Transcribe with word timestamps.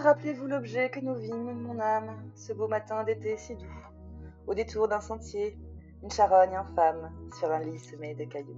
rappelez-vous 0.00 0.46
l'objet 0.46 0.88
que 0.88 1.00
nous 1.00 1.14
vîmes, 1.14 1.60
mon 1.60 1.78
âme, 1.78 2.30
ce 2.34 2.52
beau 2.52 2.68
matin 2.68 3.04
d'été 3.04 3.36
si 3.36 3.54
doux, 3.54 3.86
au 4.46 4.54
détour 4.54 4.88
d'un 4.88 5.00
sentier, 5.00 5.58
une 6.02 6.10
charogne 6.10 6.56
infâme 6.56 7.12
sur 7.38 7.50
un 7.50 7.58
lit 7.60 7.78
semé 7.78 8.14
de 8.14 8.24
cailloux. 8.24 8.56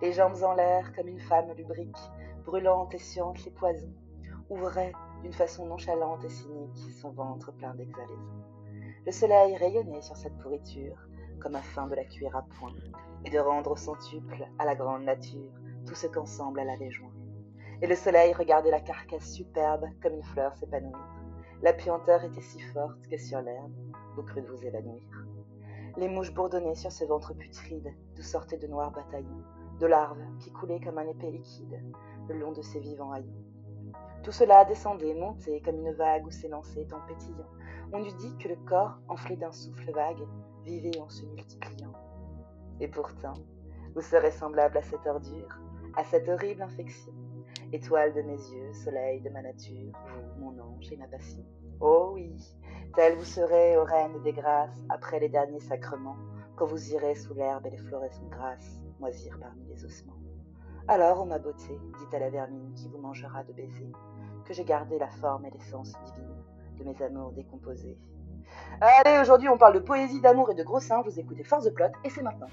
Les 0.00 0.12
jambes 0.12 0.42
en 0.42 0.54
l'air 0.54 0.92
comme 0.94 1.08
une 1.08 1.20
femme 1.20 1.52
lubrique, 1.56 2.10
brûlante 2.44 2.94
et 2.94 2.98
sciente 2.98 3.44
les 3.44 3.50
poisons, 3.50 3.92
ouvrait 4.50 4.92
d'une 5.22 5.32
façon 5.32 5.66
nonchalante 5.66 6.24
et 6.24 6.28
cynique 6.28 6.92
son 7.00 7.10
ventre 7.10 7.52
plein 7.52 7.74
d'exhalaisons. 7.74 8.42
Le 9.04 9.12
soleil 9.12 9.56
rayonnait 9.56 10.02
sur 10.02 10.16
cette 10.16 10.38
pourriture, 10.38 10.96
comme 11.40 11.56
afin 11.56 11.88
de 11.88 11.96
la 11.96 12.04
cuire 12.04 12.36
à 12.36 12.42
point, 12.42 12.74
et 13.24 13.30
de 13.30 13.38
rendre 13.38 13.72
au 13.72 13.76
centuple 13.76 14.46
à 14.60 14.64
la 14.64 14.76
grande 14.76 15.04
nature 15.04 15.50
tout 15.86 15.94
ce 15.96 16.06
qu'ensemble 16.06 16.60
elle 16.60 16.70
avait 16.70 16.90
joint. 16.90 17.21
Et 17.82 17.88
le 17.88 17.96
soleil 17.96 18.32
regardait 18.32 18.70
la 18.70 18.80
carcasse 18.80 19.32
superbe 19.32 19.86
comme 20.00 20.14
une 20.14 20.22
fleur 20.22 20.54
s'épanouir. 20.56 20.96
La 21.62 21.72
puanteur 21.72 22.22
était 22.22 22.40
si 22.40 22.60
forte 22.60 23.08
que 23.08 23.18
sur 23.18 23.40
l'herbe, 23.42 23.72
vous 24.14 24.22
crûtes 24.22 24.48
vous 24.48 24.64
évanouir. 24.64 25.02
Les 25.96 26.08
mouches 26.08 26.32
bourdonnaient 26.32 26.76
sur 26.76 26.92
ce 26.92 27.04
ventre 27.04 27.34
putride, 27.34 27.92
d'où 28.14 28.22
sortaient 28.22 28.56
de 28.56 28.68
noirs 28.68 28.92
bataillons, 28.92 29.42
de 29.80 29.86
larves 29.86 30.22
qui 30.38 30.52
coulaient 30.52 30.80
comme 30.80 30.98
un 30.98 31.08
épais 31.08 31.32
liquide 31.32 31.82
le 32.28 32.38
long 32.38 32.52
de 32.52 32.62
ses 32.62 32.78
vivants 32.78 33.10
haillons. 33.10 33.44
Tout 34.22 34.30
cela 34.30 34.64
descendait, 34.64 35.14
montait 35.14 35.60
comme 35.60 35.84
une 35.84 35.92
vague 35.92 36.24
où 36.24 36.30
s'élançait 36.30 36.86
en 36.94 37.00
pétillant. 37.08 37.50
On 37.92 38.04
eût 38.04 38.16
dit 38.18 38.36
que 38.38 38.48
le 38.48 38.56
corps, 38.64 39.00
enflé 39.08 39.36
d'un 39.36 39.50
souffle 39.50 39.90
vague, 39.90 40.22
vivait 40.64 41.00
en 41.00 41.08
se 41.08 41.26
multipliant. 41.26 41.92
Et 42.78 42.86
pourtant, 42.86 43.34
vous 43.96 44.02
serez 44.02 44.30
semblable 44.30 44.78
à 44.78 44.82
cette 44.82 45.06
ordure, 45.06 45.58
à 45.96 46.04
cette 46.04 46.28
horrible 46.28 46.62
infection, 46.62 47.12
étoile 47.72 48.12
de 48.12 48.22
mes 48.22 48.36
yeux, 48.36 48.72
soleil 48.72 49.20
de 49.20 49.30
ma 49.30 49.42
nature, 49.42 49.92
vous, 50.06 50.44
mon 50.44 50.62
ange 50.62 50.92
et 50.92 50.96
ma 50.96 51.06
passion. 51.06 51.44
Oh 51.80 52.10
oui, 52.14 52.36
tel 52.94 53.16
vous 53.16 53.24
serez, 53.24 53.76
ô 53.78 53.84
reine 53.84 54.22
des 54.22 54.32
grâces, 54.32 54.84
après 54.88 55.18
les 55.18 55.28
derniers 55.28 55.60
sacrements, 55.60 56.16
quand 56.56 56.66
vous 56.66 56.92
irez 56.92 57.14
sous 57.14 57.34
l'herbe 57.34 57.66
et 57.66 57.70
les 57.70 57.78
floraisons 57.78 58.28
grasses, 58.30 58.80
moisir 59.00 59.38
parmi 59.40 59.64
les 59.66 59.84
ossements. 59.84 60.18
Alors, 60.88 61.20
ô 61.20 61.24
ma 61.24 61.38
beauté, 61.38 61.78
dit 61.98 62.16
à 62.16 62.18
la 62.18 62.30
vermine 62.30 62.72
qui 62.74 62.88
vous 62.88 62.98
mangera 62.98 63.42
de 63.44 63.52
baisers, 63.52 63.92
que 64.44 64.52
j'ai 64.52 64.64
gardé 64.64 64.98
la 64.98 65.08
forme 65.08 65.46
et 65.46 65.50
l'essence 65.50 65.92
divine 66.04 66.42
de 66.78 66.84
mes 66.84 67.02
amours 67.02 67.32
décomposés. 67.32 67.96
Allez, 68.80 69.18
aujourd'hui 69.20 69.48
on 69.48 69.56
parle 69.56 69.74
de 69.74 69.80
poésie, 69.80 70.20
d'amour 70.20 70.50
et 70.50 70.54
de 70.54 70.62
gros 70.62 70.80
seins, 70.80 71.02
vous 71.02 71.18
écoutez 71.18 71.44
Force 71.44 71.64
de 71.64 71.70
Plot, 71.70 71.86
et 72.04 72.10
c'est 72.10 72.22
maintenant. 72.22 72.48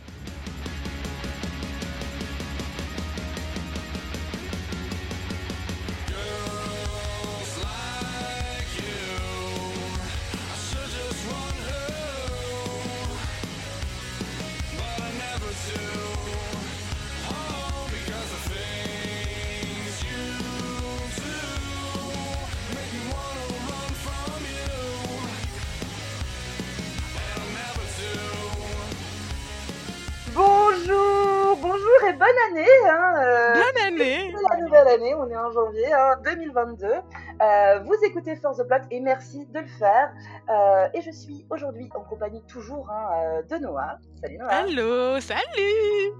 Hein, 32.90 33.14
euh, 33.23 33.54
Bonne 33.54 33.84
année 33.86 34.34
c'est 34.36 34.58
la 34.58 34.64
nouvelle 34.66 34.88
année, 34.88 35.14
on 35.16 35.30
est 35.30 35.38
en 35.38 35.52
janvier 35.52 35.94
hein, 35.94 36.16
2022. 36.23 36.88
Euh, 36.88 37.80
vous 37.86 37.94
écoutez 38.04 38.36
Force 38.38 38.58
de 38.58 38.64
Plot 38.64 38.78
et 38.92 39.00
merci 39.00 39.45
de 39.45 39.59
le 39.59 39.68
faire. 39.68 40.12
Euh, 40.50 40.88
et 40.94 41.02
je 41.02 41.12
suis 41.12 41.45
aujourd'hui 41.50 41.90
en 41.95 42.02
compagnie 42.02 42.44
toujours 42.48 42.90
hein, 42.90 43.10
euh, 43.16 43.42
de 43.44 43.58
Noah. 43.64 43.98
Salut 44.22 44.38
Noah. 44.38 44.50
Allô, 44.50 45.20
salut 45.20 46.14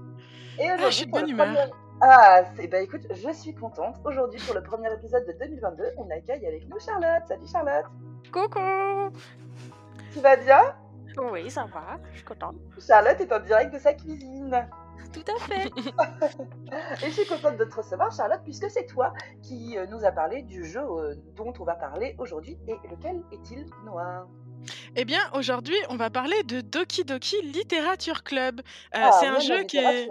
Et 0.58 0.68
Ah, 0.68 0.76
je 0.78 0.90
suis 0.90 1.06
de 1.06 1.10
bonne 1.10 1.24
le 1.24 1.30
humeur. 1.30 1.46
premier- 1.46 1.72
Ah, 2.02 2.42
c'est 2.56 2.66
bah 2.68 2.80
écoute, 2.80 3.02
je 3.10 3.30
suis 3.32 3.54
contente. 3.54 3.96
Aujourd'hui 4.04 4.40
pour 4.46 4.54
le 4.54 4.62
premier 4.62 4.92
épisode 4.92 5.26
de 5.26 5.32
2022, 5.44 5.84
on 5.98 6.08
accueille 6.10 6.46
avec 6.46 6.68
nous 6.68 6.78
Charlotte. 6.78 7.22
Salut 7.26 7.46
Charlotte. 7.50 7.86
Coucou 8.32 8.60
Tu 10.12 10.20
vas 10.20 10.36
bien? 10.36 10.60
Oui, 11.32 11.50
ça 11.50 11.64
va, 11.64 11.98
je 12.12 12.18
suis 12.18 12.24
contente. 12.24 12.54
Charlotte 12.78 13.20
est 13.20 13.32
en 13.32 13.40
direct 13.40 13.74
de 13.74 13.78
sa 13.78 13.92
cuisine. 13.92 14.66
Tout 15.12 15.24
à 15.26 15.40
fait. 15.40 15.66
Et 17.04 17.10
je 17.10 17.14
suis 17.14 17.26
contente 17.26 17.56
de 17.56 17.64
te 17.64 17.74
recevoir, 17.74 18.14
Charlotte, 18.14 18.40
puisque 18.44 18.70
c'est 18.70 18.86
toi 18.86 19.12
qui 19.42 19.76
euh, 19.76 19.86
nous 19.86 20.04
a 20.04 20.12
parlé 20.12 20.42
du 20.42 20.64
jeu 20.64 20.80
euh, 20.80 21.14
dont 21.36 21.52
on 21.58 21.64
va 21.64 21.74
parler 21.74 22.14
aujourd'hui. 22.18 22.58
Et 22.68 22.74
lequel 22.88 23.22
est-il, 23.32 23.66
Noah? 23.84 24.26
Eh 24.96 25.04
bien, 25.04 25.20
aujourd'hui, 25.34 25.76
on 25.88 25.96
va 25.96 26.10
parler 26.10 26.42
de 26.44 26.60
Doki 26.60 27.04
Doki 27.04 27.40
Literature 27.42 28.22
Club. 28.22 28.60
Euh, 28.60 28.98
Ah, 29.02 29.12
c'est 29.18 29.26
un 29.26 29.40
jeu 29.40 29.62
qui 29.64 29.78
est... 29.78 30.08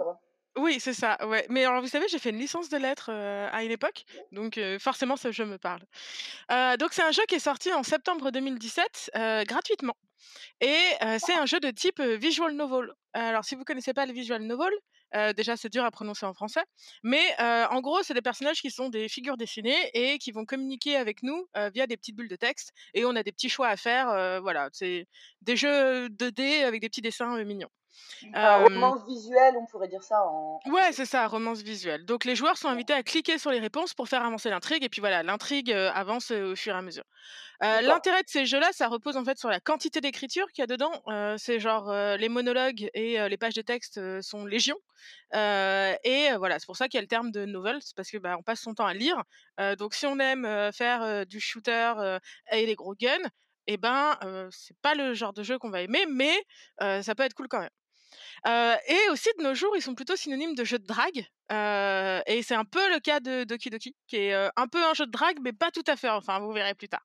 Oui, 0.58 0.78
c'est 0.80 0.94
ça, 0.94 1.16
ouais. 1.26 1.46
Mais 1.48 1.64
alors, 1.64 1.80
vous 1.80 1.88
savez, 1.88 2.06
j'ai 2.08 2.18
fait 2.18 2.30
une 2.30 2.38
licence 2.38 2.68
de 2.68 2.76
lettres 2.76 3.10
euh, 3.12 3.48
à 3.52 3.62
une 3.62 3.70
époque, 3.70 4.04
donc 4.32 4.58
euh, 4.58 4.78
forcément, 4.80 5.16
ce 5.16 5.30
jeu 5.30 5.44
me 5.44 5.58
parle. 5.58 5.80
Donc, 6.78 6.92
c'est 6.92 7.02
un 7.04 7.12
jeu 7.12 7.22
qui 7.28 7.36
est 7.36 7.38
sorti 7.38 7.72
en 7.72 7.84
septembre 7.84 8.30
2017, 8.30 9.12
euh, 9.16 9.44
gratuitement. 9.44 9.94
Et 10.60 10.76
c'est 11.18 11.34
un 11.34 11.46
jeu 11.46 11.60
de 11.60 11.70
type 11.70 12.00
visual 12.00 12.52
novel. 12.52 12.92
Alors, 13.12 13.44
si 13.44 13.54
vous 13.56 13.64
connaissez 13.64 13.92
pas 13.92 14.06
le 14.06 14.12
visual 14.12 14.42
novel, 14.42 14.72
euh, 15.14 15.32
déjà, 15.32 15.56
c'est 15.56 15.68
dur 15.68 15.84
à 15.84 15.90
prononcer 15.90 16.26
en 16.26 16.34
français. 16.34 16.62
Mais 17.02 17.22
euh, 17.40 17.66
en 17.70 17.80
gros, 17.80 18.02
c'est 18.02 18.14
des 18.14 18.22
personnages 18.22 18.60
qui 18.60 18.70
sont 18.70 18.88
des 18.88 19.08
figures 19.08 19.36
dessinées 19.36 19.90
et 19.94 20.18
qui 20.18 20.30
vont 20.30 20.44
communiquer 20.44 20.96
avec 20.96 21.22
nous 21.22 21.48
euh, 21.56 21.70
via 21.74 21.86
des 21.86 21.96
petites 21.96 22.16
bulles 22.16 22.28
de 22.28 22.36
texte. 22.36 22.72
Et 22.94 23.04
on 23.04 23.16
a 23.16 23.22
des 23.22 23.32
petits 23.32 23.48
choix 23.48 23.68
à 23.68 23.76
faire. 23.76 24.40
voilà, 24.42 24.68
c'est 24.72 25.06
des 25.42 25.56
jeux 25.56 26.08
2D 26.08 26.64
avec 26.64 26.80
des 26.80 26.88
petits 26.88 27.02
dessins 27.02 27.42
mignons. 27.44 27.70
Euh, 28.34 28.64
romance 28.64 29.06
visuelle, 29.06 29.54
on 29.56 29.66
pourrait 29.66 29.88
dire 29.88 30.02
ça 30.02 30.22
en. 30.24 30.60
Ouais, 30.66 30.92
c'est 30.92 31.06
ça, 31.06 31.26
romance 31.26 31.62
visuelle. 31.62 32.04
Donc 32.04 32.24
les 32.24 32.36
joueurs 32.36 32.56
sont 32.56 32.68
invités 32.68 32.92
à 32.92 33.02
cliquer 33.02 33.38
sur 33.38 33.50
les 33.50 33.60
réponses 33.60 33.94
pour 33.94 34.08
faire 34.08 34.24
avancer 34.24 34.50
l'intrigue, 34.50 34.84
et 34.84 34.88
puis 34.88 35.00
voilà, 35.00 35.22
l'intrigue 35.22 35.72
avance 35.72 36.30
au 36.30 36.54
fur 36.56 36.74
et 36.74 36.78
à 36.78 36.82
mesure. 36.82 37.04
Euh. 37.62 37.80
L'intérêt 37.82 38.22
de 38.22 38.28
ces 38.28 38.46
jeux-là, 38.46 38.68
ça 38.72 38.88
repose 38.88 39.16
en 39.16 39.24
fait 39.24 39.38
sur 39.38 39.50
la 39.50 39.60
quantité 39.60 40.00
d'écriture 40.00 40.46
qu'il 40.52 40.62
y 40.62 40.64
a 40.64 40.66
dedans. 40.66 40.92
Euh, 41.08 41.36
c'est 41.38 41.60
genre 41.60 41.92
les 41.92 42.28
monologues 42.28 42.88
et 42.94 43.28
les 43.28 43.36
pages 43.36 43.54
de 43.54 43.62
texte 43.62 44.00
sont 44.22 44.44
légion. 44.44 44.76
Et 45.32 46.28
voilà, 46.38 46.58
c'est 46.58 46.66
pour 46.66 46.76
ça 46.76 46.88
qu'il 46.88 46.98
y 46.98 47.00
a 47.00 47.02
le 47.02 47.08
terme 47.08 47.30
de 47.30 47.44
novel, 47.44 47.78
c'est 47.80 47.96
parce 47.96 48.10
que 48.10 48.18
bah, 48.18 48.36
on 48.38 48.42
passe 48.42 48.60
son 48.60 48.74
temps 48.74 48.86
à 48.86 48.94
lire. 48.94 49.22
Donc 49.78 49.94
si 49.94 50.06
on 50.06 50.18
aime 50.18 50.70
faire 50.72 51.26
du 51.26 51.40
shooter 51.40 52.18
et 52.52 52.66
les 52.66 52.74
gros 52.74 52.94
guns, 52.94 53.28
eh 53.72 53.76
ben 53.76 54.16
euh, 54.24 54.48
c'est 54.50 54.76
pas 54.78 54.94
le 54.94 55.14
genre 55.14 55.32
de 55.32 55.44
jeu 55.44 55.58
qu'on 55.58 55.70
va 55.70 55.82
aimer, 55.82 56.04
mais 56.10 56.34
euh, 56.82 57.02
ça 57.02 57.14
peut 57.14 57.22
être 57.22 57.34
cool 57.34 57.48
quand 57.48 57.60
même. 57.60 57.70
Et 58.46 59.10
aussi 59.10 59.28
de 59.38 59.42
nos 59.42 59.54
jours, 59.54 59.76
ils 59.76 59.82
sont 59.82 59.94
plutôt 59.94 60.16
synonymes 60.16 60.54
de 60.54 60.64
jeux 60.64 60.78
de 60.78 60.86
drague, 60.86 61.26
et 61.50 62.42
c'est 62.42 62.54
un 62.54 62.64
peu 62.64 62.92
le 62.92 63.00
cas 63.00 63.20
de 63.20 63.44
Doki 63.44 63.70
Doki, 63.70 63.94
qui 64.06 64.16
est, 64.16 64.34
un 64.34 64.68
peu 64.68 64.82
un 64.84 64.94
jeu 64.94 65.06
de 65.06 65.10
drague, 65.10 65.38
mais 65.42 65.52
pas 65.52 65.70
tout 65.70 65.84
à 65.86 65.96
fait, 65.96 66.08
enfin, 66.08 66.38
vous 66.40 66.52
verrez 66.52 66.74
plus 66.74 66.88
tard. 66.88 67.04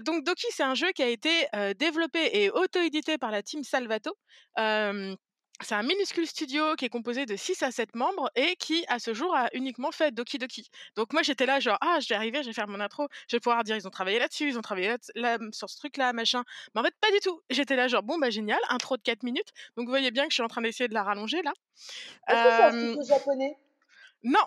Donc 0.00 0.24
Doki, 0.24 0.46
c'est 0.50 0.62
un 0.62 0.74
jeu 0.74 0.92
qui 0.92 1.02
a 1.02 1.08
été, 1.08 1.46
développé 1.78 2.42
et 2.42 2.50
auto-édité 2.50 3.18
par 3.18 3.30
la 3.30 3.42
team 3.42 3.62
Salvato. 3.62 4.16
C'est 5.62 5.74
un 5.74 5.82
minuscule 5.82 6.26
studio 6.26 6.74
qui 6.76 6.84
est 6.84 6.88
composé 6.88 7.26
de 7.26 7.36
6 7.36 7.62
à 7.62 7.70
7 7.70 7.94
membres 7.94 8.30
et 8.36 8.56
qui, 8.56 8.84
à 8.88 8.98
ce 8.98 9.14
jour, 9.14 9.34
a 9.34 9.48
uniquement 9.52 9.90
fait 9.90 10.12
Doki 10.12 10.38
Doki. 10.38 10.68
Donc 10.96 11.12
moi, 11.12 11.22
j'étais 11.22 11.46
là 11.46 11.60
genre: 11.60 11.78
«Ah, 11.80 11.98
je 12.00 12.08
vais 12.08 12.14
arriver, 12.14 12.42
je 12.42 12.48
vais 12.48 12.52
faire 12.52 12.68
mon 12.68 12.80
intro, 12.80 13.08
je 13.28 13.36
vais 13.36 13.40
pouvoir 13.40 13.64
dire: 13.64 13.76
"Ils 13.76 13.86
ont 13.86 13.90
travaillé 13.90 14.18
là-dessus, 14.18 14.48
ils 14.48 14.58
ont 14.58 14.62
travaillé 14.62 14.88
là 14.88 14.96
là 15.14 15.38
sur 15.52 15.70
ce 15.70 15.78
truc-là, 15.78 16.12
machin"». 16.12 16.44
Mais 16.74 16.80
en 16.80 16.84
fait, 16.84 16.94
pas 17.00 17.10
du 17.10 17.20
tout. 17.20 17.40
J'étais 17.50 17.76
là 17.76 17.88
genre: 17.88 18.02
«Bon, 18.02 18.18
bah, 18.18 18.30
génial, 18.30 18.60
intro 18.68 18.96
de 18.96 19.02
4 19.02 19.22
minutes». 19.22 19.50
Donc 19.76 19.86
vous 19.86 19.92
voyez 19.92 20.10
bien 20.10 20.24
que 20.24 20.30
je 20.30 20.34
suis 20.34 20.42
en 20.42 20.48
train 20.48 20.62
d'essayer 20.62 20.88
de 20.88 20.94
la 20.94 21.02
rallonger 21.02 21.42
là. 21.42 21.52
Est-ce 22.28 22.42
que 22.42 22.50
c'est 22.56 22.62
un 22.62 22.70
studio 22.72 23.04
japonais? 23.04 23.56
Non, 24.22 24.40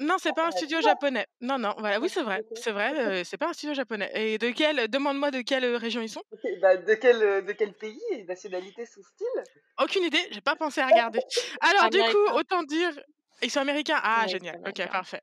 non, 0.00 0.16
c'est 0.18 0.32
pas 0.32 0.46
un 0.46 0.50
Ah, 0.50 0.52
studio 0.52 0.80
japonais. 0.80 1.26
Non, 1.40 1.58
non, 1.58 1.74
voilà, 1.78 2.00
oui, 2.00 2.08
c'est 2.08 2.22
vrai, 2.22 2.42
c'est 2.54 2.72
vrai, 2.72 3.24
c'est 3.24 3.36
pas 3.36 3.48
un 3.48 3.52
studio 3.52 3.74
japonais. 3.74 4.10
Et 4.14 4.38
de 4.38 4.50
quelle 4.50 4.88
demande-moi 4.88 5.30
de 5.30 5.40
quelle, 5.42 5.64
région 5.76 6.00
ils 6.02 6.08
sont? 6.08 6.22
Bah, 6.60 6.76
de, 6.76 6.94
quel, 6.94 7.44
de 7.44 7.52
quel 7.52 7.72
pays 7.74 8.00
et 8.12 8.24
nationalité 8.24 8.84
sont-ils 8.86 9.44
Aucune 9.80 10.04
idée, 10.04 10.26
j'ai 10.30 10.40
pas 10.40 10.56
pensé 10.56 10.80
à 10.80 10.86
regarder. 10.88 11.20
Alors 11.60 11.88
du 11.90 12.02
coup, 12.04 12.16
autant 12.34 12.62
dire 12.64 12.90
ils 13.42 13.50
sont 13.50 13.60
américains? 13.60 14.00
Ah 14.02 14.26
génial, 14.26 14.58
OK, 14.66 14.88
parfait. 14.90 15.20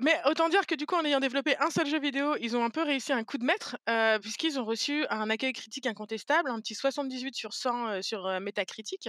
Mais 0.00 0.20
autant 0.26 0.48
dire 0.48 0.66
que 0.66 0.74
du 0.74 0.86
coup, 0.86 0.94
en 0.96 1.04
ayant 1.04 1.20
développé 1.20 1.56
un 1.58 1.70
seul 1.70 1.86
jeu 1.86 2.00
vidéo, 2.00 2.36
ils 2.40 2.56
ont 2.56 2.64
un 2.64 2.70
peu 2.70 2.82
réussi 2.82 3.12
un 3.12 3.24
coup 3.24 3.38
de 3.38 3.44
maître, 3.44 3.76
puisqu'ils 4.20 4.58
ont 4.58 4.64
reçu 4.64 5.06
un 5.10 5.30
accueil 5.30 5.52
critique 5.52 5.86
incontestable, 5.86 6.50
un 6.50 6.60
petit 6.60 6.74
78 6.74 7.34
sur 7.34 7.52
100, 7.52 7.88
heu, 7.98 8.02
sur, 8.02 8.22
Metacritic 8.40 9.08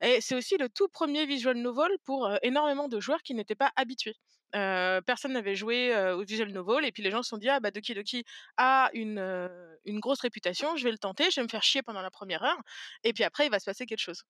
et 0.00 0.20
c'est 0.20 0.34
aussi 0.34 0.56
le 0.58 0.68
tout 0.68 0.88
premier 0.88 1.26
visual 1.26 1.56
novel 1.56 1.90
pour, 2.04 2.30
énormément 2.42 2.88
de 2.88 3.00
joueurs 3.00 3.22
qui 3.22 3.34
n'étaient 3.34 3.54
pas 3.54 3.72
habitués. 3.76 4.14
Personne 4.52 5.32
n'avait 5.32 5.54
joué, 5.56 5.94
au 6.12 6.22
visual 6.24 6.50
novel 6.52 6.84
et 6.84 6.92
puis 6.92 7.02
les 7.02 7.10
gens 7.10 7.22
se 7.22 7.28
sont 7.30 7.38
dit: 7.38 7.48
«Ah 7.48 7.60
bah 7.60 7.70
Doki 7.70 7.94
Doki 7.94 8.24
a 8.56 8.90
une, 8.92 9.18
une 9.84 10.00
grosse 10.00 10.20
réputation, 10.20 10.76
je 10.76 10.84
vais 10.84 10.92
le 10.92 10.98
tenter, 10.98 11.30
je 11.30 11.40
vais 11.40 11.44
me 11.44 11.48
faire 11.48 11.62
chier 11.62 11.82
pendant 11.82 12.02
la 12.02 12.10
première 12.10 12.42
heure 12.44 12.58
et 13.04 13.12
puis 13.12 13.24
après 13.24 13.46
il 13.46 13.50
va 13.50 13.58
se 13.60 13.64
passer 13.66 13.86
quelque 13.86 13.98
chose». 14.00 14.22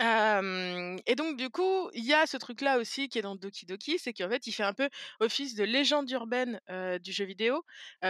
Et 0.00 1.14
donc 1.16 1.36
du 1.36 1.50
coup, 1.50 1.90
il 1.94 2.04
y 2.04 2.14
a 2.14 2.26
ce 2.26 2.36
truc-là 2.36 2.78
aussi 2.78 3.08
qui 3.08 3.18
est 3.18 3.22
dans 3.22 3.36
Doki 3.36 3.66
Doki, 3.66 3.98
c'est 3.98 4.12
qu'en 4.12 4.28
fait, 4.28 4.46
il 4.46 4.52
fait 4.52 4.62
un 4.62 4.74
peu 4.74 4.88
office 5.20 5.54
de 5.54 5.64
légende 5.64 6.10
urbaine, 6.10 6.60
du 7.02 7.12
jeu 7.12 7.24
vidéo. 7.24 7.64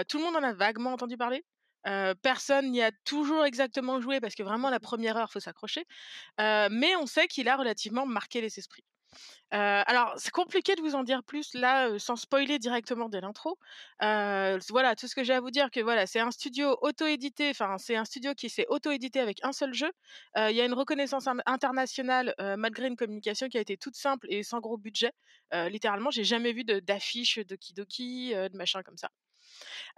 Tout 0.08 0.18
le 0.18 0.24
monde 0.24 0.36
en 0.36 0.42
a 0.42 0.52
vaguement 0.52 0.92
entendu 0.92 1.16
parler. 1.16 1.44
Personne 2.22 2.70
n'y 2.70 2.82
a 2.82 2.90
toujours 3.04 3.44
exactement 3.44 4.00
joué 4.00 4.20
parce 4.20 4.34
que 4.34 4.42
vraiment 4.42 4.70
la 4.70 4.80
première 4.80 5.16
heure, 5.16 5.30
faut 5.32 5.40
s'accrocher. 5.40 5.84
Mais 6.38 6.96
on 6.96 7.06
sait 7.06 7.28
qu'il 7.28 7.48
a 7.48 7.56
relativement 7.56 8.06
marqué 8.06 8.40
les 8.40 8.58
esprits. 8.58 8.84
Alors 9.50 10.14
c'est 10.18 10.30
compliqué 10.30 10.74
de 10.74 10.80
vous 10.82 10.94
en 10.94 11.02
dire 11.02 11.22
plus 11.24 11.54
là, 11.54 11.98
sans 11.98 12.16
spoiler 12.16 12.58
directement 12.58 13.08
dès 13.08 13.20
l'intro. 13.20 13.58
Voilà, 14.00 14.94
tout 14.96 15.08
ce 15.08 15.14
que 15.14 15.24
j'ai 15.24 15.34
à 15.34 15.40
vous 15.40 15.50
dire 15.50 15.70
que 15.70 15.80
voilà, 15.80 16.06
c'est 16.06 16.20
un 16.20 16.30
studio 16.30 16.76
auto-édité, 16.82 17.50
enfin 17.50 17.78
c'est 17.78 17.96
un 17.96 18.04
studio 18.04 18.34
qui 18.34 18.50
s'est 18.50 18.66
auto-édité 18.68 19.20
avec 19.20 19.38
un 19.44 19.52
seul 19.52 19.72
jeu. 19.74 19.90
Il 20.36 20.52
y 20.54 20.60
a 20.60 20.64
une 20.64 20.74
reconnaissance 20.74 21.26
in 21.26 21.38
internationale, 21.46 22.34
malgré 22.58 22.86
une 22.88 22.96
communication 22.96 23.48
qui 23.48 23.58
a 23.58 23.60
été 23.60 23.76
toute 23.76 23.96
simple 23.96 24.26
et 24.30 24.42
sans 24.42 24.60
gros 24.60 24.76
budget. 24.78 25.12
Littéralement, 25.52 26.10
j'ai 26.10 26.24
jamais 26.24 26.52
vu 26.52 26.64
de 26.64 26.80
d'affiche 26.80 27.38
Doki 27.38 27.72
Doki, 27.74 28.32
heu, 28.34 28.48
de 28.48 28.56
machin 28.56 28.82
comme 28.82 28.96
ça. 28.98 29.08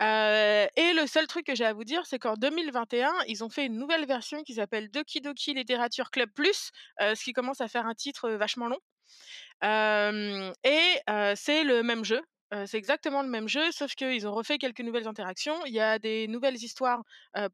Et 0.01 0.93
le 0.95 1.07
seul 1.07 1.27
truc 1.27 1.47
que 1.47 1.55
j'ai 1.55 1.65
à 1.67 1.73
vous 1.73 1.85
dire, 1.85 2.07
c'est 2.07 2.19
qu'en 2.19 2.35
2021, 2.35 3.13
ils 3.29 3.45
ont 3.45 3.49
fait 3.51 3.67
une 3.67 3.79
nouvelle 3.79 4.07
version 4.07 4.43
qui 4.45 4.55
s'appelle 4.55 4.91
Doki 4.91 5.21
Doki 5.21 5.55
Littérature 5.55 6.11
Club 6.11 6.31
Plus, 6.35 6.71
ce 7.01 7.23
qui 7.25 7.33
commence 7.33 7.61
à 7.61 7.69
faire 7.69 7.87
un 7.87 7.95
titre, 7.95 8.31
vachement 8.31 8.69
long. 8.69 8.79
Et 9.63 11.01
c'est 11.37 11.65
le 11.65 11.83
même 11.83 12.05
jeu, 12.05 12.21
c'est 12.67 12.79
exactement 12.79 13.23
le 13.23 13.29
même 13.29 13.49
jeu, 13.49 13.71
sauf 13.73 13.95
qu'ils 13.95 14.27
ont 14.27 14.33
refait 14.35 14.59
quelques 14.59 14.81
nouvelles 14.81 15.07
interactions. 15.07 15.65
Il 15.67 15.73
y 15.73 15.81
a 15.81 15.99
des 15.99 16.27
nouvelles 16.29 16.57
histoires, 16.57 17.03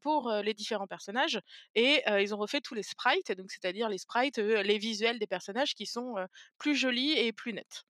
pour, 0.01 0.31
les 0.31 0.53
différents 0.53 0.87
personnages 0.87 1.39
et 1.75 2.03
ils 2.19 2.33
ont 2.33 2.37
refait 2.37 2.61
tous 2.61 2.73
les 2.73 2.83
sprites, 2.83 3.31
donc 3.33 3.51
c'est-à-dire 3.51 3.89
les 3.89 3.97
sprites, 3.99 4.37
les 4.37 4.77
visuels 4.77 5.19
des 5.19 5.27
personnages 5.27 5.75
qui 5.75 5.85
sont, 5.85 6.15
plus 6.57 6.75
jolis 6.75 7.11
et 7.17 7.33
plus 7.33 7.53
nets. 7.53 7.83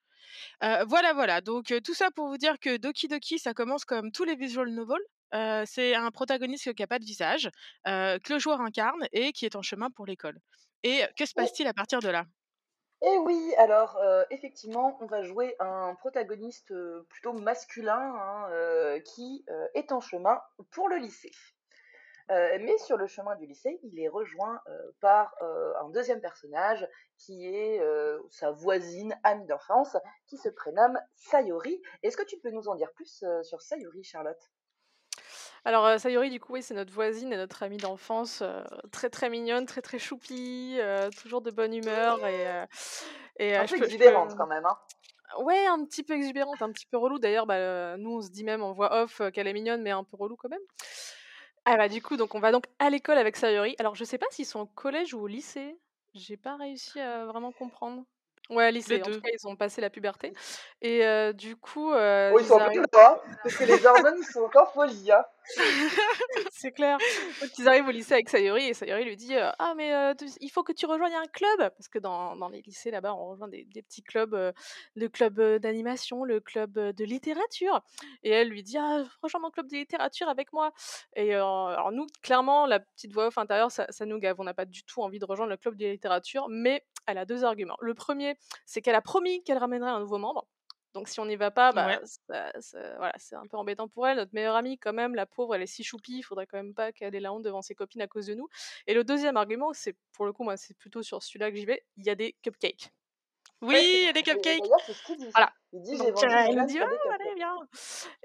Voilà, 0.61 1.13
voilà, 1.13 1.41
donc 1.41 1.73
tout 1.83 1.93
ça 1.93 2.11
pour 2.11 2.27
vous 2.27 2.37
dire 2.37 2.59
que 2.59 2.77
Doki 2.77 3.07
Doki, 3.07 3.39
ça 3.39 3.53
commence 3.53 3.85
comme 3.85 4.11
tous 4.11 4.23
les 4.23 4.35
visual 4.35 4.69
novels. 4.69 5.65
C'est 5.65 5.95
un 5.95 6.11
protagoniste 6.11 6.73
qui 6.73 6.83
a 6.83 6.87
pas 6.87 6.99
de 6.99 7.05
visage, 7.05 7.49
que 7.85 8.33
le 8.33 8.39
joueur 8.39 8.61
incarne 8.61 9.07
et 9.13 9.31
qui 9.33 9.45
est 9.45 9.55
en 9.55 9.61
chemin 9.61 9.89
pour 9.91 10.05
l'école 10.05 10.39
et 10.83 11.03
que 11.17 11.25
se 11.25 11.33
Et 11.35 11.47
passe-t-il 11.47 11.67
à 11.67 11.73
partir 11.73 12.01
de 12.01 12.09
là? 12.09 12.25
Et 13.01 13.17
oui, 13.19 13.53
alors, 13.57 13.97
heu, 14.01 14.25
effectivement, 14.31 14.97
on 15.01 15.05
va 15.05 15.21
jouer 15.21 15.55
un 15.59 15.95
protagoniste, 15.95 16.71
heu, 16.71 17.05
plutôt 17.09 17.33
masculin, 17.33 18.15
hein, 18.15 18.49
heu, 18.51 18.99
qui, 18.99 19.45
est 19.75 19.91
en 19.91 20.01
chemin 20.01 20.41
pour 20.71 20.89
le 20.89 20.97
lycée. 20.97 21.31
Mais 22.29 22.77
sur 22.79 22.97
le 22.97 23.07
chemin 23.07 23.35
du 23.37 23.45
lycée, 23.45 23.79
il 23.83 23.99
est 24.01 24.09
rejoint, 24.09 24.61
par, 24.99 25.33
un 25.41 25.89
2e 25.91 26.19
personnage 26.19 26.85
qui 27.17 27.47
est, 27.47 27.81
sa 28.31 28.51
voisine 28.51 29.17
amie 29.23 29.45
d'enfance 29.45 29.95
qui 30.27 30.37
se 30.37 30.49
prénomme 30.49 30.99
Sayori. 31.15 31.81
Est-ce 32.03 32.17
que 32.17 32.25
tu 32.25 32.37
peux 32.39 32.51
nous 32.51 32.67
en 32.67 32.75
dire 32.75 32.91
plus, 32.93 33.23
sur 33.43 33.61
Sayori, 33.61 34.03
Charlotte? 34.03 34.51
Alors, 35.67 35.85
heu, 35.87 35.97
Sayori, 35.99 36.29
du 36.29 36.39
coup, 36.39 36.53
oui, 36.53 36.63
c'est 36.63 36.73
notre 36.73 36.93
voisine 36.93 37.33
et 37.33 37.35
notre 37.35 37.61
amie 37.61 37.79
d'enfance, 37.79 38.41
heu, 38.41 38.63
très, 38.91 39.09
très 39.09 39.29
mignonne, 39.29 39.65
très, 39.65 39.81
très 39.81 39.99
choupie, 39.99 40.77
heu, 40.79 41.11
toujours 41.13 41.41
de 41.41 41.51
bonne 41.51 41.73
humeur 41.73 42.25
et 42.25 42.47
et 43.39 43.55
Un 43.57 43.65
peu 43.65 43.75
peux 43.75 43.83
exubérante 43.83 44.33
quand 44.37 44.47
même, 44.47 44.65
hein? 44.65 44.77
ouais, 45.39 45.65
un 45.67 45.83
petit 45.85 46.03
peu 46.03 46.13
exubérante, 46.15 46.61
un 46.61 46.71
petit 46.71 46.85
peu 46.85 46.97
relou. 46.97 47.19
D'ailleurs, 47.19 47.45
bah, 47.47 47.97
nous, 47.97 48.17
on 48.17 48.21
se 48.21 48.29
dit 48.29 48.43
même 48.43 48.61
en 48.63 48.73
voix 48.73 49.03
off, 49.03 49.21
qu'elle 49.33 49.47
est 49.47 49.53
mignonne, 49.53 49.81
mais 49.81 49.91
un 49.91 50.03
peu 50.03 50.17
relou 50.17 50.35
quand 50.35 50.49
même. 50.49 50.61
Ah 51.65 51.77
bah, 51.77 51.89
du 51.89 52.01
coup, 52.01 52.17
donc 52.17 52.33
on 52.35 52.39
va 52.39 52.51
donc 52.51 52.65
à 52.79 52.89
l'école 52.89 53.17
avec 53.17 53.35
Sayori. 53.35 53.75
Alors, 53.79 53.95
je 53.95 54.03
sais 54.03 54.17
pas 54.17 54.25
s'ils 54.31 54.45
sont 54.45 54.61
au 54.61 54.65
collège 54.65 55.13
ou 55.13 55.19
au 55.21 55.27
lycée. 55.27 55.77
J'ai 56.13 56.35
pas 56.35 56.57
réussi 56.57 56.99
à 56.99 57.25
vraiment 57.25 57.53
comprendre. 57.53 58.05
Ouais, 58.49 58.71
Les 58.89 58.99
lycée. 58.99 59.01
En 59.03 59.09
tout 59.09 59.11
2. 59.11 59.21
cas, 59.21 59.29
ils 59.33 59.47
ont 59.47 59.55
passé 59.57 59.81
la 59.81 59.89
puberté 59.89 60.33
et 60.81 61.33
du 61.33 61.55
coup, 61.57 61.91
heu, 61.93 62.33
Oh, 62.33 62.39
ils 62.39 62.45
sont 62.45 62.55
ils 62.55 62.61
en 62.61 62.69
plein 62.69 62.83
arrivent 62.83 62.85
hein, 62.93 63.17
parce 63.43 63.55
que 63.55 63.63
les 63.63 63.85
hormones 63.85 64.21
sont 64.23 64.41
encore 64.41 64.71
folies, 64.73 65.11
hein. 65.11 65.23
C'est 66.51 66.71
clair. 66.71 66.99
Donc 67.41 67.51
ils 67.57 67.67
arrivent 67.69 67.87
au 67.87 67.91
lycée 67.91 68.13
avec 68.15 68.29
Sayori 68.29 68.65
et 68.69 68.73
Sayori 68.73 69.05
lui 69.05 69.15
dit, 69.15 69.33
«Ah 69.37 69.73
mais 69.77 70.15
tu 70.17 70.25
il 70.41 70.49
faut 70.49 70.63
que 70.63 70.73
tu 70.73 70.85
rejoignes 70.85 71.15
un 71.15 71.27
club!» 71.27 71.57
parce 71.77 71.87
que 71.89 71.99
dans 71.99 72.35
dans 72.35 72.49
les 72.49 72.61
lycées 72.61 72.91
là-bas, 72.91 73.13
on 73.15 73.29
rejoint 73.29 73.47
des 73.47 73.65
des 73.65 73.81
petits 73.81 74.03
clubs, 74.03 74.53
le 74.95 75.07
club, 75.09 75.39
d'animation, 75.59 76.23
le 76.25 76.39
club, 76.41 76.73
de 76.77 77.03
littérature 77.05 77.81
et 78.23 78.31
elle 78.31 78.49
lui 78.49 78.63
dit: 78.63 78.77
«Ah, 78.77 79.03
rejoins 79.21 79.41
mon 79.41 79.51
club 79.51 79.67
de 79.67 79.77
littérature 79.77 80.29
avec 80.29 80.51
moi» 80.53 80.71
et 81.15 81.33
alors 81.33 81.91
nous, 81.93 82.07
clairement, 82.23 82.65
la 82.65 82.79
petite 82.81 83.13
voix 83.13 83.27
off 83.27 83.37
intérieure, 83.37 83.71
ça 83.71 83.85
ça 83.89 84.05
nous 84.05 84.19
gave. 84.19 84.35
On 84.39 84.43
n'a 84.43 84.53
pas 84.53 84.65
du 84.65 84.83
tout 84.83 85.01
envie 85.01 85.19
de 85.19 85.25
rejoindre 85.25 85.51
le 85.51 85.57
club 85.57 85.75
de 85.77 85.85
littérature, 85.87 86.47
mais 86.49 86.83
elle 87.07 87.17
a 87.17 87.25
2 87.25 87.43
arguments. 87.45 87.77
Le 87.81 87.93
premier, 87.95 88.35
c'est 88.65 88.81
qu'elle 88.81 88.95
a 88.95 89.01
promis 89.01 89.43
qu'elle 89.43 89.57
ramènerait 89.57 89.89
un 89.91 89.99
nouveau 90.01 90.17
membre. 90.19 90.47
Donc 90.93 91.09
si 91.09 91.19
on 91.19 91.25
n'y 91.25 91.35
va 91.35 91.51
pas, 91.51 91.73
Ouais. 91.73 91.97
bah, 91.97 92.01
ça 92.05 92.51
ça 92.59 92.97
voilà, 92.97 93.13
c'est 93.17 93.35
un 93.35 93.45
peu 93.47 93.57
embêtant 93.57 93.87
pour 93.87 94.07
elle. 94.07 94.17
Notre 94.17 94.33
meilleure 94.33 94.55
amie 94.55 94.77
quand 94.79 94.93
même, 94.93 95.15
la 95.15 95.25
pauvre, 95.27 95.55
elle 95.55 95.61
est 95.63 95.67
si 95.67 95.83
choupie, 95.83 96.17
il 96.19 96.23
faudrait 96.23 96.47
quand 96.47 96.57
même 96.57 96.73
pas 96.73 96.91
qu'elle 96.93 97.13
ait 97.15 97.19
la 97.19 97.33
honte 97.33 97.43
devant 97.43 97.61
ses 97.61 97.75
copines 97.75 98.01
à 98.01 98.07
cause 98.07 98.27
de 98.27 98.33
nous. 98.35 98.47
Et 98.87 98.93
le 98.95 99.03
deuxième 99.03 99.37
argument, 99.37 99.73
c'est 99.73 99.95
pour 100.13 100.25
le 100.25 100.33
coup, 100.33 100.43
moi, 100.43 100.57
c'est 100.57 100.75
plutôt 100.77 101.03
sur 101.03 101.21
celui-là 101.23 101.51
que 101.51 101.57
j'y 101.57 101.65
vais, 101.65 101.83
il 101.97 102.05
y 102.05 102.09
a 102.09 102.15
des 102.15 102.35
cupcakes. 102.43 102.91
Oui, 103.61 104.11
des 104.13 104.21
cupcakes! 104.23 104.59
d'ailleurs, 104.59 104.81
c'est 104.85 104.93
ce 104.93 105.03
qu'il 105.03 105.17
dit. 105.17 105.35
Voilà. 105.35 105.53
Il 105.73 105.81
dit: 105.81 105.97
«J'ai 105.97 106.11
Donc 106.11 106.23
elle 106.23 106.31
nous 106.33 106.65
dit: 106.65 106.79
des 106.87 106.99
«Ah 107.09 107.15
allez, 107.15 107.25
cupcakes». 107.25 107.37
viens!» 107.37 107.57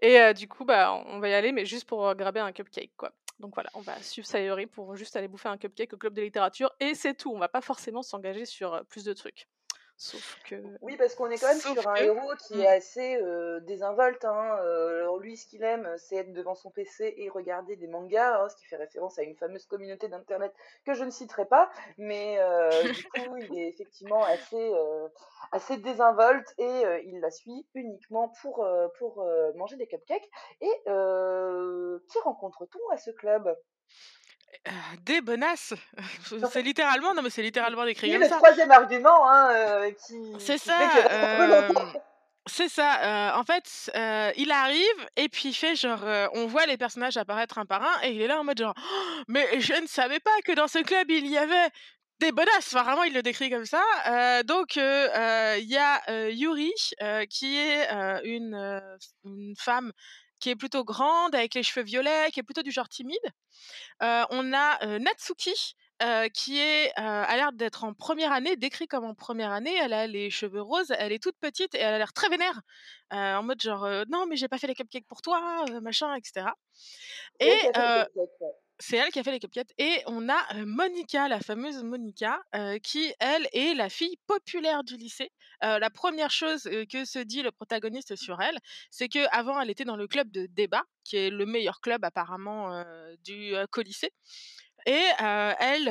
et 0.02 0.20
heu, 0.20 0.34
du 0.34 0.48
coup, 0.48 0.64
bah, 0.64 0.92
on 1.06 1.20
va 1.20 1.28
y 1.30 1.34
aller, 1.34 1.52
mais 1.52 1.66
juste 1.66 1.86
pour, 1.88 2.06
heu, 2.08 2.14
grabber 2.14 2.40
un 2.40 2.52
cupcake, 2.52 2.92
quoi. 2.96 3.14
Donc 3.42 3.54
voilà, 3.54 3.70
on 3.74 3.80
va 3.80 4.00
suivre 4.00 4.26
Sayori 4.26 4.66
pour 4.66 4.94
juste 4.94 5.16
aller 5.16 5.26
bouffer 5.26 5.48
un 5.48 5.58
cupcake 5.58 5.92
au 5.92 5.96
club 5.96 6.14
de 6.14 6.22
littérature 6.22 6.70
et 6.78 6.94
c'est 6.94 7.14
tout. 7.14 7.32
On 7.32 7.38
va 7.40 7.48
pas 7.48 7.60
forcément 7.60 8.02
s'engager 8.02 8.46
sur, 8.46 8.72
heu, 8.72 8.84
plus 8.84 9.02
de 9.04 9.12
trucs. 9.12 9.48
Sauf 10.02 10.36
que 10.42 10.56
Oui, 10.80 10.96
parce 10.96 11.14
qu'on 11.14 11.30
est 11.30 11.38
quand 11.38 11.46
même 11.46 11.60
Sauf 11.60 11.60
sur 11.60 11.86
un 11.88 11.98
que 11.98 12.02
héros 12.02 12.32
qui 12.36 12.60
est 12.62 12.66
mmh. 12.66 12.66
assez, 12.66 13.16
heu, 13.22 13.60
désinvolte, 13.60 14.24
hein, 14.24 14.56
alors 14.58 15.18
lui, 15.18 15.36
ce 15.36 15.46
qu'il 15.46 15.62
aime, 15.62 15.88
c'est 15.96 16.16
être 16.16 16.32
devant 16.32 16.56
son 16.56 16.70
PC 16.70 17.14
et 17.18 17.28
regarder 17.28 17.76
des 17.76 17.86
mangas, 17.86 18.42
hein, 18.42 18.48
ce 18.48 18.56
qui 18.56 18.66
fait 18.66 18.76
référence 18.76 19.16
à 19.18 19.22
une 19.22 19.36
fameuse 19.36 19.64
communauté 19.66 20.08
d'internet 20.08 20.52
que 20.84 20.94
je 20.94 21.04
ne 21.04 21.10
citerai 21.10 21.46
pas. 21.46 21.70
Mais 21.98 22.38
heu, 22.40 22.88
du 22.88 23.04
coup, 23.04 23.36
il 23.36 23.56
est 23.56 23.68
effectivement 23.68 24.24
assez, 24.24 24.72
désinvolte 25.78 26.52
et 26.58 26.82
il 27.04 27.20
la 27.20 27.30
suit 27.30 27.66
uniquement 27.74 28.32
pour, 28.42 28.66
manger 29.54 29.76
des 29.76 29.86
cupcakes 29.86 30.28
et 30.60 30.82
qui 30.84 32.18
rencontre-t-on 32.24 32.90
à 32.90 32.96
ce 32.96 33.10
club? 33.12 33.56
Heu, 34.66 34.70
des 35.04 35.20
bonasses! 35.20 35.74
C'est 36.52 36.62
littéralement 36.62 37.14
non 37.14 37.22
mais 37.22 37.30
c'est 37.30 37.42
littéralement 37.42 37.84
décrit 37.84 38.10
comme 38.10 38.22
le 38.22 38.28
ça. 38.28 38.36
3e 38.38 38.70
argument, 38.70 39.28
hein, 39.28 39.50
heu, 39.88 39.90
qui 40.06 40.14
C'est 40.38 40.58
ça, 40.58 41.06
longtemps. 41.46 41.92
c'est 42.46 42.68
ça, 42.68 43.32
heu, 43.34 43.38
en 43.40 43.44
fait, 43.44 43.90
heu, 43.96 44.32
il 44.36 44.50
arrive 44.52 45.08
et 45.16 45.28
puis 45.28 45.50
il 45.50 45.54
fait 45.54 45.76
genre, 45.76 46.02
on 46.34 46.46
voit 46.46 46.66
les 46.66 46.76
personnages 46.78 47.16
apparaître 47.16 47.58
un 47.58 47.66
par 47.66 47.82
un 47.82 48.02
et 48.02 48.12
il 48.12 48.22
est 48.22 48.26
là 48.28 48.40
en 48.40 48.44
mode 48.44 48.58
genre: 48.58 48.74
«Mais 49.28 49.60
je 49.60 49.74
ne 49.74 49.86
savais 49.86 50.20
pas 50.20 50.30
que 50.44 50.52
dans 50.52 50.68
ce 50.68 50.78
club 50.80 51.10
il 51.10 51.26
y 51.28 51.38
avait 51.38 51.70
des 52.20 52.32
bonasses!» 52.32 52.74
enfin 52.74 52.82
vraiment 52.84 53.04
il 53.04 53.14
le 53.14 53.22
décrit 53.22 53.50
comme 53.50 53.66
ça, 53.66 53.82
donc 54.44 54.76
il 54.76 54.82
y 55.68 55.76
a, 55.78 56.28
Yuri, 56.30 56.72
qui 57.30 57.56
est, 57.58 57.88
une, 58.24 58.82
une 59.24 59.54
femme 59.58 59.92
qui 60.42 60.50
est 60.50 60.56
plutôt 60.56 60.84
grande 60.84 61.34
avec 61.36 61.54
les 61.54 61.64
cheveux 61.64 61.86
violets, 61.86 62.30
qui 62.32 62.40
est 62.40 62.44
plutôt 62.44 62.62
du 62.64 62.72
genre 62.72 62.90
timide. 62.90 63.18
Heu, 64.02 64.24
on 64.30 64.52
a, 64.54 64.84
heu, 64.86 64.98
Natsuki, 64.98 65.74
heu, 66.02 66.28
qui 66.34 66.58
est, 66.60 66.92
a 66.96 67.36
l'air 67.36 67.52
d'être 67.52 67.84
en 67.84 67.94
première 67.94 68.32
année, 68.32 68.56
décrit 68.56 68.88
comme 68.88 69.04
en 69.04 69.14
première 69.14 69.52
année. 69.52 69.74
Elle 69.82 69.92
a 69.94 70.06
les 70.08 70.30
cheveux 70.30 70.62
roses, 70.62 70.92
elle 70.98 71.12
est 71.12 71.22
toute 71.22 71.38
petite 71.40 71.74
et 71.76 71.78
elle 71.80 71.94
a 71.94 71.98
l'air 71.98 72.12
très 72.14 72.28
vénère, 72.30 72.62
en 73.12 73.42
mode 73.44 73.62
genre, 73.62 73.88
«Non 74.10 74.26
mais 74.28 74.36
j'ai 74.36 74.48
pas 74.48 74.58
fait 74.58 74.68
les 74.68 74.74
cupcakes 74.76 75.06
pour 75.08 75.22
toi, 75.22 75.64
machin» 75.82 76.14
et 76.16 76.20
cetera 76.24 76.54
C'est 77.40 77.50
et 77.50 78.04
c'est 78.78 78.96
elle 78.96 79.10
qui 79.10 79.18
a 79.18 79.22
fait 79.22 79.32
les 79.32 79.38
cupcakes 79.38 79.72
et 79.78 80.02
on 80.06 80.28
a, 80.28 80.64
Monica, 80.64 81.28
la 81.28 81.40
fameuse 81.40 81.82
Monica, 81.82 82.40
qui 82.82 83.12
elle 83.20 83.48
est 83.52 83.74
la 83.74 83.88
fille 83.88 84.16
populaire 84.26 84.82
du 84.84 84.96
lycée. 84.96 85.30
La 85.60 85.88
1re 85.90 86.30
chose, 86.30 86.68
que 86.90 87.04
se 87.04 87.18
dit 87.18 87.42
le 87.42 87.52
protagoniste 87.52 88.16
sur 88.16 88.40
elle, 88.40 88.58
c'est 88.90 89.08
qu'avant 89.08 89.60
elle 89.60 89.70
était 89.70 89.84
dans 89.84 89.96
le 89.96 90.08
club 90.08 90.30
de 90.30 90.46
débat, 90.46 90.82
qui 91.04 91.16
est 91.16 91.30
le 91.30 91.46
meilleur 91.46 91.80
club 91.80 92.04
apparemment, 92.04 92.84
du, 93.24 93.54
colycée 93.70 94.10
et 94.84 95.04
elle, 95.20 95.88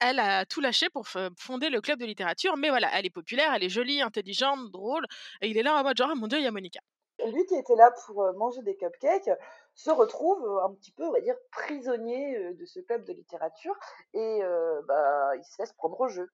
elle 0.00 0.18
a 0.18 0.44
tout 0.44 0.60
lâché 0.60 0.90
pour 0.90 1.08
fonder 1.38 1.70
le 1.70 1.80
club 1.80 1.98
de 1.98 2.04
littérature. 2.04 2.56
Mais 2.58 2.68
voilà, 2.68 2.90
elle 2.92 3.06
est 3.06 3.10
populaire, 3.10 3.54
elle 3.54 3.64
est 3.64 3.70
jolie, 3.70 4.02
intelligente, 4.02 4.70
drôle 4.70 5.06
et 5.40 5.48
il 5.48 5.56
est 5.56 5.62
là 5.62 5.74
en 5.74 5.82
mode 5.82 5.96
genre: 5.96 6.10
«Oh 6.12 6.16
mon 6.16 6.26
Dieu, 6.26 6.38
il 6.38 6.44
y 6.44 6.46
a 6.46 6.50
Monica». 6.50 6.80
Lui 7.26 7.44
qui 7.46 7.54
était 7.56 7.74
là 7.74 7.90
pour, 8.06 8.22
manger 8.36 8.62
des 8.62 8.76
cupcakes, 8.76 9.30
se 9.78 9.90
retrouve, 9.90 10.46
un 10.64 10.74
petit 10.74 10.92
peu, 10.92 11.04
on 11.04 11.12
va 11.12 11.20
dire, 11.20 11.36
prisonnier, 11.52 12.54
de 12.54 12.64
ce 12.66 12.80
club 12.80 13.04
de 13.04 13.12
littérature 13.12 13.74
et 14.14 14.42
heu, 14.42 14.82
bah, 14.88 15.36
il 15.36 15.44
se 15.44 15.60
laisse 15.62 15.72
prendre 15.74 16.00
au 16.00 16.08
jeu. 16.08 16.28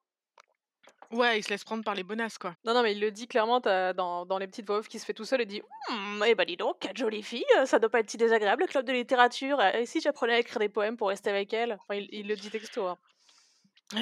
Ouais, 1.10 1.38
il 1.38 1.42
se 1.42 1.48
laisse 1.48 1.64
prendre 1.64 1.82
par 1.82 1.94
les 1.94 2.02
bonasses, 2.02 2.36
quoi. 2.36 2.56
Non, 2.64 2.72
non, 2.74 2.82
mais 2.82 2.92
il 2.92 3.00
le 3.00 3.10
dit 3.10 3.28
clairement, 3.28 3.60
dans 3.60 4.24
dans 4.26 4.38
les 4.38 4.46
petites 4.46 4.66
voix 4.66 4.78
off 4.78 4.88
qui 4.88 4.98
se 4.98 5.04
fait 5.04 5.12
tout 5.14 5.24
seul, 5.26 5.42
il 5.42 5.46
dit: 5.46 5.62
«Mmh, 5.90 6.22
eh 6.26 6.34
bah, 6.34 6.44
dis 6.46 6.56
donc, 6.56 6.78
4 6.80 6.96
jolies 6.96 7.22
filles, 7.22 7.44
heu, 7.58 7.66
ça 7.66 7.78
doit 7.78 7.90
pas 7.90 8.00
être 8.00 8.08
si 8.10 8.16
désagréable 8.16 8.62
le 8.62 8.68
club 8.68 8.86
de 8.86 8.92
littérature, 8.92 9.60
et 9.62 9.84
si 9.86 10.00
j'apprenais 10.00 10.34
à 10.34 10.38
écrire 10.38 10.58
des 10.60 10.68
poèmes 10.70 10.96
pour 10.96 11.08
rester 11.08 11.28
avec 11.30 11.52
elles?» 11.52 11.74
enfin, 11.82 11.96
il 12.00 12.08
il 12.10 12.26
le 12.26 12.36
dit 12.36 12.50
texto, 12.50 12.86
hein. 12.86 12.98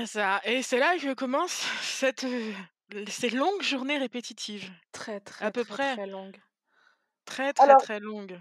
ça 0.07 0.41
et 0.45 0.63
c'est 0.63 0.79
là 0.79 0.97
que 0.99 1.15
commence 1.15 1.53
cette, 1.83 2.27
ces 3.09 3.31
longues 3.31 3.63
journées 3.63 3.99
répétitives. 3.99 4.71
Très, 4.93 5.21
très, 5.21 5.49
À 5.49 5.53
peu 5.53 5.65
très, 5.67 5.77
près. 5.77 5.99
très 5.99 6.07
longues. 6.07 6.41
Très, 7.25 7.53
très, 7.53 7.75
Alors 7.75 7.77
très 7.77 7.99
longues. 8.01 8.41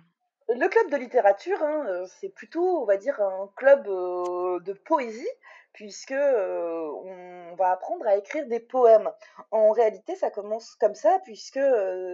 Le 0.54 0.68
club 0.68 0.90
de 0.90 0.98
littérature, 0.98 1.62
hein, 1.64 1.86
heu, 1.88 2.04
c'est 2.20 2.30
plutôt, 2.30 2.82
on 2.82 2.86
va 2.86 2.98
dire, 2.98 3.20
un 3.22 3.50
club, 3.56 3.88
heu, 3.88 4.60
de 4.62 4.74
poésie 4.74 5.28
puisque, 5.74 6.12
heu, 6.12 6.92
on 7.06 7.56
va 7.56 7.72
apprendre 7.72 8.06
à 8.06 8.18
écrire 8.18 8.46
des 8.48 8.60
poèmes. 8.60 9.10
En 9.52 9.72
réalité, 9.72 10.16
ça 10.16 10.30
commence 10.30 10.76
comme 10.76 10.96
ça 10.96 11.20
puisque, 11.24 11.60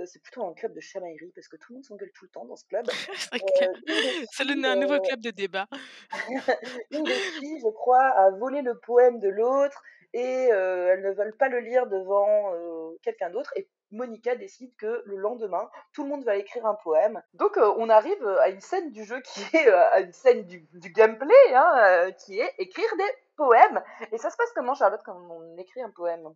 c'est 0.06 0.22
plutôt 0.22 0.46
un 0.46 0.53
club 0.53 0.74
de 0.74 0.79
chamaillerie 0.79 1.32
parce 1.34 1.48
que 1.48 1.56
tout 1.56 1.72
le 1.72 1.75
monde 1.77 1.86
s'engueule 1.86 2.12
tout 2.13 2.25
le 2.25 2.29
temps 2.29 2.46
dans 2.46 2.56
ce 2.56 2.65
club. 2.65 2.86
C'est 4.32 4.44
un 4.44 4.75
nouveau 4.75 5.00
club 5.00 5.22
de 5.22 5.32
débat. 5.32 5.65
une 6.91 7.03
des 7.06 7.20
filles, 7.39 7.60
je 7.63 7.70
crois, 7.72 8.06
a 8.06 8.29
volé 8.32 8.62
le 8.62 8.77
poème 8.77 9.20
de 9.20 9.29
l'autre 9.29 9.82
et 10.13 10.50
elles 10.50 11.01
ne 11.01 11.12
veulent 11.12 11.36
pas 11.38 11.50
le 11.50 11.60
lire 11.60 11.88
devant, 11.88 12.53
quelqu'un 13.01 13.32
d'autre 13.32 13.51
et 13.56 13.67
Monica 13.91 14.36
décide 14.36 14.75
que 14.75 15.01
le 15.06 15.17
lendemain, 15.17 15.70
tout 15.94 16.03
le 16.03 16.10
monde 16.10 16.24
va 16.24 16.36
écrire 16.36 16.65
un 16.65 16.75
poème. 16.75 17.22
Donc 17.34 17.58
heu, 17.58 17.70
on 17.77 17.89
arrive, 17.89 18.22
heu, 18.24 18.39
à 18.41 18.50
une 18.50 18.62
scène 18.62 18.91
du 18.91 19.03
jeu 19.03 19.22
qui 19.22 19.41
est, 19.56 19.67
heu, 19.67 19.75
à 19.75 20.01
une 20.01 20.13
scène 20.13 20.46
du 20.46 20.67
du 20.74 20.89
gameplay, 20.91 21.53
hein, 21.53 22.12
qui 22.25 22.39
est 22.39 22.53
écrire 22.58 22.89
des 22.98 23.12
poèmes. 23.36 23.82
Et 24.12 24.17
ça 24.17 24.29
se 24.29 24.38
passe 24.38 24.51
comment 24.56 24.74
Charlotte 24.74 25.01
quand 25.06 25.17
on 25.29 25.58
écrit 25.58 25.82
un 25.82 25.91
poème? 25.91 26.34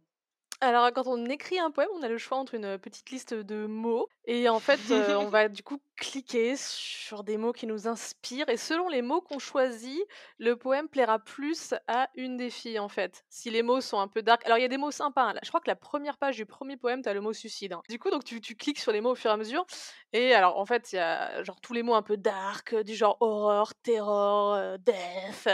Alors, 0.64 0.92
quand 0.94 1.08
on 1.08 1.26
écrit 1.26 1.58
un 1.58 1.72
poème, 1.72 1.90
on 1.96 2.04
a 2.04 2.08
le 2.08 2.20
choix 2.20 2.38
entre 2.38 2.54
une, 2.54 2.78
petite 2.78 3.10
liste 3.10 3.34
de 3.34 3.66
mots 3.66 4.08
et 4.26 4.48
en 4.48 4.60
fait, 4.60 4.80
on 5.20 5.28
va 5.28 5.50
du 5.50 5.64
coup 5.64 5.80
cliquer 6.02 6.56
sur 6.58 7.24
des 7.24 7.38
mots 7.38 7.54
qui 7.54 7.68
nous 7.68 7.88
inspirent 7.88 8.50
et 8.50 8.58
selon 8.58 8.90
les 8.90 9.04
mots 9.04 9.22
qu'on 9.22 9.40
choisit, 9.40 10.02
le 10.40 10.56
poème 10.58 10.90
plaira 10.90 11.20
plus 11.20 11.76
à 11.88 12.10
une 12.16 12.38
des 12.38 12.50
filles, 12.50 12.80
en 12.80 12.90
fait. 12.90 13.24
Si 13.30 13.52
les 13.52 13.64
mots 13.64 13.82
sont 13.82 14.00
un 14.00 14.08
peu 14.10 14.24
dark 14.24 14.44
alors 14.46 14.58
il 14.58 14.62
y 14.64 14.66
a 14.66 14.70
des 14.70 14.78
mots 14.80 14.92
sympas, 14.92 15.30
hein, 15.32 15.36
je 15.44 15.50
crois 15.50 15.62
que 15.62 15.70
la 15.70 15.76
première 15.78 16.18
page 16.18 16.38
du 16.38 16.48
premier 16.48 16.78
poème, 16.78 17.04
tu 17.04 17.10
as 17.10 17.14
le 17.14 17.22
mot 17.22 17.34
suicide, 17.34 17.74
hein. 17.74 17.84
Du 17.90 18.00
coup, 18.00 18.10
donc 18.10 18.24
tu 18.26 18.42
tu 18.42 18.56
cliques 18.56 18.80
sur 18.80 18.92
les 18.92 19.02
mots 19.02 19.12
au 19.12 19.16
fur 19.16 19.30
et 19.32 19.34
à 19.34 19.38
mesure 19.38 19.66
et 20.14 20.34
alors, 20.34 20.58
en 20.58 20.66
fait, 20.66 20.92
il 20.94 20.98
y 20.98 21.00
a 21.00 21.44
genre 21.44 21.62
tous 21.62 21.74
les 21.74 21.84
mots 21.84 21.96
un 21.96 22.02
peu 22.04 22.18
dark, 22.18 22.76
du 22.84 22.96
genre 22.96 23.18
horreur, 23.22 23.74
terror, 23.84 24.56
heu, 24.56 24.78
death, 24.80 25.48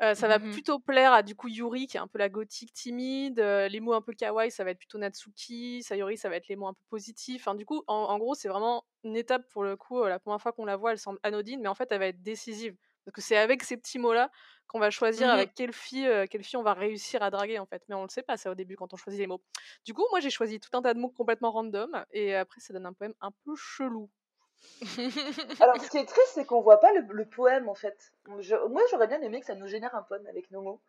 heu, 0.00 0.14
ça 0.14 0.28
va 0.28 0.38
Mmh 0.38 0.40
plutôt 0.40 0.78
plaire 0.78 1.12
à 1.12 1.22
du 1.22 1.34
coup 1.34 1.48
Yuri 1.48 1.86
qui 1.86 1.96
est 1.96 2.00
un 2.00 2.06
peu 2.08 2.18
la 2.18 2.28
gothique 2.28 2.72
timide, 2.72 3.40
heu, 3.40 3.66
les 3.68 3.80
mots 3.80 3.94
un 3.94 4.02
peu 4.02 4.12
kawaii, 4.14 4.50
ça 4.50 4.64
va 4.64 4.70
être 4.70 4.78
plutôt 4.78 4.98
Natsuki, 4.98 5.82
Sayori, 5.82 6.16
ça 6.18 6.28
va 6.28 6.36
être 6.36 6.48
les 6.48 6.56
mots 6.56 6.68
un 6.68 6.74
peu 6.74 6.82
positifs. 6.90 7.42
Enfin, 7.46 7.54
du 7.54 7.64
coup, 7.66 7.82
en 7.86 7.94
en 8.14 8.18
gros, 8.18 8.34
c'est 8.34 8.48
vraiment 8.48 8.84
une 9.04 9.16
étape 9.16 9.48
pour 9.50 9.64
le 9.64 9.76
coup, 9.76 10.04
la 10.04 10.18
première 10.18 10.40
fois 10.40 10.52
qu'on 10.52 10.64
la 10.64 10.76
voit, 10.76 10.92
elle 10.92 10.98
semble 10.98 11.18
anodine, 11.22 11.60
mais 11.60 11.68
en 11.68 11.74
fait, 11.74 11.90
elle 11.92 12.00
va 12.00 12.06
être 12.08 12.22
décisive. 12.22 12.76
Parce 13.04 13.14
que 13.14 13.20
c'est 13.20 13.36
avec 13.36 13.62
ces 13.62 13.76
petits 13.76 13.98
mots-là 13.98 14.30
qu'on 14.66 14.78
va 14.78 14.90
choisir 14.90 15.28
Mmh 15.28 15.30
avec 15.30 15.54
quelle 15.54 15.74
fille, 15.74 16.08
quelle 16.30 16.42
fille 16.42 16.56
on 16.56 16.62
va 16.62 16.72
réussir 16.72 17.22
à 17.22 17.30
draguer, 17.30 17.58
en 17.58 17.66
fait. 17.66 17.82
Mais 17.88 17.94
on 17.94 18.02
le 18.02 18.08
sait 18.08 18.22
pas 18.22 18.36
ça 18.36 18.50
au 18.50 18.54
début 18.54 18.76
quand 18.76 18.94
on 18.94 18.96
choisit 18.96 19.20
les 19.20 19.26
mots. 19.26 19.42
Du 19.84 19.92
coup, 19.92 20.04
moi, 20.10 20.20
j'ai 20.20 20.30
choisi 20.30 20.58
tout 20.58 20.70
un 20.76 20.82
tas 20.82 20.94
de 20.94 20.98
mots 20.98 21.10
complètement 21.10 21.50
random 21.52 22.04
et 22.12 22.34
après 22.34 22.60
ça 22.60 22.72
donne 22.72 22.86
un 22.86 22.94
poème 22.94 23.14
un 23.20 23.30
peu 23.44 23.54
chelou. 23.56 24.10
Alors 25.60 25.80
ce 25.80 25.90
qui 25.90 25.98
est 25.98 26.06
triste, 26.06 26.32
c'est 26.34 26.46
qu'on 26.46 26.62
voit 26.62 26.80
pas 26.80 26.92
le 26.92 27.06
le 27.12 27.28
poème 27.28 27.68
en 27.68 27.74
fait. 27.74 28.12
Je 28.38 28.56
moi 28.68 28.82
j'aurais 28.90 29.06
bien 29.06 29.20
aimé 29.20 29.40
que 29.40 29.46
ça 29.46 29.54
nous 29.54 29.66
génère 29.66 29.94
un 29.94 30.02
poème 30.02 30.26
avec 30.26 30.50
nos 30.50 30.62
mots, 30.62 30.80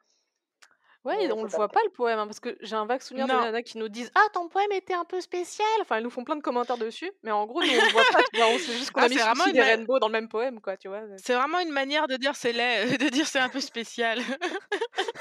Ouais 1.06 1.32
on 1.32 1.44
le 1.44 1.50
voit 1.50 1.70
pas 1.70 1.82
le 1.86 1.92
poème, 1.92 2.18
hein, 2.18 2.26
parce 2.26 2.40
que 2.40 2.58
j'ai 2.62 2.76
un 2.76 2.88
vague 2.88 3.02
souvenir 3.02 3.30
de 3.30 3.38
Non. 3.38 3.38
nanas 3.38 3.62
qui 3.62 3.78
nous 3.78 3.90
disent: 3.90 4.12
«Ah 4.16 4.26
ton 4.34 4.48
poème 4.50 4.72
était 4.72 4.96
un 4.96 5.06
peu 5.06 5.22
spécial!» 5.22 5.68
enfin 5.82 5.98
elles 5.98 6.04
nous 6.04 6.10
font 6.10 6.24
plein 6.24 6.36
de 6.36 6.42
commentaires 6.42 6.80
dessus, 6.80 7.12
mais 7.22 7.30
en 7.30 7.46
gros 7.46 7.62
nous 7.62 7.74
on 7.74 7.82
le 7.82 7.92
voit 7.92 8.10
pas, 8.10 8.24
tu 8.24 8.36
vois? 8.36 8.50
On 8.50 8.58
sait 8.58 8.76
juste 8.76 8.90
qu'on 8.90 9.02
Ah, 9.02 9.04
a 9.04 9.10
mis 9.10 9.18
c'est 9.18 9.22
vraiment 9.22 9.46
Suicide 9.46 9.54
une 9.54 9.60
et 9.60 9.64
ma 9.64 9.76
Rainbow 9.76 10.00
dans 10.00 10.08
le 10.08 10.14
même 10.14 10.30
poème 10.30 10.62
quoi, 10.62 10.78
tu 10.78 10.88
vois? 10.88 11.02
c'est 11.18 11.34
vraiment 11.36 11.60
une 11.60 11.72
manière 11.72 12.08
de 12.08 12.16
dire 12.18 12.36
c'est 12.36 12.52
laid, 12.54 12.98
de 12.98 13.10
dire 13.10 13.28
c'est 13.28 13.40
un 13.40 13.50
peu 13.50 13.60
spécial. 13.62 14.20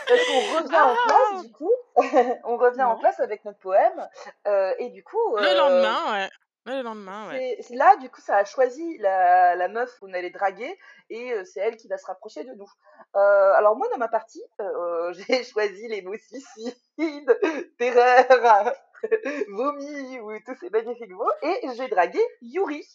Parce 0.06 0.24
qu'on 0.24 0.42
revient 0.42 0.80
en 0.80 0.96
classe 0.96 1.32
Ah! 1.32 1.42
du 1.42 1.50
coup, 1.50 1.72
on 2.44 2.56
revient 2.58 2.82
en 2.84 2.94
Non. 2.94 2.96
classe 2.96 3.20
avec 3.20 3.44
notre 3.44 3.58
poème, 3.58 4.08
heu 4.46 4.74
et 4.78 4.90
du 4.90 5.02
coup, 5.02 5.36
Le 5.36 5.52
heu, 5.56 5.56
lendemain, 5.56 6.12
ouais. 6.12 6.30
Le 6.66 6.82
lendemain, 6.82 7.28
ouais. 7.28 7.58
c'est 7.60 7.74
là 7.74 7.96
du 7.96 8.08
coup 8.08 8.22
ça 8.22 8.36
a 8.38 8.44
choisi 8.44 8.96
la 8.98 9.54
la 9.54 9.68
meuf 9.68 9.98
qu'on 9.98 10.12
allait 10.14 10.30
draguer 10.30 10.78
et 11.10 11.32
heu, 11.32 11.44
c'est 11.44 11.60
elle 11.60 11.76
qui 11.76 11.88
va 11.88 11.98
se 11.98 12.06
rapprocher 12.06 12.42
de 12.44 12.52
nous. 12.54 12.68
Heu, 13.14 13.18
alors 13.18 13.76
moi 13.76 13.86
dans 13.90 13.98
ma 13.98 14.08
partie, 14.08 14.42
heu, 14.60 15.12
j'ai 15.28 15.44
choisi 15.44 15.88
les 15.88 16.00
mots 16.00 16.16
suicide, 16.16 17.38
terreur, 17.78 18.74
vomi 19.48 20.20
ou 20.20 20.32
tous 20.46 20.56
ces 20.58 20.70
magnifiques 20.70 21.12
mots 21.12 21.30
et 21.42 21.60
j'ai 21.76 21.88
dragué 21.88 22.20
Yuri, 22.40 22.86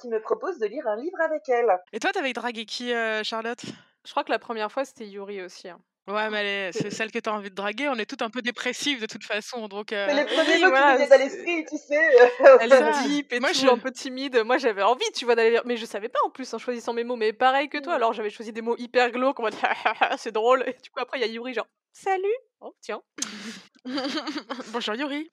qui 0.00 0.08
me 0.08 0.20
propose 0.20 0.58
de 0.60 0.66
lire 0.66 0.86
un 0.86 0.96
livre 0.96 1.20
avec 1.20 1.48
elle. 1.48 1.76
Et 1.92 1.98
toi, 1.98 2.12
tu 2.12 2.18
avais 2.20 2.32
dragué 2.32 2.66
qui, 2.66 2.92
Charlotte? 3.24 3.64
Je 4.04 4.10
crois 4.12 4.22
que 4.22 4.30
la 4.30 4.38
première 4.38 4.70
fois 4.70 4.84
c'était 4.84 5.08
Yuri 5.08 5.42
aussi, 5.42 5.68
hein. 5.68 5.80
Ouais, 6.08 6.30
mais 6.30 6.38
elle 6.38 6.46
est 6.46 6.72
c'est 6.72 6.90
celle 6.90 7.10
que 7.10 7.18
tu 7.18 7.28
as 7.28 7.32
envie 7.34 7.50
de 7.50 7.54
draguer. 7.54 7.88
On 7.88 7.96
est 7.96 8.06
toutes 8.06 8.22
un 8.22 8.30
peu 8.30 8.40
dépressives 8.42 9.00
de 9.00 9.06
toute 9.06 9.24
façon, 9.24 9.66
donc 9.68 9.86
C'est 9.90 10.12
heu 10.12 10.16
les 10.16 10.24
premiers 10.24 10.38
oui 10.38 10.46
mots 10.46 10.54
qui 10.54 10.62
nous 10.64 10.68
voilà, 10.70 10.96
viennent 10.96 11.12
à 11.12 11.16
l'esprit, 11.18 11.64
tu 11.68 11.76
sais? 11.76 12.16
elle 12.60 12.72
est 12.72 12.78
ça. 12.78 13.02
deep 13.08 13.32
et 13.32 13.40
Moi, 13.40 13.50
tout, 13.52 13.58
je 13.58 13.66
un 13.66 13.76
peu 13.78 13.90
timide. 13.90 14.42
Moi 14.44 14.58
j'avais 14.58 14.82
envie, 14.82 15.10
tu 15.14 15.24
vois, 15.24 15.34
d'aller 15.34 15.60
mais 15.64 15.76
je 15.76 15.84
savais 15.84 16.08
pas 16.08 16.20
en 16.24 16.30
plus 16.30 16.52
en 16.54 16.58
choisissant 16.58 16.92
mes 16.92 17.02
mots, 17.04 17.16
mais 17.16 17.32
pareil 17.32 17.68
que 17.68 17.78
toi, 17.78 17.94
Mmh. 17.94 17.96
alors 17.96 18.12
j'avais 18.12 18.30
choisi 18.30 18.52
des 18.52 18.62
mots 18.62 18.76
hyper 18.78 19.10
glauques 19.10 19.40
en 19.40 19.44
mode: 19.44 19.54
«C'est 20.18 20.32
drôle» 20.32 20.62
et 20.66 20.76
du 20.82 20.90
coup 20.90 21.00
après 21.00 21.18
il 21.18 21.22
y 21.22 21.24
a 21.24 21.28
Yuri 21.32 21.54
genre: 21.54 21.66
«Salut!» 21.92 22.22
«Oh 22.60 22.72
tiens». 22.80 23.02
Bonjour 24.72 24.94
Yuri. 24.94 25.30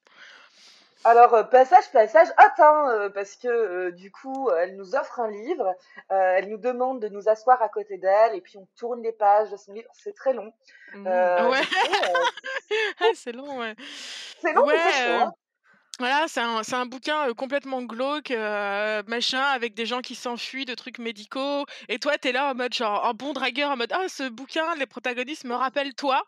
Alors, 1.06 1.36
heu, 1.36 1.50
passage, 1.50 1.92
passage 1.92 2.28
hein, 2.38 2.92
heu, 2.92 3.10
parce 3.12 3.36
que, 3.36 3.48
heu, 3.48 3.92
du 3.92 4.12
coup, 4.12 4.50
elle 4.52 4.76
nous 4.78 4.96
offre 4.96 5.20
un 5.20 5.30
livre, 5.30 5.76
elle 6.10 6.50
nous 6.50 6.58
demande 6.58 7.02
de 7.02 7.10
nous 7.10 7.28
asseoir 7.28 7.62
à 7.62 7.70
côté 7.70 7.98
d'elle 7.98 8.36
et 8.36 8.42
puis 8.42 8.58
on 8.58 8.68
tourne 8.78 9.02
les 9.02 9.12
pages 9.12 9.50
de 9.52 9.58
son 9.58 9.74
livre, 9.74 9.90
c'est 9.94 10.16
très 10.16 10.34
long. 10.34 10.54
Mmh. 10.94 11.08
Ouais, 11.08 11.62
ah 13.02 13.06
c'est 13.16 13.32
long, 13.32 13.60
ouais. 13.60 13.76
c'est 14.42 14.54
long 14.54 14.66
mais 14.66 14.78
c'est 14.78 15.04
chaud, 15.04 15.10
Ouais, 15.10 15.24
hein. 15.24 15.34
Voilà, 16.00 16.26
c'est 16.28 16.40
un 16.42 16.64
c'est 16.64 16.74
un 16.76 16.88
bouquin, 16.88 17.32
complètement 17.36 17.84
glauque, 17.84 18.32
machin, 19.08 19.42
avec 19.42 19.76
des 19.76 19.86
gens 19.86 20.02
qui 20.02 20.16
s'enfuient 20.16 20.66
de 20.66 20.74
trucs 20.74 20.98
médicaux 20.98 21.66
et 21.88 22.00
toi, 22.00 22.18
tu 22.18 22.30
es 22.30 22.32
là 22.32 22.50
en 22.52 22.56
mode 22.56 22.74
genre 22.74 23.06
un 23.06 23.14
bon 23.14 23.32
dragueur 23.34 23.70
en 23.72 23.78
mode: 23.78 23.92
«Ah 23.94 24.08
ce 24.10 24.28
bouquin, 24.28 24.74
les 24.76 24.88
protagonistes 24.88 25.44
me 25.46 25.54
rappellent 25.54 25.94
toi». 25.94 26.26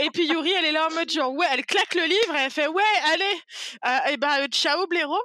Et 0.00 0.10
puis 0.12 0.28
Yuri, 0.28 0.52
elle 0.58 0.66
est 0.66 0.72
là 0.72 0.86
en 0.90 0.94
mode 0.94 1.10
genre 1.10 1.32
ouais, 1.34 1.46
elle 1.52 1.66
claque 1.66 1.94
le 1.96 2.04
livre 2.04 2.36
et 2.36 2.40
elle 2.44 2.50
fait: 2.52 2.68
«Ouais, 2.68 2.82
allez, 3.12 3.24
heu 3.86 4.12
et 4.12 4.44
heu, 4.44 4.46
ciao 4.48 4.86
blaireau». 4.86 5.20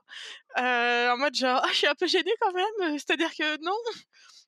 En 0.58 1.18
mode 1.18 1.36
genre: 1.36 1.62
«Ah 1.64 1.70
je 1.72 1.78
suis 1.78 1.88
un 1.88 1.96
peu 1.96 2.08
gênée 2.08 2.34
quand 2.42 2.54
même, 2.54 2.98
c'est-à-dire 3.00 3.32
que 3.38 3.64
non». 3.64 3.76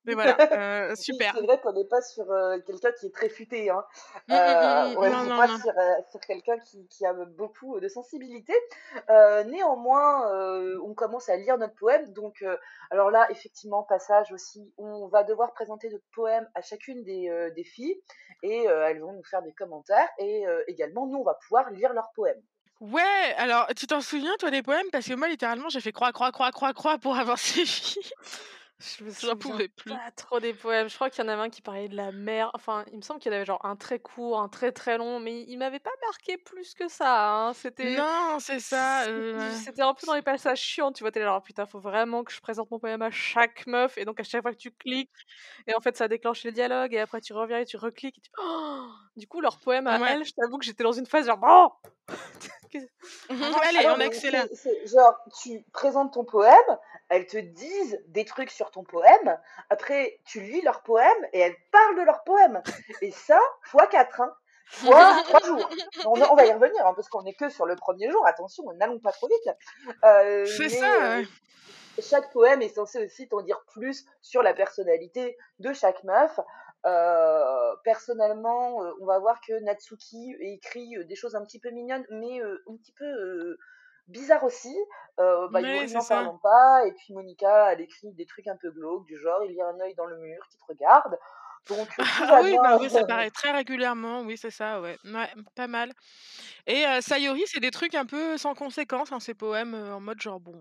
Mais 0.05 0.13
voilà, 0.13 0.37
Oui, 0.89 0.97
super. 0.97 1.33
c'est 1.35 1.45
vrai 1.45 1.59
qu'on 1.59 1.73
n'est 1.73 1.85
pas 1.85 2.01
sur, 2.01 2.31
heu, 2.31 2.61
quelqu'un 2.65 2.91
qui 2.91 3.07
est 3.07 3.13
très 3.13 3.29
futé, 3.29 3.69
hein. 3.69 3.83
Mmh, 4.27 4.33
mmh, 4.33 4.37
Heu, 4.37 4.93
mmh, 4.93 4.97
on 4.97 5.23
n'est 5.23 5.29
pas 5.29 5.47
non. 5.47 5.57
sur, 5.57 6.19
quelqu'un 6.27 6.57
qui 6.59 6.87
qui 6.87 7.05
a 7.05 7.13
beaucoup 7.13 7.79
de 7.79 7.87
sensibilité. 7.87 8.53
Néanmoins, 9.09 10.31
on 10.83 10.93
commence 10.93 11.29
à 11.29 11.35
lire 11.35 11.57
notre 11.57 11.75
poème 11.75 12.11
donc 12.13 12.43
alors 12.91 13.11
là, 13.11 13.27
effectivement, 13.29 13.83
passage 13.83 14.31
aussi, 14.31 14.73
on 14.77 15.07
va 15.07 15.23
devoir 15.23 15.53
présenter 15.53 15.89
notre 15.89 16.05
poème 16.13 16.47
à 16.55 16.61
chacune 16.61 17.03
des, 17.03 17.63
filles 17.63 17.99
et 18.43 18.65
elles 18.65 18.99
vont 18.99 19.13
nous 19.13 19.23
faire 19.23 19.41
des 19.41 19.53
commentaires 19.53 20.07
et 20.19 20.45
également, 20.67 21.07
nous, 21.07 21.17
on 21.17 21.23
va 21.23 21.35
pouvoir 21.35 21.69
lire 21.71 21.93
leur 21.93 22.11
poème. 22.15 22.41
Ouais, 22.81 23.33
alors 23.37 23.67
tu 23.75 23.87
t'en 23.87 24.01
souviens 24.01 24.35
toi 24.37 24.51
des 24.51 24.61
poèmes? 24.61 24.87
Parce 24.91 25.07
que 25.07 25.13
moi 25.13 25.29
littéralement 25.29 25.69
j'ai 25.69 25.79
fait 25.79 25.93
croix, 25.93 26.11
croix, 26.11 26.31
croix, 26.31 26.51
croix, 26.51 26.73
croix 26.73 26.97
pour 26.97 27.15
avoir 27.17 27.39
suivi. 27.39 27.95
Je 28.79 29.03
me 29.03 29.11
souviens 29.11 29.35
pouvais 29.37 29.69
plus. 29.69 29.99
pas 29.99 30.11
trop 30.11 30.39
des 30.39 30.53
poèmes. 30.53 30.89
Je 30.89 30.95
crois 30.95 31.09
qu'il 31.09 31.23
y 31.23 31.27
en 31.27 31.29
avait 31.31 31.41
un 31.41 31.49
qui 31.49 31.61
parlait 31.61 31.87
de 31.87 31.95
la 31.95 32.11
mer. 32.11 32.51
Enfin, 32.53 32.83
il 32.91 32.97
me 32.97 33.01
semble 33.01 33.19
qu'il 33.19 33.31
y 33.31 33.35
en 33.35 33.37
avait 33.37 33.45
genre 33.45 33.63
un 33.65 33.75
très 33.75 33.99
court, 33.99 34.39
un 34.39 34.49
très 34.49 34.71
très 34.71 34.97
long, 34.97 35.19
mais 35.19 35.43
il 35.47 35.57
m'avait 35.57 35.79
pas 35.79 35.91
marqué 36.07 36.37
plus 36.37 36.73
que 36.73 36.87
ça, 36.89 37.31
hein. 37.49 37.53
C'était 37.53 38.05
Non, 38.07 38.37
c'est 38.39 38.59
ça, 38.61 39.05
c'était 39.51 39.81
un 39.81 39.93
peu 39.93 40.07
dans 40.07 40.13
les 40.15 40.21
passages 40.21 40.61
chiants, 40.61 40.93
tu 40.93 41.03
vois? 41.03 41.11
Tu 41.11 41.19
es 41.19 41.21
là 41.21 41.27
genre: 41.27 41.43
«Putain, 41.43 41.65
faut 41.65 41.79
vraiment 41.79 42.23
que 42.23 42.31
je 42.31 42.39
présente 42.39 42.71
mon 42.71 42.79
poème 42.79 43.01
à 43.01 43.11
chaque 43.11 43.67
meuf» 43.67 43.97
et 43.97 44.05
donc 44.05 44.19
à 44.19 44.23
chaque 44.23 44.41
fois 44.43 44.53
que 44.53 44.57
tu 44.57 44.71
cliques 44.71 45.11
et 45.67 45.75
en 45.75 45.81
fait 45.81 45.97
ça 45.97 46.07
déclenche 46.07 46.43
le 46.45 46.51
dialogue 46.53 46.93
et 46.93 46.99
après 46.99 47.19
tu 47.21 47.33
reviens 47.33 47.59
et 47.59 47.65
tu 47.65 47.77
recliques 47.77 48.17
et 48.19 48.21
tu 48.21 48.31
du 49.17 49.27
coup 49.27 49.41
leur 49.41 49.59
poème 49.61 49.87
à 49.87 49.99
ouais. 49.99 50.15
elle, 50.15 50.25
je 50.25 50.31
t'avoue 50.33 50.57
que 50.59 50.65
j'étais 50.65 50.83
dans 50.83 50.93
une 50.93 51.05
phase 51.07 51.27
genre: 51.27 51.37
«Bon!» 51.39 51.71
Qu'est 52.79 52.89
Ah 53.29 53.59
Allez, 53.63 53.87
on 53.87 53.99
accélère. 53.99 54.45
genre, 54.85 55.15
tu 55.41 55.63
présentes 55.73 56.13
ton 56.13 56.23
poème, 56.23 56.77
elles 57.09 57.27
te 57.27 57.37
disent 57.37 58.01
des 58.07 58.25
trucs 58.25 58.51
sur 58.51 58.71
ton 58.71 58.83
poème, 58.83 59.37
après 59.69 60.19
tu 60.25 60.41
lis 60.41 60.61
leur 60.61 60.81
poème 60.83 61.17
et 61.33 61.39
elles 61.39 61.55
parlent 61.71 61.97
de 61.97 62.03
leur 62.03 62.23
poème. 62.23 62.61
Et 63.01 63.11
ça, 63.11 63.39
fois 63.63 63.87
4, 63.87 64.21
hein, 64.21 64.33
fois 64.67 65.15
3 65.25 65.39
jours. 65.43 65.69
On, 66.05 66.19
on 66.21 66.35
va 66.35 66.45
y 66.45 66.51
revenir, 66.51 66.85
hein, 66.85 66.93
parce 66.95 67.09
qu'on 67.09 67.25
est 67.25 67.33
que 67.35 67.49
sur 67.49 67.65
le 67.65 67.75
premier 67.75 68.09
jour, 68.11 68.25
attention, 68.27 68.63
n'allons 68.73 68.99
pas 68.99 69.11
trop 69.11 69.27
vite. 69.27 69.55
Euh, 70.03 70.45
C'est 70.45 70.69
ça, 70.69 71.17
euh, 71.19 71.23
chaque 72.01 72.31
poème 72.33 72.61
est 72.61 72.75
censé 72.75 73.03
aussi 73.05 73.27
t'en 73.29 73.41
dire 73.41 73.63
plus 73.71 74.05
sur 74.21 74.41
la 74.43 74.53
personnalité 74.53 75.37
de 75.59 75.71
chaque 75.73 76.03
meuf. 76.03 76.39
Euh, 76.85 77.75
personnellement, 77.83 78.83
euh, 78.83 78.91
on 79.01 79.05
va 79.05 79.17
voir 79.17 79.39
que 79.41 79.53
Natsuki 79.61 80.35
écrit 80.39 80.97
euh, 80.97 81.03
des 81.03 81.15
choses 81.15 81.35
un 81.35 81.43
petit 81.43 81.59
peu 81.59 81.71
mignonnes, 81.71 82.05
mais 82.11 82.39
euh, 82.41 82.63
un 82.69 82.75
petit 82.75 82.91
peu 82.91 83.57
bizarres 84.07 84.43
aussi. 84.43 84.75
Euh, 85.19 85.47
bah, 85.49 85.61
c'est 85.63 85.93
n'en 85.93 86.01
ça. 86.01 86.15
parlons 86.15 86.37
pas, 86.37 86.85
et 86.85 86.91
puis 86.91 87.13
Monica, 87.13 87.71
elle 87.71 87.81
écrit 87.81 88.11
des 88.13 88.25
trucs 88.27 88.47
un 88.47 88.55
peu 88.57 88.69
glauques, 88.69 89.05
du 89.07 89.17
genre 89.19 89.43
il 89.45 89.55
y 89.55 89.61
a 89.61 89.67
un 89.67 89.79
œil 89.79 89.95
dans 89.95 90.05
le 90.05 90.17
mur 90.17 90.47
qui 90.51 90.57
te 90.57 90.63
regarde. 90.67 91.17
Donc 91.69 91.87
Ah 91.97 92.41
oui, 92.43 92.55
bah 92.61 92.77
oui, 92.79 92.87
ça 92.91 93.03
paraît 93.05 93.31
très 93.31 93.51
régulièrement, 93.51 94.21
oui, 94.21 94.37
c'est 94.37 94.51
ça, 94.51 94.79
ouais. 94.79 94.99
Ouais, 95.05 95.29
pas 95.55 95.65
mal. 95.67 95.91
Et 96.67 96.83
Sayori, 97.01 97.41
c'est 97.47 97.59
des 97.59 97.71
trucs 97.71 97.95
un 97.95 98.05
peu 98.05 98.37
sans 98.37 98.53
conséquence, 98.53 99.11
hein, 99.11 99.19
ses 99.19 99.33
poèmes, 99.33 99.73
en 99.73 99.99
mode 99.99 100.21
genre 100.21 100.39
bon, 100.39 100.53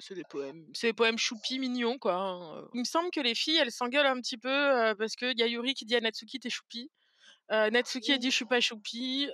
c'est 0.00 0.14
des 0.14 0.24
poèmes 0.24 0.66
c'est 0.74 0.88
des 0.88 0.92
poèmes 0.92 1.18
choupis, 1.18 1.58
mignons, 1.58 1.98
quoi, 1.98 2.14
hein. 2.14 2.68
Il 2.74 2.80
me 2.80 2.84
semble 2.84 3.10
que 3.10 3.20
les 3.20 3.34
filles, 3.34 3.56
elles 3.58 3.72
s'engueulent 3.72 4.06
un 4.06 4.20
petit 4.20 4.38
peu, 4.38 4.94
parce 4.98 5.16
qu'il 5.16 5.38
y 5.38 5.42
a 5.42 5.46
Yuri 5.46 5.74
qui 5.74 5.84
dit 5.84 5.96
à 5.96 6.00
Natsuki: 6.00 6.38
«Tu 6.40 6.48
es 6.48 6.50
choupi». 6.50 6.90
Heu, 7.52 7.70
Natsuki, 7.70 8.12
elle 8.12 8.18
dit. 8.18 8.30
«Je 8.30 8.36
suis 8.36 8.44
pas 8.46 8.60
choupi», 8.60 9.30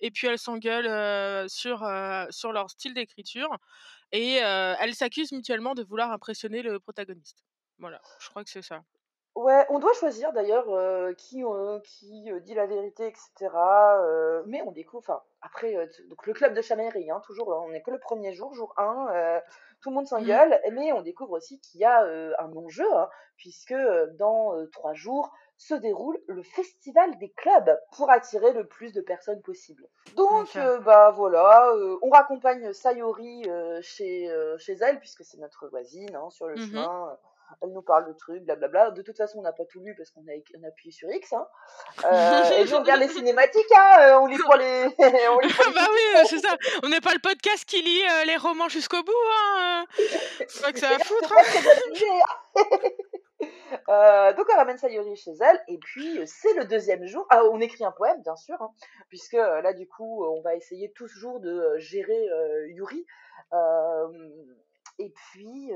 et 0.00 0.10
puis 0.12 0.26
elles 0.26 0.38
s'engueulent, 0.38 1.48
sur, 1.50 1.86
sur 2.30 2.52
leur 2.52 2.70
style 2.70 2.94
d'écriture 2.94 3.48
et 4.12 4.34
elles 4.34 4.94
s'accusent 4.94 5.32
mutuellement 5.32 5.74
de 5.74 5.82
vouloir 5.84 6.12
impressionner 6.12 6.62
le 6.62 6.80
protagoniste. 6.80 7.44
Voilà, 7.78 8.00
je 8.20 8.28
crois 8.28 8.44
que 8.44 8.50
c'est 8.50 8.62
ça. 8.62 8.82
Ouais, 9.34 9.64
on 9.70 9.78
doit 9.78 9.94
choisir 9.94 10.32
d'ailleurs, 10.34 10.66
qui, 11.16 11.42
qui, 11.84 12.30
dit 12.42 12.54
la 12.54 12.66
vérité 12.66 13.06
et 13.08 13.14
cetera, 13.14 13.98
heu, 14.04 14.44
mais 14.46 14.60
on 14.62 14.72
découvre 14.72 14.98
enfin, 14.98 15.22
après, 15.40 15.72
donc 16.08 16.26
le 16.26 16.34
club 16.34 16.52
de 16.54 16.60
Chamaillerie, 16.60 17.10
hein, 17.10 17.22
toujours, 17.26 17.48
on 17.48 17.72
est 17.72 17.80
que 17.80 17.90
le 17.90 17.98
1er 17.98 18.34
jour, 18.34 18.52
jour 18.54 18.74
1, 18.76 19.06
heu, 19.38 19.40
tout 19.82 19.90
le 19.90 19.96
monde 19.96 20.04
Mmh. 20.04 20.08
s'engueule, 20.08 20.60
mais 20.72 20.92
on 20.92 21.02
découvre 21.02 21.32
aussi 21.32 21.60
qu'il 21.60 21.80
y 21.80 21.84
a, 21.84 22.02
un 22.38 22.52
enjeu, 22.56 22.86
hein, 22.94 23.08
puisque, 23.36 23.74
dans, 24.18 24.54
3 24.72 24.94
jours 24.94 25.30
se 25.58 25.74
déroule 25.74 26.18
le 26.26 26.42
festival 26.42 27.16
des 27.18 27.30
clubs 27.30 27.78
pour 27.96 28.10
attirer 28.10 28.52
le 28.52 28.66
plus 28.66 28.92
de 28.92 29.00
personnes 29.00 29.42
possible. 29.42 29.86
Donc, 30.16 30.56
bah, 30.84 31.10
voilà, 31.10 31.72
on 32.02 32.10
raccompagne 32.10 32.72
Sayori, 32.72 33.44
chez, 33.82 34.24
elle 34.80 34.98
puisque 34.98 35.24
c'est 35.24 35.38
notre 35.38 35.68
voisine, 35.68 36.14
hein, 36.16 36.30
sur 36.30 36.46
le 36.46 36.56
Mmh 36.56 36.60
mh. 36.62 36.66
chemin, 36.66 37.18
elle 37.60 37.72
nous 37.72 37.82
parle 37.82 38.06
de 38.06 38.12
trucs, 38.12 38.42
blablabla. 38.44 38.90
De 38.92 39.02
toute 39.02 39.16
façon, 39.16 39.38
on 39.38 39.42
n'a 39.42 39.52
pas 39.52 39.64
tout 39.64 39.80
lu 39.80 39.94
parce 39.96 40.10
qu'on 40.10 40.26
a 40.28 40.34
éc 40.34 40.46
on 40.58 40.64
a 40.64 40.68
appuyé 40.68 40.92
sur 40.92 41.10
X, 41.10 41.32
hein, 41.32 41.46
heu, 42.04 42.08
et 42.58 42.74
on 42.74 42.80
regarde 42.80 43.00
les 43.00 43.08
cinématiques, 43.16 43.72
hein, 43.76 44.08
heu, 44.08 44.16
on 44.18 44.26
lit 44.26 44.38
pas 44.38 44.56
les 44.56 44.86
on 44.98 45.38
lit 45.40 45.48
les 45.48 45.74
Bah 45.74 45.88
oui, 45.90 46.26
c'est 46.26 46.38
ça. 46.38 46.56
On 46.82 46.88
n'est 46.88 47.00
pas 47.00 47.12
le 47.12 47.20
podcast 47.20 47.64
qui 47.64 47.82
lit, 47.82 48.02
heu, 48.02 48.26
les 48.26 48.36
romans 48.36 48.68
jusqu'au 48.68 49.02
bout, 49.02 49.12
hein, 49.30 49.84
heu, 49.98 50.04
c'est 50.48 50.62
pas 50.62 50.72
que 50.72 50.78
ça 50.78 50.88
c'est 50.98 51.04
foutre, 51.04 51.32
hein. 51.32 52.20
hein. 52.56 52.64
Heu, 53.88 54.34
donc 54.34 54.46
on 54.52 54.56
ramène 54.56 54.78
Sayori 54.78 55.16
chez 55.16 55.32
elle 55.40 55.60
et 55.66 55.78
puis, 55.78 56.20
c'est 56.26 56.54
le 56.54 56.64
2e 56.64 57.06
jour 57.06 57.26
ah, 57.30 57.42
on 57.50 57.60
écrit 57.60 57.84
un 57.84 57.90
poème 57.90 58.22
bien 58.22 58.36
sûr, 58.36 58.60
hein, 58.60 58.70
puisque, 59.08 59.32
là 59.32 59.72
du 59.72 59.88
coup, 59.88 60.24
on 60.24 60.40
va 60.42 60.54
essayer 60.54 60.92
toujours 60.92 61.40
de, 61.40 61.74
gérer, 61.78 62.28
Yuri, 62.68 63.04
hem, 63.52 64.32
et 64.98 65.10
puis, 65.10 65.70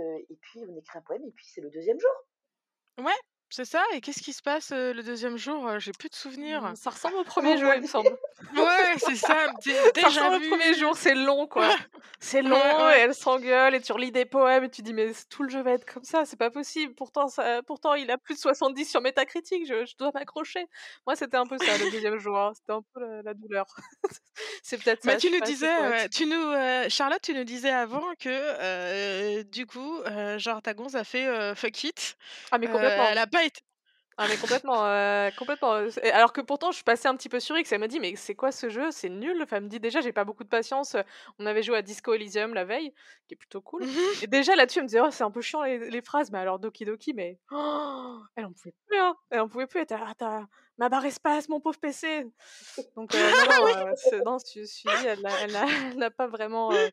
on 0.68 0.76
écrit 0.76 0.98
un 0.98 1.02
poème 1.02 1.24
et 1.24 1.32
puis 1.32 1.46
c'est 1.46 1.60
le 1.60 1.70
2e 1.70 1.98
jour. 2.00 3.04
Ouais, 3.04 3.12
c'est 3.50 3.64
ça 3.64 3.82
et 3.94 4.00
qu'est-ce 4.00 4.22
qui 4.22 4.32
se 4.32 4.42
passe, 4.42 4.70
le 4.72 5.02
2e 5.02 5.36
jour? 5.36 5.78
J'ai 5.78 5.92
plus 5.92 6.08
de 6.08 6.14
Mmh, 6.50 6.74
souvenirs. 6.74 6.74
ça 6.74 6.90
ressemble 6.90 7.16
au 7.16 7.24
1er 7.24 7.56
jour, 7.58 7.72
il 7.74 7.80
me 7.80 7.86
semble. 7.86 8.16
Ouais, 8.56 8.94
c'est 8.98 9.16
ça, 9.16 9.48
dé 9.48 9.90
Ça 9.96 10.08
déjà 10.08 10.10
ressemble 10.10 10.36
au 10.36 10.40
vu. 10.40 10.56
1er 10.56 10.74
jour, 10.74 10.96
c'est 10.96 11.14
long, 11.14 11.46
quoi. 11.46 11.74
C'est 12.20 12.42
Ouais, 12.44 12.50
long 12.50 12.88
et 12.90 12.94
ouais. 12.94 13.00
elles 13.00 13.14
s'engueulent 13.14 13.74
et 13.74 13.80
tu 13.80 13.92
relis 13.92 14.12
des 14.12 14.24
poèmes 14.26 14.64
et 14.64 14.70
tu 14.70 14.82
dis: 14.82 14.94
«Mais 14.94 15.12
tout 15.30 15.42
le 15.42 15.48
jeu 15.50 15.62
va 15.62 15.72
être 15.72 15.84
comme 15.92 16.04
ça, 16.04 16.24
c'est 16.24 16.36
pas 16.38 16.50
possible, 16.50 16.94
pourtant 16.94 17.28
ça 17.28 17.62
pourtant 17.64 17.94
il 17.94 18.10
a 18.10 18.18
plus 18.18 18.34
de 18.34 18.40
70 18.40 18.86
sur 18.86 19.00
Metacritic, 19.02 19.66
je 19.66 19.84
je 19.86 19.96
dois 19.98 20.10
m'accrocher». 20.14 20.66
Moi, 21.06 21.16
c'était 21.16 21.36
un 21.36 21.46
peu 21.46 21.58
ça 21.58 21.76
le 21.78 21.86
2e 21.88 22.18
jour, 22.18 22.38
hein, 22.38 22.52
c'était 22.54 22.72
un 22.72 22.82
peu 22.94 23.00
la 23.00 23.22
la 23.22 23.34
douleur. 23.34 23.66
C'est 24.62 24.78
peut-être 24.82 25.02
ça, 25.04 25.18
je 25.20 25.26
tu 25.26 25.30
nous 25.30 25.40
pas 25.40 25.50
disais, 25.50 25.88
ouais, 25.88 26.08
poète. 26.08 26.08
tu 26.08 26.26
nous, 26.26 26.52
Charlotte, 26.88 27.20
tu 27.22 27.32
nous 27.34 27.44
disais 27.44 27.70
avant 27.70 28.14
que, 28.18 29.42
du 29.42 29.66
coup, 29.66 29.98
heu, 30.06 30.38
genre 30.38 30.60
ta 30.62 30.74
gonze 30.74 30.96
a 30.96 31.04
fait, 31.04 31.54
fuck 31.54 31.84
it, 31.84 32.16
Ah 32.50 32.58
mais 32.58 32.68
complètement. 32.68 33.10
elle 33.10 33.18
a 33.18 33.26
Ah 34.18 34.28
mais 34.28 34.38
complètement, 34.38 34.86
heu, 34.86 35.30
complètement, 35.36 35.72
alors 36.14 36.32
que 36.32 36.40
pourtant 36.40 36.70
je 36.70 36.76
suis 36.76 36.84
passée 36.84 37.06
un 37.06 37.14
petit 37.16 37.28
peu 37.28 37.38
sur 37.38 37.58
X, 37.58 37.70
elle 37.72 37.80
m'a 37.80 37.88
dit: 37.88 38.00
«Mais 38.00 38.16
c'est 38.16 38.34
quoi 38.34 38.50
ce 38.50 38.70
jeu? 38.70 38.90
C'est 38.90 39.10
nul». 39.10 39.42
Enfin, 39.42 39.56
elle 39.58 39.64
me 39.64 39.68
dit: 39.68 39.78
«Déjà, 39.78 40.00
j'ai 40.00 40.12
pas 40.12 40.24
beaucoup 40.24 40.44
de 40.44 40.48
patience, 40.48 40.96
on 41.38 41.44
avait 41.44 41.62
joué 41.62 41.76
à 41.76 41.82
Disco 41.82 42.14
Elysium 42.14 42.54
la 42.54 42.64
veille, 42.64 42.92
qui 43.28 43.34
est 43.34 43.36
plutôt 43.36 43.60
cool» 43.60 43.84
Mmh 43.84 43.86
mh. 43.86 44.16
et 44.22 44.26
déjà 44.26 44.56
là-dessus, 44.56 44.78
elle 44.78 44.84
me 44.84 44.88
disait: 44.88 45.00
«Oh, 45.02 45.10
c'est 45.10 45.24
un 45.24 45.30
peu 45.30 45.42
chiant 45.42 45.62
les 45.64 45.90
les 45.90 46.00
phrases», 46.02 46.30
mais 46.30 46.38
alors 46.38 46.58
Doki 46.58 46.86
Doki, 46.86 47.12
mais 47.14 47.38
elle 48.36 48.44
en 48.46 48.52
pouvait 48.52 48.74
plus, 48.86 48.98
hein, 48.98 49.16
elle 49.30 49.40
en 49.40 49.48
pouvait 49.48 49.66
plus, 49.66 49.78
elle 49.78 49.84
était: 49.84 49.94
«Ah 49.98 50.14
as 50.20 50.46
ma 50.78 50.88
barre 50.88 51.06
espace, 51.06 51.48
mon 51.48 51.60
pauvre 51.60 51.78
PC». 51.78 52.26
Donc 52.96 53.14
heu, 53.14 53.18
non, 53.18 53.24
non, 54.24 54.38
je 54.38 54.60
me 54.60 54.64
suis 54.64 54.88
dit: 54.88 55.06
«Elle 55.06 55.98
n'a 55.98 56.10
pas 56.10 56.26
vraiment, 56.26 56.72
heu, 56.72 56.90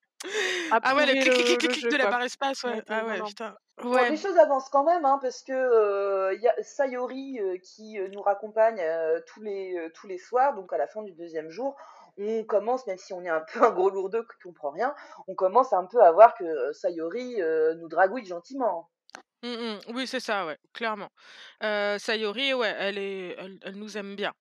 Ah 0.72 0.96
ouais, 0.96 1.06
le 1.06 1.14
clic, 1.14 1.34
clic, 1.34 1.46
clic, 1.46 1.50
le 1.50 1.56
clic, 1.58 1.62
le 1.64 1.68
clic 1.70 1.82
jeu, 1.82 1.90
de 1.92 1.98
la 1.98 2.04
quoi». 2.04 2.12
barre 2.12 2.24
espace, 2.24 2.64
ouais. 2.64 2.82
Ah 2.90 3.06
ouais, 3.06 3.22
putain. 3.22 3.56
Ouais. 3.84 4.10
les 4.10 4.18
choses 4.18 4.38
avancent 4.38 4.70
quand 4.70 4.84
même, 4.84 5.04
hein, 5.04 5.20
parce 5.22 5.42
que, 5.42 6.34
il 6.36 6.42
y 6.42 6.48
a 6.48 6.54
Sayori, 6.62 7.40
qui, 7.64 8.00
nous 8.12 8.22
raccompagne, 8.22 8.82
tous 9.28 9.42
les, 9.42 9.90
tous 9.94 10.08
les 10.08 10.18
soirs, 10.18 10.54
donc 10.54 10.72
à 10.72 10.78
la 10.78 10.88
fin 10.88 11.02
du 11.02 11.12
2e 11.14 11.50
jour, 11.50 11.76
on 12.18 12.44
commence, 12.44 12.86
même 12.86 12.98
si 12.98 13.14
on 13.14 13.24
est 13.24 13.30
un 13.30 13.44
peu 13.52 13.64
un 13.64 13.72
gros 13.72 13.90
lourdeux 13.90 14.22
qui 14.24 14.48
comprend 14.48 14.70
rien, 14.70 14.94
on 15.28 15.36
commence 15.36 15.74
un 15.74 15.86
peu 15.86 16.02
à 16.02 16.12
voir 16.12 16.36
que, 16.36 16.72
Sayori, 16.74 17.38
nous 17.78 17.88
dragouille 17.90 18.26
gentiment. 18.26 18.90
Mmh 19.44 19.50
mh. 19.50 19.80
Oui, 19.94 20.08
c'est 20.08 20.20
ça, 20.22 20.46
ouais, 20.46 20.58
clairement. 20.74 21.10
Heu, 21.64 21.98
Sayori, 22.00 22.54
ouais, 22.54 22.74
elle 22.80 22.98
est 22.98 23.36
elle 23.38 23.60
elle 23.64 23.76
nous 23.76 23.98
aime 23.98 24.16
bien. 24.16 24.34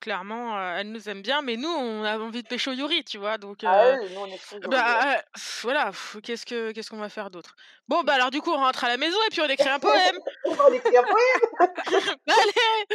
Clairement, 0.00 0.56
heu, 0.58 0.76
elle 0.80 0.92
nous 0.92 1.08
aime 1.10 1.22
bien, 1.22 1.42
mais 1.42 1.56
nous, 1.56 1.68
on 1.68 2.04
a 2.04 2.18
envie 2.18 2.42
de 2.44 2.48
pécho 2.48 2.72
Yuri, 2.72 3.04
tu 3.04 3.18
vois? 3.18 3.38
Donc 3.38 3.64
Ah 3.64 3.86
heu, 3.88 3.98
oui, 3.98 4.08
nous 4.10 4.20
on 4.20 4.30
est 4.32 4.38
full 4.38 4.62
Yuri, 4.64 4.92
ouais. 4.94 5.02
bah, 5.02 5.18
heu, 5.18 5.22
voilà, 5.62 5.92
qu'est-ce 6.24 6.46
que 6.46 6.72
qu'est-ce 6.72 6.90
qu'on 6.90 6.98
va 6.98 7.10
faire 7.10 7.30
d'autre? 7.30 7.56
Bon, 7.88 8.04
bah, 8.04 8.14
alors 8.14 8.30
du 8.32 8.40
coup, 8.42 8.50
on 8.52 8.58
rentre 8.58 8.84
à 8.84 8.88
la 8.90 8.98
maison 8.98 9.18
et 9.28 9.30
puis 9.30 9.40
on 9.42 9.48
écrit 9.48 9.70
un 9.70 9.80
poème. 9.80 10.20
On 10.58 10.72
écrit 10.72 10.96
un 10.96 11.04
poème! 11.04 11.68
Allez! 12.28 12.86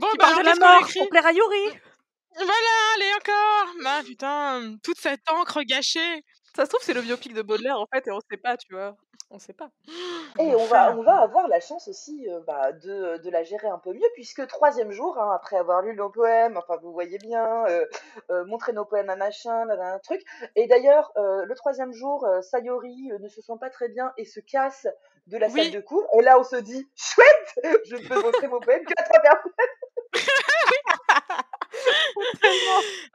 Bon, 0.00 0.08
Qui 0.10 0.18
bah, 0.18 0.26
parle 0.26 0.36
de 0.36 0.40
alors 0.40 0.42
la 0.42 0.54
qu'est-ce 0.54 0.60
qu'on 0.60 0.72
mort 0.80 0.92
pour 0.96 1.08
écrit? 1.08 1.08
plaire 1.08 1.26
à 1.26 1.32
Yuri! 1.32 1.70
Mmh, 2.34 2.44
voilà, 2.44 2.94
allez 2.96 3.12
encore! 3.14 3.74
Ah 3.86 4.02
putain, 4.04 4.76
toute 4.82 4.98
cette 4.98 5.28
encre 5.30 5.62
gâchée. 5.62 6.22
Ça 6.56 6.64
se 6.64 6.70
trouve, 6.70 6.82
c'est 6.82 6.94
le 6.94 7.02
biopic 7.02 7.34
de 7.34 7.42
Baudelaire, 7.42 7.78
en 7.78 7.84
fait 7.92 8.06
et 8.08 8.10
on 8.10 8.18
sait 8.30 8.38
pas, 8.38 8.56
tu 8.56 8.72
vois? 8.72 8.96
On 9.30 9.38
sait 9.38 9.52
pas. 9.52 9.68
Et 10.38 10.54
on 10.54 10.64
va 10.64 10.86
L'enfer. 10.86 10.98
on 10.98 11.02
va 11.02 11.20
avoir 11.20 11.48
la 11.48 11.60
chance 11.60 11.86
aussi, 11.86 12.26
heu, 12.30 12.42
bah, 12.46 12.72
de, 12.72 13.28
la 13.28 13.42
gérer 13.42 13.68
un 13.68 13.78
peu 13.78 13.92
mieux 13.92 14.08
puisque 14.14 14.46
3e 14.46 14.90
jour, 14.90 15.18
hein, 15.18 15.32
après 15.34 15.58
avoir 15.58 15.82
lu 15.82 15.94
nos 15.94 16.08
poèmes, 16.08 16.56
enfin 16.56 16.78
vous 16.82 16.94
voyez 16.94 17.18
bien, 17.18 17.66
heu 17.68 17.86
heu, 18.30 18.44
montrer 18.44 18.72
nos 18.72 18.86
poèmes 18.86 19.10
à 19.10 19.16
machin, 19.16 19.66
nin-nin 19.66 19.98
truc 19.98 20.22
et 20.54 20.66
d'ailleurs, 20.66 21.12
le 21.16 21.54
3e 21.54 21.92
jour, 21.92 22.26
Sayori, 22.40 23.10
ne 23.20 23.28
se 23.28 23.42
sent 23.42 23.58
pas 23.60 23.68
très 23.68 23.90
bien 23.90 24.14
et 24.16 24.24
se 24.24 24.40
casse 24.40 24.86
de 25.26 25.36
la 25.36 25.50
salle 25.50 25.72
de 25.72 25.80
cours 25.80 26.08
et 26.18 26.22
là, 26.22 26.38
on 26.38 26.44
se 26.44 26.56
dit: 26.56 26.88
«Chouette! 26.94 27.82
Je 27.84 27.96
peux 28.08 28.22
montrer 28.22 28.48
mon 28.48 28.60
poème 28.60 28.82
qu'à 28.86 29.04
3 29.04 29.20
personnes». 29.20 29.52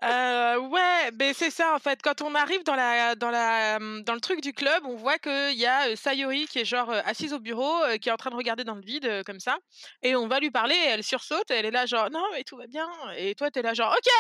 Heu, 0.04 0.58
ouais, 0.69 1.12
beh, 1.13 1.34
c'est 1.34 1.52
ça, 1.52 1.76
en 1.76 1.80
fait, 1.80 2.00
quand 2.04 2.21
on 2.21 2.34
arrive 2.36 2.63
dans 2.63 2.76
la 2.76 3.15
dans 3.15 3.30
la, 3.30 3.80
dans 3.80 4.13
le 4.13 4.19
truc 4.19 4.41
du 4.41 4.54
club, 4.54 4.84
on 4.86 4.95
voit 4.95 5.17
qu'il 5.19 5.54
y 5.58 5.65
a, 5.65 5.95
Sayori 5.95 6.47
qui 6.47 6.60
est 6.60 6.65
genre, 6.65 6.91
assise 7.06 7.34
au 7.34 7.39
bureau, 7.39 7.74
qui 8.02 8.10
est 8.10 8.12
en 8.12 8.17
train 8.17 8.32
de 8.32 8.36
regarder 8.36 8.63
dans 8.63 8.76
le 8.76 8.82
vide, 8.82 9.24
comme 9.26 9.39
ça 9.39 9.58
et 10.04 10.15
on 10.15 10.28
va 10.28 10.39
lui 10.39 10.52
parler 10.52 10.76
et 10.76 10.88
elle 10.89 11.04
sursaute 11.04 11.52
et 11.52 11.56
elle 11.56 11.65
est 11.65 11.71
là 11.71 11.86
genre: 11.86 12.10
«Non, 12.12 12.24
mais 12.34 12.43
tout 12.43 12.58
va 12.58 12.67
bien» 12.67 12.88
et 13.17 13.36
toi, 13.36 13.52
tu 13.52 13.60
es 13.60 13.62
là 13.62 13.74
genre: 13.74 13.93
«OK!» 13.97 14.12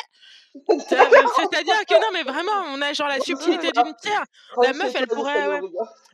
C'est-à-dire 1.39 1.85
que 1.87 1.95
non, 1.95 2.07
mais 2.13 2.23
vraiment, 2.23 2.51
on 2.73 2.81
a 2.81 2.93
genre 2.93 3.07
la 3.07 3.19
subtilité 3.19 3.71
d'une 3.71 3.93
pierre. 4.01 4.23
La 4.61 4.73
meuf, 4.73 4.91
elle 4.95 5.07
pourrait 5.07 5.47
ouais, 5.47 5.61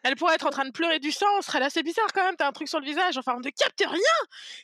elle 0.03 0.15
pourrait 0.15 0.35
être 0.35 0.47
en 0.47 0.51
train 0.51 0.65
de 0.65 0.71
pleurer 0.71 0.99
du 0.99 1.11
sang, 1.11 1.27
on 1.37 1.41
serait 1.41 1.59
là: 1.59 1.69
«C'est 1.69 1.83
bizarre 1.83 2.07
quand 2.13 2.23
même, 2.23 2.35
tu 2.37 2.43
as 2.43 2.47
un 2.47 2.51
truc 2.53 2.67
sur 2.69 2.79
le 2.79 2.85
visage», 2.85 3.17
enfin, 3.17 3.33
on 3.37 3.41
ne 3.41 3.49
capte 3.49 3.81
rien! 3.85 3.99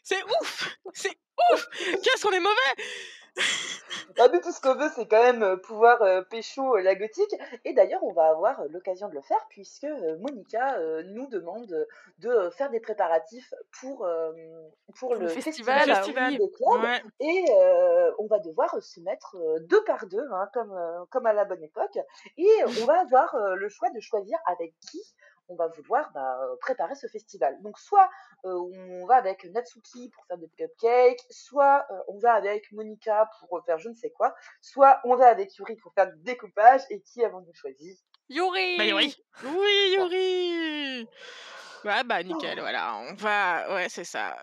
C'est 0.03 0.23
ouf! 0.41 0.77
C'est 0.93 1.17
ouf! 1.53 1.67
Qu'est-ce 2.03 2.23
qu'on 2.23 2.31
est 2.33 2.39
mauvais! 2.39 2.83
Bah, 4.17 4.27
nous, 4.31 4.39
tout 4.41 4.51
ce 4.51 4.61
qu'on 4.61 4.75
veut, 4.75 4.89
c'est 4.95 5.07
quand 5.07 5.23
même, 5.23 5.43
heu, 5.43 5.59
pouvoir, 5.59 6.01
heu, 6.03 6.23
pécho, 6.29 6.77
heu, 6.77 6.81
la 6.81 6.95
gothique 6.95 7.35
et 7.65 7.73
d'ailleurs, 7.73 8.03
on 8.03 8.13
va 8.13 8.27
avoir, 8.27 8.61
heu, 8.61 8.67
l'occasion 8.69 9.09
de 9.09 9.15
le 9.15 9.21
faire 9.21 9.43
puisque, 9.49 9.87
Monica, 10.19 10.77
nous 11.05 11.27
demande, 11.27 11.87
de, 12.19 12.49
faire 12.51 12.69
des 12.69 12.79
préparatifs 12.79 13.53
pour, 13.79 14.07
pour 14.95 15.15
le 15.15 15.27
festival, 15.27 15.79
festival 15.79 15.91
ah 15.91 15.93
oui. 15.93 15.93
festival, 15.95 16.37
des 16.37 16.51
clubs 16.51 16.83
ouais. 16.83 17.03
et 17.19 17.45
on 18.19 18.27
va 18.27 18.39
devoir, 18.39 18.81
se 18.81 18.99
mettre, 19.01 19.35
heu, 19.37 19.59
2 19.61 19.83
par 19.85 20.05
2, 20.07 20.25
hein, 20.31 20.49
comme, 20.53 20.75
comme 21.09 21.25
à 21.25 21.33
la 21.33 21.45
bonne 21.45 21.63
époque 21.63 21.97
et 22.37 22.49
on 22.81 22.85
va 22.85 23.01
avoir, 23.01 23.35
le 23.55 23.69
choix 23.69 23.89
de 23.89 23.99
choisir 23.99 24.37
avec 24.45 24.73
qui 24.79 25.01
on 25.49 25.55
va 25.55 25.67
vouloir, 25.67 26.11
bah, 26.13 26.39
heu, 26.43 26.57
préparer 26.61 26.95
ce 26.95 27.07
festival. 27.07 27.61
Donc 27.61 27.77
soit, 27.79 28.09
heu, 28.45 28.55
on 28.55 29.05
va 29.05 29.15
avec 29.15 29.43
Natsuki 29.45 30.09
pour 30.09 30.25
faire 30.25 30.37
des 30.37 30.49
cupcakes, 30.57 31.23
soit, 31.29 31.85
heu, 31.91 31.95
on 32.07 32.19
va 32.19 32.33
avec 32.33 32.71
Monica 32.71 33.29
pour, 33.39 33.63
faire 33.65 33.77
je 33.79 33.89
ne 33.89 33.95
sais 33.95 34.11
quoi, 34.11 34.35
soit 34.61 34.99
on 35.03 35.15
va 35.15 35.27
avec 35.27 35.55
Yuri 35.57 35.75
pour 35.75 35.93
faire 35.93 36.11
du 36.11 36.17
découpage 36.23 36.81
et 36.89 37.01
qui 37.01 37.23
avons-nous 37.23 37.53
choisi? 37.53 37.99
Bah, 38.29 38.35
Yuri! 38.35 38.77
Yuri! 38.85 39.15
Oui. 39.43 39.93
Yuri! 39.95 41.07
Ouais, 41.85 42.01
bah, 42.05 42.23
nickel, 42.23 42.61
voilà, 42.61 42.95
on 42.95 43.13
va 43.15 43.73
ouais, 43.73 43.89
c'est 43.89 44.05
ça, 44.05 44.37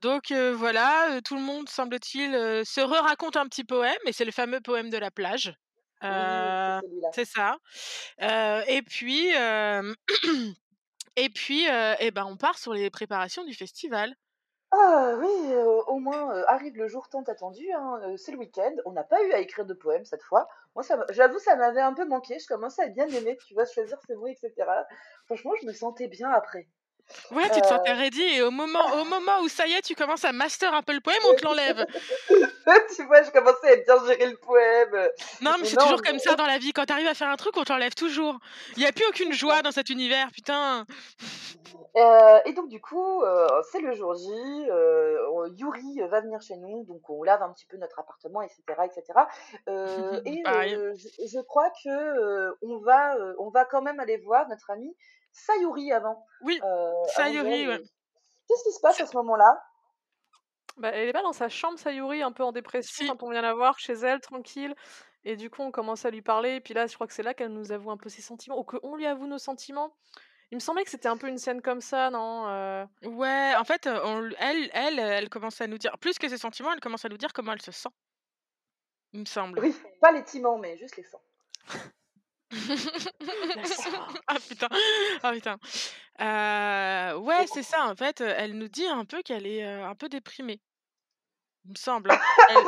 donc 0.00 0.32
voilà, 0.32 1.20
tout 1.22 1.36
le 1.36 1.42
monde, 1.42 1.68
semble-t-il, 1.68 2.32
se 2.64 2.80
re-raconte 2.80 3.36
un 3.36 3.44
petit 3.44 3.64
poème 3.64 3.98
et 4.06 4.12
c'est 4.12 4.24
le 4.24 4.32
fameux 4.32 4.60
poème 4.62 4.88
de 4.88 4.96
la 4.96 5.10
plage. 5.10 5.52
Oui, 6.08 6.52
c'est 7.10 7.24
ça, 7.24 7.58
heu 8.22 8.62
et 8.68 8.82
puis, 8.82 9.28
hem 9.28 9.94
et 11.16 11.28
puis, 11.30 11.64
et 11.66 12.10
ben, 12.12 12.24
on 12.26 12.36
part 12.36 12.58
sur 12.58 12.74
les 12.74 12.90
préparations 12.90 13.44
du 13.44 13.54
festival. 13.54 14.16
Ah 14.72 15.14
oui, 15.18 15.26
euh, 15.52 15.82
au 15.86 15.98
moins 15.98 16.34
euh, 16.36 16.44
arrive 16.48 16.76
le 16.76 16.86
jour 16.88 17.08
tant 17.08 17.22
attendu, 17.22 17.70
hein, 17.72 18.00
euh, 18.02 18.16
c'est 18.16 18.32
le 18.32 18.38
week-end. 18.38 18.74
On 18.84 18.92
n'a 18.92 19.04
pas 19.04 19.22
eu 19.24 19.32
à 19.32 19.38
écrire 19.38 19.64
de 19.64 19.74
poèmes 19.74 20.04
cette 20.04 20.22
fois. 20.22 20.48
Moi, 20.74 20.84
j'avoue, 21.10 21.38
ça 21.38 21.56
m'avait 21.56 21.80
un 21.80 21.94
peu 21.94 22.04
manqué. 22.06 22.38
Je 22.38 22.46
commençais 22.48 22.82
à 22.82 22.88
bien 22.88 23.06
aimer, 23.08 23.36
tu 23.46 23.54
vois, 23.54 23.64
choisir 23.64 23.98
ses 24.06 24.14
mots, 24.16 24.26
etc. 24.26 24.86
Franchement, 25.24 25.52
je 25.60 25.66
me 25.66 25.72
sentais 25.72 26.08
bien 26.08 26.30
après. 26.30 26.68
Ouais, 27.30 27.48
tu 27.54 27.60
te 27.60 27.66
sentais 27.66 27.92
ready 27.92 28.22
et 28.22 28.42
au 28.42 28.50
moment, 28.50 28.84
au 29.00 29.04
moment 29.04 29.40
où 29.42 29.48
ça 29.48 29.66
y 29.66 29.72
est, 29.72 29.82
tu 29.82 29.94
commences 29.94 30.24
à 30.24 30.32
master 30.32 30.74
un 30.74 30.82
peu 30.82 30.92
le 30.92 31.00
poème, 31.00 31.18
on 31.28 31.34
te 31.34 31.44
l'enlève? 31.44 31.86
tu 32.96 33.04
vois, 33.06 33.22
je 33.22 33.30
commençais 33.30 33.72
à 33.72 33.76
bien 33.76 34.06
gérer 34.06 34.26
le 34.26 34.36
poème. 34.36 35.10
Non, 35.40 35.52
mais 35.58 35.66
c'est 35.66 35.76
toujours 35.76 36.00
mais- 36.02 36.10
comme 36.10 36.18
ça 36.18 36.34
dans 36.34 36.46
la 36.46 36.58
vie. 36.58 36.72
Quand 36.72 36.86
t'arrives 36.86 37.06
à 37.06 37.14
faire 37.14 37.28
un 37.28 37.36
truc, 37.36 37.56
on 37.56 37.64
t'enlève 37.64 37.94
toujours. 37.94 38.38
Il 38.76 38.80
n'y 38.80 38.86
a 38.86 38.92
plus 38.92 39.06
aucune 39.08 39.32
joie 39.32 39.62
dans 39.62 39.72
cet 39.72 39.90
univers, 39.90 40.30
putain. 40.32 40.84
Euh, 41.96 42.38
et 42.44 42.52
donc 42.52 42.68
du 42.68 42.80
coup, 42.80 43.22
euh, 43.22 43.46
c'est 43.72 43.80
le 43.80 43.94
jour 43.94 44.14
J, 44.14 44.28
euh, 44.70 45.48
Yuri 45.56 46.00
va 46.10 46.20
venir 46.20 46.42
chez 46.42 46.56
nous, 46.56 46.84
donc 46.84 47.08
on 47.08 47.22
lave 47.22 47.42
un 47.42 47.50
petit 47.52 47.64
peu 47.66 47.78
notre 47.78 47.98
appartement, 47.98 48.42
etc., 48.42 48.62
etc. 48.84 49.20
Euh, 49.68 50.20
et 50.26 50.42
euh, 50.46 50.94
je, 50.94 51.26
je 51.26 51.40
crois 51.40 51.70
que 51.70 51.88
euh, 51.88 52.52
on 52.60 52.78
va, 52.78 53.16
euh, 53.16 53.34
on 53.38 53.48
va 53.48 53.64
quand 53.64 53.80
même 53.80 53.98
aller 53.98 54.18
voir 54.18 54.46
notre 54.48 54.70
ami 54.70 54.94
Sayuri 55.36 55.92
avant. 55.92 56.24
Oui, 56.40 56.58
Euh, 56.62 56.92
Sayuri, 57.14 57.68
ouais. 57.68 57.78
Qu'est-ce 58.48 58.62
qui 58.64 58.72
se 58.72 58.80
passe 58.80 59.00
à 59.00 59.06
ce 59.06 59.16
moment-là? 59.16 59.62
Bah, 60.78 60.90
elle 60.90 61.08
est 61.08 61.12
pas 61.12 61.22
dans 61.22 61.32
sa 61.32 61.48
chambre, 61.48 61.78
Sayuri, 61.78 62.22
un 62.22 62.32
peu 62.32 62.42
en 62.44 62.52
dépression 62.52 63.04
Si. 63.04 63.08
quand 63.10 63.22
on 63.22 63.30
vient 63.30 63.42
la 63.42 63.54
voir 63.54 63.78
chez 63.78 63.92
elle, 63.94 64.20
tranquille. 64.20 64.74
Et 65.24 65.36
du 65.36 65.50
coup, 65.50 65.62
on 65.62 65.70
commence 65.70 66.04
à 66.04 66.10
lui 66.10 66.22
parler. 66.22 66.56
Et 66.56 66.60
puis 66.60 66.72
là, 66.74 66.86
je 66.86 66.94
crois 66.94 67.06
que 67.06 67.12
c'est 67.12 67.22
là 67.22 67.34
qu'elle 67.34 67.52
nous 67.52 67.72
avoue 67.72 67.90
un 67.90 67.96
peu 67.96 68.08
ses 68.08 68.22
sentiments, 68.22 68.58
ou 68.58 68.64
qu'on 68.64 68.94
lui 68.96 69.06
avoue 69.06 69.26
nos 69.26 69.38
sentiments. 69.38 69.94
Il 70.52 70.56
me 70.56 70.60
semblait 70.60 70.84
que 70.84 70.90
c'était 70.90 71.08
un 71.08 71.16
peu 71.16 71.26
une 71.26 71.38
scène 71.38 71.60
comme 71.60 71.80
ça, 71.80 72.08
non 72.10 72.46
Euh, 72.48 72.86
Ouais, 73.02 73.54
en 73.58 73.64
fait, 73.64 73.86
euh, 73.88 74.00
on, 74.04 74.30
elle, 74.38 74.70
elle, 74.72 74.98
elle 75.00 75.28
commence 75.28 75.60
à 75.60 75.66
nous 75.66 75.78
dire, 75.78 75.98
plus 75.98 76.18
que 76.18 76.28
ses 76.28 76.38
sentiments, 76.38 76.72
elle 76.72 76.80
commence 76.80 77.04
à 77.04 77.08
nous 77.08 77.16
dire 77.18 77.32
comment 77.32 77.52
elle 77.52 77.62
se 77.62 77.72
sent. 77.72 77.88
Il 79.12 79.20
me 79.20 79.24
semble. 79.24 79.58
Oui, 79.58 79.74
pas 80.00 80.12
les 80.12 80.22
timents, 80.24 80.58
mais 80.58 80.76
juste 80.76 80.96
les 80.96 81.02
sangs. 81.04 81.20
ah 84.28 84.36
putain, 84.48 84.68
ah 85.22 85.32
putain. 85.32 85.56
Euh, 86.20 87.18
ouais, 87.18 87.46
c'est 87.52 87.62
ça. 87.62 87.86
En 87.86 87.94
fait, 87.94 88.20
euh, 88.20 88.34
elle 88.36 88.52
nous 88.56 88.68
dit 88.68 88.86
un 88.86 89.04
peu 89.04 89.22
qu'elle 89.22 89.46
est 89.46 89.64
euh, 89.64 89.86
un 89.86 89.94
peu 89.94 90.08
déprimée. 90.08 90.60
Il 91.64 91.72
me 91.72 91.76
semble. 91.76 92.10
hein. 92.12 92.18
Elle, 92.48 92.56
Elle 92.58 92.62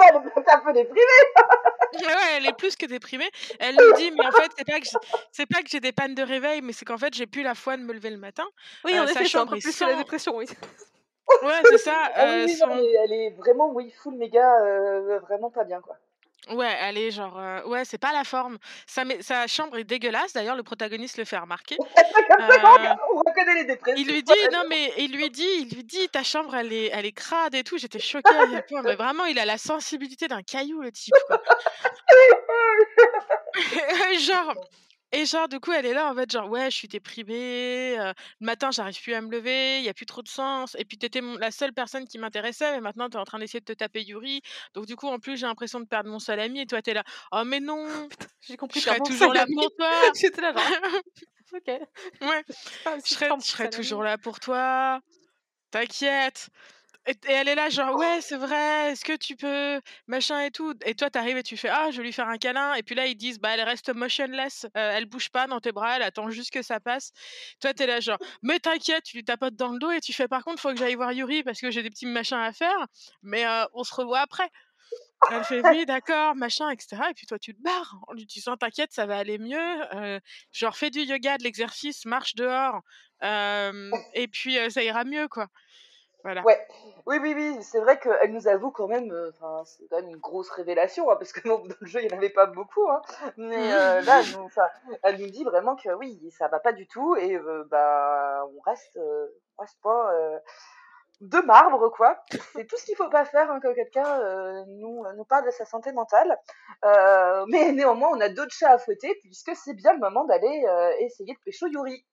est 0.45 0.51
un 0.51 0.61
peu 0.61 0.73
déprimée. 0.73 1.01
ouais, 1.95 2.37
elle 2.37 2.47
est 2.47 2.57
plus 2.57 2.77
que 2.77 2.87
déprimée. 2.87 3.31
Elle 3.61 3.77
nous 3.77 3.93
dit, 3.95 4.11
mais 4.11 4.27
en 4.27 4.33
fait, 4.33 4.51
c'est 4.57 4.65
pas 4.67 4.81
que 4.81 4.87
j'ai- 4.87 5.09
c'est 5.33 5.47
pas 5.47 5.63
que 5.63 5.69
j'ai 5.69 5.81
des 5.81 5.93
pannes 5.93 6.15
de 6.15 6.23
réveil, 6.23 6.61
mais 6.63 6.73
c'est 6.73 6.85
qu'en 6.85 6.99
fait, 6.99 7.15
j'ai 7.15 7.27
plus 7.27 7.43
la 7.43 7.55
foi 7.55 7.77
de 7.77 7.83
me 7.83 7.93
lever 7.93 8.11
le 8.11 8.19
matin. 8.19 8.45
Oui, 8.85 8.93
Euh, 8.95 9.03
en 9.03 9.07
sa 9.07 9.13
effet, 9.21 9.25
chambre 9.27 9.53
plus 9.53 9.63
que 9.63 9.85
la 9.85 9.93
sans- 9.93 9.99
dépression, 9.99 10.37
oui. 10.37 10.47
Ouais, 11.43 11.61
c'est 11.71 11.79
ça. 11.79 11.95
Ah 12.15 12.25
oui, 12.45 12.59
euh, 12.63 12.67
non, 12.67 12.77
elle 13.05 13.13
est 13.13 13.31
vraiment, 13.37 13.71
oui, 13.73 13.91
full 14.03 14.15
méga, 14.17 14.61
euh, 14.63 15.19
vraiment 15.21 15.51
pas 15.51 15.65
bien, 15.65 15.81
quoi. 15.81 15.97
Ouais, 16.51 16.75
elle 16.81 16.99
est 16.99 17.11
genre, 17.11 17.39
euh, 17.39 17.63
ouais, 17.65 17.85
c'est 17.85 17.99
pas 17.99 18.13
la 18.13 18.25
forme. 18.25 18.59
Sa, 18.87 19.05
sa 19.21 19.47
chambre 19.47 19.79
est 19.79 19.85
dégueulasse. 19.85 20.33
D'ailleurs, 20.33 20.57
le 20.57 20.63
protagoniste 20.63 21.19
le 21.19 21.25
fait 21.25 21.39
remarquer. 21.39 21.77
Comme 21.77 22.51
ça 22.51 22.59
qu'on 22.59 23.17
on 23.17 23.19
reconnaît 23.19 23.55
les 23.55 23.65
dépressions. 23.65 24.03
Il 24.03 24.13
lui 24.13 24.23
dit 24.23 24.33
non 24.53 24.63
mais 24.69 24.93
il 24.99 25.13
lui 25.13 25.31
dit 25.31 25.47
il 25.61 25.75
lui 25.75 25.85
dit 25.85 26.09
ta 26.09 26.23
chambre 26.23 26.55
elle 26.55 26.73
est 26.73 26.91
elle 26.93 27.07
est 27.07 27.13
crade 27.13 27.55
et 27.55 27.65
tout 27.65 27.79
j'étais 27.79 27.99
choquée 27.99 28.35
à 28.35 28.47
quel 28.47 28.65
point 28.67 28.83
mais 28.83 28.97
vraiment 28.97 29.25
il 29.25 29.39
a 29.39 29.45
la 29.45 29.59
sensibilité 29.59 30.29
d'un 30.29 30.43
caillou 30.43 30.81
le 30.81 30.93
type 30.93 31.15
quoi. 31.27 31.41
Genre 34.21 34.55
et 35.13 35.25
genre 35.25 35.49
du 35.49 35.59
coup 35.61 35.73
elle 35.73 35.87
est 35.87 35.95
là 35.95 36.11
en 36.11 36.15
fait 36.15 36.31
genre 36.31 36.49
ouais 36.51 36.71
je 36.71 36.77
suis 36.77 36.89
déprimée 36.89 37.99
euh, 37.99 38.13
le 38.41 38.45
matin 38.47 38.71
j'arrive 38.71 39.01
plus 39.01 39.15
à 39.15 39.21
me 39.23 39.31
lever 39.31 39.79
il 39.79 39.85
y 39.85 39.89
a 39.89 39.95
plus 39.95 40.07
trop 40.07 40.23
de 40.23 40.29
sens 40.29 40.77
et 40.79 40.85
puis 40.85 40.99
t'étais 40.99 41.21
mon- 41.23 41.37
la 41.39 41.51
seule 41.51 41.73
personne 41.73 42.07
qui 42.07 42.19
m'intéressait 42.19 42.73
mais 42.73 42.81
maintenant 42.81 43.09
t'es 43.09 43.17
en 43.17 43.25
train 43.25 43.39
d'essayer 43.39 43.61
de 43.61 43.65
te 43.65 43.73
taper 43.73 44.03
Yuri 44.03 44.43
donc 44.75 44.87
du 44.87 44.97
coup 44.97 45.09
en 45.09 45.19
plus 45.19 45.37
j'ai 45.39 45.47
l'impression 45.47 45.81
de 45.81 45.87
perdre 45.87 46.11
mon 46.11 46.19
seul 46.19 46.41
ami 46.41 46.61
et 46.61 46.67
toi 46.67 46.83
t'es 46.83 46.95
là 46.95 47.05
oh 47.33 47.43
mais 47.45 47.61
non 47.61 48.09
J'ai 48.43 48.53
je 48.53 48.57
compris 48.57 48.81
serai 48.81 48.99
pardon, 48.99 49.05
toujours 49.15 49.33
là 49.33 49.47
pour 49.47 49.71
toi 49.77 49.91
J'étais 50.21 50.41
là, 50.43 50.53
genre, 50.53 50.63
ok. 51.55 51.69
ouais 52.23 52.45
Ah, 52.85 52.97
je 52.97 53.01
c'est 53.05 53.15
serai, 53.15 53.31
je 53.41 53.47
serai 53.47 53.71
toujours 53.71 54.03
là 54.03 54.19
pour 54.19 54.41
toi. 54.41 55.01
T'inquiète. 55.71 56.49
Et, 57.09 57.17
elle 57.27 57.49
est 57.49 57.55
là, 57.55 57.71
genre, 57.71 57.97
ouais, 57.97 58.21
c'est 58.21 58.37
vrai, 58.37 58.93
est-ce 58.93 59.03
que 59.03 59.17
tu 59.17 59.35
peux, 59.35 59.81
machin 60.09 60.43
et 60.43 60.51
tout? 60.51 60.75
Et 60.85 60.95
toi, 60.95 61.09
t'arrives 61.09 61.39
et 61.39 61.43
tu 61.43 61.57
fais, 61.57 61.71
ah, 61.71 61.91
je 61.91 61.97
vais 61.97 62.03
lui 62.03 62.13
faire 62.13 62.29
un 62.29 62.37
câlin. 62.37 62.75
Et 62.75 62.83
puis 62.83 62.95
là, 62.95 63.07
ils 63.07 63.15
disent, 63.15 63.39
bah, 63.39 63.51
elle 63.55 63.63
reste 63.63 63.95
motionless, 63.95 64.67
euh, 64.77 64.93
elle 64.95 65.07
bouge 65.07 65.31
pas 65.31 65.47
dans 65.47 65.59
tes 65.59 65.73
bras, 65.73 65.97
elle 65.97 66.03
attend 66.03 66.29
juste 66.29 66.51
que 66.53 66.61
ça 66.61 66.81
passe. 66.81 67.13
Toi, 67.61 67.73
t'es 67.73 67.87
là, 67.87 68.01
genre, 68.01 68.19
mais 68.43 68.59
t'inquiète, 68.59 69.05
tu 69.05 69.17
lui 69.17 69.25
tapotes 69.25 69.57
dans 69.57 69.73
le 69.73 69.79
dos 69.79 69.91
et 69.91 70.01
tu 70.01 70.13
fais, 70.13 70.29
par 70.29 70.45
contre, 70.45 70.61
faut 70.61 70.69
que 70.71 70.77
j'aille 70.77 70.97
voir 70.97 71.13
Yuri 71.13 71.43
parce 71.43 71.61
que 71.63 71.71
j'ai 71.71 71.83
des 71.83 71.89
petits 71.89 72.07
machins 72.07 72.37
à 72.37 72.53
faire, 72.53 72.87
mais 73.23 73.47
euh, 73.47 73.65
on 73.73 73.85
se 73.85 73.95
revoit 73.95 74.21
après. 74.21 74.51
Elle 75.31 75.45
fait, 75.45 75.63
oui, 75.67 75.87
d'accord, 75.87 76.37
machin, 76.37 76.69
etc. 76.71 77.03
Et 77.11 77.15
puis 77.15 77.27
toi, 77.27 77.39
tu 77.39 77.55
te 77.55 77.63
barres 77.63 77.97
en 78.07 78.13
lui 78.13 78.27
disant, 78.27 78.59
t'inquiète, 78.59 78.93
ça 78.93 79.07
va 79.07 79.17
aller 79.17 79.39
mieux. 79.39 79.95
euh, 79.95 80.21
genre, 80.53 80.77
fais 80.77 80.91
du 80.91 81.01
yoga, 81.01 81.39
de 81.39 81.43
l'exercice, 81.45 82.05
marche 82.05 82.35
dehors. 82.35 82.83
et 83.23 84.29
puis, 84.29 84.59
ça 84.71 84.83
ira 84.83 85.05
mieux, 85.05 85.29
quoi. 85.29 85.49
Voilà. 86.25 86.43
Ouais, 86.43 86.59
oui, 87.07 87.19
oui, 87.23 87.33
oui, 87.35 87.63
c'est 87.63 87.79
vrai 87.79 87.99
qu'elle 87.99 88.33
nous 88.33 88.49
avoue 88.49 88.71
quand 88.71 88.89
même, 88.89 89.11
euh, 89.13 89.31
c'est 89.65 89.87
quand 89.89 89.97
même 89.97 90.09
une 90.09 90.17
grosse 90.17 90.51
révélation, 90.51 91.11
hein, 91.11 91.17
parce 91.17 91.33
que 91.33 91.47
dans 91.49 91.63
le 91.63 91.87
jeu, 91.87 92.01
il 92.03 92.09
n'y 92.09 92.15
en 92.15 92.17
avait 92.17 92.29
pas 92.29 92.47
beaucoup, 92.47 92.89
hein, 92.91 93.01
mais 93.37 93.73
euh, 93.73 94.01
là, 94.01 94.21
elle 94.21 94.37
nous, 94.37 94.45
enfin, 94.45 94.67
elle 95.05 95.21
nous 95.21 95.31
dit 95.31 95.45
vraiment 95.45 95.77
que 95.77 95.91
oui, 95.95 96.21
ça 96.37 96.49
va 96.49 96.59
pas 96.59 96.73
du 96.73 96.89
tout, 96.89 97.15
et 97.17 97.37
euh, 97.37 97.65
bah, 97.71 98.45
on 98.57 98.61
reste, 98.61 98.99
on 98.99 99.63
reste 99.63 99.81
pas 99.81 100.13
de 101.21 101.39
marbre, 101.39 101.89
quoi. 101.91 102.23
C'est 102.53 102.67
tout 102.67 102.77
ce 102.77 102.85
qu'il 102.85 102.97
faut 102.97 103.11
pas 103.11 103.25
faire 103.25 103.51
hein, 103.51 103.61
quand 103.63 103.73
quelqu'un 103.75 104.65
nous, 104.67 105.05
nous 105.17 105.25
parle 105.25 105.47
de 105.47 105.51
sa 105.51 105.65
santé 105.65 105.93
mentale. 105.93 106.37
Mais 107.49 107.73
néanmoins, 107.73 108.11
on 108.13 108.21
a 108.21 108.29
d'autres 108.29 108.55
chats 108.55 108.73
à 108.73 108.79
fouetter, 108.79 109.15
puisque 109.23 109.55
c'est 109.55 109.75
bien 109.75 109.93
le 109.93 110.01
moment 110.01 110.25
d'aller 110.25 110.65
essayer 111.01 111.33
de 111.33 111.39
pécho 111.45 111.67
Yuri. 111.69 112.05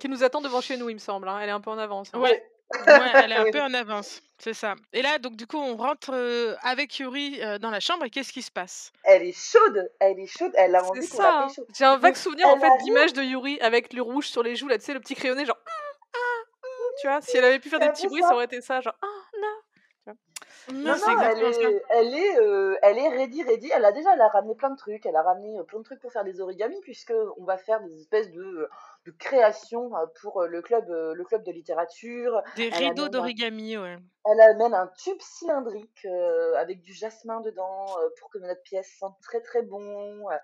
Qui 0.00 0.08
nous 0.08 0.22
attend 0.22 0.40
devant 0.40 0.60
chez 0.60 0.76
nous, 0.76 0.88
il 0.90 0.94
me 0.94 0.98
semble. 1.00 1.28
hein. 1.28 1.38
Elle 1.40 1.48
est 1.48 1.52
un 1.52 1.60
peu 1.60 1.70
en 1.70 1.78
avance. 1.78 2.10
hein. 2.12 2.20
Ouais. 2.20 2.44
Ouais, 2.84 3.10
elle 3.14 3.30
est 3.32 3.36
un 3.36 3.50
peu 3.52 3.60
en 3.62 3.72
avance, 3.74 4.20
c'est 4.38 4.52
ça. 4.52 4.74
Et 4.92 5.00
là, 5.00 5.18
donc 5.20 5.36
du 5.36 5.46
coup, 5.46 5.56
on 5.56 5.76
rentre 5.76 6.10
euh, 6.12 6.56
avec 6.62 6.98
Yuri 6.98 7.40
euh, 7.40 7.58
dans 7.58 7.70
la 7.70 7.78
chambre 7.78 8.04
et 8.04 8.10
qu'est-ce 8.10 8.32
qui 8.32 8.42
se 8.42 8.50
passe? 8.50 8.90
Elle 9.04 9.22
est 9.22 9.32
chaude, 9.32 9.88
elle 10.00 10.18
est 10.18 10.26
chaude, 10.26 10.50
elle 10.56 10.74
a 10.74 10.82
envie 10.84 11.08
qu'on 11.08 11.22
hein. 11.22 11.46
pécho. 11.46 11.64
J'ai 11.78 11.84
un 11.84 11.96
vague 11.96 12.14
Donc, 12.14 12.16
souvenir 12.16 12.48
en 12.48 12.58
fait 12.58 12.76
d'image 12.82 13.12
de 13.12 13.22
Yuri 13.22 13.60
avec 13.60 13.92
le 13.92 14.02
rouge 14.02 14.26
sur 14.26 14.42
les 14.42 14.56
joues, 14.56 14.66
là, 14.66 14.78
tu 14.78 14.84
sais, 14.84 14.94
le 14.94 15.00
petit 15.00 15.14
crayonné, 15.14 15.46
genre. 15.46 15.56
Ah, 15.64 15.70
ah, 16.14 16.66
tu 17.00 17.06
vois, 17.06 17.20
si 17.20 17.36
elle 17.36 17.44
avait 17.44 17.60
pu 17.60 17.68
faire 17.70 17.78
des 17.78 17.88
petits 17.90 18.08
bruits, 18.08 18.22
ça. 18.22 18.28
ça 18.30 18.34
aurait 18.34 18.46
été 18.46 18.60
ça, 18.60 18.80
genre. 18.80 18.96
Ah, 19.00 19.06
non. 20.06 20.14
Non, 20.72 20.94
elle 21.22 21.42
est, 21.44 21.82
elle 21.90 22.14
est, 22.14 22.40
euh, 22.40 22.76
elle 22.82 22.98
est 22.98 23.08
ready, 23.08 23.42
ready. 23.44 23.70
Elle 23.72 23.84
a 23.84 23.92
déjà, 23.92 24.14
elle 24.14 24.20
a 24.20 24.28
ramené 24.28 24.54
plein 24.56 24.70
de 24.70 24.76
trucs. 24.76 25.06
Elle 25.06 25.14
a 25.14 25.22
ramené 25.22 25.58
euh, 25.58 25.62
plein 25.62 25.78
de 25.78 25.84
trucs 25.84 26.00
pour 26.00 26.12
faire 26.12 26.24
des 26.24 26.40
origamis, 26.40 26.80
puisque 26.82 27.12
on 27.38 27.44
va 27.44 27.56
faire 27.56 27.80
des 27.82 28.00
espèces 28.00 28.32
de, 28.32 28.68
de 29.04 29.10
créations 29.12 29.94
euh, 29.96 30.06
pour 30.20 30.42
euh, 30.42 30.48
le 30.48 30.62
club, 30.62 30.90
euh, 30.90 31.14
le 31.14 31.24
club 31.24 31.44
de 31.44 31.52
littérature. 31.52 32.42
Des 32.56 32.70
Elle 32.72 32.88
rideaux 32.88 33.08
d'origami, 33.08 33.78
ouais. 33.78 33.96
elle 34.24 34.40
amène 34.40 34.74
un 34.74 34.88
tube 34.98 35.20
cylindrique 35.20 36.04
euh, 36.04 36.54
avec 36.56 36.82
du 36.82 36.92
jasmin 36.92 37.40
dedans 37.42 37.86
euh, 38.00 38.08
pour 38.18 38.30
que 38.30 38.38
notre 38.38 38.62
pièce 38.62 38.92
sente 38.98 39.16
très 39.22 39.40
très 39.40 39.62
bon. 39.62 40.28
euh. 40.30 40.34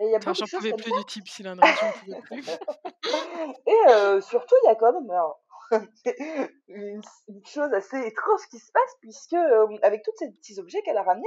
Et 0.00 0.06
il 0.06 0.10
y 0.10 0.14
a 0.14 0.18
beaucoup 0.18 0.34
j'en 0.34 0.44
de 0.44 0.48
choses 0.48 0.58
pouvais 0.60 0.70
comme 0.70 0.80
plus 0.80 0.92
du 0.92 1.04
type 1.04 1.28
cylindrique, 1.28 1.74
j'en 1.80 1.92
pouvais 1.92 2.20
plus. 2.22 2.46
Et 3.66 3.90
euh, 3.90 4.20
surtout, 4.22 4.54
il 4.64 4.68
y 4.68 4.70
a 4.70 4.74
quand 4.74 4.92
même 4.92 5.10
alors, 5.10 5.40
une, 6.68 7.00
une 7.28 7.46
chose 7.46 7.72
assez 7.72 7.98
étrange 8.06 8.40
qui 8.50 8.58
se 8.58 8.70
passe, 8.72 8.96
puisque 9.00 9.34
euh, 9.34 9.66
avec 9.82 10.02
tous 10.02 10.12
ces 10.16 10.30
petits 10.32 10.58
objets 10.58 10.82
qu'elle 10.82 10.96
a 10.96 11.02
ramenés, 11.02 11.26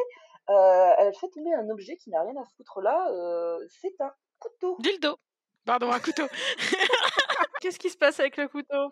euh, 0.49 0.91
elle 0.97 1.13
fait 1.15 1.29
tomber 1.29 1.53
un 1.53 1.69
objet 1.69 1.95
qui 1.97 2.09
n'a 2.09 2.21
rien 2.21 2.35
à 2.41 2.45
foutre 2.57 2.81
là. 2.81 3.09
euh, 3.11 3.57
c'est 3.81 3.99
un 4.01 4.11
couteau. 4.39 4.77
Dildo. 4.79 5.17
Pardon, 5.65 5.91
un 5.91 5.99
couteau. 5.99 6.25
Qu'est-ce 7.61 7.77
qui 7.79 7.89
se 7.89 7.97
passe 7.97 8.19
avec 8.19 8.37
le 8.37 8.47
couteau? 8.47 8.91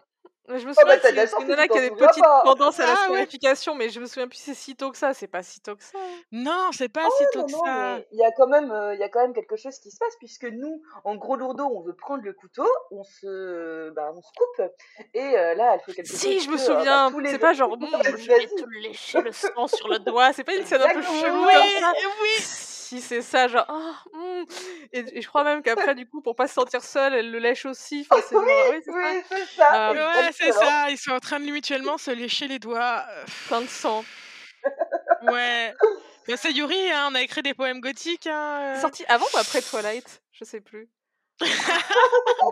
Je 0.49 0.65
me 0.65 0.71
Oh 0.71 0.73
souviens 0.73 0.95
bah 0.95 0.99
c'est 1.01 1.27
chance 1.27 1.41
une 1.41 1.47
si 1.47 1.47
nana 1.47 1.63
tu 1.63 1.69
qui 1.69 1.77
a 1.77 1.81
des 1.81 1.89
souviens 1.89 2.07
petites 2.07 2.23
tendances 2.43 2.79
à 2.79 2.85
la 2.85 2.93
Ah 2.93 3.11
ouais. 3.11 3.27
scarification, 3.27 3.75
mais 3.75 3.89
je 3.89 3.99
me 3.99 4.05
souviens 4.05 4.27
plus 4.29 4.37
si 4.37 4.43
c'est 4.45 4.53
si 4.53 4.75
tôt 4.77 4.91
que 4.91 4.97
ça. 4.97 5.13
C'est 5.13 5.27
pas 5.27 5.43
si 5.43 5.59
tôt 5.59 5.75
que 5.75 5.83
ça. 5.83 5.97
Non, 6.31 6.69
c'est 6.71 6.87
pas 6.89 7.03
Ah 7.05 7.09
si 7.17 7.25
tôt 7.33 7.39
non, 7.39 7.45
que 7.45 7.51
non, 7.51 7.63
ça. 7.65 7.99
il 8.11 8.17
y 8.17 8.23
a 8.23 8.31
quand 8.31 8.47
même, 8.47 8.71
euh, 8.71 8.93
il 8.93 8.99
y 8.99 9.03
a 9.03 9.09
quand 9.09 9.21
même 9.21 9.33
quelque 9.33 9.57
chose 9.57 9.77
qui 9.79 9.91
se 9.91 9.97
passe 9.97 10.15
puisque 10.19 10.45
nous, 10.45 10.81
en 11.03 11.15
gros 11.15 11.35
lourdeau, 11.35 11.65
on 11.65 11.81
veut 11.81 11.95
prendre 11.95 12.23
le 12.23 12.31
couteau, 12.33 12.65
on 12.91 13.03
se, 13.03 13.89
bah, 13.91 14.11
on 14.15 14.21
se 14.21 14.29
coupe, 14.37 14.71
et 15.13 15.37
euh, 15.37 15.53
là, 15.55 15.73
elle 15.73 15.81
fait 15.81 15.93
quelque 15.93 16.07
Si, 16.07 16.39
chose 16.39 16.43
je 16.45 16.49
me 16.49 16.55
que 16.57 16.61
euh, 16.61 16.67
bah, 16.67 17.09
souviens. 17.09 17.11
C'est 17.31 17.39
pas 17.39 17.53
genre, 17.53 17.73
Hum, 17.73 17.79
je 18.03 18.27
vais 18.27 18.45
te 18.47 18.65
lécher 18.81 19.21
le 19.21 19.31
sang 19.33 19.67
sur 19.67 19.87
le 19.89 19.99
doigt. 19.99 20.31
C'est 20.33 20.43
pas 20.45 20.55
une 20.55 20.65
scène 20.65 20.81
un 20.81 20.89
peu 20.89 21.01
chelou 21.01 21.45
Oui, 21.45 21.53
comme 21.53 21.81
ça. 21.81 21.93
oui. 22.21 22.76
Si 22.87 23.01
c'est 23.01 23.21
ça, 23.21 23.49
genre, 23.49 23.65
ah, 23.67 24.03
hum. 24.13 24.45
et, 24.93 25.17
et 25.17 25.21
je 25.21 25.27
crois 25.27 25.43
même 25.43 25.61
qu'après, 25.61 25.93
du 25.93 26.07
coup, 26.07 26.21
pour 26.21 26.37
pas 26.37 26.47
se 26.47 26.53
sentir 26.53 26.81
seule, 26.81 27.13
elle 27.15 27.31
le 27.31 27.39
lèche 27.39 27.65
aussi. 27.65 28.07
Enfin, 28.09 28.21
c'est 28.25 28.33
genre, 28.35 28.45
oui, 28.45 28.81
c'est 28.85 28.91
ça. 28.91 28.97
Oui, 28.97 29.23
c'est 29.29 29.45
ça. 29.57 29.89
Euh, 29.89 29.93
Ouais, 29.93 30.31
c'est 30.31 30.51
ça. 30.53 30.89
Ils 30.89 30.97
sont 30.97 31.11
en 31.11 31.19
train 31.19 31.41
de 31.41 31.45
mutuellement 31.51 31.97
se 31.97 32.11
lécher 32.11 32.47
les 32.47 32.59
doigts. 32.59 33.03
Euh, 33.09 33.25
plein 33.47 33.59
de 33.59 33.67
sang. 33.67 34.05
Ouais. 35.23 35.73
Bah, 36.29 36.37
c'est 36.37 36.51
Yuri, 36.51 36.91
hein, 36.91 37.09
on 37.11 37.15
a 37.15 37.21
écrit 37.21 37.41
des 37.41 37.53
poèmes 37.53 37.81
gothiques. 37.81 38.27
Hein. 38.27 38.75
Euh. 38.77 38.81
sorti 38.81 39.03
avant 39.09 39.25
ou 39.33 39.37
après 39.37 39.61
Twilight? 39.61 40.21
Je 40.31 40.45
sais 40.45 40.61
plus. 40.61 40.87
oh, 42.41 42.51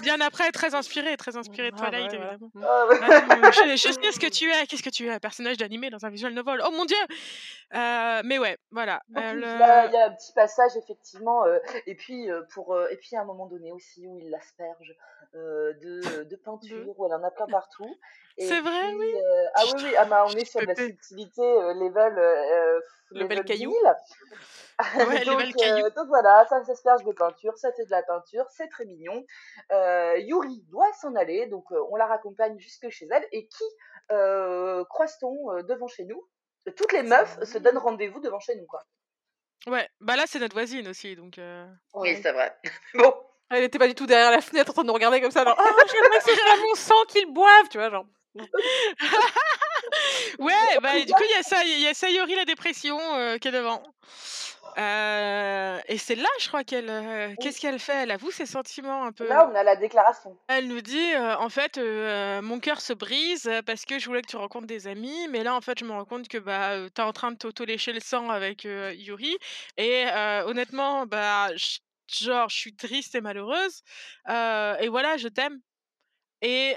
bien 0.00 0.20
après, 0.20 0.50
très 0.50 0.74
inspiré, 0.74 1.16
très 1.16 1.36
inspiré 1.36 1.70
de 1.70 1.76
ah, 1.78 1.82
Twilight, 1.82 2.12
évidemment. 2.12 2.50
Ah, 2.62 2.86
je, 3.50 3.76
sais 3.76 4.12
ce 4.12 4.18
que 4.18 4.30
tu 4.30 4.50
es, 4.50 4.66
qu'est-ce 4.66 4.82
que 4.82 4.90
tu 4.90 5.06
es, 5.06 5.10
un 5.10 5.18
personnage 5.18 5.58
d'animé 5.58 5.90
dans 5.90 6.04
un 6.04 6.10
visual 6.10 6.32
novel. 6.32 6.62
Oh 6.66 6.70
mon 6.70 6.84
dieu 6.84 6.96
euh, 7.74 8.22
Mais 8.24 8.38
ouais, 8.38 8.56
voilà. 8.70 9.02
il 9.14 9.40
y 9.40 9.96
a 9.96 10.06
un 10.06 10.12
petit 10.12 10.32
passage, 10.32 10.76
effectivement, 10.76 11.44
euh, 11.44 11.58
et 11.86 11.94
puis 11.94 12.30
euh, 12.30 12.42
pour 12.54 12.78
et 12.90 12.96
puis 12.96 13.16
à 13.16 13.20
un 13.20 13.24
moment 13.24 13.46
donné 13.46 13.72
aussi 13.72 14.06
où 14.06 14.18
il 14.18 14.30
l'asperge 14.30 14.94
de, 15.34 16.24
de, 16.24 16.36
peinture, 16.44 16.98
où 16.98 17.06
elle 17.06 17.14
en 17.14 17.22
a 17.22 17.30
plein 17.30 17.46
partout. 17.46 17.94
C'est 18.38 18.60
vrai, 18.60 18.94
oui. 18.94 19.14
ah 19.54 19.62
oui, 19.64 19.82
oui, 19.84 19.94
ah, 19.96 20.04
bah, 20.04 20.24
on 20.28 20.32
est 20.32 20.44
sur 20.44 20.60
de 20.60 20.66
la 20.66 20.74
subtilité 20.74 21.42
level, 21.42 22.82
level 23.12 23.44
caillou. 23.44 23.74
Ouais, 24.78 24.78
donc, 25.24 25.54
euh, 25.62 25.90
donc, 25.90 26.08
voilà, 26.08 26.46
ça 26.48 26.62
s'asperge 26.64 27.02
de 27.04 27.12
peinture, 27.12 27.56
ça 27.56 27.72
fait 27.72 27.86
de 27.86 27.90
la 27.90 28.02
peinture, 28.02 28.44
c'est 28.50 28.68
très 28.68 28.84
mignon. 28.84 29.24
Euh, 29.72 30.18
Yuri 30.18 30.62
doit 30.68 30.92
s'en 31.00 31.14
aller, 31.14 31.46
donc 31.46 31.64
euh, 31.72 31.80
on 31.90 31.96
la 31.96 32.06
raccompagne 32.06 32.58
jusque 32.58 32.88
chez 32.90 33.06
elle. 33.10 33.26
Et 33.32 33.48
qui 33.48 33.64
croise-t-on 34.08 35.62
devant 35.62 35.88
chez 35.88 36.04
nous? 36.04 36.28
Toutes 36.76 36.92
les 36.92 37.02
meufs 37.02 37.42
se 37.44 37.58
donnent 37.58 37.78
rendez-vous 37.78 38.20
devant 38.20 38.40
chez 38.40 38.56
nous, 38.56 38.66
quoi. 38.66 38.82
Ouais, 39.66 39.88
bah 40.00 40.14
là 40.16 40.24
c'est 40.26 40.38
notre 40.38 40.54
voisine 40.54 40.86
aussi, 40.88 41.16
donc. 41.16 41.40
Oui, 41.94 42.16
c'est 42.22 42.32
vrai. 42.32 42.56
bon. 42.94 43.14
Elle 43.48 43.62
était 43.62 43.78
pas 43.78 43.86
du 43.86 43.94
tout 43.94 44.06
derrière 44.06 44.32
la 44.32 44.40
fenêtre 44.40 44.70
en 44.70 44.74
train 44.74 44.82
de 44.82 44.88
nous 44.88 44.94
regarder 44.94 45.20
comme 45.20 45.30
ça, 45.30 45.44
genre, 45.44 45.56
oh, 45.58 45.82
j'aimerais 45.86 46.18
que 46.18 46.24
c'est 46.24 46.62
mon 46.62 46.74
sang 46.74 47.04
qu'ils 47.08 47.32
boivent, 47.32 47.68
tu 47.70 47.78
vois, 47.78 47.90
genre. 47.90 48.04
ouais, 50.38 50.78
bah 50.82 51.00
du 51.04 51.12
coup, 51.12 51.22
il 51.24 51.30
y, 51.30 51.38
a 51.38 51.42
ça, 51.42 51.64
y 51.64 51.86
a 51.86 51.94
Sayori 51.94 52.34
la 52.34 52.44
dépression 52.44 52.98
qui 53.40 53.48
est 53.48 53.52
devant. 53.52 53.82
Euh, 54.78 55.80
et 55.86 55.96
c'est 55.96 56.14
là, 56.14 56.28
je 56.38 56.48
crois 56.48 56.62
qu'elle. 56.62 56.90
Euh, 56.90 57.34
qu'est-ce 57.40 57.60
qu'elle 57.60 57.78
fait? 57.78 58.02
Elle 58.02 58.10
avoue 58.10 58.30
ses 58.30 58.44
sentiments 58.44 59.04
un 59.04 59.12
peu. 59.12 59.26
Là, 59.26 59.48
on 59.50 59.54
a 59.54 59.62
la 59.62 59.76
déclaration. 59.76 60.36
Elle 60.48 60.68
nous 60.68 60.82
dit 60.82 61.14
euh, 61.14 61.36
en 61.38 61.48
fait, 61.48 61.78
mon 62.42 62.60
cœur 62.60 62.80
se 62.80 62.92
brise 62.92 63.50
parce 63.64 63.84
que 63.84 63.98
je 63.98 64.06
voulais 64.06 64.22
que 64.22 64.28
tu 64.28 64.36
rencontres 64.36 64.66
des 64.66 64.86
amis, 64.86 65.28
mais 65.30 65.42
là, 65.42 65.54
en 65.54 65.60
fait, 65.60 65.78
je 65.78 65.84
me 65.84 65.92
rends 65.92 66.04
compte 66.04 66.28
que 66.28 66.38
bah, 66.38 66.88
t'es 66.94 67.02
en 67.02 67.12
train 67.12 67.32
de 67.32 67.36
t'auto-lécher 67.36 67.92
le 67.92 68.00
sang 68.00 68.28
avec 68.28 68.64
Yuri. 68.64 69.36
Et 69.78 70.06
honnêtement, 70.44 71.06
bah, 71.06 71.48
genre, 72.06 72.50
je 72.50 72.56
suis 72.56 72.76
triste 72.76 73.14
et 73.14 73.22
malheureuse. 73.22 73.82
et 74.28 74.88
voilà, 74.88 75.16
je 75.16 75.28
t'aime. 75.28 75.58
Et. 76.42 76.74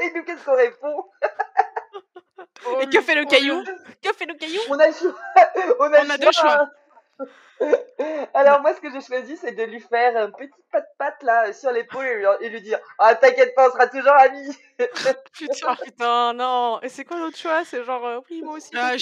Et 0.00 0.12
nous, 0.14 0.24
qu'est-ce 0.24 0.44
qu'on 0.44 0.56
répond 0.56 1.04
et 2.80 2.86
que 2.86 3.00
fait 3.00 3.14
le 3.14 3.24
caillou 3.24 3.62
Que 4.02 4.12
fait 4.12 4.26
le 4.26 4.34
caillou 4.34 4.60
On 4.68 4.78
a, 4.78 4.88
on 5.80 6.10
a, 6.10 6.18
deux 6.18 6.32
choix. 6.32 6.68
Alors 8.34 8.62
moi, 8.62 8.74
ce 8.74 8.80
que 8.80 8.90
j'ai 8.90 9.00
choisi, 9.00 9.36
c'est 9.36 9.52
de 9.52 9.62
lui 9.64 9.80
faire 9.80 10.16
un 10.16 10.30
petit 10.30 10.50
pas 10.72 10.80
de 10.80 10.86
patte 10.98 11.22
là 11.22 11.52
sur 11.52 11.70
l'épaule 11.70 12.26
et, 12.40 12.48
lui 12.48 12.60
dire 12.62 12.78
Ah, 12.98 13.14
t'inquiète 13.14 13.54
pas, 13.54 13.68
on 13.68 13.72
sera 13.72 13.86
toujours 13.86 14.12
amis. 14.12 14.56
putain, 15.32 15.76
putain, 15.76 16.32
non. 16.32 16.80
Et 16.82 16.88
c'est 16.88 17.04
quoi 17.04 17.18
l'autre 17.18 17.36
choix? 17.36 17.64
C'est 17.64 17.84
genre 17.84 18.04
euh, 18.06 18.20
oui, 18.30 18.42
moi 18.42 18.54
aussi. 18.54 18.70
Ah, 18.74 18.92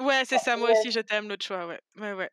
ouais, 0.00 0.22
c'est 0.24 0.38
ça. 0.38 0.56
Moi 0.56 0.70
aussi, 0.70 0.90
je 0.90 1.00
t'aime. 1.00 1.28
L'autre 1.28 1.44
choix, 1.44 1.66
ouais, 1.66 1.80
ouais, 2.00 2.12
ouais. 2.14 2.30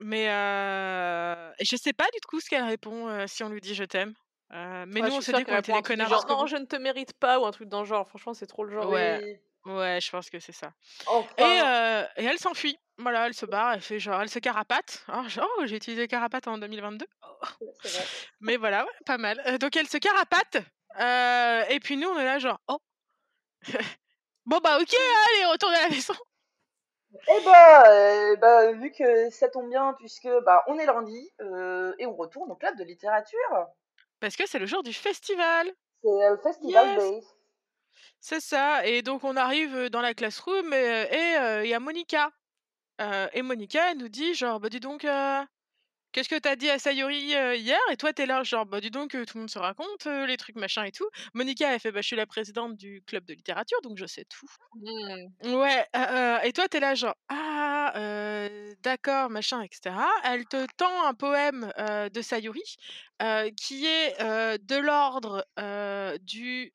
Mais 0.00 0.28
euh... 0.28 1.52
je 1.60 1.76
sais 1.76 1.92
pas 1.92 2.06
du 2.12 2.20
coup 2.28 2.40
ce 2.40 2.50
qu'elle 2.50 2.64
répond 2.64 3.08
euh, 3.08 3.26
si 3.26 3.42
on 3.44 3.48
lui 3.48 3.60
dit 3.60 3.74
je 3.74 3.84
t'aime. 3.84 4.14
Euh, 4.54 4.84
mais 4.86 5.00
nous, 5.00 5.14
on 5.14 5.20
s'est 5.20 5.32
dit 5.32 5.44
qu'on 5.44 5.56
était 5.56 5.72
des 5.72 5.82
connards. 5.82 6.08
Genre, 6.08 6.26
non, 6.28 6.46
je 6.46 6.56
ne 6.56 6.64
te 6.64 6.76
mérite 6.76 7.12
pas 7.14 7.40
ou 7.40 7.46
un 7.46 7.50
truc 7.50 7.68
dans 7.68 7.80
le 7.80 7.86
genre. 7.86 8.06
Franchement, 8.08 8.34
c'est 8.34 8.46
trop 8.46 8.64
le 8.64 8.72
genre. 8.72 8.88
Ouais. 8.88 9.40
Ouais, 9.66 9.98
je 10.00 10.10
pense 10.10 10.28
que 10.28 10.38
c'est 10.40 10.52
ça. 10.52 10.72
Et, 11.38 11.42
euh, 11.42 12.04
et 12.16 12.24
elle 12.24 12.38
s'enfuit. 12.38 12.78
Voilà, 12.98 13.26
elle 13.26 13.34
se 13.34 13.46
barre, 13.46 13.72
elle 13.72 13.80
fait 13.80 13.98
genre, 13.98 14.20
elle 14.20 14.28
se 14.28 14.38
carapate. 14.38 15.04
Oh, 15.08 15.26
genre, 15.26 15.48
oh, 15.58 15.66
j'ai 15.66 15.76
utilisé 15.76 16.06
carapate 16.06 16.46
en 16.46 16.58
2022. 16.58 17.06
Mais 18.40 18.56
voilà, 18.56 18.84
ouais, 18.84 18.90
pas 19.06 19.16
mal. 19.16 19.42
Euh, 19.46 19.58
donc 19.58 19.74
elle 19.76 19.88
se 19.88 19.96
carapate. 19.96 20.58
Euh, 21.00 21.64
et 21.70 21.80
puis 21.80 21.96
nous, 21.96 22.08
on 22.08 22.18
est 22.18 22.24
là 22.24 22.38
genre, 22.38 22.60
oh. 22.68 22.78
bon 24.46 24.58
bah 24.62 24.78
ok, 24.80 24.94
allez, 24.94 25.46
retourne 25.46 25.74
à 25.74 25.82
la 25.82 25.88
maison. 25.88 26.14
Eh 27.28 27.44
bah, 27.44 28.36
bah, 28.36 28.72
vu 28.72 28.92
que 28.92 29.30
ça 29.30 29.48
tombe 29.48 29.70
bien, 29.70 29.94
puisque 29.98 30.28
bah, 30.44 30.62
on 30.66 30.78
est 30.78 30.86
lundi 30.86 31.30
et 31.98 32.06
on 32.06 32.14
retourne 32.14 32.50
au 32.50 32.56
club 32.56 32.76
de 32.76 32.84
littérature. 32.84 33.66
Parce 34.24 34.36
que 34.36 34.46
c'est 34.46 34.58
le 34.58 34.64
jour 34.64 34.82
du 34.82 34.94
festival. 34.94 35.70
C'est 36.02 36.08
le 36.08 36.38
festival 36.42 36.98
yes. 36.98 37.24
C'est 38.20 38.40
ça. 38.40 38.86
Et 38.86 39.02
donc 39.02 39.22
on 39.22 39.36
arrive 39.36 39.90
dans 39.90 40.00
la 40.00 40.14
classroom 40.14 40.72
et 40.72 41.36
il 41.62 41.68
y 41.68 41.74
a 41.74 41.78
Monica. 41.78 42.30
et 43.34 43.42
Monica, 43.42 43.90
elle 43.90 43.98
nous 43.98 44.08
dit 44.08 44.34
genre, 44.34 44.60
bah 44.60 44.70
dis 44.70 44.80
donc, 44.80 45.04
qu'est-ce 46.14 46.28
que 46.28 46.38
t'as 46.38 46.54
dit 46.54 46.70
à 46.70 46.78
Sayori 46.78 47.18
hier? 47.18 47.78
Et 47.90 47.96
toi, 47.96 48.12
t'es 48.12 48.24
là, 48.24 48.42
genre, 48.44 48.64
bah 48.64 48.80
dis 48.80 48.90
donc, 48.90 49.10
tout 49.10 49.18
le 49.34 49.40
monde 49.40 49.50
se 49.50 49.58
raconte 49.58 50.06
les 50.06 50.36
trucs 50.36 50.56
machin 50.56 50.84
et 50.84 50.92
tout. 50.92 51.08
Monica, 51.34 51.74
elle 51.74 51.80
fait, 51.80 51.90
bah 51.90 52.00
je 52.00 52.06
suis 52.06 52.16
la 52.16 52.24
présidente 52.24 52.76
du 52.76 53.02
club 53.02 53.24
de 53.24 53.34
littérature, 53.34 53.80
donc 53.82 53.98
je 53.98 54.06
sais 54.06 54.24
tout. 54.24 54.46
Mmh. 54.76 55.54
Ouais. 55.54 55.84
et 56.44 56.52
toi, 56.52 56.68
t'es 56.68 56.80
là, 56.80 56.94
genre, 56.94 57.16
ah, 57.28 58.48
d'accord, 58.82 59.28
machin, 59.28 59.60
etc. 59.62 59.96
Elle 60.24 60.46
te 60.46 60.64
tend 60.76 61.04
un 61.04 61.14
poème 61.14 61.72
de 61.76 62.22
Sayori 62.22 62.76
qui 63.56 63.86
est 63.86 64.16
de 64.20 64.76
l'ordre 64.76 65.44
du 66.22 66.72